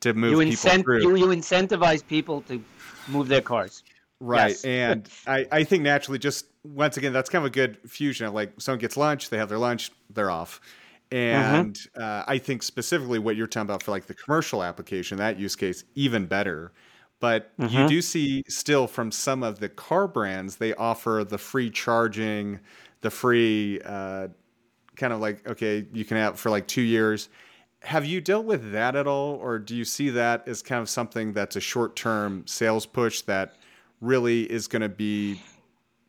to 0.00 0.14
move 0.14 0.32
You, 0.32 0.50
people 0.56 0.82
through. 0.82 1.02
you, 1.02 1.16
you 1.16 1.26
incentivize 1.26 2.06
people 2.06 2.42
to 2.42 2.62
move 3.08 3.28
their 3.28 3.40
cars. 3.40 3.82
Right. 4.20 4.58
Yes. 4.58 4.68
And 4.88 5.08
I, 5.26 5.46
I 5.52 5.64
think 5.64 5.84
naturally, 5.84 6.18
just 6.18 6.46
once 6.64 6.96
again, 6.96 7.12
that's 7.12 7.30
kind 7.30 7.44
of 7.44 7.46
a 7.46 7.54
good 7.54 7.78
fusion 7.88 8.26
of 8.26 8.34
like 8.34 8.60
someone 8.60 8.80
gets 8.80 8.96
lunch, 8.96 9.30
they 9.30 9.38
have 9.38 9.48
their 9.48 9.58
lunch, 9.58 9.92
they're 10.10 10.30
off. 10.30 10.60
And 11.12 11.78
uh, 11.96 12.24
I 12.26 12.38
think 12.38 12.62
specifically 12.64 13.18
what 13.20 13.36
you're 13.36 13.46
talking 13.46 13.66
about 13.66 13.82
for 13.82 13.92
like 13.92 14.06
the 14.06 14.14
commercial 14.14 14.62
application, 14.62 15.18
that 15.18 15.38
use 15.38 15.54
case, 15.56 15.84
even 15.94 16.26
better. 16.26 16.72
But 17.20 17.52
you 17.64 17.84
Mhm. 17.84 17.84
do 17.84 18.02
see 18.02 18.42
still 18.48 18.86
from 18.88 19.12
some 19.12 19.42
of 19.42 19.60
the 19.60 19.68
car 19.68 20.08
brands, 20.08 20.56
they 20.56 20.74
offer 20.74 21.24
the 21.26 21.38
free 21.38 21.70
charging, 21.70 22.60
the 23.02 23.10
free 23.10 23.80
uh, 23.84 24.28
kind 24.96 25.12
of 25.12 25.20
like, 25.20 25.46
okay, 25.46 25.86
you 25.92 26.04
can 26.04 26.16
have 26.16 26.38
for 26.38 26.50
like 26.50 26.66
two 26.66 26.82
years. 26.82 27.28
Have 27.82 28.04
you 28.04 28.20
dealt 28.20 28.46
with 28.46 28.72
that 28.72 28.96
at 28.96 29.06
all? 29.06 29.34
Or 29.36 29.58
do 29.58 29.76
you 29.76 29.84
see 29.84 30.10
that 30.10 30.48
as 30.48 30.62
kind 30.62 30.82
of 30.82 30.88
something 30.90 31.32
that's 31.32 31.56
a 31.56 31.60
short 31.60 31.96
term 31.96 32.46
sales 32.46 32.86
push 32.86 33.22
that 33.22 33.57
really 34.00 34.42
is 34.42 34.68
going 34.68 34.82
to 34.82 34.88
be 34.88 35.40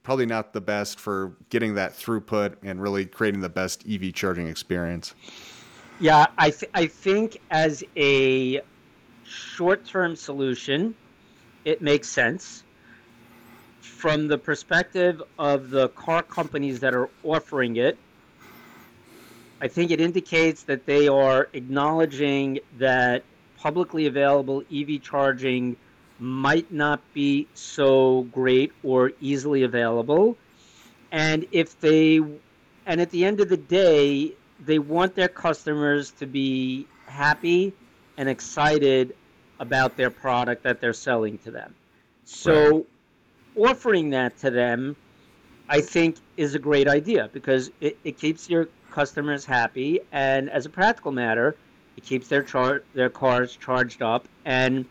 probably 0.03 0.25
not 0.25 0.53
the 0.53 0.61
best 0.61 0.99
for 0.99 1.35
getting 1.49 1.75
that 1.75 1.93
throughput 1.93 2.55
and 2.63 2.81
really 2.81 3.05
creating 3.05 3.41
the 3.41 3.49
best 3.49 3.83
EV 3.89 4.13
charging 4.13 4.47
experience? 4.47 5.13
Yeah, 5.99 6.27
I, 6.37 6.51
th- 6.51 6.71
I 6.73 6.87
think 6.87 7.39
as 7.51 7.83
a 7.97 8.61
short 9.23 9.85
term 9.85 10.15
solution, 10.15 10.95
it 11.65 11.81
makes 11.81 12.07
sense. 12.07 12.63
From 13.81 14.27
the 14.27 14.37
perspective 14.37 15.21
of 15.37 15.69
the 15.69 15.89
car 15.89 16.23
companies 16.23 16.79
that 16.79 16.93
are 16.93 17.09
offering 17.23 17.75
it, 17.75 17.97
I 19.61 19.67
think 19.67 19.91
it 19.91 19.99
indicates 19.99 20.63
that 20.63 20.85
they 20.85 21.09
are 21.09 21.49
acknowledging 21.51 22.59
that 22.77 23.23
publicly 23.57 24.05
available 24.05 24.63
EV 24.73 25.01
charging 25.01 25.75
might 26.19 26.71
not 26.71 27.01
be 27.13 27.47
so 27.53 28.23
great 28.31 28.71
or 28.83 29.11
easily 29.21 29.63
available. 29.63 30.37
And 31.11 31.45
if 31.51 31.79
they, 31.79 32.17
and 32.85 33.01
at 33.01 33.09
the 33.09 33.25
end 33.25 33.39
of 33.39 33.49
the 33.49 33.57
day, 33.57 34.33
they 34.59 34.79
want 34.79 35.15
their 35.15 35.29
customers 35.29 36.11
to 36.11 36.25
be 36.25 36.85
happy 37.05 37.73
and 38.17 38.27
excited 38.27 39.15
about 39.59 39.97
their 39.97 40.09
product 40.09 40.63
that 40.63 40.81
they're 40.81 40.93
selling 40.93 41.37
to 41.39 41.51
them. 41.51 41.73
So, 42.25 42.85
offering 43.55 44.09
that 44.11 44.37
to 44.39 44.51
them, 44.51 44.95
I 45.67 45.81
think, 45.81 46.17
is 46.37 46.55
a 46.55 46.59
great 46.59 46.87
idea 46.87 47.29
because 47.33 47.71
it, 47.81 47.97
it 48.03 48.17
keeps 48.17 48.49
your 48.49 48.69
customers 48.91 49.45
happy, 49.45 49.99
and 50.11 50.49
as 50.49 50.65
a 50.65 50.69
practical 50.69 51.11
matter, 51.11 51.55
it 51.97 52.03
keeps 52.03 52.27
their 52.27 52.43
char- 52.43 52.83
their 52.93 53.09
cars 53.09 53.55
charged 53.55 54.01
up. 54.01 54.27
And 54.45 54.85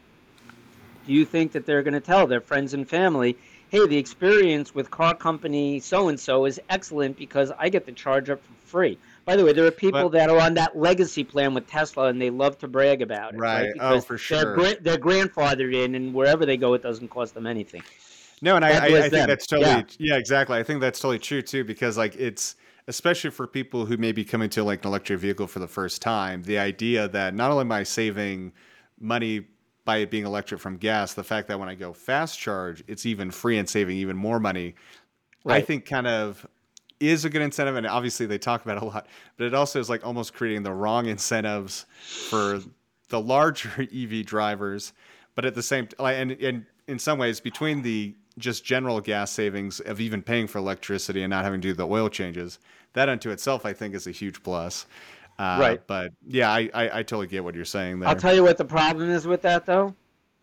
do 1.09 1.15
you 1.15 1.25
think 1.25 1.51
that 1.53 1.67
they're 1.67 1.83
going 1.83 1.95
to 1.95 2.01
tell 2.01 2.27
their 2.29 2.41
friends 2.41 2.75
and 2.75 2.89
family, 2.89 3.37
"Hey, 3.71 3.85
the 3.87 3.97
experience 3.97 4.75
with 4.75 4.91
car 4.91 5.15
company 5.17 5.81
so 5.81 6.09
and 6.09 6.21
so 6.21 6.45
is 6.45 6.61
excellent 6.71 7.17
because 7.17 7.51
I 7.59 7.69
get 7.71 7.87
the 7.87 7.93
charge 7.93 8.31
up 8.31 8.41
for 8.45 8.53
free"? 8.69 8.99
By 9.25 9.35
the 9.37 9.45
way, 9.45 9.53
there 9.53 9.67
are 9.67 9.71
people 9.71 10.05
But- 10.05 10.13
that 10.13 10.31
are 10.31 10.39
on 10.39 10.55
that 10.55 10.79
legacy 10.79 11.25
plan 11.25 11.55
with 11.55 11.67
Tesla, 11.67 12.05
and 12.09 12.21
they 12.21 12.31
love 12.31 12.59
to 12.59 12.69
brag 12.69 13.03
about 13.03 13.35
it. 13.35 13.39
Right. 13.41 13.71
Oh, 13.71 13.73
Because 13.73 14.05
for 14.05 14.13
They're, 14.15 14.19
sure. 14.19 14.55
gra- 14.55 14.81
they're 14.81 14.97
grandfathered 14.99 15.75
in, 15.75 15.95
and 15.95 16.15
wherever 16.15 16.47
they 16.47 16.57
go, 16.57 16.75
it 16.75 16.83
doesn't 16.83 17.09
cost 17.09 17.35
them 17.35 17.47
anything. 17.47 17.83
No, 18.41 18.55
and 18.57 18.65
I, 18.65 18.69
I, 18.71 18.85
I 18.85 18.91
think 19.01 19.11
them. 19.13 19.29
that's 19.29 19.47
totally 19.47 19.69
Yeah. 19.71 19.83
yeah. 19.99 20.17
exactly. 20.17 20.59
I 20.59 20.63
think 20.63 20.81
that's 20.81 21.01
totally 21.01 21.19
true 21.19 21.43
too, 21.43 21.65
because 21.65 21.99
like 21.99 22.15
it's 22.17 22.55
especially 22.87 23.31
for 23.31 23.47
people 23.47 23.85
who 23.85 23.97
may 23.99 24.13
be 24.13 24.25
coming 24.25 24.49
to 24.49 24.63
like 24.65 24.83
an 24.85 24.89
electric 24.89 25.19
vehicle 25.19 25.47
for 25.47 25.59
the 25.59 25.69
first 25.69 26.01
time, 26.01 26.43
the 26.45 26.57
idea 26.59 27.07
that 27.09 27.35
not 27.35 27.51
only 27.51 27.63
am 27.63 27.73
I 27.73 27.83
saving 27.83 28.53
money 29.01 29.47
by 29.89 29.97
it 29.97 30.11
being 30.11 30.27
electric 30.27 30.61
from 30.61 30.77
gas, 30.77 31.15
the 31.15 31.25
fact 31.25 31.49
that 31.49 31.59
when 31.59 31.71
I 31.71 31.75
go 31.75 31.95
fast 31.95 32.39
charge, 32.39 32.85
it's 32.87 33.07
even 33.07 33.31
free 33.31 33.57
and 33.57 33.67
saving 33.67 33.97
even 33.97 34.19
more 34.19 34.39
money, 34.39 34.75
I 35.47 35.63
think 35.63 35.87
kind 35.87 36.07
of 36.07 36.47
is 37.01 37.25
a 37.25 37.31
good 37.31 37.41
incentive. 37.41 37.75
And 37.75 37.87
obviously 37.87 38.27
they 38.27 38.37
talk 38.37 38.63
about 38.63 38.77
it 38.77 38.83
a 38.83 38.85
lot, 38.85 39.07
but 39.39 39.47
it 39.47 39.55
also 39.55 39.81
is 39.81 39.89
like 39.89 40.07
almost 40.07 40.35
creating 40.35 40.63
the 40.63 40.75
wrong 40.75 41.07
incentives 41.07 41.87
for 42.03 42.61
the 43.09 43.19
larger 43.19 43.89
EV 43.95 44.27
drivers. 44.27 44.93
But 45.35 45.47
at 45.47 45.55
the 45.55 45.63
same 45.63 45.89
like, 45.99 46.19
and, 46.19 46.33
and 46.33 46.67
in 46.87 46.99
some 46.99 47.19
ways 47.19 47.41
between 47.41 47.81
the 47.81 48.15
just 48.37 48.67
general 48.67 49.01
gas 49.01 49.31
savings 49.31 49.81
of 49.81 50.03
even 50.03 50.23
paying 50.23 50.49
for 50.49 50.59
electricity 50.59 51.23
and 51.23 51.31
not 51.31 51.47
having 51.47 51.63
to 51.63 51.69
do 51.69 51.73
the 51.73 51.89
oil 51.89 52.11
changes, 52.11 52.59
that 52.93 53.09
unto 53.09 53.31
itself, 53.31 53.65
I 53.65 53.73
think 53.73 53.95
is 53.95 54.07
a 54.07 54.11
huge 54.11 54.43
plus. 54.43 54.85
Uh, 55.39 55.59
Right. 55.61 55.81
But 55.87 56.13
yeah, 56.27 56.51
I, 56.51 56.69
I, 56.75 56.99
I 56.99 57.03
totally 57.03 57.27
get 57.29 57.45
what 57.45 57.55
you're 57.55 57.65
saying 57.65 58.01
there. 58.01 58.09
I'll 58.09 58.17
tell 58.17 58.35
you 58.35 58.43
what 58.43 58.59
the 58.59 58.65
problem 58.65 59.09
is 59.11 59.27
with 59.27 59.43
that, 59.43 59.67
though. 59.67 59.95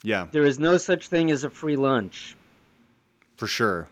yeah, 0.04 0.28
There 0.32 0.46
is 0.46 0.58
no 0.60 0.78
such 0.78 1.08
thing 1.08 1.32
as 1.32 1.44
a 1.44 1.50
free 1.50 1.76
lunch. 1.76 2.36
for 3.38 3.48
sure. 3.48 3.90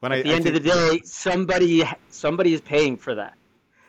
When 0.00 0.12
At 0.12 0.24
the 0.24 0.32
end 0.32 0.46
of 0.46 0.52
the 0.52 0.60
day, 0.60 1.00
somebody 1.04 1.82
somebody 2.10 2.52
is 2.52 2.60
paying 2.60 2.96
for 2.96 3.14
that. 3.16 3.34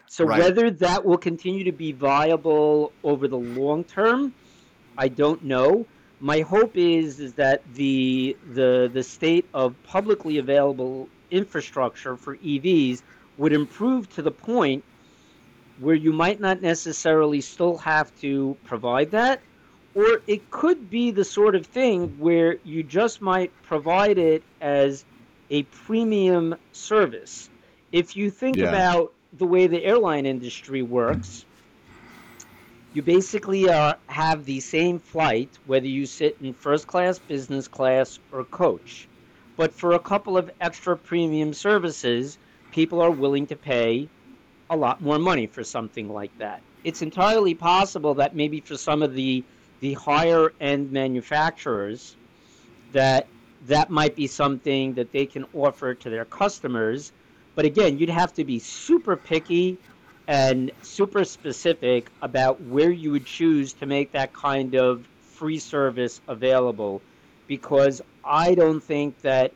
So 0.08 0.26
Right. 0.26 0.40
whether 0.40 0.72
that 0.72 1.06
will 1.06 1.18
continue 1.18 1.64
to 1.66 1.72
be 1.72 1.92
viable 1.92 2.94
over 3.04 3.28
the 3.28 3.38
long 3.38 3.84
term, 3.84 4.34
I 4.98 5.10
don't 5.10 5.44
know. 5.44 5.86
My 6.20 6.40
hope 6.42 6.76
is 6.78 7.20
is 7.20 7.34
that 7.34 7.62
the 7.76 8.36
the 8.54 8.90
the 8.92 9.04
state 9.04 9.46
of 9.54 9.76
publicly 9.84 10.38
available 10.40 11.10
infrastructure 11.30 12.16
for 12.16 12.38
EVs 12.38 13.04
would 13.38 13.54
improve 13.54 14.10
to 14.16 14.22
the 14.22 14.32
point 14.32 14.84
where 15.78 15.96
you 15.96 16.14
might 16.14 16.40
not 16.40 16.62
necessarily 16.62 17.42
still 17.42 17.78
have 17.78 18.14
to 18.16 18.60
provide 18.64 19.12
that 19.12 19.44
or 19.94 20.22
it 20.28 20.50
could 20.50 20.90
be 20.90 21.12
the 21.12 21.26
sort 21.26 21.56
of 21.56 21.66
thing 21.68 22.18
where 22.18 22.60
you 22.64 22.84
just 22.84 23.22
might 23.22 23.62
provide 23.64 24.18
it 24.20 24.46
as 24.62 25.06
a 25.50 25.64
premium 25.64 26.56
service. 26.72 27.50
If 27.92 28.16
you 28.16 28.30
think 28.30 28.58
Yeah. 28.58 28.64
about 28.64 29.16
the 29.34 29.48
way 29.48 29.68
the 29.68 29.84
airline 29.84 30.26
industry 30.26 30.84
works, 30.84 31.46
you 32.92 33.02
basically 33.02 33.70
uh, 33.70 33.96
have 34.10 34.44
the 34.46 34.60
same 34.60 35.00
flight 35.00 35.58
whether 35.64 35.88
you 35.88 36.06
sit 36.06 36.38
in 36.42 36.54
first 36.54 36.88
class, 36.88 37.20
business 37.20 37.68
class, 37.68 38.20
or 38.32 38.46
coach. 38.46 39.10
But 39.56 39.74
for 39.74 39.94
a 39.94 40.00
couple 40.00 40.38
of 40.38 40.52
extra 40.60 40.98
premium 40.98 41.54
services, 41.54 42.40
people 42.72 43.02
are 43.02 43.12
willing 43.12 43.48
to 43.48 43.56
pay 43.56 44.12
a 44.70 44.76
lot 44.76 45.02
more 45.02 45.20
money 45.20 45.48
for 45.48 45.64
something 45.64 46.10
like 46.10 46.36
that. 46.38 46.62
It's 46.84 47.02
entirely 47.02 47.54
possible 47.54 48.14
that 48.16 48.36
maybe 48.36 48.60
for 48.62 48.78
some 48.78 49.02
of 49.02 49.14
the 49.14 49.44
the 49.80 49.94
higher 49.94 50.54
end 50.60 50.92
manufacturers 50.92 52.16
that 52.94 53.28
that 53.68 53.90
might 53.90 54.16
be 54.16 54.28
something 54.28 54.94
that 54.94 55.12
they 55.12 55.26
can 55.26 55.46
offer 55.54 55.94
to 55.94 56.10
their 56.10 56.26
customers. 56.26 57.12
But 57.56 57.66
again, 57.66 57.98
you'd 57.98 58.10
have 58.10 58.34
to 58.36 58.44
be 58.44 58.60
super 58.60 59.16
picky 59.16 59.78
and 60.28 60.72
super 60.82 61.24
specific 61.24 62.10
about 62.22 62.62
where 62.62 62.92
you 62.92 63.12
would 63.12 63.26
choose 63.26 63.74
to 63.74 63.86
make 63.86 64.12
that 64.12 64.34
kind 64.34 64.76
of 64.76 65.08
free 65.22 65.60
service 65.60 66.22
available 66.28 67.02
because 67.48 68.02
I 68.24 68.56
don't 68.56 68.82
think 68.82 69.22
that 69.22 69.54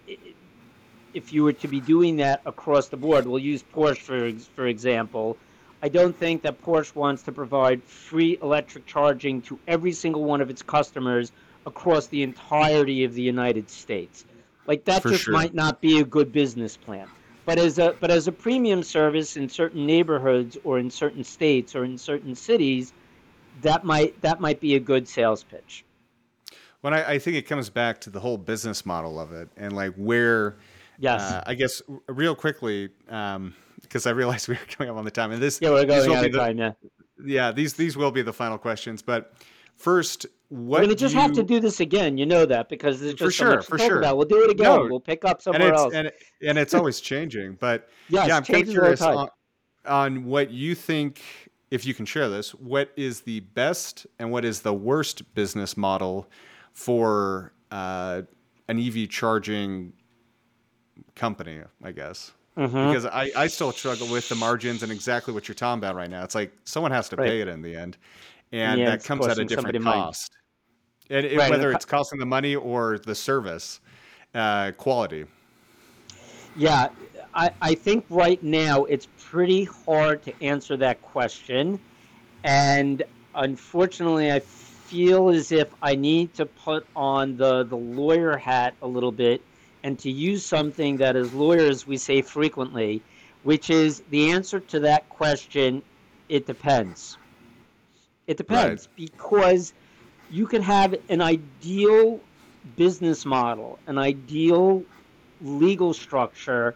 if 1.13 1.33
you 1.33 1.43
were 1.43 1.53
to 1.53 1.67
be 1.67 1.79
doing 1.79 2.17
that 2.17 2.41
across 2.45 2.87
the 2.87 2.97
board, 2.97 3.27
we'll 3.27 3.39
use 3.39 3.63
Porsche 3.63 3.99
for, 3.99 4.31
for 4.55 4.67
example. 4.67 5.37
I 5.83 5.89
don't 5.89 6.15
think 6.15 6.43
that 6.43 6.61
Porsche 6.61 6.95
wants 6.95 7.23
to 7.23 7.31
provide 7.31 7.83
free 7.83 8.37
electric 8.41 8.85
charging 8.85 9.41
to 9.43 9.59
every 9.67 9.91
single 9.91 10.23
one 10.23 10.41
of 10.41 10.49
its 10.49 10.61
customers 10.61 11.31
across 11.65 12.07
the 12.07 12.23
entirety 12.23 13.03
of 13.03 13.13
the 13.13 13.21
United 13.21 13.69
States. 13.69 14.25
Like 14.67 14.85
that 14.85 15.01
For 15.01 15.09
just 15.09 15.23
sure. 15.23 15.33
might 15.33 15.53
not 15.53 15.81
be 15.81 15.99
a 15.99 16.03
good 16.03 16.31
business 16.31 16.77
plan. 16.77 17.07
But 17.45 17.57
as 17.57 17.79
a 17.79 17.95
but 17.99 18.11
as 18.11 18.27
a 18.27 18.31
premium 18.31 18.83
service 18.83 19.35
in 19.35 19.49
certain 19.49 19.85
neighborhoods 19.87 20.57
or 20.63 20.77
in 20.77 20.91
certain 20.91 21.23
states 21.23 21.75
or 21.75 21.83
in 21.83 21.97
certain 21.97 22.35
cities, 22.35 22.93
that 23.61 23.83
might 23.83 24.19
that 24.21 24.39
might 24.39 24.59
be 24.59 24.75
a 24.75 24.79
good 24.79 25.07
sales 25.07 25.43
pitch. 25.43 25.83
When 26.81 26.93
I, 26.93 27.13
I 27.13 27.19
think 27.19 27.37
it 27.37 27.43
comes 27.43 27.69
back 27.69 28.01
to 28.01 28.09
the 28.09 28.19
whole 28.19 28.37
business 28.37 28.85
model 28.85 29.19
of 29.19 29.31
it 29.31 29.49
and 29.55 29.73
like 29.73 29.93
where, 29.95 30.57
Yes. 31.01 31.21
uh, 31.21 31.43
I 31.45 31.55
guess 31.55 31.81
real 32.07 32.35
quickly, 32.35 32.89
because 33.05 34.05
I 34.05 34.11
realized 34.11 34.47
we 34.47 34.53
were 34.53 34.59
coming 34.69 34.89
up 34.91 34.97
on 34.97 35.03
the 35.03 35.11
time, 35.11 35.31
and 35.31 35.41
this 35.41 35.59
yeah, 35.61 35.71
we're 35.71 35.85
these 35.85 36.05
going 36.05 36.09
will 36.09 36.15
out 36.17 36.21
be 36.21 36.27
of 36.27 36.33
the- 36.33 36.37
time. 36.39 36.57
Yeah, 36.57 36.71
yeah 37.25 37.51
these 37.51 37.73
these 37.73 37.97
will 37.97 38.11
be 38.11 38.21
the 38.21 38.31
final 38.33 38.57
questions. 38.57 39.01
But 39.01 39.33
first, 39.75 40.27
what 40.49 40.79
we're 40.81 40.85
gonna 40.85 40.95
just 40.95 41.15
do 41.15 41.19
have 41.19 41.31
to 41.33 41.43
do 41.43 41.59
this 41.59 41.79
again. 41.79 42.17
You 42.17 42.25
know 42.27 42.45
that 42.45 42.69
because 42.69 43.01
there's 43.01 43.13
For 43.13 43.25
just 43.25 43.37
so 43.37 43.43
sure, 43.45 43.55
much 43.55 43.65
to 43.65 43.71
for 43.71 43.77
talk 43.79 43.87
sure. 43.87 43.99
about. 43.99 44.17
We'll 44.17 44.27
do 44.27 44.43
it 44.43 44.51
again. 44.51 44.65
No, 44.65 44.87
we'll 44.87 44.99
pick 44.99 45.25
up 45.25 45.37
and 45.37 45.43
somewhere 45.43 45.73
it's 45.73 45.81
else. 45.81 45.93
and, 45.93 46.11
and 46.43 46.57
it's 46.57 46.73
always 46.73 47.01
changing. 47.01 47.57
But 47.59 47.89
yes, 48.09 48.27
yeah, 48.27 48.37
I'm 48.37 48.43
kind 48.43 48.61
of 48.61 48.67
changes 48.67 48.75
all 48.77 48.81
the 48.81 48.97
curious 48.97 49.01
on, 49.01 49.29
on 49.85 50.25
what 50.25 50.51
you 50.51 50.75
think, 50.75 51.21
if 51.71 51.85
you 51.85 51.93
can 51.95 52.05
share 52.05 52.29
this, 52.29 52.51
what 52.53 52.91
is 52.95 53.21
the 53.21 53.39
best 53.39 54.05
and 54.19 54.31
what 54.31 54.45
is 54.45 54.61
the 54.61 54.73
worst 54.73 55.33
business 55.33 55.75
model 55.75 56.29
for 56.73 57.53
uh, 57.71 58.21
an 58.67 58.79
EV 58.79 59.09
charging 59.09 59.93
company, 61.15 61.61
I 61.83 61.91
guess. 61.91 62.31
Mhm. 62.57 62.89
Because 62.89 63.05
I, 63.05 63.31
I 63.35 63.47
still 63.47 63.71
struggle 63.71 64.07
with 64.07 64.27
the 64.27 64.35
margins 64.35 64.83
and 64.83 64.91
exactly 64.91 65.33
what 65.33 65.47
you're 65.47 65.55
talking 65.55 65.79
about 65.79 65.95
right 65.95 66.09
now. 66.09 66.23
It's 66.23 66.35
like 66.35 66.51
someone 66.65 66.91
has 66.91 67.07
to 67.09 67.15
Right. 67.15 67.29
pay 67.29 67.41
it 67.41 67.47
in 67.47 67.61
the 67.61 67.75
end, 67.75 67.97
and 68.51 68.79
Yeah, 68.79 68.91
that 68.91 69.03
comes 69.03 69.25
at 69.25 69.37
a 69.39 69.45
different 69.45 69.81
cost. 69.83 70.33
And 71.09 71.25
it- 71.25 71.37
Right, 71.37 71.49
whether 71.49 71.71
it's 71.71 71.85
costing 71.85 72.19
the 72.19 72.25
money 72.25 72.55
or 72.55 72.97
the 72.99 73.15
service 73.15 73.79
uh, 74.33 74.71
quality. 74.77 75.25
Yeah, 76.55 76.89
I, 77.33 77.51
I 77.61 77.75
think 77.75 78.05
right 78.09 78.41
now 78.43 78.83
it's 78.85 79.07
pretty 79.19 79.63
hard 79.63 80.23
to 80.23 80.43
answer 80.43 80.75
that 80.77 81.01
question. 81.01 81.79
And 82.43 83.03
unfortunately, 83.35 84.31
I 84.31 84.39
feel 84.39 85.29
as 85.29 85.51
if 85.51 85.69
I 85.81 85.95
need 85.95 86.33
to 86.35 86.45
put 86.45 86.85
on 86.95 87.37
the, 87.37 87.63
the 87.63 87.77
lawyer 87.77 88.35
hat 88.35 88.73
a 88.81 88.87
little 88.87 89.11
bit 89.11 89.41
and 89.83 89.97
to 89.99 90.11
use 90.11 90.45
something 90.45 90.97
that 90.97 91.15
as 91.15 91.33
lawyers 91.33 91.87
we 91.87 91.97
say 91.97 92.21
frequently, 92.21 93.01
which 93.43 93.69
is 93.69 94.03
the 94.09 94.31
answer 94.31 94.59
to 94.59 94.79
that 94.79 95.09
question 95.09 95.81
it 96.29 96.45
depends. 96.45 97.17
It 98.27 98.37
depends 98.37 98.87
because 98.95 99.73
you 100.29 100.47
could 100.47 100.61
have 100.61 100.95
an 101.09 101.21
ideal 101.21 102.21
business 102.77 103.25
model, 103.25 103.79
an 103.87 103.97
ideal 103.97 104.83
legal 105.41 105.93
structure 105.93 106.75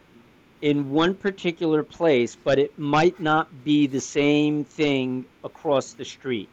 in 0.61 0.89
one 0.89 1.13
particular 1.13 1.83
place, 1.83 2.35
but 2.35 2.57
it 2.57 2.77
might 2.77 3.19
not 3.19 3.63
be 3.63 3.87
the 3.87 4.01
same 4.01 4.65
thing 4.65 5.25
across 5.43 5.93
the 5.93 6.03
street. 6.03 6.49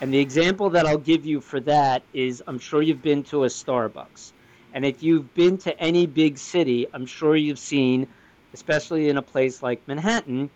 And 0.00 0.12
the 0.12 0.18
example 0.18 0.70
that 0.70 0.86
I'll 0.86 0.98
give 0.98 1.24
you 1.24 1.40
for 1.40 1.60
that 1.60 2.02
is 2.12 2.42
I'm 2.46 2.58
sure 2.58 2.82
you've 2.82 3.02
been 3.02 3.22
to 3.24 3.44
a 3.44 3.48
Starbucks. 3.48 4.32
And 4.74 4.84
if 4.84 5.02
you've 5.02 5.32
been 5.34 5.56
to 5.58 5.80
any 5.80 6.04
big 6.04 6.36
city, 6.36 6.86
I'm 6.92 7.06
sure 7.06 7.36
you've 7.36 7.60
seen, 7.60 8.08
especially 8.52 9.08
in 9.08 9.16
a 9.16 9.22
place 9.22 9.62
like 9.62 9.86
Manhattan, 9.86 10.50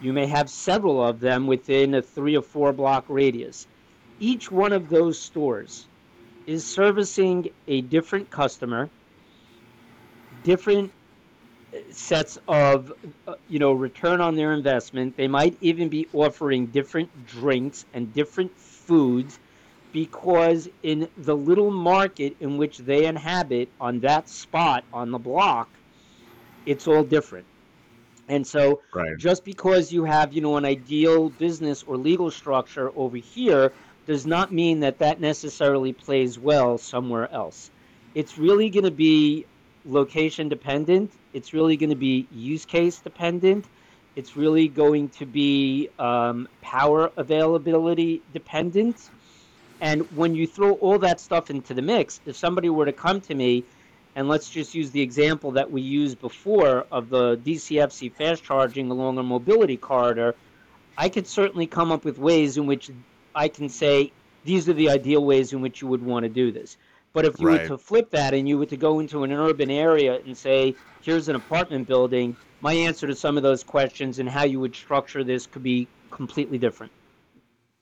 you 0.00 0.14
may 0.14 0.26
have 0.26 0.48
several 0.48 1.04
of 1.04 1.20
them 1.20 1.46
within 1.46 1.94
a 1.94 2.00
three 2.00 2.36
or 2.36 2.42
four 2.42 2.72
block 2.72 3.04
radius. 3.08 3.66
Each 4.18 4.50
one 4.50 4.72
of 4.72 4.88
those 4.88 5.18
stores 5.18 5.86
is 6.46 6.64
servicing 6.64 7.50
a 7.68 7.82
different 7.82 8.30
customer, 8.30 8.88
different 10.42 10.90
sets 11.90 12.38
of 12.48 12.92
uh, 13.28 13.34
you 13.48 13.58
know 13.58 13.72
return 13.72 14.22
on 14.22 14.36
their 14.36 14.52
investment. 14.52 15.16
They 15.16 15.28
might 15.28 15.56
even 15.60 15.90
be 15.90 16.08
offering 16.14 16.66
different 16.66 17.26
drinks 17.26 17.84
and 17.92 18.12
different 18.14 18.56
foods 18.58 19.38
because 19.92 20.68
in 20.82 21.10
the 21.16 21.36
little 21.36 21.70
market 21.70 22.36
in 22.40 22.56
which 22.58 22.78
they 22.78 23.06
inhabit 23.06 23.74
on 23.80 24.00
that 24.00 24.28
spot 24.28 24.86
on 24.92 25.10
the 25.10 25.18
block, 25.18 25.78
it's 26.66 26.86
all 26.86 27.04
different. 27.04 27.48
And 28.28 28.46
so 28.46 28.82
Right. 28.94 29.16
just 29.16 29.44
because 29.44 29.92
you 29.92 30.04
have 30.04 30.32
you 30.32 30.40
know 30.40 30.56
an 30.56 30.64
ideal 30.64 31.30
business 31.30 31.82
or 31.82 31.96
legal 31.98 32.30
structure 32.30 32.90
over 32.96 33.16
here 33.18 33.74
does 34.06 34.26
not 34.26 34.52
mean 34.52 34.80
that 34.80 34.98
that 34.98 35.20
necessarily 35.20 35.92
plays 35.92 36.38
well 36.38 36.78
somewhere 36.78 37.30
else 37.32 37.70
it's 38.14 38.38
really 38.38 38.70
going 38.70 38.84
to 38.84 38.90
be 38.90 39.46
location 39.84 40.48
dependent 40.48 41.16
it's 41.32 41.52
really 41.52 41.76
going 41.76 41.90
to 41.90 41.96
be 41.96 42.28
use 42.30 42.64
case 42.64 43.00
dependent 43.02 43.68
it's 44.16 44.36
really 44.36 44.68
going 44.68 45.08
to 45.10 45.26
be 45.26 45.88
um, 45.98 46.46
power 46.62 47.10
availability 47.16 48.24
dependent 48.30 49.10
and 49.80 50.02
when 50.10 50.34
you 50.34 50.46
throw 50.46 50.72
all 50.74 50.98
that 50.98 51.20
stuff 51.20 51.50
into 51.50 51.74
the 51.74 51.82
mix 51.82 52.20
if 52.26 52.36
somebody 52.36 52.70
were 52.70 52.86
to 52.86 52.92
come 52.92 53.20
to 53.20 53.34
me 53.34 53.66
and 54.14 54.28
let's 54.28 54.50
just 54.50 54.74
use 54.74 54.90
the 54.90 55.00
example 55.02 55.52
that 55.52 55.70
we 55.70 55.82
used 55.82 56.18
before 56.20 56.82
of 56.90 57.08
the 57.08 57.36
DCFC 57.38 58.14
fast 58.16 58.42
charging 58.44 58.90
along 58.90 59.18
a 59.18 59.22
mobility 59.22 59.76
corridor. 59.76 60.34
I 60.96 61.08
could 61.08 61.26
certainly 61.26 61.66
come 61.66 61.92
up 61.92 62.04
with 62.04 62.18
ways 62.18 62.56
in 62.56 62.66
which 62.66 62.90
I 63.34 63.48
can 63.48 63.68
say 63.68 64.14
these 64.44 64.68
are 64.68 64.74
the 64.74 64.90
ideal 64.90 65.24
ways 65.24 65.52
in 65.52 65.60
which 65.60 65.80
you 65.82 65.88
would 65.88 66.02
want 66.02 66.24
to 66.24 66.28
do 66.28 66.52
this. 66.52 66.76
But 67.14 67.24
if 67.24 67.40
you 67.40 67.46
Right. 67.46 67.60
were 67.60 67.60
to 67.60 67.78
flip 67.78 68.10
that 68.10 68.34
and 68.34 68.48
you 68.48 68.58
were 68.58 68.66
to 68.66 68.76
go 68.76 69.00
into 69.00 69.24
an 69.24 69.32
urban 69.32 69.70
area 69.70 70.20
and 70.24 70.36
say, 70.36 70.76
here's 71.00 71.28
an 71.28 71.36
apartment 71.36 71.86
building, 71.88 72.36
my 72.60 72.74
answer 72.74 73.06
to 73.06 73.14
some 73.16 73.36
of 73.36 73.42
those 73.42 73.64
questions 73.64 74.18
and 74.18 74.28
how 74.28 74.44
you 74.44 74.60
would 74.60 74.74
structure 74.76 75.24
this 75.24 75.46
could 75.46 75.62
be 75.62 75.90
completely 76.10 76.58
different. 76.58 76.92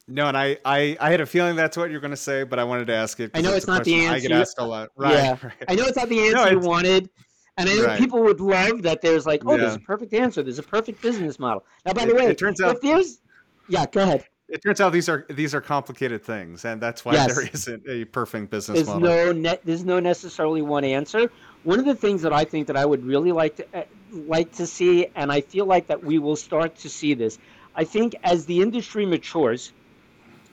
No, 0.08 0.26
and 0.26 0.36
I, 0.36 0.56
I, 0.64 0.96
I 1.00 1.10
had 1.10 1.20
a 1.20 1.26
feeling 1.26 1.54
that's 1.54 1.76
what 1.76 1.90
you're 1.90 2.00
going 2.00 2.12
to 2.12 2.16
say, 2.16 2.42
but 2.42 2.58
I 2.58 2.64
wanted 2.64 2.86
to 2.86 2.94
ask 2.94 3.20
it. 3.20 3.30
I 3.34 3.42
know 3.42 3.52
it's 3.52 3.66
not 3.66 3.84
the 3.84 3.92
question 3.92 4.10
I 4.10 4.14
answer 4.14 4.28
get 4.28 4.40
asked 4.40 4.58
a 4.58 4.64
lot. 4.64 4.88
Right. 4.96 5.12
Yeah. 5.14 5.36
right. 5.42 5.52
I 5.68 5.74
know 5.74 5.84
it's 5.84 5.96
not 5.96 6.08
the 6.08 6.18
answer 6.20 6.34
No, 6.36 6.46
you 6.48 6.58
wanted. 6.60 7.10
And 7.58 7.68
I 7.68 7.74
know 7.74 7.84
Right. 7.84 7.98
people 7.98 8.22
would 8.22 8.40
love 8.40 8.82
that 8.82 9.02
there's 9.02 9.26
like, 9.26 9.42
oh, 9.44 9.58
there's 9.58 9.74
a 9.74 9.80
perfect 9.80 10.14
answer. 10.14 10.42
There's 10.42 10.58
a 10.58 10.62
perfect 10.62 11.02
business 11.02 11.38
model. 11.38 11.64
Now, 11.84 11.92
by 11.92 12.02
It- 12.04 12.08
the 12.08 12.14
way, 12.14 12.26
it 12.26 12.38
turns 12.38 12.60
out- 12.60 12.76
if 12.76 12.80
there's, 12.80 13.20
yeah, 13.68 13.84
go 13.90 14.02
ahead. 14.02 14.24
It 14.48 14.62
turns 14.62 14.80
out 14.80 14.94
these 14.94 15.10
are 15.10 15.26
these 15.28 15.54
are 15.54 15.60
complicated 15.60 16.24
things, 16.24 16.64
and 16.64 16.80
that's 16.80 17.04
why 17.04 17.12
Yes. 17.12 17.34
there 17.36 17.46
isn't 17.52 17.82
a 17.86 18.06
perfect 18.06 18.50
business 18.50 18.76
There's 18.76 18.86
model. 18.88 19.02
no 19.02 19.32
net. 19.32 19.60
There's 19.62 19.84
no 19.84 20.00
necessarily 20.00 20.62
one 20.62 20.84
answer. 20.84 21.30
One 21.64 21.78
of 21.78 21.84
the 21.84 21.94
things 21.94 22.22
that 22.22 22.32
I 22.32 22.44
think 22.44 22.66
that 22.68 22.76
I 22.76 22.86
would 22.86 23.04
really 23.04 23.30
like 23.30 23.56
to 23.56 23.66
uh, 23.74 23.82
like 24.10 24.52
to 24.52 24.66
see, 24.66 25.06
and 25.16 25.30
I 25.30 25.42
feel 25.42 25.66
like 25.66 25.88
that 25.88 26.02
we 26.02 26.18
will 26.18 26.34
start 26.36 26.76
to 26.76 26.88
see 26.88 27.12
this. 27.12 27.38
I 27.76 27.84
think 27.84 28.14
as 28.24 28.46
the 28.46 28.62
industry 28.62 29.04
matures, 29.04 29.74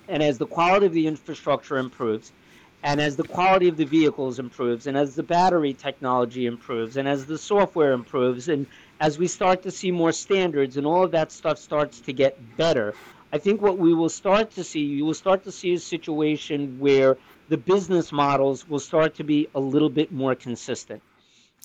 and 0.08 0.22
as 0.24 0.38
the 0.38 0.48
quality 0.48 0.86
of 0.86 0.94
the 0.94 1.08
infrastructure 1.08 1.78
improves, 1.78 2.32
and 2.84 3.02
as 3.02 3.16
the 3.16 3.24
quality 3.24 3.68
of 3.68 3.78
the 3.78 3.86
vehicles 3.86 4.38
improves, 4.38 4.86
and 4.86 4.98
as 4.98 5.16
the 5.16 5.24
battery 5.24 5.74
technology 5.74 6.46
improves, 6.46 6.98
and 6.98 7.08
as 7.08 7.26
the 7.26 7.38
software 7.38 7.94
improves, 7.94 8.48
and 8.48 8.68
as 9.00 9.18
we 9.18 9.28
start 9.28 9.64
to 9.64 9.72
see 9.72 9.92
more 9.92 10.12
standards 10.12 10.78
and 10.78 10.86
all 10.86 11.04
of 11.04 11.12
that 11.12 11.32
stuff 11.32 11.58
starts 11.58 12.00
to 12.02 12.14
get 12.14 12.56
better, 12.56 12.96
I 13.32 13.40
think 13.40 13.62
what 13.62 13.80
we 13.80 13.94
will 13.94 14.10
start 14.10 14.52
to 14.52 14.64
see, 14.64 14.82
you 14.82 15.06
will 15.06 15.16
start 15.16 15.44
to 15.44 15.52
see 15.52 15.74
a 15.74 15.80
situation 15.80 16.78
where 16.78 17.18
the 17.48 17.58
business 17.58 18.12
models 18.12 18.68
will 18.68 18.80
start 18.80 19.16
to 19.16 19.24
be 19.24 19.48
a 19.56 19.60
little 19.60 19.90
bit 19.90 20.12
more 20.12 20.36
consistent. 20.36 21.02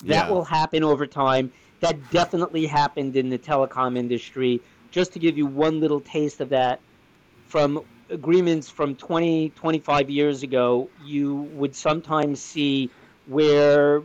That 0.03 0.29
Yeah. 0.29 0.31
will 0.31 0.45
happen 0.45 0.83
over 0.83 1.07
time. 1.07 1.53
That 1.81 2.09
definitely 2.11 2.67
happened 2.67 3.17
in 3.17 3.29
the 3.29 3.39
telecom 3.39 3.99
industry. 3.99 4.63
Just 4.91 5.13
to 5.13 5.19
give 5.19 5.37
you 5.37 5.47
one 5.47 5.81
little 5.81 6.01
taste 6.01 6.41
of 6.41 6.49
that, 6.49 6.81
from 7.45 7.81
agreements 8.11 8.69
from 8.69 8.97
20, 8.97 9.51
25 9.51 10.11
years 10.11 10.43
ago, 10.43 10.91
you 10.97 11.37
would 11.55 11.75
sometimes 11.75 12.43
see 12.43 12.91
where 13.27 14.03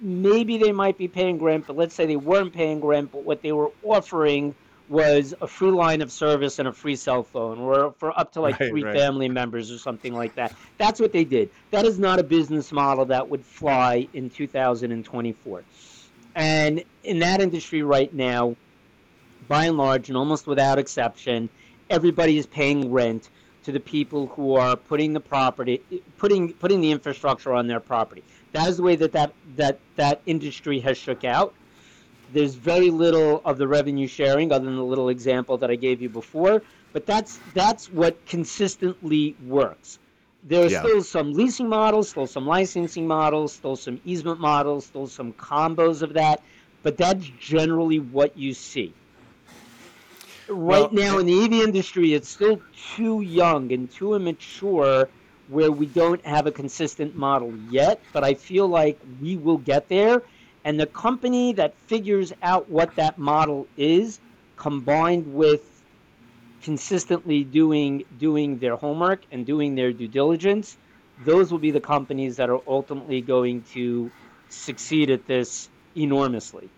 maybe 0.00 0.58
they 0.58 0.72
might 0.72 0.96
be 0.96 1.08
paying 1.08 1.42
rent, 1.42 1.66
but 1.66 1.76
let's 1.76 1.94
say 1.94 2.06
they 2.06 2.16
weren't 2.16 2.52
paying 2.54 2.84
rent, 2.84 3.10
but 3.12 3.24
what 3.24 3.42
they 3.42 3.52
were 3.52 3.70
offering 3.82 4.54
was 4.88 5.34
a 5.42 5.46
free 5.46 5.70
line 5.70 6.00
of 6.00 6.10
service 6.10 6.58
and 6.58 6.68
a 6.68 6.72
free 6.72 6.96
cell 6.96 7.22
phone, 7.22 7.58
or 7.58 7.92
for 7.98 8.18
up 8.18 8.32
to 8.32 8.40
like 8.40 8.58
Right, 8.60 8.68
three 8.68 8.84
right. 8.84 8.96
family 8.96 9.28
members 9.28 9.70
or 9.70 9.78
something 9.78 10.14
like 10.14 10.34
that. 10.36 10.54
That's 10.78 11.00
what 11.00 11.12
they 11.12 11.24
did. 11.24 11.50
That 11.72 11.84
is 11.84 11.98
not 11.98 12.18
a 12.18 12.22
business 12.24 12.72
model 12.72 13.04
that 13.06 13.28
would 13.28 13.44
fly 13.44 14.08
in 14.14 14.30
2024. 14.30 15.66
And 16.34 16.84
in 17.02 17.18
that 17.18 17.40
industry 17.42 17.82
right 17.82 18.12
now, 18.14 18.56
by 19.46 19.66
and 19.66 19.76
large, 19.76 20.08
and 20.08 20.16
almost 20.16 20.46
without 20.46 20.78
exception, 20.78 21.50
everybody 21.90 22.38
is 22.38 22.46
paying 22.46 22.90
rent 22.90 23.30
to 23.68 23.72
the 23.72 23.78
people 23.80 24.28
who 24.28 24.54
are 24.54 24.76
putting 24.76 25.12
the 25.12 25.20
property, 25.20 25.82
putting 26.16 26.54
putting 26.54 26.80
the 26.80 26.90
infrastructure 26.90 27.52
on 27.52 27.66
their 27.66 27.80
property. 27.80 28.24
That 28.52 28.66
is 28.66 28.78
the 28.78 28.82
way 28.82 28.96
that 28.96 29.12
that 29.12 29.34
that, 29.56 29.78
that 29.96 30.22
industry 30.24 30.80
has 30.80 30.96
shook 30.96 31.22
out. 31.22 31.52
There's 32.32 32.54
very 32.54 32.88
little 32.88 33.42
of 33.44 33.58
the 33.58 33.68
revenue 33.68 34.06
sharing, 34.06 34.52
other 34.52 34.64
than 34.64 34.76
the 34.76 34.82
little 34.82 35.10
example 35.10 35.58
that 35.58 35.70
I 35.70 35.74
gave 35.74 36.00
you 36.00 36.08
before. 36.08 36.62
But 36.94 37.04
that's 37.04 37.40
that's 37.52 37.92
what 37.92 38.24
consistently 38.24 39.36
works. 39.46 39.98
There 40.44 40.64
are 40.64 40.70
Yeah. 40.70 40.80
still 40.80 41.02
some 41.02 41.34
leasing 41.34 41.68
models, 41.68 42.08
still 42.08 42.26
some 42.26 42.46
licensing 42.46 43.06
models, 43.06 43.52
still 43.52 43.76
some 43.76 44.00
easement 44.06 44.40
models, 44.40 44.86
still 44.86 45.06
some 45.08 45.34
combos 45.34 46.00
of 46.00 46.14
that, 46.14 46.40
but 46.82 46.96
that's 46.96 47.26
generally 47.38 47.98
what 47.98 48.34
you 48.34 48.54
see. 48.54 48.94
Right 50.48 50.90
Well, 50.90 50.90
now 50.92 51.18
in 51.18 51.26
the 51.26 51.44
EV 51.44 51.52
industry, 51.52 52.14
it's 52.14 52.28
still 52.28 52.60
too 52.96 53.20
young 53.20 53.70
and 53.72 53.90
too 53.90 54.14
immature 54.14 55.08
where 55.48 55.70
we 55.70 55.86
don't 55.86 56.24
have 56.26 56.46
a 56.46 56.52
consistent 56.52 57.14
model 57.14 57.54
yet, 57.70 58.00
but 58.12 58.24
I 58.24 58.34
feel 58.34 58.66
like 58.66 58.98
we 59.20 59.36
will 59.36 59.58
get 59.58 59.88
there. 59.88 60.22
And 60.64 60.78
the 60.80 60.86
company 60.86 61.52
that 61.54 61.74
figures 61.86 62.32
out 62.42 62.68
what 62.68 62.94
that 62.96 63.18
model 63.18 63.66
is, 63.76 64.20
combined 64.56 65.34
with 65.34 65.84
consistently 66.62 67.44
doing 67.44 68.04
doing 68.18 68.58
their 68.58 68.76
homework 68.76 69.22
and 69.30 69.46
doing 69.46 69.74
their 69.74 69.92
due 69.92 70.08
diligence, 70.08 70.76
those 71.24 71.50
will 71.52 71.58
be 71.58 71.70
the 71.70 71.80
companies 71.80 72.36
that 72.36 72.50
are 72.50 72.60
ultimately 72.66 73.20
going 73.20 73.62
to 73.62 74.10
succeed 74.48 75.10
at 75.10 75.26
this 75.26 75.68
enormously. 75.94 76.68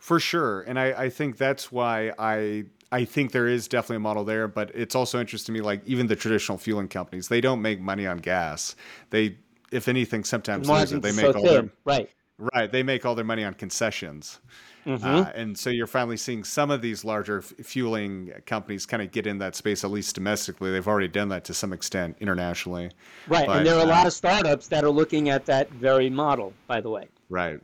For 0.00 0.18
sure. 0.18 0.62
And 0.62 0.78
I, 0.78 1.04
I 1.04 1.10
think 1.10 1.36
that's 1.36 1.70
why 1.70 2.12
I 2.18 2.64
I 2.90 3.04
think 3.04 3.32
there 3.32 3.46
is 3.46 3.68
definitely 3.68 3.96
a 3.96 4.00
model 4.00 4.24
there, 4.24 4.48
but 4.48 4.70
it's 4.74 4.94
also 4.94 5.20
interesting 5.20 5.54
to 5.54 5.60
me 5.60 5.64
like 5.64 5.82
even 5.86 6.06
the 6.06 6.16
traditional 6.16 6.58
fueling 6.58 6.88
companies, 6.88 7.28
they 7.28 7.40
don't 7.40 7.62
make 7.62 7.80
money 7.80 8.06
on 8.06 8.16
gas. 8.16 8.74
They 9.10 9.36
if 9.70 9.86
anything 9.86 10.24
sometimes 10.24 10.68
lose 10.68 10.92
it. 10.92 11.02
They 11.02 11.12
make 11.12 11.20
so 11.20 11.34
all 11.34 11.44
their 11.44 11.70
right. 11.84 12.10
right, 12.38 12.72
they 12.72 12.82
make 12.82 13.04
all 13.04 13.14
their 13.14 13.26
money 13.26 13.44
on 13.44 13.54
concessions. 13.54 14.40
Mhm. 14.86 15.04
Uh, 15.04 15.30
and 15.34 15.58
so 15.58 15.68
you're 15.68 15.86
finally 15.86 16.16
seeing 16.16 16.42
some 16.42 16.70
of 16.70 16.80
these 16.80 17.04
larger 17.04 17.38
f- 17.38 17.52
fueling 17.66 18.32
companies 18.46 18.86
kind 18.86 19.02
of 19.02 19.12
get 19.12 19.26
in 19.26 19.36
that 19.38 19.54
space, 19.54 19.84
at 19.84 19.90
least 19.90 20.14
domestically. 20.14 20.70
They've 20.70 20.88
already 20.88 21.08
done 21.08 21.28
that 21.28 21.44
to 21.44 21.54
some 21.54 21.74
extent 21.74 22.16
internationally. 22.18 22.90
Right, 23.28 23.46
But, 23.46 23.58
and 23.58 23.66
there 23.66 23.74
are 23.74 23.80
a 23.80 23.82
uh, 23.82 23.86
lot 23.86 24.06
of 24.06 24.14
startups 24.14 24.68
that 24.68 24.82
are 24.82 24.90
looking 24.90 25.28
at 25.28 25.44
that 25.46 25.70
very 25.70 26.08
model. 26.08 26.54
By 26.66 26.80
the 26.80 26.88
way, 26.88 27.08
Right. 27.28 27.60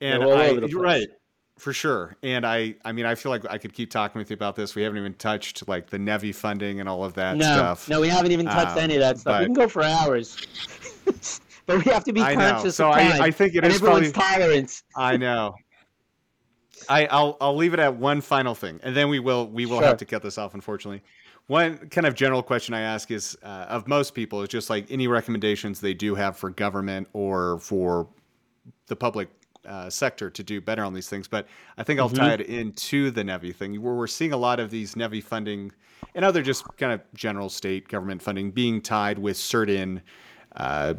And 0.00 0.24
I, 0.24 0.52
you're 0.52 0.80
right. 0.80 1.08
For 1.60 1.74
sure. 1.74 2.16
And 2.22 2.46
I, 2.46 2.74
I 2.86 2.92
mean, 2.92 3.04
I 3.04 3.14
feel 3.14 3.28
like 3.30 3.44
I 3.50 3.58
could 3.58 3.74
keep 3.74 3.90
talking 3.90 4.18
with 4.18 4.30
you 4.30 4.34
about 4.34 4.56
this. 4.56 4.74
We 4.74 4.80
haven't 4.82 4.96
even 4.98 5.12
touched 5.14 5.68
like 5.68 5.90
the 5.90 5.98
Nevi 5.98 6.34
funding 6.34 6.80
and 6.80 6.88
all 6.88 7.04
of 7.04 7.12
that 7.14 7.36
no, 7.36 7.44
stuff. 7.44 7.86
no, 7.86 8.00
we 8.00 8.08
haven't 8.08 8.32
even 8.32 8.46
touched 8.46 8.72
Um, 8.72 8.78
any 8.78 8.94
of 8.94 9.00
that 9.00 9.18
stuff. 9.18 9.40
We 9.40 9.44
can 9.44 9.52
go 9.54 9.68
for 9.68 9.82
hours, 9.82 10.38
but 11.66 11.84
we 11.84 11.92
have 11.92 12.02
to 12.04 12.14
be 12.14 12.22
I 12.22 12.34
know. 12.34 12.50
conscious 12.52 12.76
So 12.76 12.88
of 12.88 12.94
I, 12.94 13.10
time 13.10 13.20
I 13.22 13.30
think 13.30 13.54
it 13.54 13.58
and 13.62 13.66
is 13.66 13.74
everyone's 13.76 14.10
probably. 14.12 14.38
tolerance. 14.38 14.82
I 14.96 15.18
know. 15.18 15.54
I, 16.88 17.04
I'll 17.06 17.36
I'll 17.42 17.56
leave 17.56 17.74
it 17.74 17.78
at 17.80 17.94
one 17.94 18.22
final 18.22 18.54
thing, 18.54 18.80
and 18.82 18.96
then 18.96 19.10
we 19.10 19.18
will 19.18 19.46
we 19.46 19.66
will 19.66 19.78
Sure. 19.80 19.86
have 19.88 19.98
to 19.98 20.06
cut 20.06 20.22
this 20.22 20.38
off, 20.38 20.54
unfortunately. 20.54 21.02
One 21.46 21.76
kind 21.90 22.06
of 22.06 22.14
general 22.14 22.42
question 22.42 22.72
I 22.74 22.80
ask 22.80 23.10
is 23.10 23.36
uh, 23.42 23.66
of 23.68 23.86
most 23.86 24.14
people 24.14 24.40
is 24.42 24.48
just 24.48 24.70
like 24.70 24.90
any 24.90 25.08
recommendations 25.08 25.80
they 25.80 25.92
do 25.94 26.14
have 26.14 26.38
for 26.38 26.48
government 26.48 27.08
or 27.12 27.58
for 27.58 28.08
the 28.86 28.96
public 28.96 29.28
uh, 29.66 29.90
sector 29.90 30.30
to 30.30 30.42
do 30.42 30.60
better 30.60 30.84
on 30.84 30.94
these 30.94 31.08
things. 31.08 31.28
But 31.28 31.46
I 31.76 31.82
think 31.82 32.00
I'll 32.00 32.08
tie 32.08 32.34
it 32.34 32.42
into 32.42 33.10
the 33.10 33.22
Nevi 33.22 33.54
thing, 33.54 33.80
where 33.80 33.94
we're 33.94 34.06
seeing 34.06 34.32
a 34.32 34.36
lot 34.36 34.60
of 34.60 34.70
these 34.70 34.94
Nevi 34.94 35.22
funding 35.22 35.72
and 36.14 36.24
other 36.24 36.42
just 36.42 36.64
kind 36.76 36.92
of 36.92 37.00
general 37.14 37.48
state 37.48 37.88
government 37.88 38.22
funding 38.22 38.50
being 38.50 38.80
tied 38.80 39.18
with 39.18 39.36
certain 39.36 40.02
uh, 40.56 40.94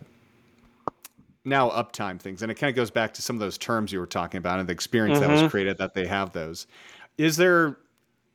now 1.44 1.70
uptime 1.70 2.20
things. 2.20 2.42
And 2.42 2.52
it 2.52 2.56
kind 2.56 2.70
of 2.70 2.76
goes 2.76 2.92
back 2.92 3.14
to 3.16 3.22
some 3.22 3.36
of 3.36 3.40
those 3.40 3.58
terms 3.58 3.92
you 3.92 4.00
were 4.00 4.06
talking 4.06 4.38
about 4.38 4.60
and 4.60 4.70
the 4.70 4.74
experience 4.74 5.20
that 5.20 5.30
was 5.30 5.50
created 5.50 5.78
that 5.80 5.94
they 5.94 6.08
have 6.08 6.32
those. 6.32 6.68
Is 7.18 7.38
there 7.38 7.78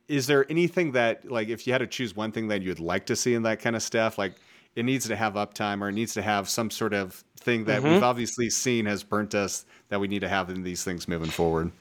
is 0.07 0.27
there 0.27 0.49
anything 0.49 0.93
that 0.93 1.29
like 1.29 1.49
if 1.49 1.67
you 1.67 1.73
had 1.73 1.79
to 1.79 1.87
choose 1.87 2.15
one 2.15 2.31
thing 2.31 2.47
that 2.47 2.61
you'd 2.61 2.79
like 2.79 3.05
to 3.07 3.15
see 3.15 3.33
in 3.33 3.43
that 3.43 3.59
kind 3.59 3.75
of 3.75 3.83
stuff 3.83 4.17
like 4.17 4.33
it 4.77 4.85
needs 4.85 5.07
to 5.07 5.15
have 5.15 5.33
uptime 5.33 5.81
or 5.81 5.89
it 5.89 5.93
needs 5.93 6.13
to 6.13 6.21
have 6.21 6.47
some 6.47 6.69
sort 6.69 6.93
of 6.93 7.23
thing 7.39 7.65
that 7.65 7.81
we've 7.81 8.03
obviously 8.03 8.47
seen 8.49 8.85
has 8.85 9.03
burnt 9.03 9.33
us 9.33 9.65
that 9.89 9.99
we 9.99 10.07
need 10.07 10.19
to 10.19 10.27
have 10.29 10.49
in 10.51 10.61
these 10.61 10.83
things 10.83 11.07
moving 11.07 11.29
forward 11.31 11.71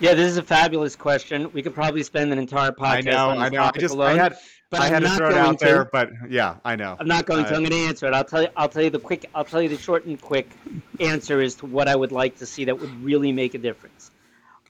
Yeah, 0.00 0.14
this 0.14 0.28
is 0.30 0.36
a 0.36 0.42
fabulous 0.42 0.96
question. 0.96 1.50
We 1.52 1.62
could 1.62 1.74
probably 1.74 2.02
spend 2.02 2.32
an 2.32 2.38
entire 2.38 2.72
podcast 2.72 2.90
i 2.90 3.00
know 3.00 3.30
on 3.30 3.36
this 3.38 3.46
i 3.46 3.48
know 3.48 3.62
i 3.62 3.70
just 3.70 3.94
alone. 3.94 4.18
i 4.18 4.22
had 4.22 4.36
but 4.70 4.80
i 4.80 4.88
had 4.88 5.02
to 5.02 5.08
throw 5.10 5.30
it 5.30 5.36
out 5.36 5.58
there 5.60 5.84
to. 5.84 5.90
but 5.92 6.10
yeah 6.28 6.56
i 6.64 6.74
know 6.74 6.96
I'm 6.98 7.06
not 7.06 7.26
going 7.26 7.44
to. 7.44 7.52
Uh, 7.52 7.56
I'm 7.56 7.62
going 7.62 7.70
to 7.70 7.86
answer 7.88 8.06
it. 8.06 8.12
I'll 8.12 8.24
tell 8.24 8.42
you. 8.42 8.48
I'll 8.56 8.68
tell 8.68 8.82
you 8.82 8.90
the 8.90 8.98
quick. 8.98 9.30
I'll 9.32 9.44
tell 9.44 9.62
you 9.62 9.68
the 9.68 9.78
short 9.78 10.04
and 10.06 10.20
quick 10.20 10.50
answer 10.98 11.40
as 11.40 11.54
to 11.56 11.66
what 11.66 11.86
I 11.86 11.94
would 11.94 12.10
like 12.10 12.36
to 12.38 12.46
see 12.46 12.64
that 12.64 12.78
would 12.80 12.92
really 13.02 13.30
make 13.30 13.54
a 13.54 13.58
difference. 13.58 14.10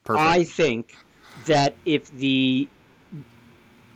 perfect 0.03 0.27
I 0.27 0.43
think 0.43 0.95
that 1.45 1.75
if 1.85 2.11
the 2.11 2.67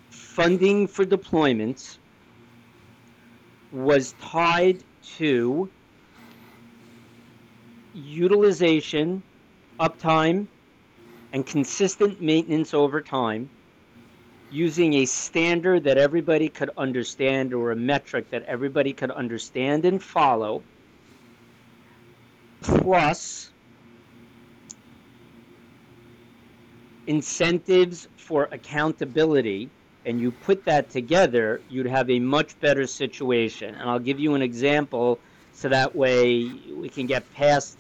funding 0.09 0.88
for 0.88 1.05
deployments 1.05 1.97
was 3.72 4.14
tied 4.22 4.84
to 5.18 5.69
utilization, 7.93 9.23
uptime, 9.80 10.48
and 11.34 11.45
consistent 11.45 12.22
maintenance 12.22 12.73
over 12.73 13.02
time, 13.02 13.49
using 14.52 14.95
a 14.95 15.06
standard 15.06 15.84
that 15.85 15.98
everybody 15.98 16.49
could 16.49 16.69
understand 16.77 17.53
or 17.53 17.72
a 17.72 17.76
metric 17.76 18.30
that 18.31 18.43
everybody 18.43 18.91
could 18.91 19.11
understand 19.11 19.85
and 19.85 20.03
follow, 20.03 20.61
plus 22.61 23.52
incentives 27.07 28.07
for 28.18 28.48
accountability 28.52 29.69
and 30.06 30.19
you 30.19 30.32
put 30.32 30.65
that 30.65 30.90
together, 30.90 31.61
you'd 31.69 31.86
have 31.86 32.10
a 32.10 32.19
much 32.19 32.60
better 32.60 32.88
situation. 32.88 33.76
And 33.76 33.90
I'll 33.90 33.99
give 33.99 34.19
you 34.19 34.34
an 34.36 34.41
example 34.41 35.19
so 35.53 35.69
that 35.69 35.95
way 35.95 36.52
we 36.73 36.90
can 36.90 37.06
get 37.06 37.23
past 37.34 37.78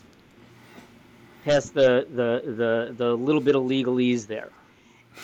past 1.43 1.73
the 1.73 2.05
the 2.13 2.51
the, 2.51 2.93
the 2.95 3.17
little 3.17 3.41
bit 3.41 3.55
of 3.55 3.63
legalese 3.63 4.27
there. 4.27 4.49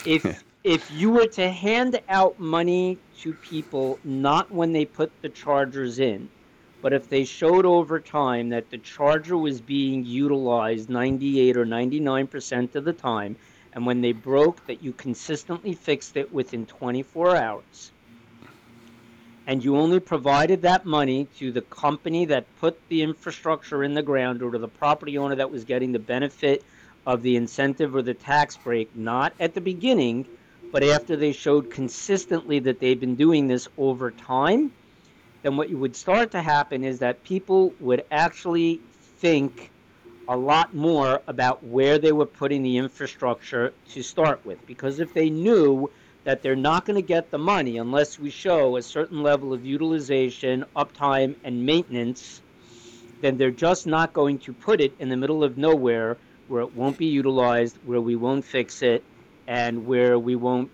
If 0.05 0.43
if 0.63 0.89
you 0.91 1.11
were 1.11 1.27
to 1.27 1.49
hand 1.49 2.01
out 2.09 2.39
money 2.39 2.97
to 3.19 3.33
people 3.33 3.99
not 4.03 4.51
when 4.51 4.73
they 4.73 4.85
put 4.85 5.11
the 5.21 5.29
chargers 5.29 5.99
in, 5.99 6.29
but 6.81 6.93
if 6.93 7.09
they 7.09 7.23
showed 7.23 7.65
over 7.65 7.99
time 7.99 8.49
that 8.49 8.69
the 8.69 8.77
charger 8.77 9.37
was 9.37 9.61
being 9.61 10.05
utilized 10.05 10.89
98 10.89 11.57
or 11.57 11.65
99% 11.65 12.75
of 12.75 12.85
the 12.85 12.93
time, 12.93 13.35
and 13.77 13.85
when 13.85 14.01
they 14.01 14.11
broke, 14.11 14.65
that 14.65 14.81
you 14.81 14.91
consistently 14.91 15.75
fixed 15.75 16.17
it 16.17 16.33
within 16.33 16.65
24 16.65 17.35
hours, 17.35 17.91
and 19.45 19.63
you 19.63 19.77
only 19.77 19.99
provided 19.99 20.63
that 20.63 20.83
money 20.83 21.27
to 21.37 21.51
the 21.51 21.61
company 21.61 22.25
that 22.25 22.47
put 22.59 22.75
the 22.89 23.03
infrastructure 23.03 23.83
in 23.83 23.93
the 23.93 24.01
ground 24.01 24.41
or 24.41 24.49
to 24.49 24.57
the 24.57 24.67
property 24.67 25.15
owner 25.19 25.35
that 25.35 25.51
was 25.51 25.63
getting 25.63 25.91
the 25.91 25.99
benefit 25.99 26.65
of 27.05 27.21
the 27.21 27.35
incentive 27.35 27.93
or 27.93 28.01
the 28.01 28.15
tax 28.15 28.57
break, 28.57 28.95
not 28.95 29.31
at 29.39 29.53
the 29.53 29.61
beginning, 29.61 30.25
but 30.71 30.81
after 30.81 31.15
they 31.15 31.31
showed 31.31 31.69
consistently 31.69 32.57
that 32.57 32.79
they've 32.79 32.99
been 32.99 33.15
doing 33.15 33.45
this 33.45 33.67
over 33.77 34.09
time, 34.09 34.71
then 35.43 35.55
what 35.55 35.69
would 35.69 35.95
start 35.95 36.31
to 36.31 36.41
happen 36.41 36.83
is 36.83 36.97
that 36.97 37.23
people 37.23 37.75
would 37.79 38.03
actually 38.09 38.81
think 39.19 39.69
a 40.27 40.37
lot 40.37 40.73
more 40.73 41.23
about 41.27 41.63
where 41.63 41.99
they 41.99 42.11
were 42.11 42.25
putting 42.25 42.61
the 42.63 42.77
infrastructure 42.77 43.75
to 43.85 44.03
start 44.03 44.41
with. 44.45 44.65
Because 44.65 44.99
if 44.99 45.13
they 45.13 45.29
knew 45.29 45.91
that 46.25 46.41
they're 46.41 46.55
not 46.55 46.85
going 46.85 46.95
to 46.95 47.01
get 47.01 47.31
the 47.31 47.37
money 47.37 47.77
unless 47.77 48.19
we 48.19 48.29
show 48.29 48.75
a 48.77 48.81
certain 48.81 49.21
level 49.23 49.53
of 49.53 49.65
utilization, 49.65 50.65
uptime, 50.75 51.35
and 51.43 51.65
maintenance, 51.65 52.41
then 53.21 53.37
they're 53.37 53.51
just 53.51 53.87
not 53.87 54.13
going 54.13 54.39
to 54.39 54.53
put 54.53 54.81
it 54.81 54.95
in 54.99 55.09
the 55.09 55.17
middle 55.17 55.43
of 55.43 55.57
nowhere 55.57 56.19
where 56.47 56.61
it 56.61 56.73
won't 56.73 56.97
be 56.97 57.07
utilized, 57.07 57.77
where 57.81 58.01
we 58.01 58.15
won't 58.15 58.45
fix 58.45 58.81
it, 58.81 59.07
and 59.47 59.85
where 59.85 60.19
we 60.19 60.35
won't 60.35 60.71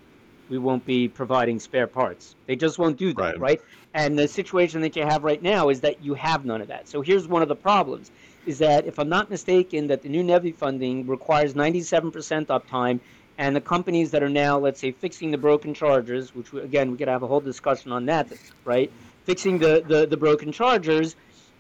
we 0.50 0.58
won't 0.60 0.86
be 0.86 1.08
providing 1.08 1.60
spare 1.60 1.88
parts. 1.88 2.36
They 2.48 2.56
just 2.56 2.78
won't 2.78 2.98
do 2.98 3.14
that, 3.14 3.34
Right. 3.34 3.40
right? 3.40 3.60
And 3.94 4.20
the 4.20 4.28
situation 4.28 4.82
that 4.82 4.96
you 4.96 5.04
have 5.04 5.24
right 5.24 5.42
now 5.42 5.70
is 5.70 5.82
that 5.82 6.04
you 6.04 6.14
have 6.16 6.46
none 6.46 6.62
of 6.62 6.68
that. 6.68 6.88
So 6.90 7.02
here's 7.02 7.28
one 7.28 7.42
of 7.42 7.48
the 7.48 7.56
problems 7.56 8.12
is 8.46 8.60
that 8.60 8.86
if 8.86 9.00
I'm 9.00 9.10
not 9.10 9.30
mistaken 9.30 9.88
that 9.88 10.02
the 10.02 10.10
new 10.10 10.24
Nevi 10.24 10.56
funding 10.56 11.08
requires 11.08 11.54
97% 11.54 12.12
uptime 12.48 13.00
and 13.38 13.56
the 13.56 13.62
companies 13.62 14.12
that 14.12 14.22
are 14.22 14.30
now, 14.30 14.60
let's 14.60 14.80
say, 14.80 14.92
fixing 14.92 15.32
the 15.32 15.38
broken 15.38 15.74
chargers, 15.74 16.36
which 16.36 16.52
we, 16.52 16.62
again 16.62 16.92
we 16.92 16.98
could 16.98 17.08
have 17.08 17.24
a 17.24 17.28
whole 17.28 17.40
discussion 17.40 17.92
on 17.92 18.06
that, 18.06 18.32
right? 18.66 18.92
Fixing 19.26 19.58
the, 19.58 19.84
the, 19.88 20.06
the 20.06 20.18
broken 20.18 20.52
chargers 20.52 21.16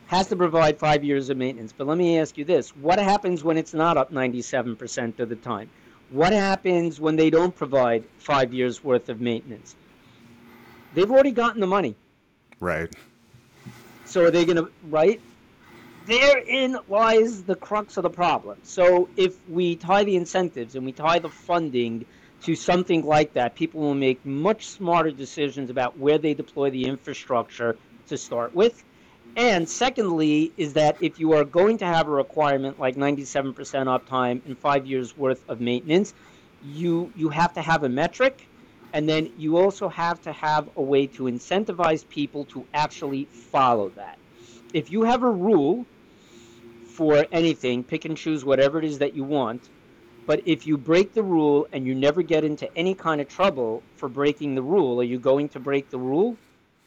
has 0.07 0.27
to 0.27 0.35
provide 0.35 0.77
five 0.77 1.03
years 1.03 1.29
of 1.29 1.37
maintenance. 1.37 1.73
But 1.75 1.87
let 1.87 1.97
me 1.97 2.19
ask 2.19 2.37
you 2.37 2.45
this: 2.45 2.75
What 2.75 2.99
happens 2.99 3.43
when 3.43 3.57
it's 3.57 3.73
not 3.73 3.97
up 3.97 4.11
97% 4.11 5.19
of 5.19 5.29
the 5.29 5.35
time? 5.37 5.69
What 6.09 6.33
happens 6.33 6.99
when 6.99 7.15
they 7.15 7.29
don't 7.29 7.55
provide 7.55 8.03
five 8.19 8.53
years 8.53 8.83
worth 8.83 9.09
of 9.09 9.19
maintenance? 9.19 9.75
They've 10.93 11.09
already 11.09 11.31
gotten 11.31 11.59
the 11.59 11.67
money. 11.67 11.95
Right. 12.59 12.93
So 14.05 14.25
are 14.25 14.31
they 14.31 14.45
going 14.45 14.57
to 14.57 14.69
right? 14.89 15.19
Therein 16.05 16.77
lies 16.89 17.43
the 17.43 17.55
crux 17.55 17.95
of 17.95 18.03
the 18.03 18.09
problem. 18.09 18.59
So 18.63 19.09
if 19.15 19.37
we 19.47 19.77
tie 19.77 20.03
the 20.03 20.17
incentives 20.17 20.75
and 20.75 20.85
we 20.85 20.91
tie 20.91 21.19
the 21.19 21.29
funding 21.29 22.05
to 22.41 22.55
something 22.55 23.05
like 23.05 23.33
that, 23.33 23.55
people 23.55 23.79
will 23.79 23.93
make 23.93 24.25
much 24.25 24.67
smarter 24.67 25.11
decisions 25.11 25.69
about 25.69 25.97
where 25.97 26.17
they 26.17 26.33
deploy 26.33 26.69
the 26.71 26.85
infrastructure 26.85 27.77
to 28.07 28.17
start 28.17 28.53
with. 28.53 28.83
And 29.37 29.67
secondly, 29.67 30.51
is 30.57 30.73
that 30.73 30.97
if 30.99 31.19
you 31.19 31.33
are 31.33 31.45
going 31.45 31.77
to 31.77 31.85
have 31.85 32.07
a 32.07 32.11
requirement 32.11 32.79
like 32.79 32.95
97% 32.95 33.55
uptime 33.55 34.45
and 34.45 34.57
five 34.57 34.85
years 34.85 35.15
worth 35.15 35.47
of 35.49 35.61
maintenance, 35.61 36.13
you 36.65 37.11
you 37.15 37.29
have 37.29 37.53
to 37.53 37.61
have 37.61 37.83
a 37.83 37.89
metric, 37.89 38.45
and 38.91 39.07
then 39.07 39.31
you 39.37 39.57
also 39.57 39.87
have 39.87 40.21
to 40.23 40.33
have 40.33 40.69
a 40.75 40.81
way 40.81 41.07
to 41.07 41.23
incentivize 41.23 42.07
people 42.07 42.45
to 42.45 42.65
actually 42.73 43.25
follow 43.25 43.89
that. 43.89 44.19
If 44.73 44.91
you 44.91 45.03
have 45.03 45.23
a 45.23 45.29
rule 45.29 45.85
for 46.93 47.25
anything, 47.31 47.83
pick 47.83 48.05
and 48.05 48.15
choose 48.15 48.45
whatever 48.45 48.77
it 48.77 48.85
is 48.85 48.99
that 48.99 49.15
you 49.15 49.23
want. 49.23 49.69
But 50.25 50.43
if 50.45 50.65
you 50.67 50.77
break 50.77 51.13
the 51.13 51.23
rule 51.23 51.67
and 51.73 51.85
you 51.85 51.95
never 51.95 52.21
get 52.21 52.43
into 52.43 52.71
any 52.77 52.93
kind 52.93 53.19
of 53.19 53.27
trouble 53.27 53.83
for 53.97 54.07
breaking 54.07 54.55
the 54.55 54.61
rule, 54.61 55.01
are 55.01 55.03
you 55.03 55.19
going 55.19 55.49
to 55.49 55.59
break 55.59 55.89
the 55.89 55.97
rule? 55.97 56.37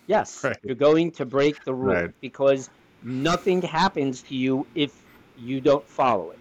Yes, 0.07 0.45
right. 0.45 0.57
you're 0.63 0.77
going 0.77 1.11
to 1.13 1.27
break 1.27 1.65
the 1.65 1.75
rule 1.75 1.95
right. 1.95 2.21
because 2.21 2.71
nothing 3.03 3.61
happens 3.61 4.23
to 4.23 4.37
you 4.37 4.67
if 4.75 4.93
you 5.37 5.61
don't 5.61 5.87
follow 5.87 6.31
it. 6.31 6.39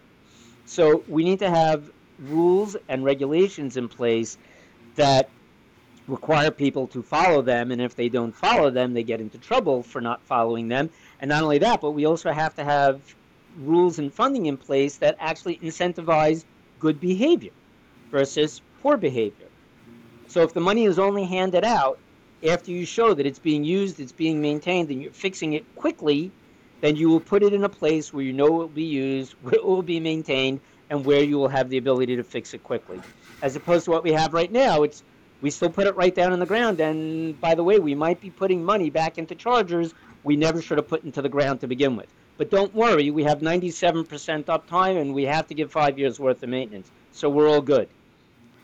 So 0.66 1.04
we 1.08 1.24
need 1.24 1.40
to 1.40 1.50
have 1.50 1.92
rules 2.20 2.78
and 2.88 3.04
regulations 3.04 3.78
in 3.78 3.90
place 3.90 4.38
that 4.96 5.30
require 6.08 6.52
people 6.52 6.88
to 6.88 7.02
follow 7.02 7.42
them, 7.42 7.72
and 7.72 7.82
if 7.82 7.96
they 7.96 8.10
don't 8.10 8.32
follow 8.32 8.70
them, 8.70 8.94
they 8.94 9.04
get 9.04 9.20
into 9.20 9.40
trouble 9.40 9.82
for 9.82 10.02
not 10.02 10.22
following 10.22 10.68
them. 10.68 10.92
And 11.20 11.30
not 11.30 11.44
only 11.44 11.58
that, 11.58 11.82
but 11.82 11.92
we 11.92 12.06
also 12.06 12.32
have 12.32 12.56
to 12.56 12.64
have 12.64 13.02
rules 13.58 14.00
and 14.00 14.14
funding 14.14 14.46
in 14.46 14.58
place 14.58 14.98
that 14.98 15.16
actually 15.20 15.58
incentivize 15.58 16.46
good 16.80 17.00
behavior 17.00 17.52
versus 18.12 18.62
poor 18.82 18.98
behavior. 18.98 19.48
So 20.28 20.42
if 20.42 20.54
the 20.54 20.60
money 20.60 20.86
is 20.86 21.00
only 21.00 21.26
handed 21.26 21.64
out 21.64 22.00
after 22.48 22.72
you 22.72 22.86
show 22.86 23.14
that 23.14 23.26
it's 23.26 23.40
being 23.40 23.64
used, 23.64 24.00
it's 24.00 24.12
being 24.12 24.42
maintained, 24.42 24.90
and 24.90 25.02
you're 25.02 25.12
fixing 25.12 25.54
it 25.54 25.76
quickly, 25.76 26.32
then 26.82 26.96
you 26.96 27.10
will 27.10 27.20
put 27.20 27.44
it 27.44 27.54
in 27.54 27.64
a 27.64 27.70
place 27.70 28.14
where 28.14 28.24
you 28.24 28.34
know 28.34 28.48
it 28.48 28.52
will 28.52 28.68
be 28.68 28.84
used, 28.84 29.34
where 29.42 29.56
it 29.56 29.66
will 29.66 29.82
be 29.82 30.00
maintained, 30.00 30.60
and 30.90 31.06
where 31.06 31.24
you 31.24 31.38
will 31.38 31.48
have 31.48 31.70
the 31.70 31.78
ability 31.78 32.16
to 32.16 32.24
fix 32.24 32.54
it 32.54 32.64
quickly. 32.64 33.00
As 33.42 33.56
opposed 33.56 33.86
to 33.86 33.92
what 33.92 34.04
we 34.04 34.12
have 34.12 34.34
right 34.34 34.52
now, 34.52 34.84
it's 34.84 35.04
we 35.42 35.50
still 35.50 35.70
put 35.70 35.86
it 35.86 35.96
right 35.96 36.16
down 36.16 36.34
in 36.34 36.40
the 36.40 36.46
ground, 36.46 36.80
and 36.80 37.40
by 37.42 37.56
the 37.56 37.64
way, 37.64 37.80
we 37.80 37.94
might 37.94 38.22
be 38.22 38.30
putting 38.30 38.64
money 38.64 38.90
back 38.90 39.18
into 39.18 39.36
chargers 39.36 39.94
we 40.24 40.36
never 40.36 40.62
should 40.62 40.78
have 40.78 40.88
put 40.88 41.04
into 41.04 41.22
the 41.22 41.30
ground 41.30 41.62
to 41.62 41.68
begin 41.68 41.96
with. 41.96 42.08
But 42.38 42.52
don't 42.52 42.74
worry, 42.74 43.12
we 43.12 43.24
have 43.24 43.40
97% 43.40 44.08
uptime 44.46 45.00
and 45.00 45.14
we 45.14 45.24
have 45.24 45.48
to 45.48 45.54
give 45.54 45.72
five 45.72 45.98
years 45.98 46.20
worth 46.20 46.44
of 46.44 46.50
maintenance. 46.50 46.92
So 47.12 47.30
we're 47.30 47.48
all 47.48 47.62
good. 47.62 47.88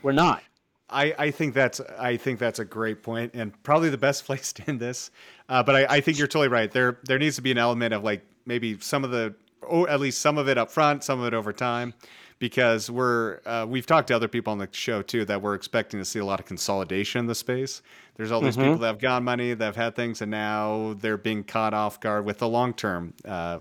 We're 0.04 0.12
not. 0.12 0.44
I, 0.90 1.16
I 1.18 1.32
think 1.32 1.54
that's 1.54 1.80
I 1.98 2.18
think 2.18 2.38
that's 2.38 2.60
a 2.60 2.66
great 2.66 3.02
point 3.02 3.34
and 3.34 3.64
probably 3.64 3.90
the 3.90 3.98
best 3.98 4.26
place 4.28 4.52
to 4.54 4.70
end 4.70 4.80
this. 4.80 5.10
Uh, 5.48 5.64
but 5.64 5.76
I, 5.76 5.98
I 5.98 6.02
think 6.02 6.18
you're 6.18 6.28
totally 6.28 6.50
right. 6.50 6.70
There 6.70 7.00
there 7.04 7.18
needs 7.18 7.38
to 7.38 7.42
be 7.42 7.52
an 7.52 7.58
element 7.58 7.94
of 7.94 8.04
like 8.04 8.24
maybe 8.46 8.78
some 8.80 9.04
of 9.04 9.12
the 9.12 9.34
or 9.62 9.90
at 9.90 10.00
least 10.00 10.20
some 10.20 10.38
of 10.38 10.50
it 10.50 10.58
up 10.58 10.72
front, 10.72 11.04
some 11.04 11.20
of 11.20 11.26
it 11.28 11.34
over 11.34 11.54
time, 11.54 11.94
because 12.42 12.90
we're 12.90 13.40
uh, 13.46 13.68
we've 13.70 13.86
talked 13.86 14.08
to 14.08 14.16
other 14.16 14.28
people 14.28 14.52
on 14.52 14.58
the 14.58 14.68
show 14.72 15.04
too 15.04 15.24
that 15.26 15.44
we're 15.44 15.54
expecting 15.54 16.00
to 16.00 16.06
see 16.06 16.18
a 16.18 16.26
lot 16.26 16.40
of 16.40 16.46
consolidation 16.48 17.20
in 17.20 17.28
the 17.28 17.36
space. 17.36 17.84
There's 18.16 18.32
all 18.32 18.42
these 18.42 18.58
mm-hmm. 18.58 18.64
people 18.64 18.80
that 18.80 18.88
have 18.88 19.00
got 19.00 19.22
money, 19.22 19.54
that 19.54 19.64
have 19.64 19.76
had 19.76 19.96
things, 19.96 20.22
and 20.22 20.32
now 20.32 20.96
they're 21.00 21.20
being 21.20 21.44
caught 21.44 21.76
off 21.76 22.00
guard 22.00 22.26
with 22.26 22.40
the 22.40 22.48
long 22.48 22.74
term 22.74 23.14
uh, 23.26 23.60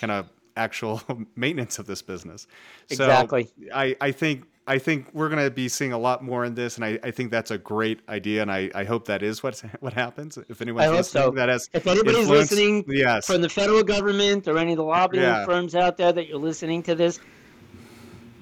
kind 0.00 0.10
of 0.10 0.28
actual 0.56 1.00
maintenance 1.36 1.78
of 1.78 1.86
this 1.86 2.02
business. 2.02 2.48
Exactly. 2.90 3.48
I, 3.72 3.96
I 4.00 4.10
think 4.10 4.46
I 4.66 4.78
think 4.78 5.06
we're 5.12 5.28
going 5.28 5.44
to 5.44 5.50
be 5.52 5.68
seeing 5.68 5.92
a 5.92 5.98
lot 5.98 6.24
more 6.24 6.44
in 6.44 6.56
this, 6.56 6.74
and 6.74 6.84
I, 6.84 6.98
I 7.04 7.12
think 7.12 7.30
that's 7.30 7.52
a 7.52 7.58
great 7.58 8.00
idea, 8.08 8.42
and 8.42 8.50
I, 8.50 8.68
I 8.74 8.82
hope 8.82 9.06
that 9.06 9.22
is 9.22 9.44
what 9.44 9.62
what 9.78 9.92
happens. 9.92 10.36
If 10.48 10.60
anyone's 10.60 10.90
listening, 10.90 11.22
so. 11.22 11.30
that 11.30 11.48
has 11.48 11.70
if 11.72 11.86
anybody's 11.86 12.28
listening 12.28 12.84
yes. 12.88 13.28
from 13.28 13.42
the 13.42 13.48
federal 13.48 13.84
government 13.84 14.48
or 14.48 14.58
any 14.58 14.72
of 14.72 14.78
the 14.78 14.82
lobbying 14.82 15.22
yeah. 15.22 15.44
firms 15.44 15.76
out 15.76 15.96
there 15.96 16.12
that 16.12 16.26
you're 16.26 16.36
listening 16.36 16.82
to 16.82 16.96
this, 16.96 17.20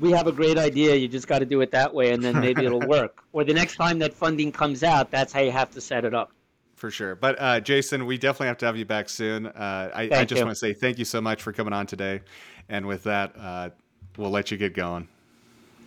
we 0.00 0.12
have 0.12 0.26
a 0.26 0.32
great 0.32 0.58
idea. 0.58 0.94
You 0.94 1.08
just 1.08 1.26
got 1.26 1.40
to 1.40 1.46
do 1.46 1.60
it 1.60 1.70
that 1.70 1.92
way, 1.92 2.12
and 2.12 2.22
then 2.22 2.40
maybe 2.40 2.64
it'll 2.64 2.80
work. 2.88 3.22
Or 3.32 3.44
the 3.44 3.54
next 3.54 3.76
time 3.76 3.98
that 4.00 4.12
funding 4.12 4.52
comes 4.52 4.82
out, 4.82 5.10
that's 5.10 5.32
how 5.32 5.40
you 5.40 5.50
have 5.50 5.70
to 5.72 5.80
set 5.80 6.04
it 6.04 6.14
up. 6.14 6.32
For 6.76 6.90
sure. 6.90 7.14
But 7.14 7.36
uh, 7.40 7.60
Jason, 7.60 8.04
we 8.04 8.18
definitely 8.18 8.48
have 8.48 8.58
to 8.58 8.66
have 8.66 8.76
you 8.76 8.84
back 8.84 9.08
soon. 9.08 9.46
Uh, 9.46 9.90
I, 9.94 10.10
I, 10.12 10.24
just 10.26 10.42
want 10.42 10.54
to 10.54 10.58
say 10.58 10.74
thank 10.74 10.98
you 10.98 11.06
so 11.06 11.22
much 11.22 11.42
for 11.42 11.52
coming 11.52 11.72
on 11.72 11.86
today. 11.86 12.20
And 12.68 12.86
with 12.86 13.04
that, 13.04 13.32
uh, 13.38 13.70
we'll 14.18 14.30
let 14.30 14.50
you 14.50 14.58
get 14.58 14.74
going. 14.74 15.08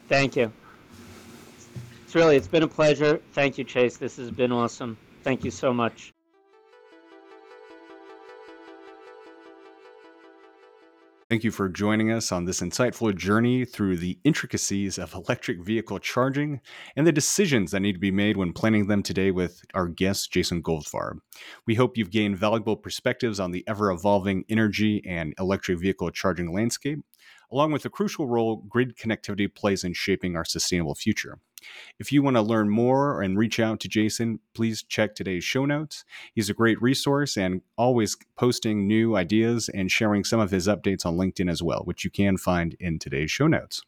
Thank 0.07 0.35
you. 0.35 0.51
It's 2.05 2.15
really, 2.15 2.35
it's 2.35 2.47
been 2.47 2.63
a 2.63 2.67
pleasure. 2.67 3.21
Thank 3.33 3.59
you, 3.59 3.63
Chase. 3.63 3.97
This 3.97 4.17
has 4.17 4.31
been 4.31 4.51
awesome. 4.51 4.97
Thank 5.23 5.43
you 5.43 5.51
so 5.51 5.71
much. 5.71 6.11
Thank 11.29 11.43
you 11.43 11.51
for 11.51 11.69
joining 11.69 12.11
us 12.11 12.31
on 12.31 12.45
this 12.45 12.59
insightful 12.59 13.15
journey 13.15 13.63
through 13.63 13.97
the 13.97 14.17
intricacies 14.23 14.97
of 14.97 15.13
electric 15.13 15.63
vehicle 15.63 15.99
charging 15.99 16.59
and 16.95 17.05
the 17.05 17.11
decisions 17.11 17.69
that 17.69 17.81
need 17.81 17.93
to 17.93 17.99
be 17.99 18.09
made 18.09 18.35
when 18.35 18.51
planning 18.51 18.87
them 18.87 19.03
today 19.03 19.29
with 19.29 19.61
our 19.75 19.87
guest, 19.87 20.31
Jason 20.31 20.63
Goldfarb. 20.63 21.19
We 21.67 21.75
hope 21.75 21.97
you've 21.97 22.09
gained 22.09 22.39
valuable 22.39 22.75
perspectives 22.75 23.39
on 23.39 23.51
the 23.51 23.63
ever 23.67 23.91
evolving 23.91 24.43
energy 24.49 25.03
and 25.05 25.35
electric 25.37 25.79
vehicle 25.79 26.09
charging 26.09 26.51
landscape, 26.51 26.97
along 27.51 27.73
with 27.73 27.83
the 27.83 27.91
crucial 27.91 28.27
role 28.27 28.63
grid 28.67 28.97
connectivity 28.97 29.53
plays 29.53 29.83
in 29.83 29.93
shaping 29.93 30.35
our 30.35 30.45
sustainable 30.45 30.95
future. 30.95 31.37
If 31.99 32.11
you 32.11 32.21
want 32.21 32.35
to 32.37 32.41
learn 32.41 32.69
more 32.69 33.21
and 33.21 33.37
reach 33.37 33.59
out 33.59 33.79
to 33.81 33.87
Jason, 33.87 34.39
please 34.53 34.83
check 34.83 35.15
today's 35.15 35.43
show 35.43 35.65
notes. 35.65 36.05
He's 36.33 36.49
a 36.49 36.53
great 36.53 36.81
resource 36.81 37.37
and 37.37 37.61
always 37.77 38.17
posting 38.35 38.87
new 38.87 39.15
ideas 39.15 39.69
and 39.69 39.91
sharing 39.91 40.23
some 40.23 40.39
of 40.39 40.51
his 40.51 40.67
updates 40.67 41.05
on 41.05 41.17
LinkedIn 41.17 41.49
as 41.49 41.61
well, 41.61 41.81
which 41.83 42.03
you 42.03 42.11
can 42.11 42.37
find 42.37 42.75
in 42.79 42.99
today's 42.99 43.31
show 43.31 43.47
notes. 43.47 43.81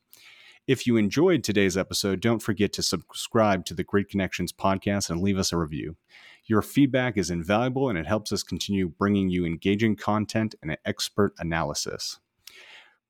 If 0.68 0.86
you 0.86 0.96
enjoyed 0.96 1.44
today's 1.44 1.76
episode, 1.76 2.20
don't 2.20 2.42
forget 2.42 2.72
to 2.74 2.84
subscribe 2.84 3.66
to 3.66 3.74
the 3.74 3.84
Grid 3.84 4.10
Connections 4.10 4.54
podcast 4.54 5.10
and 5.10 5.20
leave 5.20 5.38
us 5.38 5.52
a 5.52 5.58
review. 5.58 5.98
Your 6.46 6.62
feedback 6.62 7.18
is 7.18 7.32
invaluable 7.32 7.90
and 7.90 7.98
it 7.98 8.06
helps 8.06 8.32
us 8.32 8.44
continue 8.44 8.88
bringing 8.88 9.30
you 9.30 9.46
engaging 9.46 9.96
content 9.96 10.54
and 10.62 10.78
expert 10.86 11.34
analysis. 11.40 12.20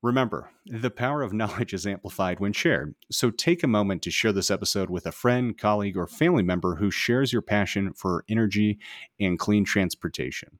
Remember, 0.02 0.50
the 0.66 0.90
power 0.90 1.22
of 1.22 1.32
knowledge 1.32 1.72
is 1.72 1.86
amplified 1.86 2.40
when 2.40 2.52
shared, 2.52 2.94
so 3.10 3.30
take 3.30 3.62
a 3.62 3.68
moment 3.68 4.02
to 4.02 4.10
share 4.10 4.32
this 4.32 4.50
episode 4.50 4.90
with 4.90 5.06
a 5.06 5.12
friend, 5.12 5.56
colleague, 5.56 5.96
or 5.96 6.08
family 6.08 6.42
member 6.42 6.76
who 6.76 6.90
shares 6.90 7.32
your 7.32 7.42
passion 7.42 7.92
for 7.92 8.24
energy 8.28 8.78
and 9.20 9.38
clean 9.38 9.64
transportation. 9.64 10.58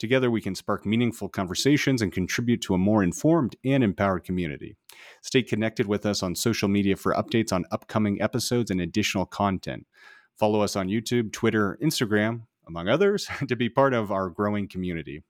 Together, 0.00 0.30
we 0.30 0.40
can 0.40 0.54
spark 0.56 0.84
meaningful 0.84 1.28
conversations 1.28 2.02
and 2.02 2.12
contribute 2.12 2.60
to 2.62 2.74
a 2.74 2.78
more 2.78 3.04
informed 3.04 3.54
and 3.64 3.84
empowered 3.84 4.24
community. 4.24 4.76
Stay 5.22 5.42
connected 5.42 5.86
with 5.86 6.04
us 6.04 6.22
on 6.22 6.34
social 6.34 6.68
media 6.68 6.96
for 6.96 7.14
updates 7.14 7.52
on 7.52 7.64
upcoming 7.70 8.20
episodes 8.20 8.70
and 8.70 8.80
additional 8.80 9.26
content. 9.26 9.86
Follow 10.36 10.62
us 10.62 10.74
on 10.74 10.88
YouTube, 10.88 11.32
Twitter, 11.32 11.78
Instagram, 11.80 12.42
among 12.66 12.88
others, 12.88 13.28
to 13.48 13.54
be 13.54 13.68
part 13.68 13.94
of 13.94 14.10
our 14.10 14.30
growing 14.30 14.66
community. 14.66 15.22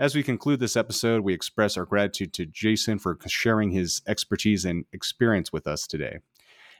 As 0.00 0.14
we 0.14 0.22
conclude 0.22 0.60
this 0.60 0.78
episode, 0.78 1.24
we 1.24 1.34
express 1.34 1.76
our 1.76 1.84
gratitude 1.84 2.32
to 2.32 2.46
Jason 2.46 2.98
for 2.98 3.18
sharing 3.26 3.70
his 3.70 4.00
expertise 4.08 4.64
and 4.64 4.86
experience 4.94 5.52
with 5.52 5.66
us 5.66 5.86
today. 5.86 6.20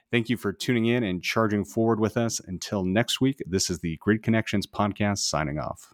Thank 0.09 0.27
you 0.27 0.37
for 0.37 0.51
tuning 0.51 0.87
in 0.87 1.03
and 1.03 1.21
charging 1.21 1.63
forward 1.63 1.99
with 1.99 2.17
us. 2.17 2.39
Until 2.39 2.83
next 2.83 3.21
week, 3.21 3.43
this 3.45 3.69
is 3.69 3.77
the 3.77 3.97
Grid 3.97 4.23
Connections 4.23 4.65
podcast 4.65 5.19
signing 5.19 5.59
off. 5.59 5.93